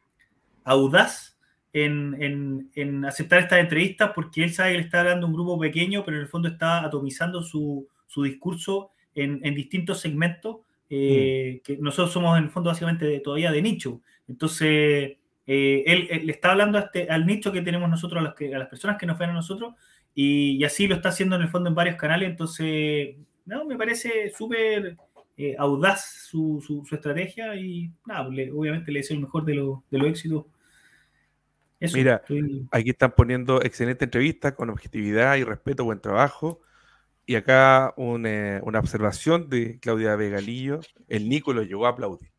audaz 0.65 1.34
en, 1.75 3.05
aceptar 3.05 3.41
estas 3.41 3.59
entrevistas 3.59 4.13
porque 4.15 4.45
él 4.45 4.53
sabe 4.53 4.73
que 4.73 4.79
le 4.79 4.85
está 4.85 5.03
dando 5.03 5.27
un 5.27 5.33
grupo 5.33 5.59
pequeño, 5.59 6.05
pero 6.05 6.17
en 6.17 6.23
el 6.23 6.29
fondo 6.29 6.49
está 6.49 6.85
atomizando 6.85 7.43
su, 7.43 7.89
discurso 8.17 8.93
en, 9.15 9.41
distintos 9.55 10.01
segmentos, 10.01 10.59
eh, 10.89 11.57
mm. 11.57 11.65
que 11.65 11.77
nosotros 11.79 12.13
somos 12.13 12.39
en 12.39 12.45
el 12.45 12.51
fondo 12.51 12.71
básicamente 12.71 13.19
todavía 13.21 13.51
de 13.51 13.63
nicho. 13.63 14.01
Entonces, 14.29 15.17
eh, 15.47 15.85
él, 15.87 16.27
le 16.27 16.33
está 16.33 16.53
hablando 16.53 16.79
este, 16.79 17.09
al 17.11 17.27
nicho 17.27 17.53
que 17.53 17.63
tenemos 17.63 17.91
nosotros, 17.91 18.21
a 18.21 18.25
las, 18.25 18.35
que, 18.35 18.55
a 18.55 18.59
las 18.59 18.69
personas 18.69 18.97
que 18.97 19.07
nos 19.07 19.19
ven 19.19 19.31
a 19.31 19.35
nosotros, 19.35 19.75
y, 20.15 20.63
así 20.63 20.87
lo 20.87 20.95
está 20.95 21.09
haciendo 21.09 21.35
en 21.35 21.43
el 21.43 21.49
fondo 21.49 21.69
en 21.69 21.75
varios 21.75 21.97
canales. 21.97 22.31
Entonces, 22.31 23.17
no, 23.47 23.65
me 23.65 23.77
parece 23.77 24.31
súper 24.31 24.97
eh, 25.37 25.57
audaz 25.59 26.29
su, 26.31 26.63
su, 26.65 26.95
estrategia 26.95 27.57
y 27.57 27.91
nada, 28.07 28.29
obviamente 28.29 28.93
le 28.93 29.01
deseo 29.01 29.17
el 29.17 29.23
mejor 29.23 29.45
de, 29.45 29.55
de 29.55 29.99
los 29.99 30.09
éxitos 30.09 30.45
Mira, 31.93 32.23
aquí 32.71 32.91
están 32.91 33.13
poniendo 33.13 33.63
excelente 33.63 34.05
entrevista 34.05 34.55
con 34.55 34.71
objetividad 34.71 35.37
y 35.37 35.45
respeto, 35.45 35.85
buen 35.85 36.01
trabajo. 36.01 36.61
Y 37.27 37.37
acá 37.37 37.95
eh, 37.97 38.61
una 38.63 38.79
observación 38.79 39.49
de 39.49 39.79
Claudia 39.81 40.15
Vegalillo. 40.17 40.81
El 41.09 41.29
Nico 41.29 41.53
lo 41.53 41.63
llegó 41.63 41.87
a 41.87 41.91
aplaudir. 41.91 42.31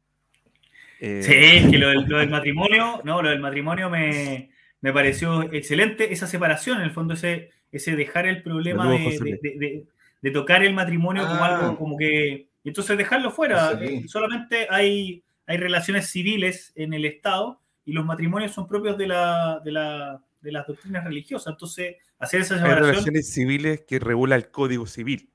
Eh, 1.00 1.22
sí, 1.24 1.72
que 1.72 1.78
lo 1.78 1.90
del, 1.90 2.30
matrimonio, 2.30 3.02
no, 3.04 3.22
lo 3.22 3.30
del 3.30 3.40
matrimonio 3.40 3.90
me, 3.90 4.50
pareció 4.94 5.52
excelente. 5.52 6.14
Esa 6.14 6.28
separación, 6.28 6.78
en 6.78 6.84
el 6.84 6.92
fondo, 6.92 7.16
ese, 7.16 7.52
ese 7.72 7.96
dejar 7.96 8.28
el 8.28 8.44
problema 8.44 8.90
de, 8.90 9.88
tocar 10.32 10.64
el 10.64 10.74
matrimonio 10.74 11.24
como 11.24 11.44
ah. 11.44 11.48
algo 11.48 11.78
como 11.78 11.98
que. 11.98 12.50
Entonces 12.64 12.98
dejarlo 12.98 13.30
fuera. 13.32 13.80
Solamente 14.08 14.68
hay, 14.70 15.24
hay 15.46 15.58
relaciones 15.58 16.10
civiles 16.10 16.74
en 16.76 16.94
el 16.94 17.06
Estado 17.06 17.62
y 17.86 17.94
los 17.94 18.06
matrimonios 18.06 18.52
son 18.52 18.68
propios 18.68 18.98
de, 18.98 19.08
la, 19.08 19.62
de, 19.64 19.72
la, 19.72 20.22
de 20.42 20.52
las 20.52 20.68
doctrinas 20.68 21.04
religiosas. 21.04 21.54
Entonces, 21.54 21.98
hacer 22.18 22.42
esa 22.42 22.56
separación. 22.56 22.84
Hay 22.84 22.92
relaciones 22.92 23.32
civiles 23.32 23.86
que 23.88 24.00
regula 24.00 24.36
el 24.36 24.50
Código 24.50 24.88
Civil. 24.88 25.30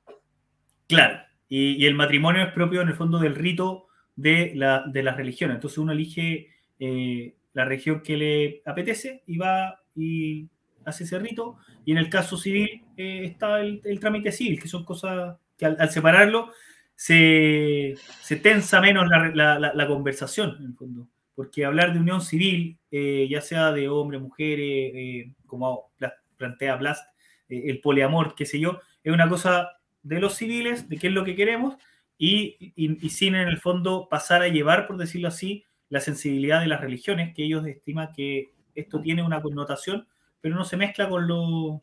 Claro, 0.89 1.21
y, 1.49 1.87
el 1.87 1.95
matrimonio 1.95 2.43
es 2.43 2.53
propio 2.53 2.83
en 2.83 2.89
el 2.89 2.95
fondo 2.95 3.19
del 3.21 3.37
rito 3.37 3.87
de, 4.17 4.53
la, 4.57 4.85
de 4.87 5.03
las 5.05 5.17
religiones. 5.17 5.55
Entonces, 5.55 5.79
uno 5.79 5.93
elige 5.93 6.49
eh, 6.81 7.37
la 7.53 7.65
región 7.65 8.03
que 8.03 8.17
le 8.17 8.63
apetece 8.67 9.23
y 9.27 9.39
va 9.39 9.81
y 9.95 10.49
hace 10.85 11.05
ese 11.05 11.21
rito. 11.21 11.57
Y 11.85 11.93
en 11.93 11.99
el 11.99 12.11
caso 12.11 12.37
civil 12.37 12.83
eh, 12.97 13.23
está 13.25 13.61
el, 13.61 14.01
trámite 14.01 14.33
civil, 14.33 14.61
que 14.61 14.69
son 14.69 14.85
cosas 14.85 15.37
que 15.57 15.67
al, 15.67 15.91
separarlo 15.91 16.51
se, 16.97 17.95
se, 18.21 18.37
tensa 18.37 18.81
menos 18.81 19.09
la, 19.09 19.59
la, 19.59 19.73
la 19.73 19.87
conversación, 19.87 20.57
en 20.59 20.67
el 20.67 20.75
fondo 20.75 21.09
porque 21.41 21.65
hablar 21.65 21.95
de 21.95 22.01
unión 22.01 22.21
civil, 22.21 22.77
eh, 22.91 23.27
ya 23.31 23.41
sea 23.41 23.73
de 23.73 23.89
hombres, 23.89 24.21
mujeres, 24.21 24.93
eh, 24.95 25.33
como 25.47 25.91
plantea 26.37 26.77
Blast, 26.77 27.03
eh, 27.49 27.63
el 27.65 27.81
poliamor, 27.81 28.35
qué 28.35 28.45
sé 28.45 28.61
yo, 28.61 28.83
es 29.03 29.11
una 29.11 29.27
cosa 29.27 29.71
de 30.03 30.21
los 30.21 30.35
civiles, 30.35 30.91
de 30.91 30.99
qué 30.99 31.07
es 31.07 31.15
lo 31.15 31.25
que 31.25 31.35
queremos, 31.35 31.77
y, 32.19 32.75
sin 33.09 33.37
en 33.37 33.49
el 33.49 33.57
fondo 33.57 34.07
pasar 34.11 34.43
a 34.43 34.49
llevar, 34.49 34.87
por 34.87 34.99
decirlo 34.99 35.29
así, 35.29 35.65
la 35.89 36.01
sensibilidad 36.01 36.61
de 36.61 36.67
las 36.67 36.83
religiones, 36.83 37.35
que 37.35 37.45
ellos 37.45 37.67
estiman 37.67 38.13
que 38.13 38.53
esto 38.75 39.01
tiene 39.01 39.23
una 39.23 39.41
connotación, 39.41 40.07
pero 40.43 40.57
no 40.57 40.65
se 40.67 40.77
mezcla 40.77 41.09
con 41.09 41.27
lo, 41.27 41.83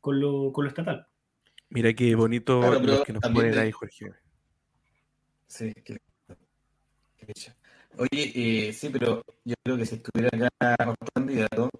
con 0.00 0.18
lo, 0.18 0.50
con 0.52 0.64
lo 0.64 0.68
estatal. 0.68 1.06
Mira 1.68 1.92
qué 1.92 2.12
bonito 2.16 2.60
lo 2.80 3.04
que 3.04 3.12
nos 3.12 3.22
ponen 3.22 3.56
ahí, 3.56 3.70
Jorge. 3.70 4.10
Sí, 5.46 5.72
que... 5.84 6.00
Oye, 7.98 8.68
eh, 8.68 8.72
sí, 8.74 8.90
pero 8.90 9.24
yo 9.44 9.54
creo 9.64 9.76
que 9.78 9.86
si 9.86 9.94
estuviera 9.94 10.28
acá 10.28 10.76
otro 10.90 11.08
candidato, 11.14 11.70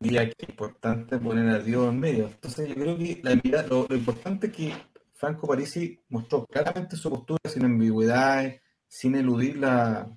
diría 0.00 0.24
que 0.26 0.34
es 0.38 0.48
importante 0.48 1.18
poner 1.18 1.48
a 1.50 1.58
Dios 1.58 1.90
en 1.90 2.00
medio. 2.00 2.26
Entonces 2.28 2.68
yo 2.68 2.74
creo 2.74 2.96
que 2.96 3.20
la 3.22 3.62
lo, 3.64 3.86
importante 3.90 4.46
es 4.46 4.52
que 4.54 4.72
Franco 5.12 5.46
Parisi 5.46 6.00
mostró 6.08 6.46
claramente 6.46 6.96
su 6.96 7.10
postura 7.10 7.38
sin 7.50 7.66
ambigüedades, 7.66 8.62
sin 8.88 9.14
eludir 9.14 9.58
la, 9.58 10.08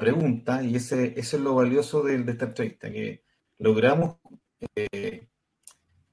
pregunta, 0.00 0.62
y 0.62 0.76
ese, 0.76 1.18
eso 1.18 1.36
es 1.36 1.42
lo 1.42 1.54
valioso 1.54 2.02
de, 2.02 2.16
esta 2.16 2.46
entrevista, 2.46 2.90
que 2.90 3.24
logramos 3.58 4.16
eh, 4.76 5.28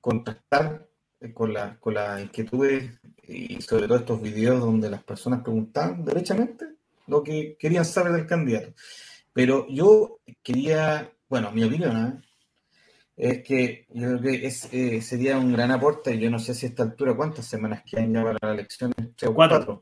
contactar 0.02 0.88
eh, 1.22 1.34
con, 1.34 1.54
la, 1.54 1.80
con 1.80 1.94
las 1.94 2.22
inquietudes 2.22 3.00
y 3.24 3.62
sobre 3.62 3.88
todo 3.88 3.98
estos 4.00 4.22
videos 4.22 4.60
donde 4.60 4.90
las 4.90 5.04
personas 5.04 5.42
preguntaban 5.42 6.04
derechamente 6.04 6.75
lo 7.08 7.24
que 7.24 7.58
querían 7.60 7.86
saber 7.86 8.14
del 8.14 8.28
candidato. 8.28 8.74
Pero 9.34 9.68
yo 9.70 10.20
quería, 10.42 11.12
bueno, 11.28 11.52
mi 11.52 11.64
opinión 11.64 11.98
¿eh? 11.98 12.26
es 13.18 13.44
que 13.44 13.86
yo 13.90 14.08
creo 14.08 14.22
que 14.22 14.48
es, 14.48 14.74
eh, 14.74 15.02
sería 15.02 15.38
un 15.38 15.52
gran 15.52 15.72
aporte. 15.72 16.18
Yo 16.18 16.30
no 16.30 16.40
sé 16.40 16.54
si 16.54 16.66
a 16.66 16.70
esta 16.70 16.84
altura 16.84 17.16
cuántas 17.16 17.46
semanas 17.46 17.84
quedan 17.86 18.14
ya 18.14 18.24
para 18.24 18.38
la 18.42 18.54
elección, 18.54 18.94
tres 19.16 19.30
o 19.30 19.36
cuatro. 19.36 19.82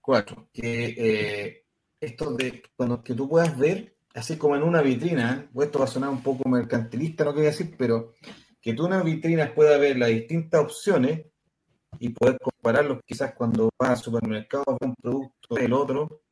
Cuatro. 0.00 0.48
Que 0.52 0.94
eh, 0.96 1.66
esto 2.00 2.32
de 2.32 2.62
cuando 2.76 3.02
que 3.02 3.14
tú 3.14 3.28
puedas 3.28 3.56
ver, 3.56 3.96
así 4.14 4.36
como 4.36 4.56
en 4.56 4.62
una 4.62 4.82
vitrina, 4.82 5.48
pues 5.52 5.66
esto 5.66 5.80
va 5.80 5.84
a 5.84 5.88
sonar 5.88 6.10
un 6.10 6.22
poco 6.22 6.48
mercantilista, 6.48 7.24
no 7.24 7.34
quería 7.34 7.50
decir, 7.50 7.74
pero 7.78 8.14
que 8.60 8.74
tú 8.74 8.86
en 8.86 8.94
una 8.94 9.02
vitrina 9.02 9.54
puedas 9.54 9.78
ver 9.80 9.96
las 9.98 10.08
distintas 10.08 10.60
opciones 10.62 11.26
y 12.00 12.10
poder 12.10 12.38
compararlos 12.38 13.00
quizás 13.04 13.34
cuando 13.34 13.70
vas 13.78 13.90
al 13.90 13.96
supermercado 13.98 14.64
con 14.64 14.90
un 14.90 14.94
producto 14.94 15.54
del 15.54 15.72
otro, 15.72 16.22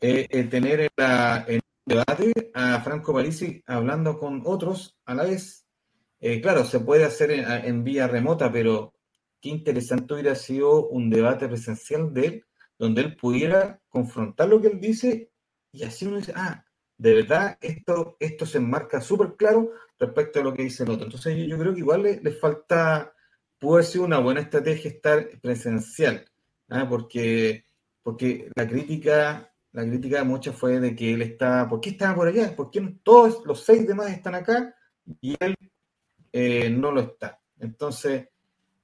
eh, 0.00 0.26
eh, 0.30 0.44
tener 0.44 0.80
en, 0.80 0.88
la, 0.96 1.44
el 1.48 1.60
debate 1.84 2.50
a 2.54 2.80
Franco 2.80 3.12
Parisi 3.12 3.62
hablando 3.66 4.18
con 4.18 4.42
otros 4.44 4.96
a 5.06 5.14
la 5.14 5.24
vez. 5.24 5.66
Eh, 6.20 6.40
claro, 6.40 6.64
se 6.64 6.80
puede 6.80 7.04
hacer 7.04 7.30
en, 7.30 7.84
vía 7.84 8.08
remota, 8.08 8.50
pero 8.50 8.94
qué 9.40 9.50
interesante 9.50 10.14
hubiera 10.14 10.34
sido 10.34 10.88
un 10.88 11.10
debate 11.10 11.48
presencial 11.48 12.12
de 12.12 12.26
él, 12.26 12.44
donde 12.78 13.02
él 13.02 13.16
pudiera 13.16 13.80
confrontar 13.88 14.48
lo 14.48 14.60
que 14.60 14.68
él 14.68 14.80
dice 14.80 15.30
y 15.72 15.84
así 15.84 16.06
uno 16.06 16.16
dice, 16.16 16.32
ah, 16.34 16.64
de 16.96 17.14
verdad, 17.14 17.58
esto, 17.60 18.16
esto 18.18 18.46
se 18.46 18.58
enmarca 18.58 19.00
súper 19.00 19.36
claro 19.36 19.70
respecto 19.98 20.40
a 20.40 20.42
lo 20.42 20.54
que 20.54 20.64
dice 20.64 20.82
el 20.82 20.90
otro. 20.90 21.04
Entonces 21.04 21.36
yo, 21.36 21.44
yo 21.44 21.58
creo 21.58 21.72
que 21.72 21.80
igual 21.80 22.02
le, 22.02 22.20
le 22.20 22.32
falta 22.32 23.14
pudo 23.58 23.82
ser 23.82 24.02
una 24.02 24.18
buena 24.18 24.40
estrategia 24.40 24.90
estar 24.90 25.28
presencial, 25.40 26.24
¿ah? 26.68 26.86
porque, 26.88 27.64
porque 28.02 28.50
la 28.54 28.66
crítica, 28.66 29.52
la 29.72 29.82
crítica 29.82 30.24
mucha 30.24 30.52
fue 30.52 30.80
de 30.80 30.94
que 30.94 31.14
él 31.14 31.22
estaba, 31.22 31.68
¿por 31.68 31.80
qué 31.80 31.90
estaba 31.90 32.14
por 32.14 32.28
allá? 32.28 32.54
¿Por 32.54 32.70
qué 32.70 32.96
todos 33.02 33.44
los 33.44 33.64
seis 33.64 33.86
demás 33.86 34.10
están 34.10 34.34
acá 34.34 34.74
y 35.20 35.36
él 35.40 35.54
eh, 36.32 36.70
no 36.70 36.92
lo 36.92 37.00
está? 37.00 37.40
Entonces, 37.58 38.28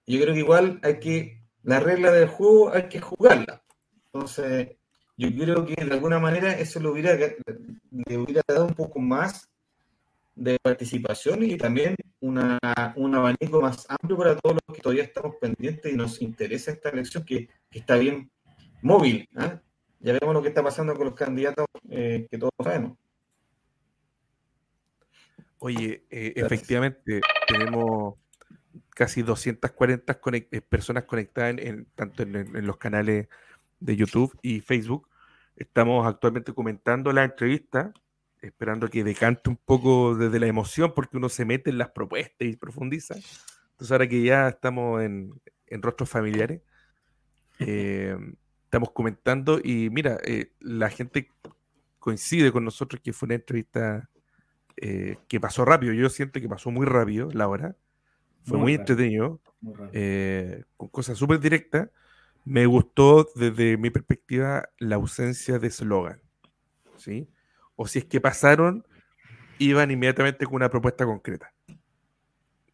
yo 0.06 0.20
creo 0.20 0.34
que 0.34 0.40
igual 0.40 0.80
hay 0.82 0.98
que, 0.98 1.42
la 1.62 1.80
regla 1.80 2.10
del 2.12 2.28
juego 2.28 2.72
hay 2.72 2.88
que 2.88 3.00
jugarla. 3.00 3.62
Entonces, 4.06 4.76
yo 5.16 5.28
creo 5.30 5.64
que 5.64 5.82
de 5.82 5.92
alguna 5.92 6.18
manera 6.18 6.52
eso 6.58 6.80
le 6.80 6.88
hubiera, 6.88 7.14
le 7.14 8.18
hubiera 8.18 8.42
dado 8.46 8.66
un 8.66 8.74
poco 8.74 8.98
más 8.98 9.48
de 10.34 10.58
participación 10.60 11.42
y 11.44 11.56
también 11.56 11.94
una, 12.20 12.58
un 12.96 13.14
abanico 13.14 13.60
más 13.60 13.86
amplio 13.88 14.16
para 14.16 14.36
todos 14.36 14.56
los 14.56 14.76
que 14.76 14.82
todavía 14.82 15.04
estamos 15.04 15.36
pendientes 15.40 15.92
y 15.92 15.96
nos 15.96 16.20
interesa 16.20 16.72
esta 16.72 16.88
elección 16.88 17.24
que, 17.24 17.48
está 17.70 17.96
bien 17.96 18.30
móvil. 18.82 19.28
¿ah? 19.36 19.60
Ya 20.00 20.12
vemos 20.12 20.34
lo 20.34 20.42
que 20.42 20.48
está 20.48 20.62
pasando 20.62 20.94
con 20.94 21.06
los 21.06 21.14
candidatos 21.14 21.66
eh, 21.88 22.26
que 22.30 22.38
todos 22.38 22.52
sabemos. 22.62 22.96
Oye, 25.58 26.04
eh, 26.10 26.34
efectivamente, 26.36 27.20
tenemos 27.48 28.14
casi 28.90 29.22
240 29.22 30.20
eh, 30.32 30.60
personas 30.60 31.04
conectadas 31.04 31.56
en, 31.58 31.86
tanto 31.94 32.22
en, 32.22 32.66
los 32.66 32.76
canales 32.76 33.28
de 33.80 33.96
YouTube 33.96 34.36
y 34.42 34.60
Facebook. 34.60 35.08
Estamos 35.56 36.06
actualmente 36.06 36.52
comentando 36.52 37.12
la 37.12 37.24
entrevista 37.24 37.92
esperando 38.44 38.88
que 38.88 39.04
decante 39.04 39.50
un 39.50 39.56
poco 39.56 40.14
desde 40.14 40.38
la 40.38 40.46
emoción, 40.46 40.92
porque 40.94 41.16
uno 41.16 41.28
se 41.28 41.44
mete 41.44 41.70
en 41.70 41.78
las 41.78 41.90
propuestas 41.90 42.46
y 42.46 42.56
profundiza. 42.56 43.14
Entonces, 43.14 43.92
ahora 43.92 44.08
que 44.08 44.22
ya 44.22 44.48
estamos 44.48 45.02
en, 45.02 45.32
rostros 45.82 46.08
familiares, 46.08 46.60
eh, 47.58 48.16
estamos 48.64 48.90
comentando 48.92 49.60
y 49.62 49.88
mira, 49.90 50.18
eh, 50.24 50.52
la 50.60 50.90
gente 50.90 51.30
coincide 51.98 52.52
con 52.52 52.64
nosotros 52.64 53.00
que 53.02 53.12
fue 53.12 53.26
una 53.26 53.36
entrevista 53.36 54.10
eh, 54.76 55.16
que 55.28 55.40
pasó 55.40 55.64
rápido. 55.64 55.92
Yo 55.92 56.08
siento 56.10 56.40
que 56.40 56.48
pasó 56.48 56.70
muy 56.70 56.86
rápido 56.86 57.30
la 57.32 57.48
hora. 57.48 57.76
Fue 58.42 58.58
muy, 58.58 58.74
entretenido, 58.74 59.40
con 60.76 60.88
cosas 60.90 61.16
súper 61.16 61.40
directas. 61.40 61.88
Me 62.44 62.66
gustó 62.66 63.26
desde 63.34 63.78
mi 63.78 63.88
perspectiva 63.88 64.68
la 64.78 64.96
ausencia 64.96 65.58
de 65.58 65.68
eslogan. 65.68 66.20
¿sí? 66.98 67.26
O 67.76 67.86
si 67.86 68.00
es 68.00 68.04
que 68.04 68.20
pasaron, 68.20 68.86
iban 69.58 69.90
inmediatamente 69.90 70.46
con 70.46 70.56
una 70.56 70.70
propuesta 70.70 71.04
concreta. 71.04 71.52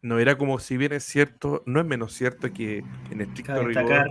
No 0.03 0.17
era 0.17 0.35
como 0.35 0.57
si 0.57 0.77
bien 0.77 0.93
es 0.93 1.03
cierto, 1.03 1.61
no 1.67 1.79
es 1.79 1.85
menos 1.85 2.13
cierto 2.13 2.51
que 2.51 2.83
en 3.11 3.21
estricto 3.21 3.63
rigor, 3.63 4.07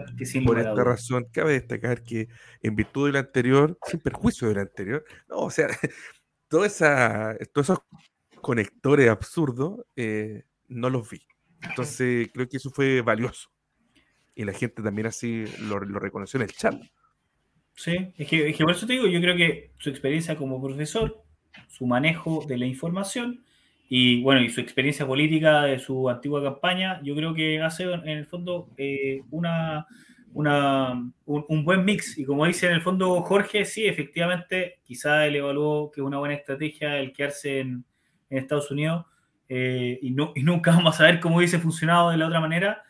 por 0.46 0.58
esta 0.60 0.84
razón, 0.84 1.26
cabe 1.32 1.54
destacar 1.54 2.04
que 2.04 2.28
en 2.62 2.76
virtud 2.76 3.06
del 3.06 3.16
anterior, 3.16 3.76
sin 3.86 3.98
perjuicio 3.98 4.48
del 4.48 4.58
anterior, 4.58 5.04
no, 5.28 5.38
o 5.38 5.50
sea, 5.50 5.66
toda 6.48 6.68
esa, 6.68 7.36
todos 7.52 7.70
esos 7.70 7.80
conectores 8.40 9.10
absurdos, 9.10 9.80
eh, 9.96 10.44
no 10.68 10.90
los 10.90 11.10
vi. 11.10 11.22
Entonces 11.62 12.28
creo 12.32 12.48
que 12.48 12.58
eso 12.58 12.70
fue 12.70 13.02
valioso. 13.02 13.50
Y 14.36 14.44
la 14.44 14.52
gente 14.52 14.82
también 14.82 15.08
así 15.08 15.44
lo, 15.62 15.80
lo 15.80 15.98
reconoció 15.98 16.38
en 16.38 16.42
el 16.42 16.52
chat. 16.52 16.80
Sí, 17.80 18.12
es 18.18 18.28
que, 18.28 18.54
por 18.62 18.72
eso 18.72 18.86
te 18.86 18.92
digo, 18.92 19.06
yo 19.06 19.22
creo 19.22 19.34
que 19.34 19.70
su 19.78 19.88
experiencia 19.88 20.36
como 20.36 20.60
profesor, 20.60 21.24
su 21.66 21.86
manejo 21.86 22.44
de 22.46 22.58
la 22.58 22.66
información 22.66 23.42
y 23.88 24.22
bueno, 24.22 24.42
y 24.42 24.50
su 24.50 24.60
experiencia 24.60 25.06
política 25.06 25.62
de 25.62 25.78
su 25.78 26.10
antigua 26.10 26.42
campaña, 26.42 27.00
yo 27.02 27.16
creo 27.16 27.32
que 27.32 27.62
hace 27.62 27.84
en 27.84 28.06
el 28.06 28.26
fondo 28.26 28.68
eh, 28.76 29.22
una, 29.30 29.86
una 30.34 31.10
un, 31.24 31.64
buen 31.64 31.86
mix. 31.86 32.18
Y 32.18 32.26
como 32.26 32.44
dice 32.44 32.66
en 32.66 32.74
el 32.74 32.82
fondo 32.82 33.22
Jorge, 33.22 33.64
sí, 33.64 33.86
efectivamente, 33.86 34.80
quizá 34.84 35.26
él 35.26 35.36
evaluó 35.36 35.90
que 35.90 36.02
es 36.02 36.06
una 36.06 36.18
buena 36.18 36.34
estrategia 36.34 36.98
el 36.98 37.14
quedarse 37.14 37.60
en, 37.60 37.86
en 38.28 38.38
Estados 38.38 38.70
Unidos 38.70 39.06
eh, 39.48 39.98
y, 40.02 40.10
no, 40.10 40.32
y 40.36 40.42
nunca 40.42 40.72
vamos 40.72 41.00
a 41.00 41.04
ver 41.04 41.18
cómo 41.18 41.38
hubiese 41.38 41.58
funcionado 41.58 42.10
de 42.10 42.18
la 42.18 42.26
otra 42.26 42.40
manera, 42.40 42.82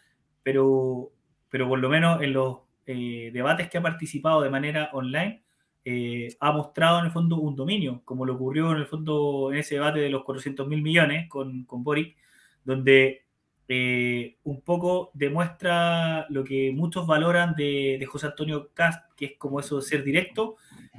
pero, 0.42 1.12
pero 1.48 1.68
por 1.68 1.78
lo 1.78 1.88
menos 1.88 2.20
en 2.22 2.32
los 2.32 2.58
eh, 2.92 3.30
debates 3.32 3.70
que 3.70 3.78
ha 3.78 3.82
participado 3.82 4.42
de 4.42 4.50
manera 4.50 4.90
online, 4.92 5.44
eh, 5.84 6.34
ha 6.40 6.50
mostrado 6.50 6.98
en 6.98 7.06
el 7.06 7.12
fondo 7.12 7.36
un 7.36 7.54
dominio, 7.54 8.02
como 8.04 8.26
lo 8.26 8.34
ocurrió 8.34 8.72
en 8.72 8.78
el 8.78 8.86
fondo 8.86 9.52
en 9.52 9.58
ese 9.58 9.76
debate 9.76 10.00
de 10.00 10.10
los 10.10 10.24
400 10.24 10.66
mil 10.66 10.82
millones 10.82 11.28
con, 11.28 11.64
con 11.64 11.84
Boric, 11.84 12.16
donde 12.64 13.26
eh, 13.68 14.38
un 14.42 14.62
poco 14.62 15.12
demuestra 15.14 16.26
lo 16.30 16.42
que 16.42 16.72
muchos 16.72 17.06
valoran 17.06 17.54
de, 17.54 18.04
José 18.10 18.26
Antonio 18.26 18.70
Cast, 18.74 19.14
que 19.16 19.26
es 19.26 19.32
como 19.38 19.60
eso 19.60 19.76
de 19.76 19.82
ser 19.82 20.02
directo, 20.02 20.56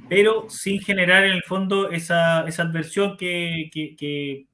pero 0.08 0.48
sin 0.48 0.80
generar 0.80 1.24
en 1.24 1.32
el 1.32 1.42
fondo 1.42 1.90
esa, 1.90 2.48
esa 2.48 2.62
adversión 2.62 3.18
que, 3.18 3.68
que, 3.70 4.46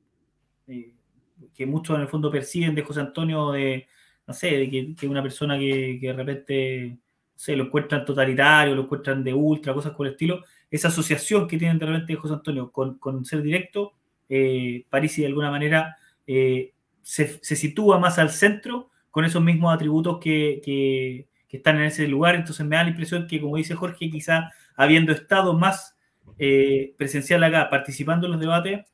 que, 1.55 1.67
muchos 1.67 1.95
en 1.95 2.03
el 2.03 2.09
fondo 2.09 2.33
perciben 2.33 2.75
de 2.75 2.83
José 2.83 3.01
Antonio, 3.01 3.53
de, 3.53 3.87
no 4.27 4.35
sé, 4.35 4.51
de 4.57 4.97
que, 4.97 5.07
una 5.07 5.23
persona 5.23 5.57
que, 5.57 6.01
de 6.03 6.13
repente 6.13 6.99
se 7.39 7.55
lo 7.55 7.67
encuentran 7.67 8.05
totalitario, 8.05 8.75
lo 8.75 8.83
encuentran 8.83 9.23
de 9.23 9.33
ultra, 9.33 9.73
cosas 9.73 9.93
por 9.93 10.09
el 10.09 10.15
estilo, 10.15 10.43
esa 10.73 10.89
asociación 10.89 11.47
que 11.47 11.57
tienen 11.57 11.79
de 11.79 11.87
repente 11.87 12.17
José 12.17 12.35
Antonio 12.35 12.73
con, 12.73 12.99
con 12.99 13.25
ser 13.25 13.43
directo, 13.43 13.93
eh, 14.29 14.85
París 14.91 15.17
de 15.17 15.27
alguna 15.27 15.49
manera 15.49 15.97
eh, 16.27 16.73
se, 17.01 17.39
se, 17.41 17.55
sitúa 17.55 18.01
más 18.01 18.19
al 18.19 18.31
centro 18.31 18.91
con 19.13 19.25
esos 19.25 19.41
mismos 19.41 19.73
atributos 19.73 20.19
que, 20.19 20.61
que, 20.65 21.29
están 21.49 21.77
en 21.77 21.85
ese 21.85 22.09
lugar, 22.09 22.35
entonces 22.35 22.67
me 22.67 22.75
da 22.75 22.83
la 22.83 22.91
impresión 22.91 23.29
que, 23.29 23.41
como 23.41 23.57
dice 23.57 23.77
Jorge, 23.77 24.11
quizá 24.11 24.51
habiendo 24.75 25.13
estado 25.13 25.55
más 25.55 25.97
eh, 26.41 26.93
presencial 26.99 27.45
acá, 27.45 27.71
participando 27.71 28.27
en 28.27 28.33
los 28.33 28.41
debates, 28.41 28.85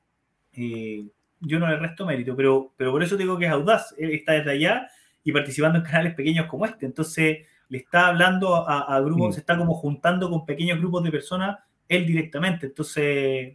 yo 0.52 1.58
no 1.58 1.66
le 1.66 1.76
resto 1.78 2.04
mérito, 2.04 2.36
pero, 2.36 2.74
pero 2.76 2.92
por 2.92 3.02
eso 3.02 3.16
digo 3.16 3.38
que 3.38 3.46
es 3.46 3.50
audaz, 3.50 3.94
él 3.96 4.10
está 4.10 4.34
desde 4.34 4.50
allá 4.50 4.86
y 5.24 5.32
participando 5.32 5.78
en 5.78 5.84
canales 5.84 6.14
pequeños 6.14 6.46
como 6.46 6.66
este, 6.66 6.84
entonces 6.84 7.38
le 7.68 7.78
está 7.78 8.08
hablando 8.08 8.68
a, 8.68 9.00
grupos, 9.00 9.30
mm. 9.30 9.32
se 9.32 9.40
está 9.40 9.56
como 9.56 9.74
juntando 9.74 10.30
con 10.30 10.44
pequeños 10.44 10.78
grupos 10.78 11.02
de 11.04 11.10
personas 11.10 11.58
él 11.88 12.06
directamente. 12.06 12.66
Entonces, 12.66 13.54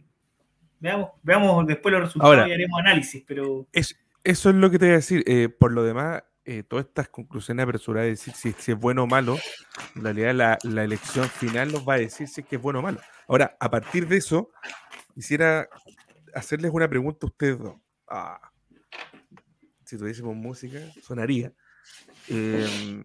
veamos, 0.78 1.10
veamos 1.22 1.66
después 1.66 1.92
los 1.92 2.02
resultados 2.02 2.48
y 2.48 2.52
haremos 2.52 2.80
análisis, 2.80 3.24
pero... 3.26 3.66
eso 3.72 3.94
es 4.24 4.54
lo 4.54 4.70
que 4.70 4.78
te 4.78 4.86
voy 4.86 4.92
a 4.92 4.96
decir. 4.96 5.24
Eh, 5.26 5.48
por 5.48 5.72
lo 5.72 5.82
demás, 5.82 6.22
eh, 6.44 6.62
todas 6.62 6.86
estas 6.86 7.08
conclusiones 7.08 7.64
apresuradas 7.64 8.06
de 8.06 8.10
decir 8.10 8.34
si, 8.34 8.72
es 8.72 8.78
bueno 8.78 9.04
o 9.04 9.06
malo, 9.06 9.36
en 9.94 10.02
realidad 10.02 10.58
la, 10.64 10.82
elección 10.82 11.28
final 11.28 11.70
nos 11.70 11.88
va 11.88 11.94
a 11.94 11.98
decir 11.98 12.28
si 12.28 12.40
es 12.40 12.46
que 12.46 12.56
es 12.56 12.62
bueno 12.62 12.80
o 12.80 12.82
malo. 12.82 13.00
Ahora, 13.28 13.56
a 13.60 13.70
partir 13.70 14.08
de 14.08 14.16
eso, 14.16 14.50
quisiera 15.14 15.68
hacerles 16.34 16.72
una 16.72 16.88
pregunta 16.88 17.20
a 17.22 17.26
ustedes 17.26 17.58
dos. 17.58 17.74
Ah, 18.08 18.40
si 19.84 19.98
tuviésemos 19.98 20.34
música, 20.34 20.78
sonaría. 21.02 21.52
Eh, 22.28 23.02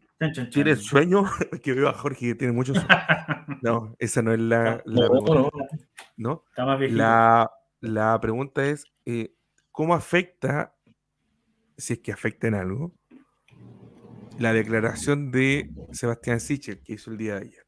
¿Tienes 0.51 0.83
sueño? 0.83 1.25
que 1.63 1.73
veo 1.73 1.89
a 1.89 1.93
Jorge 1.93 2.27
que 2.27 2.35
tiene 2.35 2.53
mucho 2.53 2.73
sueño. 2.73 2.87
No, 3.61 3.95
esa 3.99 4.21
no 4.21 4.33
es 4.33 4.39
la, 4.39 4.81
la 4.85 5.09
pregunta. 5.09 5.49
No, 6.17 6.43
La, 6.57 7.51
la, 7.79 8.19
pregunta 8.19 8.65
es, 8.65 8.85
eh, 9.05 9.33
¿cómo 9.71 9.93
afecta, 9.95 10.75
si 11.77 11.93
es 11.93 11.99
que 11.99 12.11
afecta 12.11 12.47
en 12.47 12.55
algo, 12.55 12.93
la 14.37 14.53
declaración 14.53 15.31
de 15.31 15.69
Sebastián 15.91 16.39
Sichel 16.39 16.81
que 16.81 16.93
hizo 16.93 17.11
el 17.11 17.17
día 17.17 17.35
de 17.35 17.41
ayer? 17.41 17.67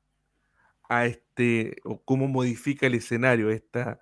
A 0.89 1.05
este, 1.05 1.77
o 1.83 2.01
cómo 2.03 2.27
modifica 2.27 2.85
el 2.85 2.95
escenario 2.95 3.49
esta, 3.49 3.99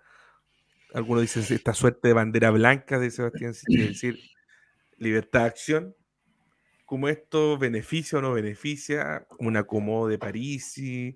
algunos 0.93 1.21
dicen 1.21 1.43
esta 1.49 1.73
suerte 1.73 2.09
de 2.09 2.13
bandera 2.13 2.51
blanca 2.51 2.99
de 2.99 3.11
Sebastián 3.11 3.53
Sichel, 3.53 3.81
es 3.81 3.87
decir, 3.89 4.19
libertad 4.97 5.41
de 5.41 5.45
acción, 5.45 5.95
cómo 6.85 7.09
esto 7.09 7.57
beneficia 7.57 8.19
o 8.19 8.21
no 8.21 8.33
beneficia 8.33 9.27
un 9.39 9.57
acomodo 9.57 10.07
de 10.07 10.19
París 10.19 10.77
y 10.77 11.15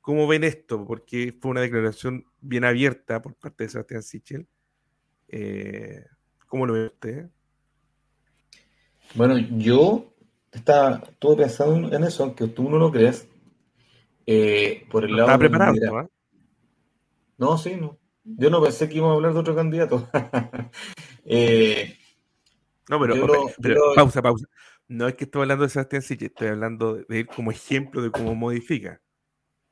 cómo 0.00 0.26
ven 0.26 0.44
esto, 0.44 0.86
porque 0.86 1.34
fue 1.38 1.50
una 1.50 1.60
declaración 1.60 2.24
bien 2.40 2.64
abierta 2.64 3.20
por 3.20 3.34
parte 3.34 3.64
de 3.64 3.70
Sebastián 3.70 4.02
Sichel. 4.02 4.46
Eh, 5.28 6.04
¿Cómo 6.46 6.66
lo 6.66 6.74
ve 6.74 6.86
usted? 6.86 7.30
Bueno, 9.14 9.38
yo 9.38 10.14
estaba, 10.52 11.02
estuve 11.08 11.36
pensando 11.36 11.94
en 11.94 12.04
eso, 12.04 12.24
aunque 12.24 12.46
tú 12.48 12.68
no 12.68 12.78
lo 12.78 12.92
creas. 12.92 13.26
Eh, 14.26 14.86
por 14.90 15.04
el 15.04 15.12
lado 15.12 15.22
¿Estaba 15.22 15.38
preparado? 15.38 15.98
¿ah? 15.98 16.08
No, 17.36 17.58
sí, 17.58 17.74
no. 17.76 17.98
Yo 18.24 18.48
no 18.48 18.62
pensé 18.62 18.88
que 18.88 18.96
íbamos 18.96 19.12
a 19.12 19.16
hablar 19.16 19.34
de 19.34 19.40
otro 19.40 19.54
candidato. 19.54 20.08
eh, 21.24 21.98
no, 22.88 23.00
pero, 23.00 23.94
pausa, 23.94 24.22
pausa. 24.22 24.46
No 24.88 25.08
es 25.08 25.14
que 25.14 25.24
estoy 25.24 25.42
hablando 25.42 25.64
de 25.64 25.70
Sebastián 25.70 26.02
Siche, 26.02 26.26
estoy 26.26 26.48
hablando 26.48 26.94
de 26.94 27.20
él 27.20 27.26
como 27.26 27.50
ejemplo 27.50 28.02
de 28.02 28.10
cómo 28.10 28.34
modifica. 28.34 29.00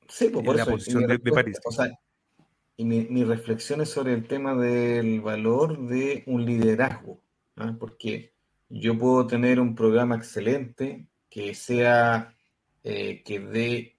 Sí, 0.09 0.29
pues 0.29 0.45
por 0.45 0.57
la 0.57 0.65
posición 0.65 1.07
de, 1.07 1.19
París. 1.19 1.59
O 1.65 1.71
sea, 1.71 1.91
y 2.77 2.85
mi, 2.85 3.07
mi, 3.09 3.25
reflexión 3.25 3.81
es 3.81 3.91
sobre 3.91 4.15
el 4.15 4.27
tema 4.27 4.55
del 4.55 5.21
valor 5.21 5.87
de 5.87 6.23
un 6.27 6.45
liderazgo, 6.45 7.21
¿ah? 7.57 7.77
porque 7.79 8.33
yo 8.69 8.99
puedo 8.99 9.27
tener 9.27 9.61
un 9.61 9.75
programa 9.75 10.17
excelente 10.17 11.07
que 11.29 11.55
sea 11.55 12.35
eh, 12.85 13.23
que 13.23 13.41
dé 13.41 13.97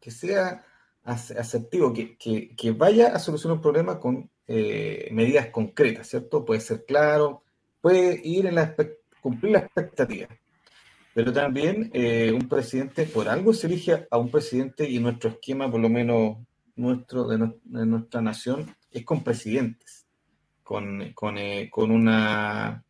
que 0.00 0.10
sea 0.10 0.64
asertivo, 1.02 1.92
que, 1.92 2.16
que, 2.16 2.54
que, 2.56 2.72
vaya 2.72 3.08
a 3.08 3.18
solucionar 3.18 3.56
un 3.56 3.62
problema 3.62 4.00
con 4.00 4.30
eh, 4.46 5.08
medidas 5.12 5.48
concretas, 5.48 6.08
¿cierto? 6.08 6.44
Puede 6.44 6.60
ser 6.60 6.84
claro, 6.84 7.42
puede 7.80 8.20
ir 8.22 8.46
en 8.46 8.54
la 8.54 8.62
cumplir 9.24 9.52
la 9.52 9.60
expectativa. 9.60 10.28
Pero 11.14 11.32
también 11.32 11.90
eh, 11.94 12.30
un 12.30 12.46
presidente, 12.46 13.06
por 13.06 13.26
algo 13.26 13.54
se 13.54 13.68
elige 13.68 14.06
a 14.10 14.18
un 14.18 14.30
presidente 14.30 14.86
y 14.86 14.98
nuestro 14.98 15.30
esquema, 15.30 15.70
por 15.70 15.80
lo 15.80 15.88
menos 15.88 16.36
nuestro, 16.76 17.26
de, 17.28 17.50
nuestra 17.64 18.20
nación, 18.20 18.76
es 18.90 19.02
con 19.02 19.24
presidentes, 19.24 20.04
con, 20.62 21.14
con, 21.14 21.38
eh, 21.38 21.70
con 21.70 21.90
una, 21.90 22.84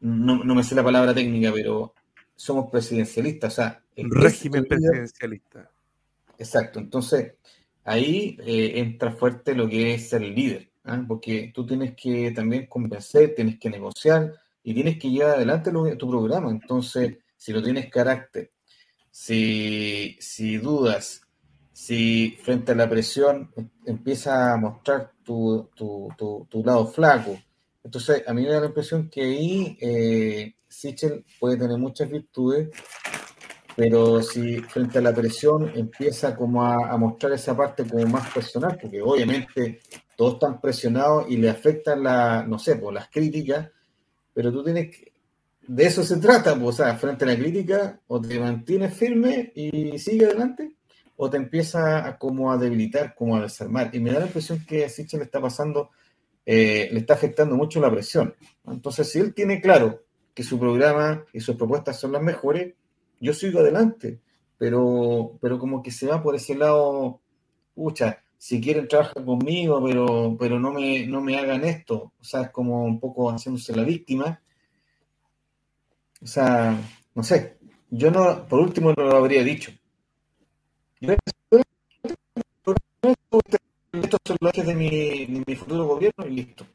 no, 0.00 0.42
no, 0.42 0.54
me 0.54 0.62
sé 0.62 0.74
la 0.74 0.82
palabra 0.82 1.12
técnica, 1.12 1.52
pero 1.52 1.92
somos 2.34 2.70
presidencialistas, 2.70 3.52
o 3.52 3.56
sea... 3.56 3.82
El 3.94 4.10
régimen 4.10 4.64
presidencialista. 4.64 5.70
Exacto, 6.38 6.78
entonces 6.78 7.34
ahí 7.84 8.38
eh, 8.46 8.72
entra 8.76 9.12
fuerte 9.12 9.54
lo 9.54 9.68
que 9.68 9.92
es 9.92 10.08
ser 10.08 10.22
líder, 10.22 10.70
¿ah? 10.84 11.04
porque 11.06 11.52
tú 11.54 11.66
tienes 11.66 11.94
que 11.94 12.30
también 12.30 12.66
convencer, 12.66 13.34
tienes 13.34 13.58
que 13.58 13.68
negociar 13.68 14.32
y 14.64 14.74
tienes 14.74 14.98
que 14.98 15.10
llevar 15.10 15.36
adelante 15.36 15.70
tu 15.70 16.10
programa. 16.10 16.50
Entonces, 16.50 17.18
si 17.36 17.52
no 17.52 17.62
tienes 17.62 17.90
carácter, 17.90 18.50
si, 19.10 20.16
si 20.18 20.56
dudas, 20.56 21.20
si 21.72 22.36
frente 22.42 22.72
a 22.72 22.74
la 22.74 22.88
presión 22.88 23.52
empieza 23.84 24.54
a 24.54 24.56
mostrar 24.56 25.12
tu, 25.22 25.68
lado 26.64 26.86
flaco, 26.86 27.38
entonces 27.84 28.24
a 28.26 28.32
mí 28.32 28.42
me 28.42 28.48
da 28.48 28.60
la 28.60 28.66
impresión 28.66 29.10
que 29.10 29.22
ahí 29.22 29.78
eh, 29.80 30.54
Sichel 30.66 31.24
puede 31.38 31.58
tener 31.58 31.78
muchas 31.78 32.10
virtudes, 32.10 32.70
pero 33.76 34.22
si 34.22 34.58
frente 34.60 34.98
a 34.98 35.02
la 35.02 35.14
presión 35.14 35.70
empieza 35.74 36.34
como 36.34 36.64
a, 36.64 36.96
mostrar 36.96 37.32
esa 37.32 37.56
parte 37.56 37.84
como 37.86 38.06
más 38.06 38.32
personal, 38.32 38.78
porque 38.80 39.02
obviamente 39.02 39.80
todos 40.16 40.34
están 40.34 40.60
presionados 40.60 41.26
y 41.28 41.36
le 41.36 41.50
afectan 41.50 42.02
la, 42.02 42.44
no 42.46 42.58
sé, 42.58 42.76
por 42.76 42.94
las 42.94 43.08
críticas, 43.10 43.70
pero 44.34 44.52
tú 44.52 44.64
tienes 44.64 44.94
que, 44.94 45.14
de 45.66 45.86
eso 45.86 46.02
se 46.02 46.18
trata, 46.18 46.54
pues, 46.58 46.68
o 46.68 46.84
sea, 46.84 46.96
frente 46.96 47.24
a 47.24 47.28
la 47.28 47.36
crítica, 47.36 48.00
o 48.06 48.20
te 48.20 48.38
mantienes 48.38 48.94
firme 48.94 49.52
y 49.54 49.98
sigue 49.98 50.26
adelante, 50.26 50.76
o 51.16 51.30
te 51.30 51.36
empieza 51.36 52.06
a, 52.06 52.18
como 52.18 52.52
a 52.52 52.58
debilitar, 52.58 53.14
como 53.14 53.36
a 53.36 53.42
desarmar. 53.42 53.90
Y 53.94 54.00
me 54.00 54.12
da 54.12 54.20
la 54.20 54.26
impresión 54.26 54.64
que 54.66 54.84
a 54.84 54.88
Sichel 54.88 55.20
le 55.20 55.24
está 55.24 55.40
pasando, 55.40 55.90
eh, 56.44 56.88
le 56.92 56.98
está 56.98 57.14
afectando 57.14 57.56
mucho 57.56 57.80
la 57.80 57.90
presión. 57.90 58.34
Entonces, 58.66 59.10
si 59.10 59.20
él 59.20 59.32
tiene 59.32 59.60
claro 59.60 60.02
que 60.34 60.42
su 60.42 60.58
programa 60.58 61.24
y 61.32 61.40
sus 61.40 61.56
propuestas 61.56 61.98
son 61.98 62.12
las 62.12 62.22
mejores, 62.22 62.74
yo 63.20 63.32
sigo 63.32 63.60
adelante, 63.60 64.20
pero, 64.58 65.38
pero 65.40 65.58
como 65.58 65.82
que 65.82 65.90
se 65.90 66.08
va 66.08 66.22
por 66.22 66.34
ese 66.34 66.54
lado, 66.56 67.20
pucha, 67.74 68.23
si 68.44 68.60
quieren 68.60 68.86
trabajar 68.86 69.24
conmigo, 69.24 69.82
pero, 69.82 70.36
pero 70.38 70.60
no, 70.60 70.70
me, 70.70 71.06
no 71.06 71.22
me 71.22 71.38
hagan 71.38 71.64
esto, 71.64 72.12
o 72.20 72.22
sea, 72.24 72.42
es 72.42 72.50
como 72.50 72.84
un 72.84 73.00
poco 73.00 73.30
haciéndose 73.30 73.74
la 73.74 73.84
víctima. 73.84 74.38
O 76.20 76.26
sea, 76.26 76.78
no 77.14 77.22
sé, 77.22 77.56
yo 77.88 78.10
no, 78.10 78.46
por 78.46 78.60
último 78.60 78.92
no 78.92 79.04
lo 79.04 79.16
habría 79.16 79.42
dicho. 79.42 79.72
estos 83.92 84.20
son 84.26 84.36
los 84.38 84.52
ejes 84.52 84.66
de 84.66 84.74
mi, 84.74 85.54
futuro 85.56 85.86
gobierno 85.86 86.26
y 86.26 86.30
listo. 86.30 86.66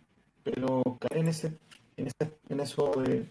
Pero 0.44 0.82
caer 1.00 1.22
en 1.22 1.28
ese, 1.28 1.60
en, 1.98 2.08
ese, 2.08 2.34
en 2.50 2.60
eso 2.62 2.92
de, 3.06 3.28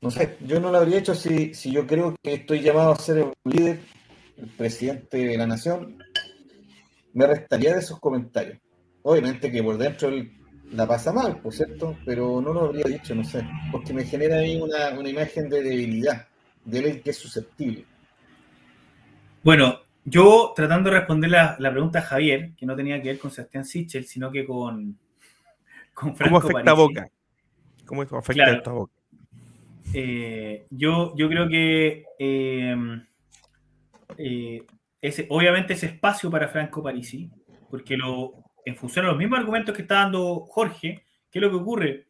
no 0.00 0.12
sé, 0.12 0.36
yo 0.46 0.60
no 0.60 0.70
lo 0.70 0.78
habría 0.78 1.00
hecho 1.00 1.16
si, 1.16 1.54
si 1.54 1.72
yo 1.72 1.88
creo 1.88 2.14
que 2.22 2.34
estoy 2.34 2.60
llamado 2.60 2.92
a 2.92 2.96
ser 2.96 3.18
el 3.18 3.32
líder, 3.42 3.80
el 4.36 4.46
presidente 4.46 5.16
de 5.16 5.36
la 5.36 5.48
nación, 5.48 5.98
me 7.14 7.26
restaría 7.26 7.74
de 7.74 7.80
esos 7.80 7.98
comentarios. 8.00 8.58
Obviamente 9.02 9.50
que 9.50 9.62
por 9.62 9.78
dentro 9.78 10.08
él 10.08 10.32
la 10.72 10.86
pasa 10.86 11.12
mal, 11.12 11.40
por 11.40 11.52
cierto, 11.52 11.96
pero 12.04 12.40
no 12.40 12.52
lo 12.52 12.60
habría 12.66 12.84
dicho, 12.84 13.14
no 13.14 13.24
sé, 13.24 13.46
porque 13.70 13.92
me 13.92 14.04
genera 14.04 14.36
ahí 14.36 14.60
una, 14.60 14.98
una 14.98 15.08
imagen 15.08 15.48
de 15.48 15.62
debilidad, 15.62 16.26
de 16.64 16.78
él 16.78 17.02
que 17.02 17.10
es 17.10 17.18
susceptible. 17.18 17.84
Bueno, 19.42 19.80
yo 20.04 20.52
tratando 20.56 20.90
de 20.90 20.98
responder 20.98 21.30
la, 21.30 21.56
la, 21.58 21.70
pregunta 21.70 21.98
a 21.98 22.02
Javier, 22.02 22.52
que 22.56 22.64
no 22.64 22.74
tenía 22.74 23.02
que 23.02 23.08
ver 23.08 23.18
con 23.18 23.30
Sebastián 23.30 23.64
Sichel, 23.64 24.04
sino 24.06 24.30
que 24.30 24.46
con, 24.46 24.98
con 25.92 26.16
Franco 26.16 26.40
¿Cómo 26.40 26.50
afecta 26.50 26.70
a 26.70 26.74
Boca? 26.74 27.08
¿Cómo 27.84 28.02
afecta 28.02 28.44
a 28.44 28.52
esta 28.52 28.72
Boca? 28.72 28.92
Eh, 29.92 30.66
yo, 30.70 31.14
yo 31.16 31.28
creo 31.28 31.48
que 31.48 32.04
eh, 32.18 32.76
eh, 34.16 34.62
ese, 35.02 35.26
obviamente 35.28 35.74
ese 35.74 35.86
espacio 35.86 36.30
para 36.30 36.48
Franco 36.48 36.82
Parisi, 36.82 37.30
porque 37.68 37.96
lo, 37.96 38.44
en 38.64 38.76
función 38.76 39.04
de 39.04 39.10
los 39.10 39.18
mismos 39.18 39.40
argumentos 39.40 39.74
que 39.74 39.82
está 39.82 39.96
dando 39.96 40.46
Jorge, 40.46 41.04
¿qué 41.30 41.38
es 41.38 41.42
lo 41.42 41.50
que 41.50 41.56
ocurre? 41.56 42.06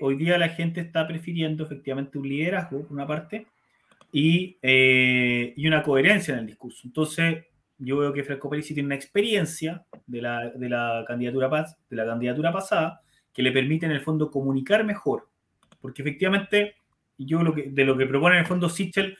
hoy 0.00 0.16
día 0.16 0.38
la 0.38 0.48
gente 0.48 0.80
está 0.80 1.06
prefiriendo 1.06 1.64
efectivamente 1.64 2.18
un 2.18 2.28
liderazgo, 2.28 2.82
por 2.82 2.92
una 2.92 3.06
parte, 3.06 3.46
y, 4.12 4.58
y, 4.60 5.66
una 5.66 5.82
coherencia 5.84 6.34
en 6.34 6.40
el 6.40 6.46
discurso. 6.46 6.82
Entonces, 6.84 7.44
yo 7.78 7.98
veo 7.98 8.12
que 8.12 8.24
Franco 8.24 8.50
Parisi 8.50 8.74
tiene 8.74 8.86
una 8.86 8.94
experiencia 8.94 9.84
de 10.06 10.22
la, 10.22 10.50
de 10.50 10.68
la, 10.68 11.04
candidatura, 11.06 11.48
de 11.88 11.96
la 11.96 12.04
candidatura 12.06 12.52
pasada 12.52 13.00
que 13.32 13.42
le 13.42 13.52
permite 13.52 13.86
en 13.86 13.92
el 13.92 14.00
fondo 14.00 14.30
comunicar 14.30 14.84
mejor, 14.84 15.28
porque 15.80 16.02
efectivamente 16.02 16.76
yo 17.18 17.42
lo 17.42 17.54
que, 17.54 17.70
de 17.70 17.84
lo 17.84 17.96
que 17.96 18.06
propone 18.06 18.36
en 18.36 18.40
el 18.42 18.46
fondo 18.46 18.68
Sichel, 18.68 19.16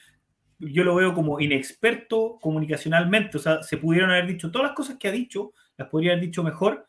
yo 0.70 0.84
lo 0.84 0.94
veo 0.94 1.14
como 1.14 1.40
inexperto 1.40 2.39
comunicacionalmente. 2.40 3.36
O 3.36 3.40
sea, 3.40 3.62
se 3.62 3.76
pudieron 3.76 4.10
haber 4.10 4.26
dicho 4.26 4.51
todas 4.51 4.68
las 4.68 4.76
cosas 4.76 4.97
que 4.98 5.09
ha 5.09 5.12
dicho, 5.12 5.52
las 5.76 5.89
podría 5.89 6.12
haber 6.12 6.24
dicho 6.24 6.43
mejor. 6.43 6.86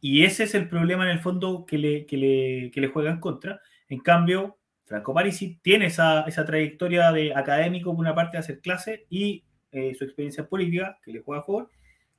Y 0.00 0.24
ese 0.24 0.44
es 0.44 0.54
el 0.54 0.68
problema 0.68 1.04
en 1.04 1.10
el 1.10 1.20
fondo 1.20 1.64
que 1.66 1.78
le, 1.78 2.06
que 2.06 2.16
le, 2.16 2.70
que 2.72 2.80
le 2.80 2.88
juega 2.88 3.10
en 3.10 3.20
contra. 3.20 3.60
En 3.88 4.00
cambio, 4.00 4.58
Franco 4.84 5.14
Parisi 5.14 5.58
tiene 5.62 5.86
esa, 5.86 6.22
esa, 6.22 6.44
trayectoria 6.44 7.12
de 7.12 7.34
académico, 7.34 7.92
por 7.92 8.00
una 8.00 8.14
parte, 8.14 8.36
de 8.36 8.40
hacer 8.40 8.60
clase 8.60 9.06
y 9.08 9.44
eh, 9.70 9.94
su 9.94 10.04
experiencia 10.04 10.48
política, 10.48 10.98
que 11.04 11.12
le 11.12 11.20
juega 11.20 11.42
a 11.42 11.44
favor. 11.44 11.70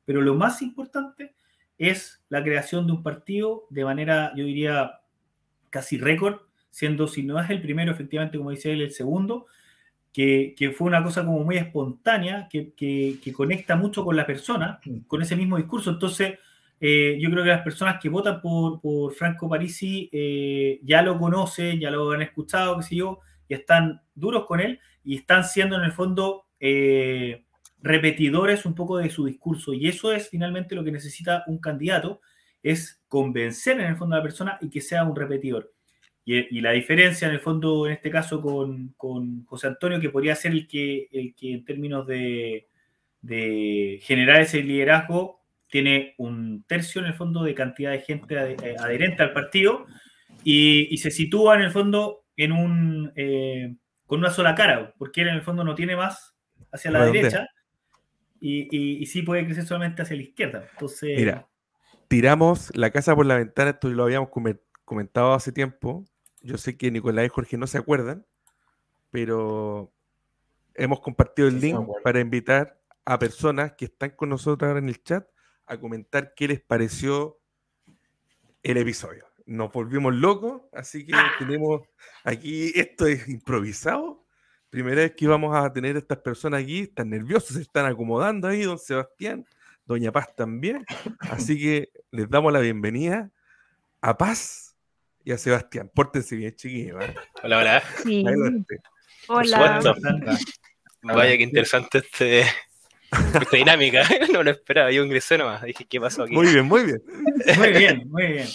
Pero 0.06 0.22
lo 0.22 0.36
más 0.36 0.61
importante 0.61 1.36
es 1.78 2.24
la 2.30 2.44
creación 2.44 2.88
de 2.88 2.94
un 2.94 3.03
partido 3.03 3.65
de 3.70 3.84
manera, 3.84 4.32
yo 4.36 4.45
diría, 4.45 5.02
casi 5.70 5.98
récord, 5.98 6.41
siendo 6.70 7.07
si 7.07 7.24
no 7.24 7.40
es 7.40 7.49
el 7.49 7.61
primero, 7.61 7.91
efectivamente, 7.91 8.38
como 8.38 8.52
dice 8.52 8.72
él, 8.72 8.82
el 8.82 8.91
segundo, 8.91 9.48
que, 10.14 10.53
que 10.56 10.69
fue 10.72 10.88
una 10.88 11.03
cosa 11.03 11.26
como 11.26 11.44
muy 11.44 11.57
espontánea, 11.57 12.48
que, 12.49 12.73
que, 12.73 13.18
que, 13.22 13.34
conecta 13.34 13.76
mucho 13.76 14.06
con 14.06 14.15
la 14.15 14.27
persona, 14.27 14.80
con 15.07 15.22
ese 15.23 15.35
mismo 15.35 15.57
discurso. 15.57 15.90
Entonces, 15.90 16.38
eh, 16.80 17.18
yo 17.19 17.31
creo 17.31 17.44
que 17.44 17.49
las 17.49 17.64
personas 17.64 17.99
que 17.99 18.10
votan 18.10 18.40
por, 18.40 18.80
por 18.80 19.14
Franco 19.14 19.49
Parisi 19.49 20.10
eh, 20.11 20.80
ya 20.84 21.02
lo 21.02 21.18
conocen, 21.18 21.80
ya 21.80 21.90
lo 21.90 22.11
han 22.11 22.22
escuchado, 22.22 22.77
qué 22.77 22.84
sé 22.84 22.95
yo, 22.98 23.22
y 23.48 23.56
están 23.56 24.02
duros 24.14 24.45
con 24.45 24.60
él 24.60 24.80
y 25.03 25.15
están 25.18 25.44
siendo 25.45 25.77
en 25.77 25.84
el 25.84 25.91
fondo 25.91 26.45
eh, 26.60 27.45
repetidores 27.81 28.65
un 28.65 28.76
poco 28.76 28.98
de 28.98 29.10
su 29.10 29.26
discurso. 29.26 29.73
Y 29.73 29.88
eso 29.88 30.11
es 30.11 30.30
finalmente 30.30 30.76
lo 30.76 30.84
que 30.84 30.91
necesita 30.91 31.44
un 31.48 31.57
candidato, 31.57 32.22
es 32.61 33.02
convencer 33.07 33.80
en 33.80 33.88
el 33.88 33.98
fondo 33.98 34.15
a 34.15 34.19
la 34.19 34.23
persona 34.23 34.57
y 34.61 34.69
que 34.69 34.80
sea 34.80 35.03
un 35.03 35.15
repetidor. 35.15 35.73
Y, 36.26 36.62
la 36.62 36.72
diferencia, 36.72 37.28
en 37.28 37.34
el 37.34 37.41
fondo, 37.41 37.86
en 37.86 37.94
este 37.94 38.10
caso, 38.10 38.41
con, 38.41 38.94
con, 38.95 39.44
José 39.45 39.68
Antonio, 39.68 40.00
que 40.00 40.10
podría 40.10 40.36
ser 40.36 40.54
el 40.54 40.68
que, 40.68 41.10
el 41.12 41.36
que 41.36 41.52
en 41.54 41.66
términos 41.66 42.08
de, 42.08 42.70
de, 43.22 44.00
generar 44.04 44.41
ese 44.41 44.64
liderazgo, 44.64 45.41
tiene 45.68 46.14
un 46.18 46.64
tercio, 46.66 47.02
en 47.02 47.08
el 47.08 47.14
fondo, 47.14 47.44
de 47.44 47.54
cantidad 47.54 47.91
de 47.91 48.00
gente 48.00 48.36
eh, 48.36 48.76
adherente 48.80 49.22
al 49.22 49.34
partido 49.34 49.86
y, 50.45 50.94
y 50.94 50.98
se 51.00 51.12
sitúa, 51.12 51.56
en 51.56 51.64
el 51.64 51.72
fondo, 51.72 52.24
en 52.38 52.54
un, 52.54 53.12
eh, 53.16 53.76
con 54.06 54.20
una 54.20 54.30
sola 54.30 54.56
cara, 54.56 54.94
porque 54.98 55.24
él, 55.24 55.28
en 55.28 55.36
el 55.36 55.41
fondo, 55.41 55.66
no 55.66 55.76
tiene 55.76 55.98
más 55.98 56.36
hacia 56.72 56.91
la 56.91 57.06
derecha 57.06 57.50
y, 58.40 58.62
y, 58.72 59.02
y, 59.02 59.06
sí 59.08 59.24
puede 59.24 59.45
crecer 59.45 59.66
solamente 59.66 60.04
hacia 60.04 60.16
la 60.16 60.24
izquierda. 60.24 60.68
Entonces... 60.72 61.18
Mira, 61.18 61.48
tiramos 62.08 62.72
la 62.76 62.91
casa 62.91 63.14
por 63.14 63.26
la 63.26 63.38
ventana, 63.38 63.72
esto 63.72 63.90
lo 63.90 64.04
habíamos 64.04 64.30
comentado 64.86 65.34
hace 65.34 65.52
tiempo, 65.52 66.06
yo 66.44 66.57
sé 66.57 66.78
que 66.78 66.91
Nicolás 66.91 67.26
y 67.26 67.30
Jorge 67.30 67.57
no 67.57 67.68
se 67.68 67.78
acuerdan, 67.78 68.26
pero 69.10 69.91
hemos 70.76 70.99
compartido 70.99 71.48
el 71.48 71.60
link 71.60 71.80
para 72.03 72.20
invitar 72.20 72.80
a 73.06 73.18
personas 73.18 73.74
que 73.74 73.86
están 73.86 74.11
con 74.11 74.30
nosotros 74.30 74.68
ahora 74.68 74.80
en 74.80 74.90
el 74.90 75.02
chat 75.02 75.28
a 75.65 75.80
comentar 75.80 76.34
qué 76.36 76.49
les 76.49 76.61
pareció 76.61 77.40
el 78.61 78.78
episodio. 78.78 79.26
Nos 79.45 79.72
volvimos 79.72 80.14
locos, 80.14 80.61
así 80.74 81.06
que 81.06 81.14
tenemos 81.40 81.82
aquí, 82.24 82.72
esto 82.76 83.07
es 83.07 83.28
improvisado. 83.28 84.26
Primera 84.70 85.02
vez 85.02 85.14
que 85.15 85.28
vamos 85.28 85.56
a 85.56 85.72
tener 85.72 85.95
a 85.95 85.99
estas 85.99 86.18
personas 86.18 86.64
aquí, 86.64 86.82
están 86.82 87.10
nerviosos, 87.10 87.56
se 87.56 87.61
están 87.61 87.86
acomodando 87.86 88.48
ahí, 88.48 88.64
don 88.64 88.80
Sebastián, 88.80 89.45
doña 89.86 90.11
Paz 90.11 90.36
también. 90.36 90.84
Así 91.20 91.57
que 91.60 91.90
les 92.11 92.30
damos 92.30 92.52
la 92.52 92.60
bienvenida 92.60 93.32
a 94.02 94.18
Paz 94.18 94.73
y 95.24 95.32
a 95.32 95.38
Sebastián. 95.38 95.90
Pórtense 95.94 96.36
bien, 96.36 96.56
chiquillos. 96.56 97.04
¿eh? 97.04 97.16
Hola, 97.44 97.60
hola. 97.60 97.84
Sí. 98.04 98.26
Hola. 99.28 99.82
Vaya, 101.02 101.38
qué 101.38 101.44
interesante 101.44 102.00
este, 102.00 102.41
esta 102.41 103.58
dinámica. 103.58 104.04
No 104.32 104.44
lo 104.44 104.52
esperaba, 104.52 104.91
yo 104.91 105.04
ingresé 105.04 105.38
nomás. 105.38 105.62
Dije, 105.64 105.86
¿qué 105.86 106.00
pasó 106.00 106.24
aquí? 106.24 106.34
Muy 106.34 106.48
bien, 106.48 106.66
muy 106.66 106.86
bien. 106.86 107.02
Muy 107.58 107.72
bien, 107.72 108.10
muy 108.10 108.28
bien. 108.28 108.48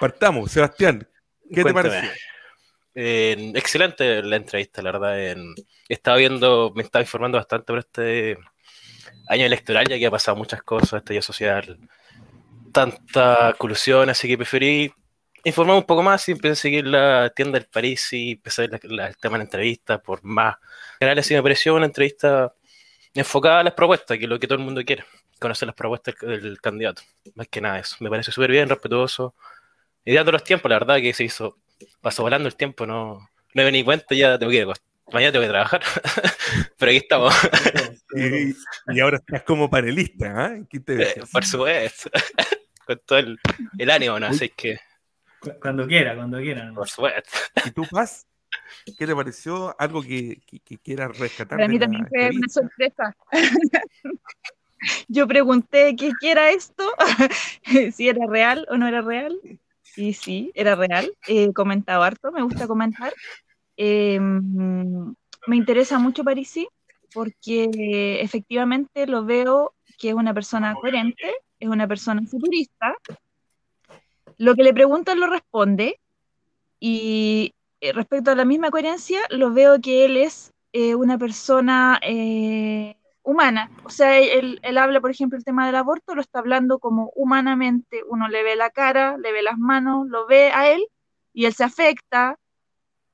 Partamos, 0.00 0.50
Sebastián. 0.50 1.06
¿Qué 1.52 1.64
te 1.64 1.74
pareció? 1.74 2.10
excelente 2.94 4.22
la 4.22 4.36
entrevista, 4.36 4.82
la 4.82 4.92
verdad. 4.92 5.30
En, 5.30 5.54
estaba 5.88 6.16
viendo, 6.16 6.72
me 6.74 6.82
estaba 6.82 7.02
informando 7.02 7.38
bastante 7.38 7.66
por 7.66 7.78
este 7.78 8.36
año 9.28 9.46
electoral, 9.46 9.86
ya 9.88 9.98
que 9.98 10.06
ha 10.06 10.10
pasado 10.10 10.36
muchas 10.36 10.62
cosas, 10.62 11.00
estallido 11.00 11.22
social, 11.22 11.78
tanta 12.72 13.54
colusión, 13.58 14.10
así 14.10 14.28
que 14.28 14.36
preferí 14.36 14.92
informarme 15.44 15.80
un 15.80 15.86
poco 15.86 16.02
más 16.02 16.28
y 16.28 16.32
empecé 16.32 16.52
a 16.52 16.56
seguir 16.56 16.86
la 16.86 17.30
tienda 17.30 17.58
del 17.58 17.68
París 17.68 18.12
y 18.12 18.32
empecé 18.32 18.64
a 18.64 18.66
ver 18.68 18.80
el 18.82 19.16
tema 19.16 19.34
de 19.34 19.38
la 19.38 19.44
entrevista 19.44 20.00
por 20.00 20.22
más 20.24 20.56
canales 20.98 21.30
y 21.30 21.34
me 21.34 21.42
pareció 21.42 21.74
una 21.74 21.86
entrevista 21.86 22.54
enfocada 23.14 23.60
a 23.60 23.64
las 23.64 23.74
propuestas, 23.74 24.18
que 24.18 24.24
es 24.24 24.30
lo 24.30 24.38
que 24.38 24.46
todo 24.46 24.58
el 24.58 24.64
mundo 24.64 24.82
quiere, 24.84 25.04
conocer 25.38 25.66
las 25.66 25.76
propuestas 25.76 26.14
del, 26.20 26.60
candidato, 26.60 27.02
más 27.34 27.48
que 27.48 27.60
nada 27.60 27.78
eso. 27.78 27.96
Me 28.00 28.08
parece 28.08 28.32
súper 28.32 28.50
bien, 28.50 28.68
respetuoso, 28.68 29.34
y 30.04 30.14
dando 30.14 30.32
los 30.32 30.44
tiempos, 30.44 30.70
la 30.70 30.78
verdad 30.78 30.96
que 30.96 31.12
se 31.12 31.24
hizo, 31.24 31.58
pasó 32.00 32.22
volando 32.22 32.48
el 32.48 32.56
tiempo, 32.56 32.86
no, 32.86 33.14
no 33.14 33.28
me 33.54 33.64
vení 33.64 33.84
cuenta, 33.84 34.14
ya 34.14 34.38
tengo 34.38 34.50
que 34.50 34.58
ir 34.58 34.68
mañana 35.12 35.32
tengo 35.32 35.44
que 35.44 35.50
trabajar, 35.50 35.82
pero 36.78 36.90
aquí 36.90 36.98
estamos. 36.98 37.34
y, 38.94 39.00
ahora 39.00 39.18
estás 39.18 39.42
como 39.42 39.68
panelista, 39.68 40.54
¿eh? 40.54 40.64
eh 40.88 41.22
por 41.30 41.44
supuesto, 41.44 42.10
con 42.86 43.00
todo 43.04 43.18
el, 43.18 43.90
ánimo, 43.90 44.18
¿no? 44.18 44.26
Así 44.26 44.48
que... 44.48 44.78
Cuando 45.60 45.86
quiera, 45.86 46.14
cuando 46.14 46.38
quiera. 46.38 46.72
Por 46.74 46.88
supuesto. 46.88 47.30
¿Y 47.64 47.70
tú, 47.70 47.84
Paz? 47.90 48.26
¿Qué 48.98 49.06
te 49.06 49.14
pareció? 49.14 49.74
¿Algo 49.78 50.02
que, 50.02 50.40
que, 50.64 50.78
quieras 50.78 51.18
rescatar? 51.18 51.58
Para 51.58 51.68
mí 51.68 51.78
también 51.78 52.06
fue 52.08 52.30
una 52.30 52.48
sorpresa. 52.48 53.16
Yo 55.08 55.28
pregunté 55.28 55.94
qué 55.96 56.12
era 56.22 56.50
esto, 56.50 56.92
si 57.92 58.08
era 58.08 58.26
real 58.26 58.66
o 58.70 58.76
no 58.76 58.86
era 58.86 59.00
real. 59.00 59.38
Y 59.96 60.14
sí, 60.14 60.50
era 60.54 60.74
real. 60.74 61.12
He 61.26 61.52
comentado 61.52 62.02
harto, 62.02 62.32
me 62.32 62.42
gusta 62.42 62.66
comentar. 62.66 63.12
Em, 63.76 65.14
me 65.46 65.56
interesa 65.56 65.98
mucho 65.98 66.24
Parisi 66.24 66.68
porque 67.12 68.20
efectivamente 68.20 69.06
lo 69.06 69.24
veo 69.24 69.74
que 69.98 70.08
es 70.10 70.14
una 70.14 70.34
persona 70.34 70.74
coherente, 70.74 71.34
es 71.60 71.68
una 71.68 71.86
persona 71.86 72.22
futurista. 72.22 72.96
Lo 74.38 74.54
que 74.54 74.62
le 74.62 74.74
preguntan 74.74 75.20
lo 75.20 75.26
responde 75.26 76.00
y 76.80 77.54
eh, 77.80 77.92
respecto 77.92 78.30
a 78.30 78.34
la 78.34 78.44
misma 78.44 78.70
coherencia, 78.70 79.20
lo 79.30 79.52
veo 79.52 79.80
que 79.80 80.04
él 80.04 80.16
es 80.16 80.52
eh, 80.72 80.94
una 80.94 81.18
persona 81.18 82.00
eh, 82.02 82.96
humana. 83.22 83.70
O 83.84 83.90
sea, 83.90 84.18
él, 84.18 84.60
habla, 84.78 85.00
por 85.00 85.10
ejemplo, 85.10 85.36
el 85.38 85.44
tema 85.44 85.66
del 85.66 85.76
aborto, 85.76 86.14
lo 86.14 86.20
está 86.20 86.38
hablando 86.38 86.78
como 86.78 87.12
humanamente. 87.14 88.02
Uno 88.08 88.28
le 88.28 88.42
ve 88.42 88.56
la 88.56 88.70
cara, 88.70 89.16
le 89.18 89.32
ve 89.32 89.42
las 89.42 89.58
manos, 89.58 90.06
lo 90.08 90.26
ve 90.26 90.50
a 90.52 90.70
él 90.70 90.86
y 91.32 91.46
él 91.46 91.54
se 91.54 91.64
afecta, 91.64 92.38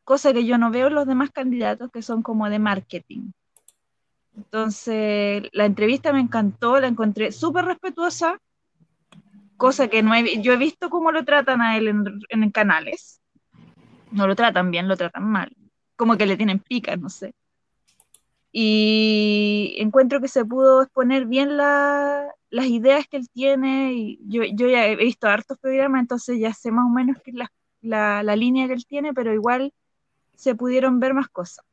cosa 0.05 0.33
que 0.33 0.45
yo 0.47 0.59
no 0.59 0.71
veo 0.71 0.89
en 0.89 0.95
los 0.95 1.07
demás 1.07 1.31
candidatos 1.31 1.91
que 1.91 2.03
son 2.03 2.23
como 2.23 2.49
de 2.51 2.59
marketing. 2.59 3.31
Entonces, 4.37 5.49
la 5.53 5.65
entrevista 5.65 6.13
me 6.13 6.21
encantó, 6.21 6.79
la 6.81 6.87
encontré 6.87 7.33
súper 7.33 7.65
respetuosa, 7.65 8.41
cosa 9.59 9.89
que 9.89 10.03
no 10.03 10.15
he, 10.15 10.41
yo 10.41 10.55
he 10.55 10.57
visto 10.57 10.89
cómo 10.89 11.13
lo 11.13 11.25
tratan 11.25 11.61
a 11.61 11.77
él 11.77 11.89
en, 11.89 12.05
en 12.31 12.51
canales. 12.51 13.21
No 14.11 14.27
lo 14.27 14.35
tratan 14.35 14.71
bien, 14.71 14.89
lo 14.89 14.97
tratan 14.97 15.25
mal. 15.25 15.55
Como 15.97 16.17
que 16.17 16.25
le 16.25 16.39
tienen 16.39 16.61
pica, 16.61 16.97
no 16.97 17.11
sé 17.11 17.35
y 18.53 19.75
encuentro 19.79 20.21
que 20.21 20.29
se 20.29 20.45
pudo 20.45 20.83
exponer 20.83 21.27
bien 21.27 21.57
las 21.57 22.67
ideas 22.67 23.07
que 23.09 23.19
él 23.19 23.29
tiene. 23.31 23.93
Y 23.95 24.21
yo, 24.27 24.43
yo, 24.53 24.69
ya 24.69 24.87
he 24.87 24.97
visto 24.97 25.29
hartos 25.29 25.59
programas, 25.59 26.01
entonces 26.01 26.39
ya 26.41 26.53
sé 26.53 26.71
más 26.71 26.87
o 26.87 26.89
menos 26.89 27.19
que 27.23 27.33
la, 27.33 27.53
la, 27.83 28.23
la, 28.23 28.37
línea 28.37 28.67
que 28.67 28.75
él 28.75 28.87
tiene, 28.87 29.15
pero 29.15 29.33
igual 29.33 29.73
se 30.35 30.55
pudieron 30.55 31.01
ver 31.01 31.15
más 31.15 31.29
cosas. 31.29 31.65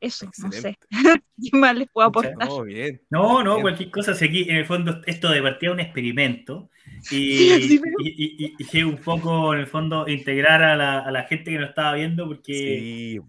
Eso, 0.00 0.30
no 0.38 0.52
sé. 0.52 0.78
¿Qué 1.42 1.56
más 1.56 1.76
les 1.76 1.88
puedo 1.88 2.08
aportar? 2.08 2.48
No, 3.10 3.42
no, 3.42 3.60
cualquier 3.60 3.90
cosa. 3.90 4.14
Si 4.14 4.24
aquí, 4.24 4.48
en 4.48 4.56
el 4.56 4.66
fondo, 4.66 5.00
esto 5.06 5.30
de 5.30 5.42
partida 5.42 5.72
un 5.72 5.80
experimento. 5.80 6.70
Y, 7.10 7.78
y, 8.00 8.54
y, 8.58 8.82
un 8.82 8.98
poco, 8.98 9.54
en 9.54 9.60
el 9.60 9.66
fondo, 9.66 10.08
integrar 10.08 10.62
a 10.62 10.76
la, 10.76 11.00
a 11.00 11.10
la 11.10 11.24
gente 11.24 11.50
que 11.50 11.58
nos 11.58 11.70
estaba 11.70 11.94
viendo, 11.94 12.26
porque 12.26 13.20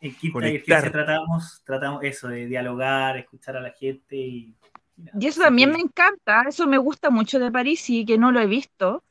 en 0.00 0.14
Quinta 0.14 0.90
tratamos, 0.90 1.62
tratamos 1.64 2.04
eso, 2.04 2.28
de 2.28 2.46
dialogar, 2.46 3.16
escuchar 3.16 3.56
a 3.56 3.60
la 3.60 3.72
gente. 3.72 4.16
Y, 4.16 4.54
y 5.18 5.26
eso 5.26 5.40
también 5.40 5.70
me 5.70 5.80
encanta, 5.80 6.44
eso 6.48 6.66
me 6.66 6.78
gusta 6.78 7.10
mucho 7.10 7.38
de 7.38 7.50
París 7.50 7.88
y 7.88 8.04
que 8.04 8.18
no 8.18 8.30
lo 8.30 8.40
he 8.40 8.46
visto 8.46 9.02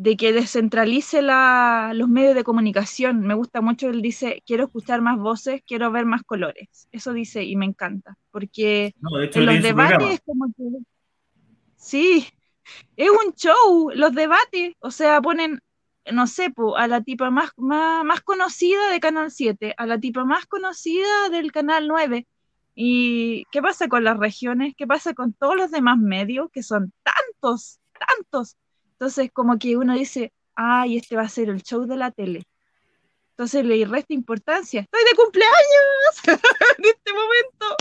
de 0.00 0.16
que 0.16 0.32
descentralice 0.32 1.20
la, 1.20 1.92
los 1.94 2.08
medios 2.08 2.34
de 2.34 2.42
comunicación. 2.42 3.20
Me 3.20 3.34
gusta 3.34 3.60
mucho, 3.60 3.90
él 3.90 4.00
dice, 4.00 4.42
quiero 4.46 4.64
escuchar 4.64 5.02
más 5.02 5.18
voces, 5.18 5.60
quiero 5.66 5.92
ver 5.92 6.06
más 6.06 6.22
colores. 6.22 6.88
Eso 6.90 7.12
dice 7.12 7.44
y 7.44 7.54
me 7.54 7.66
encanta, 7.66 8.16
porque 8.30 8.94
en 9.34 9.46
los 9.46 9.62
debates 9.62 10.12
es 10.12 10.20
como 10.24 10.46
que... 10.56 10.64
Sí, 11.76 12.26
es 12.96 13.10
un 13.10 13.34
show, 13.34 13.90
los 13.94 14.14
debates, 14.14 14.72
o 14.78 14.90
sea, 14.90 15.20
ponen, 15.20 15.60
no 16.10 16.26
sé, 16.26 16.50
a 16.78 16.86
la 16.88 17.02
tipa 17.02 17.30
más, 17.30 17.50
más, 17.58 18.02
más 18.02 18.22
conocida 18.22 18.90
de 18.90 19.00
Canal 19.00 19.30
7, 19.30 19.74
a 19.76 19.84
la 19.84 20.00
tipa 20.00 20.24
más 20.24 20.46
conocida 20.46 21.28
del 21.30 21.52
Canal 21.52 21.88
9. 21.88 22.26
¿Y 22.74 23.44
qué 23.52 23.60
pasa 23.60 23.86
con 23.88 24.04
las 24.04 24.18
regiones? 24.18 24.72
¿Qué 24.78 24.86
pasa 24.86 25.12
con 25.12 25.34
todos 25.34 25.56
los 25.56 25.70
demás 25.70 25.98
medios, 25.98 26.48
que 26.50 26.62
son 26.62 26.90
tantos, 27.02 27.80
tantos? 27.92 28.56
Entonces, 29.00 29.30
como 29.32 29.58
que 29.58 29.78
uno 29.78 29.94
dice, 29.94 30.30
ay, 30.54 30.98
este 30.98 31.16
va 31.16 31.22
a 31.22 31.28
ser 31.30 31.48
el 31.48 31.62
show 31.62 31.86
de 31.86 31.96
la 31.96 32.10
tele. 32.10 32.42
Entonces 33.30 33.64
le 33.64 33.82
resta 33.86 34.12
importancia. 34.12 34.82
¡Estoy 34.82 35.00
de 35.10 35.16
cumpleaños! 35.16 35.54
en 36.78 36.84
este 36.84 37.12
momento. 37.14 37.76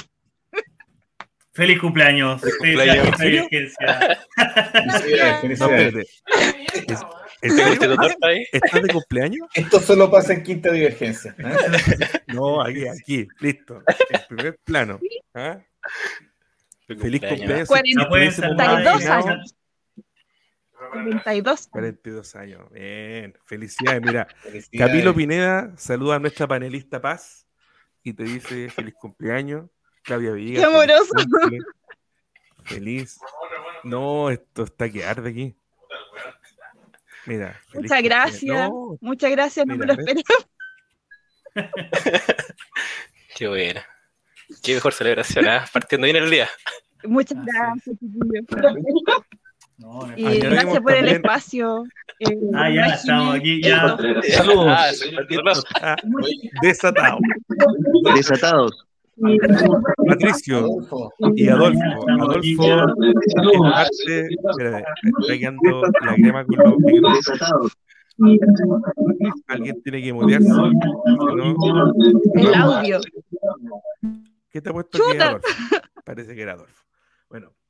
¡Feliz 1.52 1.78
cumpleaños! 1.82 2.40
¿Feliz 2.40 3.02
cumpleaños? 3.02 3.48
¿Estás 7.42 8.82
de 8.82 8.88
cumpleaños? 8.94 9.50
Esto 9.56 9.82
solo 9.82 10.10
pasa 10.10 10.32
en 10.32 10.44
quinta 10.44 10.72
divergencia. 10.72 11.36
¿eh? 11.38 11.44
No, 12.28 12.62
aquí, 12.62 12.88
aquí, 12.88 13.28
listo. 13.42 13.84
En 14.10 14.22
primer 14.30 14.58
plano. 14.64 15.02
¿ah? 15.34 15.60
Feliz 16.88 17.20
cumpleaños. 17.20 17.68
42 17.68 19.06
años. 19.06 19.56
42. 20.90 21.68
42 21.68 22.36
años. 22.36 22.72
Bien, 22.72 23.38
felicidades. 23.44 24.02
Mira, 24.02 24.28
Camilo 24.78 25.14
Pineda 25.14 25.74
saluda 25.78 26.16
a 26.16 26.20
nuestra 26.20 26.48
panelista 26.48 27.02
Paz 27.02 27.48
y 28.04 28.14
te 28.14 28.24
dice 28.24 28.70
feliz 28.70 28.96
cumpleaños. 29.00 29.70
Claudia 30.04 30.32
Villa. 30.32 30.60
Qué 30.60 30.66
amoroso. 30.66 31.14
Feliz. 32.64 33.20
No, 33.84 34.30
esto 34.30 34.64
está 34.64 34.90
que 34.90 35.04
arde 35.04 35.30
aquí. 35.30 35.56
Mira. 37.26 37.60
Muchas 37.74 38.02
gracias. 38.02 38.70
Muchas 39.02 39.32
gracias, 39.32 39.66
no 39.66 39.76
me 39.76 39.86
lo 39.86 39.94
esperaba. 39.94 40.24
Qué 43.36 43.48
buena. 43.48 43.86
Qué 44.64 44.74
mejor 44.74 44.94
celebración, 44.94 45.48
¿eh? 45.48 45.62
partiendo 45.72 46.06
bien 46.06 46.18
el 46.18 46.30
día. 46.30 46.50
Muchas 47.04 47.38
gracias, 47.46 47.98
y 50.16 50.40
gracias 50.40 50.80
por 50.82 50.94
el 50.94 51.08
espacio. 51.10 51.84
Eh, 52.20 52.38
ah, 52.54 52.70
ya 52.70 52.86
estamos 52.88 53.36
aquí, 53.36 53.62
ya. 53.62 53.98
Saludos. 54.34 55.66
Ah, 55.82 55.96
desatados. 56.62 57.20
Desatados. 58.16 58.86
Patricio 60.08 60.68
y 61.36 61.50
Adolfo. 61.50 61.82
Adolfo 62.10 62.64
parte, 63.62 64.28
está 64.28 65.38
quedando 65.38 65.82
la 66.02 66.16
crema 66.16 66.46
con 66.46 66.58
los 67.02 67.14
desatados. 67.16 67.78
Alguien 69.48 69.82
tiene 69.84 70.02
que 70.02 70.14
mutearse. 70.14 70.50
El 72.36 72.54
audio. 72.54 73.00
¿Qué 74.52 74.62
te 74.62 74.70
ha 74.70 74.74
puesto 74.74 74.98
aquí, 74.98 75.18
Adolfo? 75.18 75.48
Parece 76.06 76.36
que 76.36 76.42
era 76.42 76.54
Adolfo. 76.54 76.79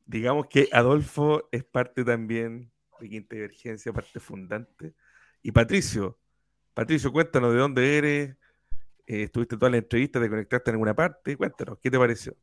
Digamos 0.10 0.48
que 0.48 0.68
Adolfo 0.72 1.48
es 1.52 1.64
parte 1.64 2.04
también 2.04 2.72
de 3.00 3.10
Quinta 3.10 3.36
Divergencia, 3.36 3.94
parte 3.94 4.20
fundante. 4.20 4.96
Y 5.44 5.52
Patricio, 5.52 6.18
Patricio, 6.74 7.12
cuéntanos 7.12 7.54
de 7.54 7.60
dónde 7.60 7.98
eres, 8.00 8.36
eh, 9.06 9.24
estuviste 9.24 9.56
toda 9.56 9.70
la 9.70 9.78
entrevista, 9.78 10.20
te 10.20 10.28
conectaste 10.28 10.72
en 10.72 10.74
alguna 10.74 10.96
parte, 10.96 11.38
cuéntanos, 11.38 11.78
¿qué 11.80 11.92
te 11.92 12.00
pareció? 12.00 12.36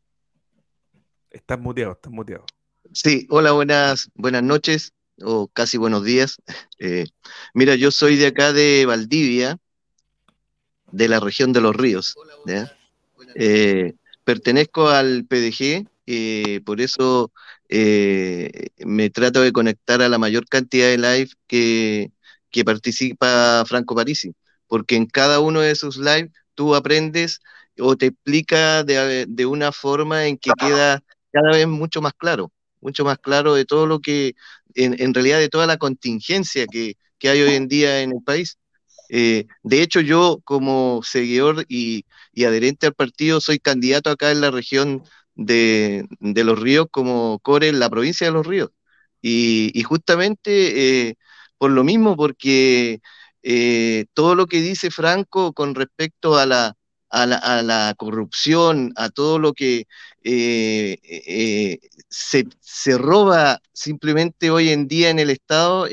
Estás 1.29 1.59
muteado, 1.59 1.95
estás 1.95 2.13
muteado. 2.13 2.47
Sí, 2.93 3.27
hola, 3.31 3.51
buenas, 3.51 4.13
buenas 4.15 4.45
noches 4.45 4.93
o 5.21 5.49
casi 5.49 5.77
buenos 5.77 6.05
días. 6.05 6.41
Eh, 6.79 7.07
mira, 7.53 7.75
yo 7.75 7.91
soy 7.91 8.17
de 8.17 8.27
acá 8.27 8.53
de 8.53 8.85
Valdivia, 8.87 9.59
de 10.93 11.09
la 11.09 11.19
región 11.19 11.53
de 11.53 11.63
los 11.63 11.75
ríos. 11.75 12.15
Eh, 13.35 13.95
pertenezco 14.23 14.89
al 14.89 15.25
PDG, 15.25 15.89
por 16.65 16.81
eso 16.81 17.33
eh, 17.69 18.69
me 18.79 19.11
trato 19.11 19.41
de 19.41 19.53
conectar 19.53 20.03
a 20.03 20.09
la 20.09 20.19
mayor 20.19 20.47
cantidad 20.49 20.89
de 20.89 20.99
live 20.99 21.31
que, 21.47 22.13
participa 22.65 23.65
Franco 23.67 23.95
Parisi, 23.95 24.33
porque 24.67 24.97
en 24.97 25.05
cada 25.05 25.41
uno 25.41 25.61
de 25.61 25.75
sus 25.75 25.99
lives 25.99 26.31
tú 26.55 26.75
aprendes 26.75 27.41
o 27.79 27.97
te 27.97 28.07
explica 28.07 28.83
de, 28.83 29.47
una 29.47 29.73
forma 29.73 30.27
en 30.27 30.39
que 30.39 30.53
queda 30.59 31.03
cada 31.33 31.51
vez 31.51 31.67
mucho 31.67 32.01
más 32.01 32.15
claro, 32.15 32.51
mucho 32.81 33.05
más 33.05 33.19
claro 33.19 33.55
de 33.55 33.67
todo 33.67 33.87
lo 33.87 34.01
que, 34.01 34.35
en, 34.75 35.13
realidad 35.13 35.39
de 35.39 35.51
toda 35.51 35.67
la 35.67 35.77
contingencia 35.77 36.67
que, 36.67 36.97
hay 37.25 37.43
hoy 37.43 37.55
en 37.55 37.69
día 37.69 38.01
en 38.01 38.13
el 38.13 38.23
país. 38.25 38.57
Eh, 39.11 39.47
de 39.63 39.83
hecho, 39.83 40.01
yo 40.01 40.41
como 40.45 41.03
seguidor 41.03 41.67
y, 41.69 42.07
adherente 42.37 42.87
al 42.87 42.95
partido 42.95 43.41
soy 43.43 43.59
candidato 43.59 44.09
acá 44.09 44.31
en 44.31 44.41
la 44.41 44.51
región 44.51 45.03
de, 45.37 46.07
Los 46.21 46.61
Ríos 46.61 46.87
como 46.91 47.39
core 47.41 47.69
en 47.69 47.81
la 47.81 47.91
provincia 47.91 48.27
de 48.27 48.33
Los 48.33 48.47
Ríos. 48.47 48.71
Y, 49.23 49.83
justamente 49.85 51.09
eh, 51.09 51.17
por 51.59 51.71
lo 51.71 51.85
mismo, 51.85 52.17
porque 52.17 53.01
eh, 53.43 54.07
todo 54.15 54.35
lo 54.35 54.47
que 54.47 54.61
dice 54.61 54.91
Franco 54.91 55.53
con 55.53 55.75
respecto 55.75 56.37
a 56.39 56.47
la, 56.47 56.77
a 57.11 57.27
la, 57.27 57.95
corrupción, 57.97 58.93
a 58.97 59.09
todo 59.11 59.39
lo 59.39 59.53
que 59.55 59.87
se, 60.23 62.51
se, 62.61 62.99
roba 62.99 63.61
simplemente 63.73 64.51
hoy 64.51 64.71
en 64.71 64.89
día 64.89 65.11
en 65.11 65.19
el 65.19 65.31
Estado, 65.31 65.87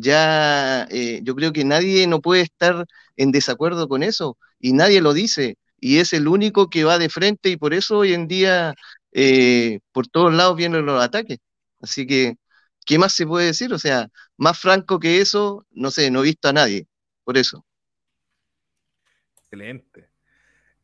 ya 0.00 0.86
eh, 0.90 1.20
yo 1.22 1.34
creo 1.34 1.52
que 1.52 1.64
nadie 1.64 2.06
no 2.06 2.20
puede 2.20 2.42
estar 2.42 2.86
en 3.16 3.32
desacuerdo 3.32 3.88
con 3.88 4.02
eso 4.02 4.38
y 4.60 4.72
nadie 4.72 5.00
lo 5.00 5.12
dice 5.12 5.56
y 5.80 5.98
es 5.98 6.12
el 6.12 6.28
único 6.28 6.70
que 6.70 6.84
va 6.84 6.98
de 6.98 7.08
frente 7.08 7.50
y 7.50 7.56
por 7.56 7.74
eso 7.74 7.98
hoy 7.98 8.12
en 8.12 8.28
día 8.28 8.74
eh, 9.12 9.80
por 9.92 10.06
todos 10.08 10.32
lados 10.34 10.56
vienen 10.56 10.86
los 10.86 11.02
ataques. 11.02 11.38
Así 11.80 12.06
que, 12.06 12.36
¿qué 12.84 12.98
más 12.98 13.12
se 13.14 13.26
puede 13.26 13.46
decir? 13.46 13.72
O 13.72 13.78
sea, 13.78 14.08
más 14.36 14.58
franco 14.58 14.98
que 14.98 15.20
eso, 15.20 15.66
no 15.70 15.90
sé, 15.90 16.10
no 16.10 16.20
he 16.20 16.24
visto 16.24 16.48
a 16.48 16.52
nadie, 16.52 16.86
por 17.24 17.38
eso. 17.38 17.64
Excelente. 19.36 20.08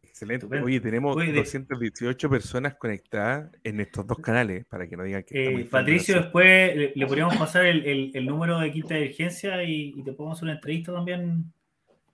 Excelente. 0.02 0.46
Oye, 0.46 0.78
tenemos 0.80 1.16
218 1.16 2.30
personas 2.30 2.76
conectadas 2.76 3.50
en 3.64 3.80
estos 3.80 4.06
dos 4.06 4.18
canales, 4.20 4.64
para 4.64 4.88
que 4.88 4.96
no 4.96 5.02
digan 5.02 5.24
que... 5.24 5.62
Eh, 5.62 5.64
Patricio, 5.64 6.14
después 6.14 6.94
le, 6.94 7.06
podríamos 7.06 7.36
pasar 7.36 7.66
el, 7.66 8.24
número 8.24 8.60
de 8.60 8.70
quinta 8.70 8.94
de 8.94 9.08
urgencia 9.08 9.60
y, 9.64 9.92
te 10.04 10.12
podemos 10.12 10.38
hacer 10.38 10.44
una 10.44 10.52
entrevista 10.54 10.92
también 10.92 11.52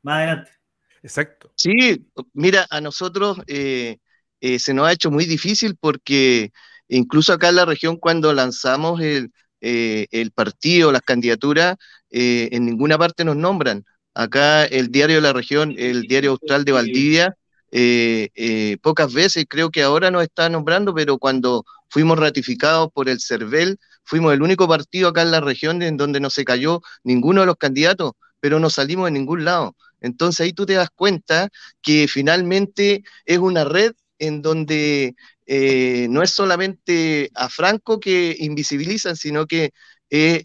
más 0.02 0.16
adelante. 0.16 0.59
Exacto. 1.02 1.52
Sí, 1.54 2.06
mira, 2.32 2.66
a 2.70 2.80
nosotros 2.80 3.38
eh, 3.46 3.98
eh, 4.40 4.58
se 4.58 4.74
nos 4.74 4.86
ha 4.86 4.92
hecho 4.92 5.10
muy 5.10 5.24
difícil 5.24 5.76
porque 5.80 6.52
incluso 6.88 7.32
acá 7.32 7.48
en 7.48 7.56
la 7.56 7.64
región 7.64 7.96
cuando 7.96 8.32
lanzamos 8.32 9.00
el, 9.00 9.32
el 9.60 10.30
partido, 10.32 10.92
las 10.92 11.02
candidaturas, 11.02 11.76
en 12.10 12.64
ninguna 12.64 12.98
parte 12.98 13.24
nos 13.24 13.36
nombran. 13.36 13.84
Acá 14.14 14.64
el 14.64 14.90
diario 14.90 15.16
de 15.16 15.22
la 15.22 15.32
región, 15.32 15.74
el 15.78 16.02
diario 16.02 16.32
austral 16.32 16.64
de 16.64 16.72
Valdivia, 16.72 17.36
eh, 17.72 18.30
eh, 18.34 18.78
pocas 18.82 19.12
veces, 19.12 19.46
creo 19.48 19.70
que 19.70 19.82
ahora 19.82 20.10
nos 20.10 20.22
está 20.22 20.48
nombrando, 20.48 20.94
pero 20.94 21.18
cuando 21.18 21.64
fuimos 21.88 22.18
ratificados 22.18 22.88
por 22.92 23.08
el 23.08 23.20
CERVEL, 23.20 23.78
fuimos 24.04 24.32
el 24.32 24.42
único 24.42 24.66
partido 24.66 25.08
acá 25.08 25.22
en 25.22 25.30
la 25.30 25.40
región 25.40 25.82
en 25.82 25.96
donde 25.96 26.20
no 26.20 26.30
se 26.30 26.44
cayó 26.44 26.80
ninguno 27.04 27.42
de 27.42 27.46
los 27.46 27.56
candidatos, 27.56 28.12
pero 28.40 28.58
no 28.58 28.70
salimos 28.70 29.08
en 29.08 29.14
ningún 29.14 29.44
lado. 29.44 29.76
Entonces 30.00 30.40
ahí 30.40 30.52
tú 30.52 30.66
te 30.66 30.74
das 30.74 30.90
cuenta 30.94 31.50
que 31.82 32.08
finalmente 32.08 33.04
es 33.24 33.38
una 33.38 33.64
red 33.64 33.92
en 34.18 34.42
donde 34.42 35.14
eh, 35.46 36.06
no 36.10 36.22
es 36.22 36.30
solamente 36.30 37.30
a 37.34 37.48
Franco 37.48 38.00
que 38.00 38.36
invisibilizan, 38.38 39.16
sino 39.16 39.46
que 39.46 39.72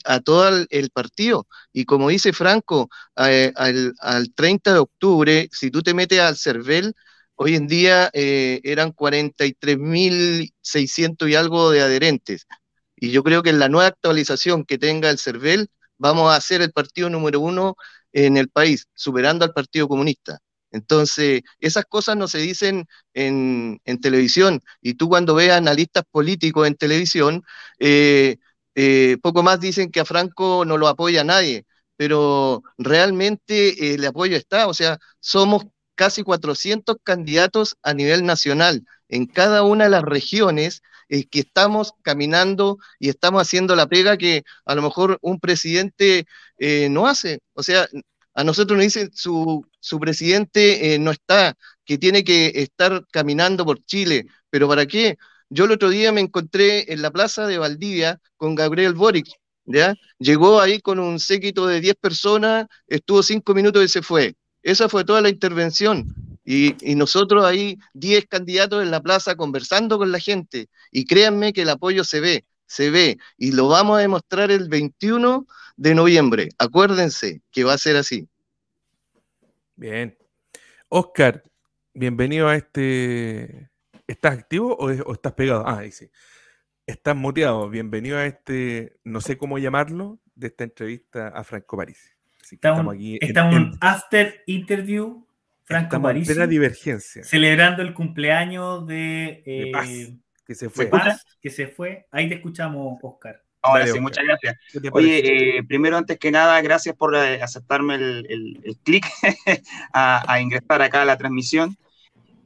a 0.06 0.20
todo 0.20 0.66
el, 0.70 0.90
partido. 0.92 1.48
Y 1.74 1.86
como 1.86 2.10
dice 2.10 2.34
Franco, 2.34 2.88
al, 3.16 3.94
al, 4.00 4.34
30 4.36 4.74
de 4.74 4.80
octubre, 4.80 5.50
si 5.52 5.72
tú 5.72 5.82
te 5.82 5.96
metes 5.96 6.20
al 6.20 6.38
CERVEL, 6.38 6.94
Hoy 7.38 7.56
en 7.56 7.68
día 7.68 8.10
eh, 8.14 8.62
eran 8.64 8.94
43.600 8.94 11.30
y 11.30 11.36
algo 11.36 11.70
de 11.70 11.82
adherentes. 11.82 12.48
Y 12.96 13.12
yo 13.12 13.24
creo 13.24 13.44
que 13.44 13.50
en 13.50 13.60
la 13.60 13.68
nueva 13.70 13.88
actualización 13.88 14.64
que 14.66 14.78
tenga 14.78 15.10
el 15.10 15.20
CERVEL, 15.20 15.70
vamos 15.98 16.34
a 16.34 16.40
ser 16.42 16.62
el 16.62 16.72
partido 16.72 17.10
número 17.10 17.40
uno 17.42 17.76
en 18.16 18.38
el 18.38 18.50
país, 18.50 18.88
superando 18.96 19.46
al 19.46 19.54
Partido 19.54 19.88
Comunista. 19.90 20.40
Entonces, 20.72 21.42
esas 21.60 21.86
cosas 21.86 22.18
no 22.18 22.28
se 22.28 22.40
dicen 22.40 22.86
en, 23.14 23.80
televisión. 24.02 24.62
Y 24.82 24.96
tú 24.96 25.10
cuando 25.10 25.36
ves 25.36 25.52
analistas 25.52 26.04
políticos 26.12 26.68
en 26.68 26.76
televisión, 26.76 27.44
eh, 27.80 28.38
eh, 28.76 29.18
poco 29.22 29.44
más 29.44 29.60
dicen 29.60 29.92
que 29.92 30.00
a 30.00 30.06
Franco 30.06 30.64
no 30.66 30.78
lo 30.78 30.88
apoya 30.88 31.24
nadie, 31.24 31.66
pero 31.98 32.64
realmente 32.78 33.94
el 33.96 34.06
apoyo 34.06 34.38
está. 34.38 34.68
O 34.68 34.74
sea, 34.74 34.98
somos 35.20 35.66
casi 35.96 36.24
400 36.24 36.98
candidatos 37.04 37.78
a 37.84 37.94
nivel 37.94 38.26
nacional 38.26 38.86
en 39.10 39.26
cada 39.28 39.64
una 39.64 39.86
de 39.86 39.90
las 39.92 40.04
regiones 40.04 40.82
eh, 41.10 41.26
que 41.26 41.42
estamos 41.42 41.94
caminando 42.02 42.78
y 43.00 43.10
estamos 43.10 43.42
haciendo 43.42 43.76
la 43.76 43.88
pega 43.88 44.18
que 44.18 44.44
a 44.66 44.76
lo 44.76 44.82
mejor 44.82 45.18
un 45.22 45.40
presidente 45.40 46.26
eh, 46.58 46.90
no 46.90 47.08
hace. 47.08 47.40
O 47.54 47.64
sea, 47.64 47.88
a 48.34 48.44
nosotros 48.44 48.78
nos 48.78 48.86
dicen 48.86 49.12
su, 49.14 49.66
su 49.80 50.00
presidente 50.00 50.94
eh, 50.94 51.00
no 51.00 51.12
está, 51.12 51.56
que 51.86 51.98
tiene 51.98 52.24
que 52.24 52.52
estar 52.56 53.06
caminando 53.12 53.66
por 53.66 53.84
Chile, 53.86 54.26
pero 54.50 54.68
¿para 54.68 54.86
qué? 54.86 55.18
Yo 55.50 55.66
el 55.66 55.72
otro 55.72 55.90
día 55.90 56.12
me 56.12 56.22
encontré 56.22 56.92
en 56.92 57.02
la 57.02 57.12
plaza 57.12 57.48
de 57.48 57.58
Valdivia 57.58 58.20
con 58.36 58.56
Gabriel 58.56 58.94
Boric, 58.94 59.28
¿ya? 59.66 59.96
Llegó 60.18 60.60
ahí 60.60 60.82
con 60.82 61.00
un 61.00 61.20
séquito 61.20 61.68
de 61.68 61.82
10 61.82 61.96
personas, 61.96 62.68
estuvo 62.88 63.24
5 63.24 63.54
minutos 63.54 63.84
y 63.84 63.88
se 63.88 64.02
fue. 64.02 64.36
Esa 64.64 64.90
fue 64.90 65.06
toda 65.06 65.22
la 65.22 65.30
intervención. 65.30 66.35
Y, 66.46 66.76
nosotros 66.96 67.44
ahí, 67.44 67.80
10 67.94 68.28
candidatos 68.28 68.84
en 68.84 68.92
la 68.92 69.02
plaza 69.02 69.36
conversando 69.36 69.98
con 69.98 70.12
la 70.12 70.20
gente. 70.20 70.68
Y 70.92 71.06
créanme 71.06 71.54
que 71.54 71.64
el 71.64 71.70
apoyo 71.70 72.04
se 72.04 72.20
ve, 72.20 72.46
se 72.68 72.92
ve. 72.92 73.18
Y 73.38 73.52
lo 73.52 73.68
vamos 73.68 73.98
a 73.98 74.02
demostrar 74.02 74.52
el 74.52 74.70
21 74.70 75.48
de 75.76 75.96
noviembre. 75.96 76.50
Acuérdense 76.60 77.42
que 77.52 77.64
va 77.64 77.74
a 77.74 77.80
ser 77.80 77.96
así. 77.96 78.30
Bien. 79.76 80.16
Oscar, 80.88 81.44
bienvenido 81.94 82.48
a 82.48 82.56
este. 82.56 83.72
¿Estás 84.08 84.38
activo 84.38 84.76
o, 84.76 85.14
estás 85.14 85.34
pegado? 85.34 85.68
Ah, 85.68 85.80
ahí 85.80 85.92
sí. 85.92 86.12
Estás 86.86 87.16
muteado. 87.16 87.68
Bienvenido 87.72 88.20
a 88.20 88.28
este, 88.28 88.98
no 89.04 89.20
sé 89.20 89.36
cómo 89.36 89.58
llamarlo, 89.58 90.20
de 90.36 90.48
esta 90.48 90.64
entrevista 90.64 91.30
a 91.30 91.44
Franco 91.44 91.76
París 91.76 92.16
estamos, 92.54 92.94
aquí 92.94 93.18
en, 93.22 93.72
after 93.82 94.44
interview, 94.46 95.25
Franco 95.66 96.00
París. 96.02 96.28
divergencia. 96.48 97.24
Celebrando 97.24 97.82
el 97.82 97.94
cumpleaños 97.94 98.86
de, 98.86 99.44
eh, 99.46 100.18
que 100.46 100.56
se 100.56 100.70
fue. 100.70 100.90
que 101.42 101.50
se 101.50 101.68
fue. 101.68 102.06
Ahí 102.12 102.30
te 102.30 102.36
escuchamos, 102.36 103.00
Oscar. 103.02 103.42
Ahora 103.64 103.88
sí, 103.88 104.00
muchas 104.00 104.24
gracias. 104.24 104.56
Oye, 104.92 105.58
eh, 105.58 105.64
primero, 105.64 105.98
antes 105.98 106.20
que 106.20 106.30
nada, 106.30 106.62
gracias 106.62 106.96
por 106.96 107.16
eh, 107.16 107.42
aceptarme 107.42 107.96
el, 107.96 108.60
el, 108.64 108.78
clic 108.84 109.08
a, 109.94 110.40
ingresar 110.40 110.84
acá 110.84 111.02
a 111.02 111.06
la 111.06 111.18
transmisión. 111.18 111.76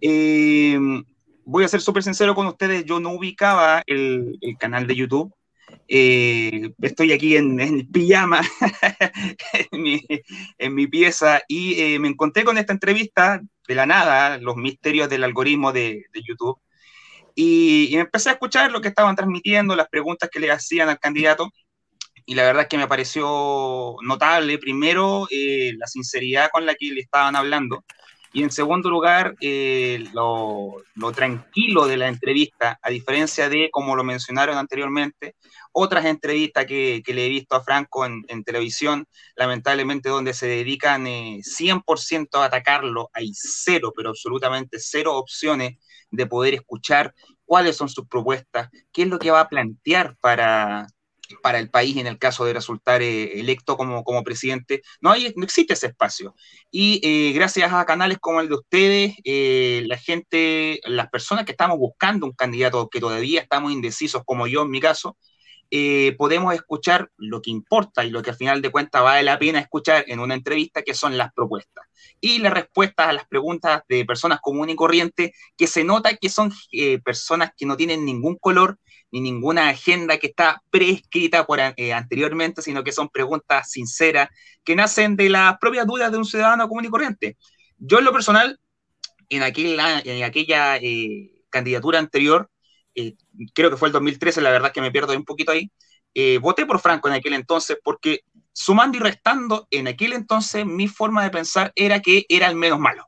voy 0.02 1.64
a 1.66 1.68
ser 1.68 1.82
súper 1.82 2.04
sincero 2.04 2.34
con 2.36 2.48
ustedes, 2.48 2.86
yo 2.86 3.02
no 3.02 3.12
ubicaba 3.12 3.84
el, 3.86 4.38
el, 4.40 4.58
canal 4.58 4.88
de 4.88 4.96
YouTube. 4.96 5.34
Eh, 5.92 6.72
estoy 6.84 7.12
aquí 7.14 7.36
en, 7.36 7.60
en 7.60 7.92
pijama, 7.92 8.42
en, 9.72 10.74
mi, 10.76 10.88
pieza, 10.88 11.42
y 11.48 11.82
eh, 11.82 11.98
me 11.98 12.10
encontré 12.10 12.44
con 12.44 12.60
esta 12.60 12.74
entrevista 12.74 13.42
de 13.68 13.76
la 13.76 13.88
nada, 13.88 14.38
los 14.38 14.56
misterios 14.56 15.10
del 15.10 15.24
algoritmo 15.24 15.72
de, 15.72 16.06
YouTube, 16.14 16.60
y, 17.34 17.98
empecé 17.98 18.30
a 18.30 18.34
escuchar 18.34 18.72
lo 18.72 18.82
que 18.82 18.90
estaban 18.90 19.16
transmitiendo, 19.16 19.76
las 19.76 19.90
preguntas 19.90 20.30
que 20.32 20.40
le 20.40 20.52
hacían 20.52 20.90
al 20.90 21.00
candidato, 21.00 21.50
y 22.24 22.36
la 22.36 22.44
verdad 22.44 22.64
es 22.64 22.70
que 22.70 22.78
me 22.78 22.88
pareció 22.88 23.96
notable, 24.04 24.60
primero, 24.60 25.28
eh, 25.32 25.74
la 25.76 25.88
sinceridad 25.88 26.52
con 26.54 26.68
la 26.68 26.76
que 26.76 26.92
le 26.92 27.02
estaban 27.02 27.36
hablando, 27.36 27.84
y 28.32 28.44
en 28.44 28.52
segundo 28.52 28.92
lugar, 28.92 29.34
lo, 30.14 30.76
lo, 30.94 31.12
tranquilo 31.14 31.88
de 31.88 31.98
la 31.98 32.10
entrevista, 32.10 32.78
a 32.80 32.92
diferencia 32.92 33.50
de, 33.50 33.72
como 33.72 33.96
lo 33.96 34.04
mencionaron 34.04 34.56
anteriormente, 34.56 35.34
otras 35.82 36.06
entrevistas 36.06 36.66
que, 36.66 37.02
le 37.08 37.26
he 37.26 37.30
visto 37.30 37.56
a 37.56 37.64
Franco 37.64 38.06
en, 38.06 38.44
televisión, 38.44 39.08
lamentablemente 39.36 40.10
donde 40.10 40.34
se 40.34 40.46
dedican 40.46 41.06
100% 41.06 42.26
eh, 42.26 42.28
a 42.34 42.44
atacarlo, 42.44 43.10
hay 43.14 43.32
cero, 43.34 43.94
pero 43.96 44.10
absolutamente 44.10 44.78
cero 44.80 45.16
opciones 45.16 45.78
de 46.12 46.26
poder 46.26 46.54
escuchar 46.56 47.14
cuáles 47.46 47.78
son 47.78 47.88
sus 47.88 48.08
propuestas, 48.08 48.70
qué 48.92 49.04
es 49.04 49.08
lo 49.08 49.20
que 49.20 49.32
va 49.32 49.40
a 49.40 49.48
plantear 49.48 50.18
para, 50.20 50.88
para 51.42 51.60
el 51.60 51.70
país 51.70 51.96
en 51.96 52.08
el 52.08 52.18
caso 52.18 52.44
de 52.44 52.54
resultar 52.54 53.02
eh, 53.02 53.40
electo 53.40 53.78
como, 53.78 54.04
como 54.04 54.22
presidente. 54.22 54.82
No, 55.00 55.12
hay, 55.12 55.34
no 55.38 55.46
existe 55.46 55.74
ese 55.74 55.88
espacio. 55.88 56.36
Y 56.70 57.00
eh, 57.04 57.32
gracias 57.32 57.72
a 57.72 57.86
canales 57.86 58.18
como 58.20 58.42
el 58.42 58.50
de 58.50 58.56
ustedes, 58.56 59.16
la 59.88 59.98
gente, 59.98 60.82
las 60.84 61.10
personas 61.10 61.46
que 61.46 61.52
estamos 61.52 61.78
buscando 61.78 62.26
un 62.26 62.34
candidato 62.34 62.90
que 62.90 63.00
todavía 63.00 63.40
estamos 63.40 63.72
indecisos, 63.72 64.24
como 64.26 64.46
yo 64.46 64.64
en 64.64 64.72
mi 64.72 64.82
caso, 64.82 65.18
eh, 65.72 66.16
podemos 66.18 66.54
escuchar 66.56 67.12
lo 67.18 67.42
que 67.42 67.52
importa 67.52 68.04
y 68.04 68.10
lo 68.10 68.24
que 68.24 68.32
al 68.32 68.36
final 68.36 68.62
de 68.62 68.72
cuentas 68.72 69.04
vale 69.04 69.22
la 69.22 69.38
pena 69.38 69.60
escuchar 69.60 70.04
en 70.08 70.20
una 70.20 70.34
entrevista, 70.34 70.82
que 70.82 70.96
son 70.96 71.16
las 71.16 71.32
propuestas 71.34 71.86
y 72.20 72.40
las 72.40 72.54
respuestas 72.54 73.08
a 73.08 73.14
las 73.14 73.28
preguntas 73.28 73.84
de 73.88 74.04
personas 74.04 74.40
comunes 74.42 74.74
y 74.74 74.76
corrientes, 74.76 75.32
que 75.56 75.68
se 75.68 75.84
nota 75.84 76.16
que 76.16 76.30
son 76.30 76.52
eh, 76.72 77.00
personas 77.00 77.52
que 77.56 77.68
no 77.68 77.78
tienen 77.78 78.04
ningún 78.04 78.38
color 78.38 78.78
ni 79.12 79.22
ninguna 79.22 79.70
agenda 79.70 80.18
que 80.18 80.28
está 80.28 80.62
preescrita 80.72 81.46
por, 81.46 81.60
eh, 81.60 81.94
anteriormente, 81.94 82.62
sino 82.62 82.84
que 82.84 82.92
son 82.92 83.10
preguntas 83.10 83.72
sinceras 83.72 84.30
que 84.64 84.76
nacen 84.76 85.16
de 85.16 85.30
las 85.30 85.58
propias 85.60 85.86
dudas 85.86 86.12
de 86.12 86.18
un 86.18 86.26
ciudadano 86.26 86.68
común 86.68 86.86
y 86.86 86.90
corriente. 86.90 87.38
Yo 87.78 88.00
en 88.00 88.06
lo 88.06 88.12
personal, 88.12 88.60
en, 89.30 89.44
en 89.44 90.24
aquella 90.24 90.80
candidatura 91.50 92.00
anterior, 92.00 92.50
eh, 93.00 93.16
creo 93.54 93.70
que 93.70 93.78
fue 93.78 93.88
el 93.88 93.94
2013, 93.94 94.42
la 94.42 94.52
verdad 94.52 94.74
que 94.74 94.82
me 94.82 94.92
pierdo 94.92 95.16
un 95.16 95.24
poquito 95.24 95.54
ahí, 95.54 95.72
eh, 96.14 96.38
voté 96.40 96.66
por 96.66 96.80
Franco 96.82 97.08
en 97.08 97.14
aquel 97.14 97.34
entonces 97.34 97.78
porque 97.82 98.24
sumando 98.52 98.98
y 98.98 99.00
restando, 99.00 99.68
en 99.72 99.88
aquel 99.88 100.12
entonces 100.12 100.66
mi 100.66 100.88
forma 100.90 101.24
de 101.24 101.30
pensar 101.30 101.72
era 101.76 102.02
que 102.02 102.26
era 102.28 102.48
el 102.48 102.56
menos 102.56 102.78
malo. 102.80 103.08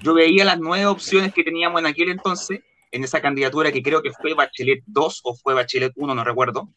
Yo 0.00 0.12
veía 0.12 0.44
las 0.44 0.58
nueve 0.58 0.84
opciones 0.86 1.32
que 1.32 1.42
teníamos 1.42 1.80
en 1.80 1.86
aquel 1.86 2.10
entonces, 2.10 2.60
en 2.90 3.02
esa 3.02 3.22
candidatura 3.22 3.72
que 3.72 3.82
creo 3.82 4.02
que 4.02 4.12
fue 4.12 4.34
Bachelet 4.34 4.82
2 4.86 5.20
o 5.24 5.36
fue 5.36 5.54
Bachelet 5.54 5.92
1, 5.96 6.14
no 6.14 6.22
recuerdo. 6.24 6.68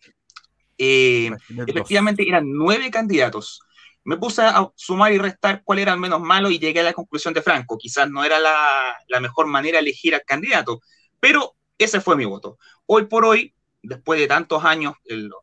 Eh, 0.78 1.32
efectivamente 1.68 2.26
eran 2.26 2.46
nueve 2.50 2.90
candidatos. 2.92 3.60
Me 4.06 4.16
puse 4.18 4.42
a 4.44 4.72
sumar 4.76 5.12
y 5.12 5.18
restar 5.18 5.64
cuál 5.66 5.80
era 5.80 5.94
el 5.94 6.00
menos 6.00 6.22
malo 6.22 6.50
y 6.50 6.60
llegué 6.60 6.80
a 6.80 6.84
la 6.84 6.94
conclusión 6.94 7.34
de 7.34 7.42
Franco. 7.42 7.78
Quizás 7.78 8.10
no 8.10 8.24
era 8.24 8.40
la, 8.40 8.96
la 9.10 9.20
mejor 9.20 9.48
manera 9.48 9.80
de 9.80 9.82
elegir 9.82 10.16
al 10.16 10.24
candidato, 10.24 10.80
pero 11.20 11.56
ese 11.77 12.02
fue 12.02 12.15
mi 12.15 12.26
voto. 12.26 12.57
Hoy 12.85 13.06
por 13.06 13.26
hoy, 13.26 13.53
después 13.81 14.19
de 14.19 14.27
tantos 14.27 14.64
años, 14.64 14.93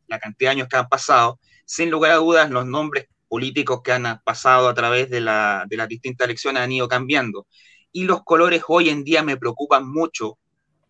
la 0.06 0.18
cantidad 0.18 0.50
de 0.50 0.52
años 0.52 0.68
que 0.68 0.76
han 0.76 0.88
pasado, 0.88 1.38
sin 1.64 1.90
lugar 1.90 2.12
a 2.12 2.16
dudas, 2.16 2.50
los 2.50 2.66
nombres 2.66 3.08
políticos 3.28 3.80
que 3.82 3.92
han 3.92 4.20
pasado 4.24 4.68
a 4.68 4.74
través 4.74 5.10
de, 5.10 5.20
las 5.20 5.88
distintas 5.88 6.26
elecciones 6.26 6.62
han 6.62 6.72
ido 6.72 6.88
cambiando. 6.88 7.46
Y 7.92 8.04
los 8.04 8.22
colores 8.24 8.62
hoy 8.68 8.88
en 8.88 9.04
día 9.04 9.22
me 9.22 9.36
preocupan 9.36 9.90
mucho, 9.90 10.38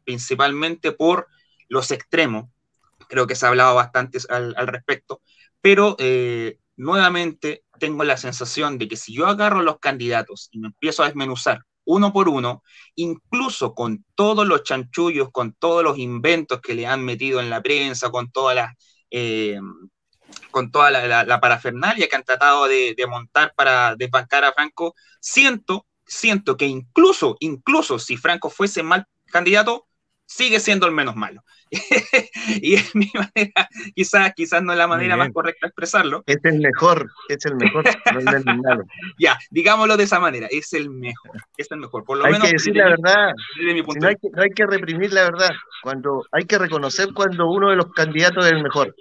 principalmente 0.05 0.93
por 0.93 1.28
los 1.69 1.90
extremos. 1.90 2.51
Creo 3.09 3.27
que 3.27 3.35
se 3.35 3.47
ha 3.47 3.51
hablado 3.51 3.74
bastante 3.74 4.19
al, 4.28 4.55
respecto. 4.66 5.20
Pero 5.60 5.97
eh, 5.98 6.59
nuevamente 6.77 7.64
tengo 7.78 8.05
la 8.05 8.16
sensación 8.16 8.78
de 8.78 8.89
que 8.89 8.97
si 8.97 9.14
yo 9.14 9.27
agarro 9.27 9.62
los 9.62 9.78
candidatos 9.78 10.48
y 10.52 10.59
me 10.59 10.69
empiezo 10.69 11.02
a 11.02 11.06
desmenuzar 11.06 11.64
uno 11.85 12.13
por 12.13 12.29
uno, 12.29 12.63
incluso 12.95 13.75
con 13.75 14.05
todos 14.15 14.47
los 14.47 14.63
chanchullos, 14.63 15.31
con 15.33 15.55
todos 15.55 15.83
los 15.83 15.99
inventos 15.99 16.61
que 16.61 16.75
le 16.75 16.87
han 16.87 17.05
metido 17.05 17.41
en 17.41 17.51
la 17.51 17.63
prensa, 17.63 18.11
con 18.11 18.31
toda 18.31 18.55
la, 18.55 18.77
eh, 19.11 19.59
con 20.51 20.71
toda 20.71 20.91
la, 20.91 21.41
parafernalia 21.41 22.09
que 22.09 22.17
han 22.17 22.25
tratado 22.25 22.67
de, 22.69 22.95
de, 22.97 23.07
montar 23.07 23.53
para 23.57 23.97
desbancar 23.97 24.45
a 24.45 24.53
Franco, 24.53 24.95
siento, 25.21 25.87
siento 26.07 26.57
que 26.57 26.67
incluso, 26.67 27.37
incluso 27.41 27.99
si 27.99 28.17
Franco 28.17 28.51
fuese 28.51 28.83
mal 28.83 29.07
candidato, 29.27 29.87
sigue 30.27 30.61
siendo 30.61 30.87
el 30.87 30.93
menos 30.93 31.17
malo. 31.17 31.43
Y 32.61 32.74
es 32.74 32.94
mi 32.94 33.11
manera, 33.15 33.69
quizás, 33.94 34.32
quizás 34.35 34.62
no 34.62 34.73
es 34.73 34.78
la 34.78 34.86
manera 34.86 35.16
más 35.16 35.31
correcta 35.32 35.66
de 35.66 35.69
expresarlo. 35.69 36.23
Es 36.27 36.39
el 36.44 36.61
mejor, 36.61 37.11
es 37.28 37.44
el 37.47 37.57
mejor, 37.57 37.85
no 37.85 38.19
es 38.19 38.27
el 38.27 38.44
malo. 38.44 38.85
ya, 39.19 39.39
digámoslo 39.51 39.97
de 39.97 40.05
esa 40.05 40.20
manera, 40.20 40.49
es 40.51 40.73
el 40.74 40.90
mejor, 40.90 41.40
es 41.57 41.70
el 41.70 41.78
mejor. 41.78 42.05
Por 42.05 42.19
lo 42.19 42.24
hay 42.27 42.32
menos, 42.32 42.49
que 42.49 42.53
decir 42.55 42.77
la 42.77 42.90
verdad, 42.90 43.32
no, 43.59 44.09
hay 44.09 44.16
que, 44.16 44.28
no 44.31 44.43
hay 44.43 44.51
que 44.51 44.66
reprimir 44.66 45.12
la 45.12 45.24
verdad, 45.24 45.51
cuando 45.82 46.27
hay 46.31 46.44
que 46.44 46.59
reconocer 46.59 47.09
cuando 47.15 47.51
uno 47.51 47.70
de 47.70 47.77
los 47.77 47.93
candidatos 47.93 48.44
es 48.47 48.53
el 48.53 48.62
mejor. 48.62 48.94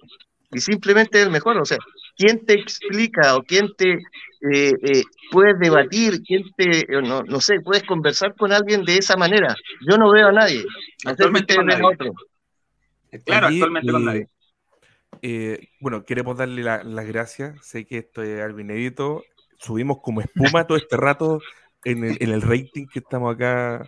Y 0.54 0.60
simplemente 0.60 1.20
es 1.20 1.26
el 1.26 1.32
mejor, 1.32 1.58
o 1.58 1.66
sea, 1.66 1.78
¿quién 2.18 2.46
te 2.46 2.54
explica 2.54 3.36
o 3.36 3.44
quién 3.44 3.74
te 3.78 3.94
eh, 3.94 4.74
eh, 4.82 5.04
puedes 5.30 5.60
debatir, 5.60 6.22
quién 6.24 6.44
te, 6.58 6.86
no, 7.04 7.22
no, 7.22 7.40
sé, 7.40 7.62
puedes 7.62 7.84
conversar 7.84 8.34
con 8.36 8.52
alguien 8.52 8.84
de 8.84 8.98
esa 8.98 9.16
manera. 9.16 9.56
Yo 9.88 9.98
no 9.98 10.12
veo 10.12 10.30
a 10.30 10.32
nadie. 10.32 10.66
Actualmente 11.06 11.56
con 11.56 11.68
nadie. 11.68 11.86
Otro. 11.86 12.14
Claro, 13.26 13.48
actualmente 13.48 13.92
con 13.92 14.06
nadie. 14.06 14.28
Eh, 15.22 15.68
bueno, 15.80 16.04
queremos 16.04 16.38
darle 16.38 16.64
las 16.64 17.06
gracias. 17.08 17.66
Sé 17.66 17.86
que 17.86 18.00
esto 18.00 18.24
es 18.24 18.42
algo 18.42 18.60
inédito. 18.60 19.24
Subimos 19.58 20.00
como 20.02 20.22
espuma 20.22 20.66
todo 20.66 20.78
este 20.78 20.98
rato 20.98 21.40
en 21.84 22.04
el, 22.04 22.18
en 22.20 22.30
el 22.30 22.42
rating 22.42 22.88
que 22.88 23.00
estamos 23.00 23.36
acá 23.36 23.84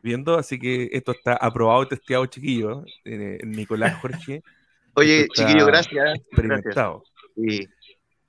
viendo. 0.00 0.38
Así 0.38 0.58
que 0.58 0.88
esto 0.92 1.12
está 1.12 1.34
aprobado 1.34 1.82
y 1.82 1.88
testeado, 1.88 2.26
chiquillo. 2.26 2.84
Nicolás 3.04 3.94
Jorge. 4.02 4.42
Oye, 4.94 5.28
chiquillo, 5.32 5.66
gracias. 5.66 6.16
Experimentado. 6.16 7.04
Gracias. 7.36 7.70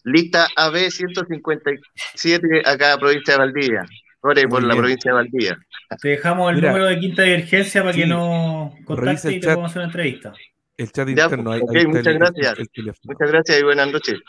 Lista 0.05 0.47
AB 0.55 0.91
157 0.91 2.61
acá, 2.63 2.95
provincia 2.99 3.33
de 3.33 3.39
Valdivia. 3.39 3.85
Ore 4.25 4.47
por 4.47 4.63
la 4.63 4.75
provincia 4.75 5.11
de 5.11 5.15
Valdivia. 5.15 5.57
Te 6.01 6.09
dejamos 6.09 6.51
el 6.51 6.61
número 6.61 6.85
de 6.85 6.99
quinta 6.99 7.21
divergencia 7.21 7.83
para 7.83 7.95
que 7.95 8.07
nos 8.07 8.73
contacte 8.83 9.33
y 9.33 9.39
te 9.39 9.47
podamos 9.47 9.69
hacer 9.69 9.79
una 9.81 9.85
entrevista. 9.85 10.33
El 10.77 10.91
chat 10.91 11.09
interno. 11.09 11.51
Ahí, 11.51 11.61
muchas 11.85 12.13
gracias. 12.15 12.57
muchas 13.03 13.31
gracias 13.31 13.59
y 13.59 13.63
buenas 13.63 13.91
noches. 13.91 14.19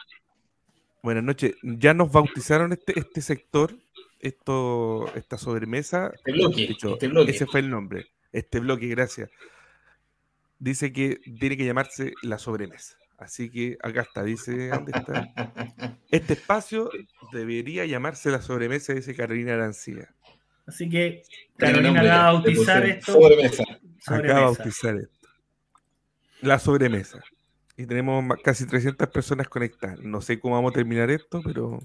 Buenas 1.02 1.24
noches. 1.24 1.54
Ya 1.62 1.94
nos 1.94 2.12
bautizaron 2.12 2.72
este, 2.74 2.98
este 2.98 3.22
sector, 3.22 3.74
esto, 4.20 5.10
esta 5.14 5.38
sobremesa. 5.38 6.12
Este 6.14 6.32
bloque, 6.32 6.76
este 6.78 7.08
bloque. 7.08 7.30
Ese 7.30 7.46
fue 7.46 7.60
el 7.60 7.70
nombre. 7.70 8.06
Este 8.32 8.60
bloque, 8.60 8.88
gracias. 8.88 9.30
Dice 10.58 10.92
que 10.92 11.20
tiene 11.38 11.56
que 11.56 11.64
llamarse 11.64 12.12
la 12.22 12.38
sobremesa. 12.38 12.98
Así 13.16 13.50
que 13.50 13.78
acá 13.82 14.02
está, 14.02 14.22
dice, 14.22 14.68
¿dónde 14.68 14.92
está? 14.94 15.32
Este 16.10 16.34
espacio 16.34 16.90
debería 17.32 17.84
llamarse 17.86 18.30
la 18.30 18.42
sobremesa, 18.42 18.92
dice 18.94 19.14
Carolina 19.14 19.54
Arancía. 19.54 20.14
Así 20.66 20.88
que 20.88 21.22
Carolina 21.56 22.02
va 22.02 22.28
a 22.28 22.32
bautizar 22.32 22.84
esto. 22.84 23.12
Sobremesa. 23.12 23.64
Acá 24.06 24.32
va 24.34 24.38
a 24.38 24.44
bautizar 24.44 24.96
esto. 24.96 25.28
La 26.42 26.58
sobremesa. 26.58 27.20
Y 27.76 27.86
tenemos 27.86 28.24
casi 28.42 28.66
300 28.66 29.08
personas 29.08 29.48
conectadas. 29.48 30.00
No 30.00 30.20
sé 30.20 30.40
cómo 30.40 30.54
vamos 30.54 30.72
a 30.72 30.74
terminar 30.74 31.10
esto, 31.10 31.40
pero... 31.44 31.80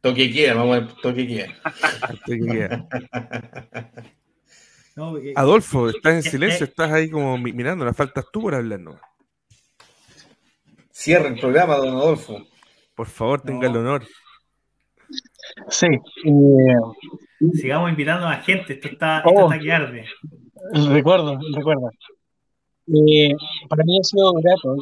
Toque 0.00 0.30
quiera, 0.30 0.54
vamos 0.54 0.76
a 0.76 0.80
ver, 0.80 0.92
toque 1.02 1.26
quiera. 1.26 1.56
toque 2.26 2.38
quiera. 2.38 2.88
Adolfo, 5.36 5.88
estás 5.90 6.14
en 6.14 6.30
silencio, 6.30 6.66
estás 6.66 6.90
ahí 6.92 7.10
como 7.10 7.38
mirando, 7.38 7.84
la 7.84 7.94
faltas 7.94 8.26
tú 8.32 8.42
por 8.42 8.54
hablarnos. 8.54 9.00
Cierra 10.90 11.28
el 11.28 11.38
programa, 11.38 11.76
don 11.76 11.94
Adolfo. 11.96 12.44
Por 12.98 13.06
favor, 13.06 13.40
tenga 13.40 13.68
el 13.68 13.76
honor. 13.76 14.04
Sí. 15.68 15.86
Eh, 15.86 17.52
Sigamos 17.54 17.90
invitando 17.90 18.26
a 18.26 18.30
la 18.30 18.40
gente, 18.40 18.72
esto 18.72 18.88
está, 18.88 19.18
esto 19.18 19.30
oh, 19.30 19.52
está 19.52 19.76
arde. 19.76 20.04
Recuerdo, 20.72 21.38
recuerdo. 21.54 21.90
Eh, 22.88 23.32
para 23.68 23.84
mí 23.84 24.00
ha 24.00 24.02
sido 24.02 24.32
grato. 24.32 24.76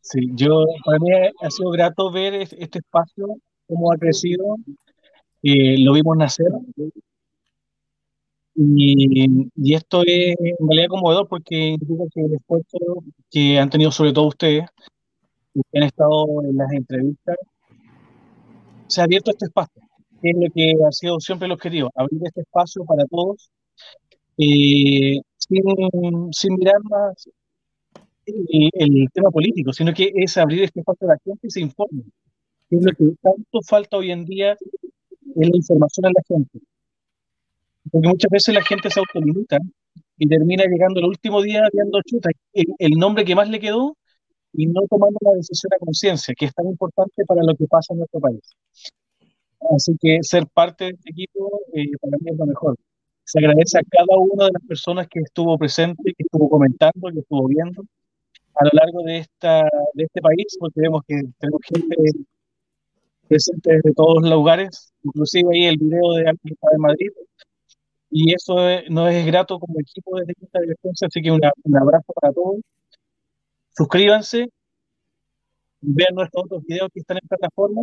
Sí, 0.00 0.30
yo, 0.32 0.64
para 0.82 0.98
mí 0.98 1.10
ha 1.42 1.50
sido 1.50 1.68
grato 1.72 2.10
ver 2.10 2.32
este 2.32 2.78
espacio, 2.78 3.36
cómo 3.66 3.92
ha 3.92 3.98
crecido. 3.98 4.56
Eh, 5.42 5.76
lo 5.84 5.92
vimos 5.92 6.16
nacer. 6.16 6.46
Y, 8.54 9.74
esto 9.74 10.00
es 10.06 10.34
en 10.38 10.68
realidad 10.70 10.88
conmovedor 10.88 11.28
porque 11.28 11.76
indica 11.78 12.04
que 12.14 12.20
el 12.22 12.32
esfuerzo 12.32 12.78
que 13.30 13.58
han 13.58 13.68
tenido 13.68 13.90
sobre 13.90 14.14
todo 14.14 14.28
ustedes, 14.28 14.64
que 15.70 15.78
han 15.78 15.84
estado 15.84 16.42
en 16.44 16.56
las 16.56 16.72
entrevistas, 16.72 17.36
se 18.88 19.00
ha 19.00 19.04
abierto 19.04 19.30
este 19.30 19.46
espacio, 19.46 19.82
que 20.22 20.30
es 20.30 20.36
lo 20.36 20.50
que 20.52 20.72
ha 20.86 20.92
sido 20.92 21.20
siempre 21.20 21.46
el 21.46 21.52
objetivo, 21.52 21.90
abrir 21.94 22.20
este 22.24 22.42
espacio 22.42 22.84
para 22.84 23.04
todos, 23.06 23.50
eh, 24.38 25.20
sin, 25.36 25.62
sin, 26.32 26.54
mirar 26.54 26.82
más 26.84 27.28
el, 28.26 28.70
el, 28.72 29.06
tema 29.12 29.30
político, 29.30 29.72
sino 29.72 29.92
que 29.94 30.12
es 30.14 30.36
abrir 30.36 30.64
este 30.64 30.80
espacio 30.80 31.08
a 31.08 31.12
la 31.12 31.18
gente 31.24 31.46
y 31.46 31.50
se 31.50 31.60
informe, 31.60 32.04
es 32.70 32.84
lo 32.84 32.92
que 32.92 33.16
tanto 33.22 33.60
falta 33.66 33.96
hoy 33.96 34.10
en 34.10 34.24
día, 34.24 34.52
es 34.52 35.48
la 35.48 35.56
información 35.56 36.06
a 36.06 36.10
la 36.10 36.22
gente. 36.26 36.60
Porque 37.90 38.08
muchas 38.08 38.30
veces 38.30 38.54
la 38.54 38.62
gente 38.62 38.90
se 38.90 39.00
autolimita 39.00 39.58
y 40.18 40.28
termina 40.28 40.64
llegando 40.64 41.00
el 41.00 41.06
último 41.06 41.42
día 41.42 41.62
viendo 41.72 42.00
chuta, 42.02 42.30
el, 42.52 42.90
nombre 42.92 43.24
que 43.24 43.34
más 43.34 43.48
le 43.48 43.60
quedó 43.60 43.96
y 44.56 44.66
no 44.66 44.82
tomando 44.88 45.18
la 45.20 45.32
decisión 45.32 45.72
a 45.74 45.78
conciencia, 45.78 46.34
que 46.34 46.46
es 46.46 46.54
tan 46.54 46.66
importante 46.66 47.24
para 47.26 47.42
lo 47.42 47.54
que 47.54 47.66
pasa 47.66 47.92
en 47.92 47.98
nuestro 47.98 48.20
país. 48.20 48.40
Así 49.74 49.96
que 50.00 50.18
ser 50.22 50.46
parte 50.46 50.84
de 50.84 50.90
este 50.90 51.10
equipo 51.10 51.60
eh, 51.74 51.90
para 52.00 52.16
mí 52.18 52.30
es 52.30 52.38
lo 52.38 52.46
mejor. 52.46 52.76
Se 53.24 53.38
agradece 53.38 53.78
a 53.78 53.82
cada 53.82 54.18
una 54.18 54.46
de 54.46 54.52
las 54.52 54.62
personas 54.66 55.08
que 55.08 55.20
estuvo 55.20 55.58
presente, 55.58 56.02
que 56.04 56.22
estuvo 56.22 56.48
comentando, 56.48 57.10
que 57.12 57.20
estuvo 57.20 57.48
viendo 57.48 57.82
a 58.54 58.64
lo 58.64 58.70
largo 58.72 59.02
de, 59.02 59.18
esta, 59.18 59.68
de 59.94 60.04
este 60.04 60.20
país, 60.22 60.56
porque 60.58 60.80
vemos 60.80 61.02
que 61.06 61.22
tenemos 61.38 61.60
gente 61.66 61.96
presente 63.28 63.74
desde 63.74 63.92
todos 63.94 64.22
los 64.22 64.30
lugares, 64.30 64.92
inclusive 65.02 65.48
ahí 65.52 65.64
el 65.66 65.76
video 65.76 66.12
de 66.12 66.28
alguien 66.28 66.56
de 66.72 66.78
Madrid, 66.78 67.10
y 68.10 68.32
eso 68.32 68.56
no 68.88 69.08
es 69.08 69.26
grato 69.26 69.58
como 69.58 69.78
equipo 69.80 70.16
desde 70.18 70.32
esta 70.40 70.60
dirección, 70.60 70.94
así 71.02 71.20
que 71.20 71.30
un 71.30 71.76
abrazo 71.76 72.12
para 72.14 72.32
todos. 72.32 72.60
Suscríbanse, 73.76 74.48
vean 75.80 76.14
nuestros 76.14 76.44
otros 76.44 76.64
videos 76.64 76.88
que 76.92 77.00
están 77.00 77.18
en 77.20 77.28
plataforma 77.28 77.82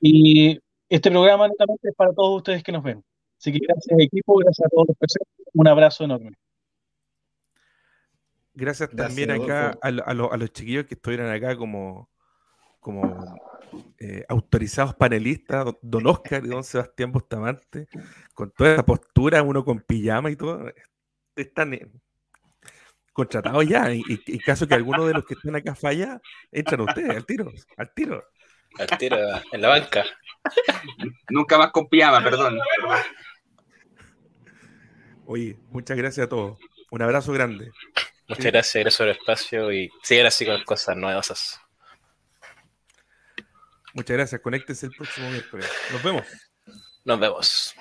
y 0.00 0.58
este 0.88 1.10
programa 1.10 1.48
netamente 1.48 1.88
es 1.88 1.94
para 1.94 2.12
todos 2.12 2.36
ustedes 2.36 2.62
que 2.62 2.72
nos 2.72 2.82
ven. 2.82 3.02
Así 3.38 3.52
que 3.52 3.58
gracias 3.66 3.98
equipo, 3.98 4.36
gracias 4.36 4.66
a 4.66 4.68
todos 4.68 4.88
los 4.88 4.96
presentes, 4.96 5.46
un 5.54 5.68
abrazo 5.68 6.04
enorme. 6.04 6.32
Gracias, 8.54 8.90
también 8.90 9.30
acá 9.30 9.78
a, 9.82 10.14
los 10.14 10.52
chiquillos 10.52 10.86
que 10.86 10.94
estuvieron 10.94 11.30
acá 11.30 11.56
como, 11.56 12.08
como 12.80 13.36
eh, 13.98 14.24
autorizados 14.28 14.94
panelistas, 14.94 15.74
don 15.82 16.06
Oscar 16.06 16.44
y 16.44 16.48
don 16.48 16.64
Sebastián 16.64 17.12
Bustamante, 17.12 17.86
con 18.32 18.50
toda 18.50 18.74
esa 18.74 18.86
postura, 18.86 19.42
uno 19.42 19.64
con 19.64 19.80
pijama 19.80 20.30
y 20.30 20.36
todo, 20.36 20.72
están 21.34 21.78
contratados 23.16 23.66
ya. 23.66 23.90
Y 23.92 24.04
en 24.26 24.38
caso 24.40 24.68
que 24.68 24.74
alguno 24.74 25.06
de 25.06 25.14
los 25.14 25.24
que 25.24 25.34
estén 25.34 25.56
acá 25.56 25.74
falla, 25.74 26.20
entran 26.52 26.82
ustedes 26.82 27.16
al 27.16 27.24
tiro, 27.24 27.50
al 27.78 27.94
tiro. 27.94 28.22
Al 28.78 28.98
tiro, 28.98 29.16
en 29.52 29.62
la 29.62 29.68
banca. 29.68 30.04
Nunca 31.30 31.56
más 31.56 31.70
con 31.72 31.88
pijama, 31.88 32.22
perdón. 32.22 32.58
Oye, 35.24 35.56
muchas 35.70 35.96
gracias 35.96 36.26
a 36.26 36.28
todos. 36.28 36.58
Un 36.90 37.02
abrazo 37.02 37.32
grande. 37.32 37.72
Muchas 38.28 38.52
gracias, 38.52 38.84
gracias 38.84 38.98
por 38.98 39.08
el 39.08 39.16
espacio 39.16 39.72
y 39.72 39.90
sigan 40.02 40.26
así 40.26 40.44
con 40.44 40.62
cosas 40.64 40.94
nuevas. 40.96 41.58
Muchas 43.94 44.16
gracias. 44.16 44.40
Conéctense 44.42 44.86
el 44.86 44.92
próximo 44.92 45.30
miércoles. 45.30 45.72
Nos 45.90 46.02
vemos. 46.02 46.26
Nos 47.04 47.18
vemos. 47.18 47.74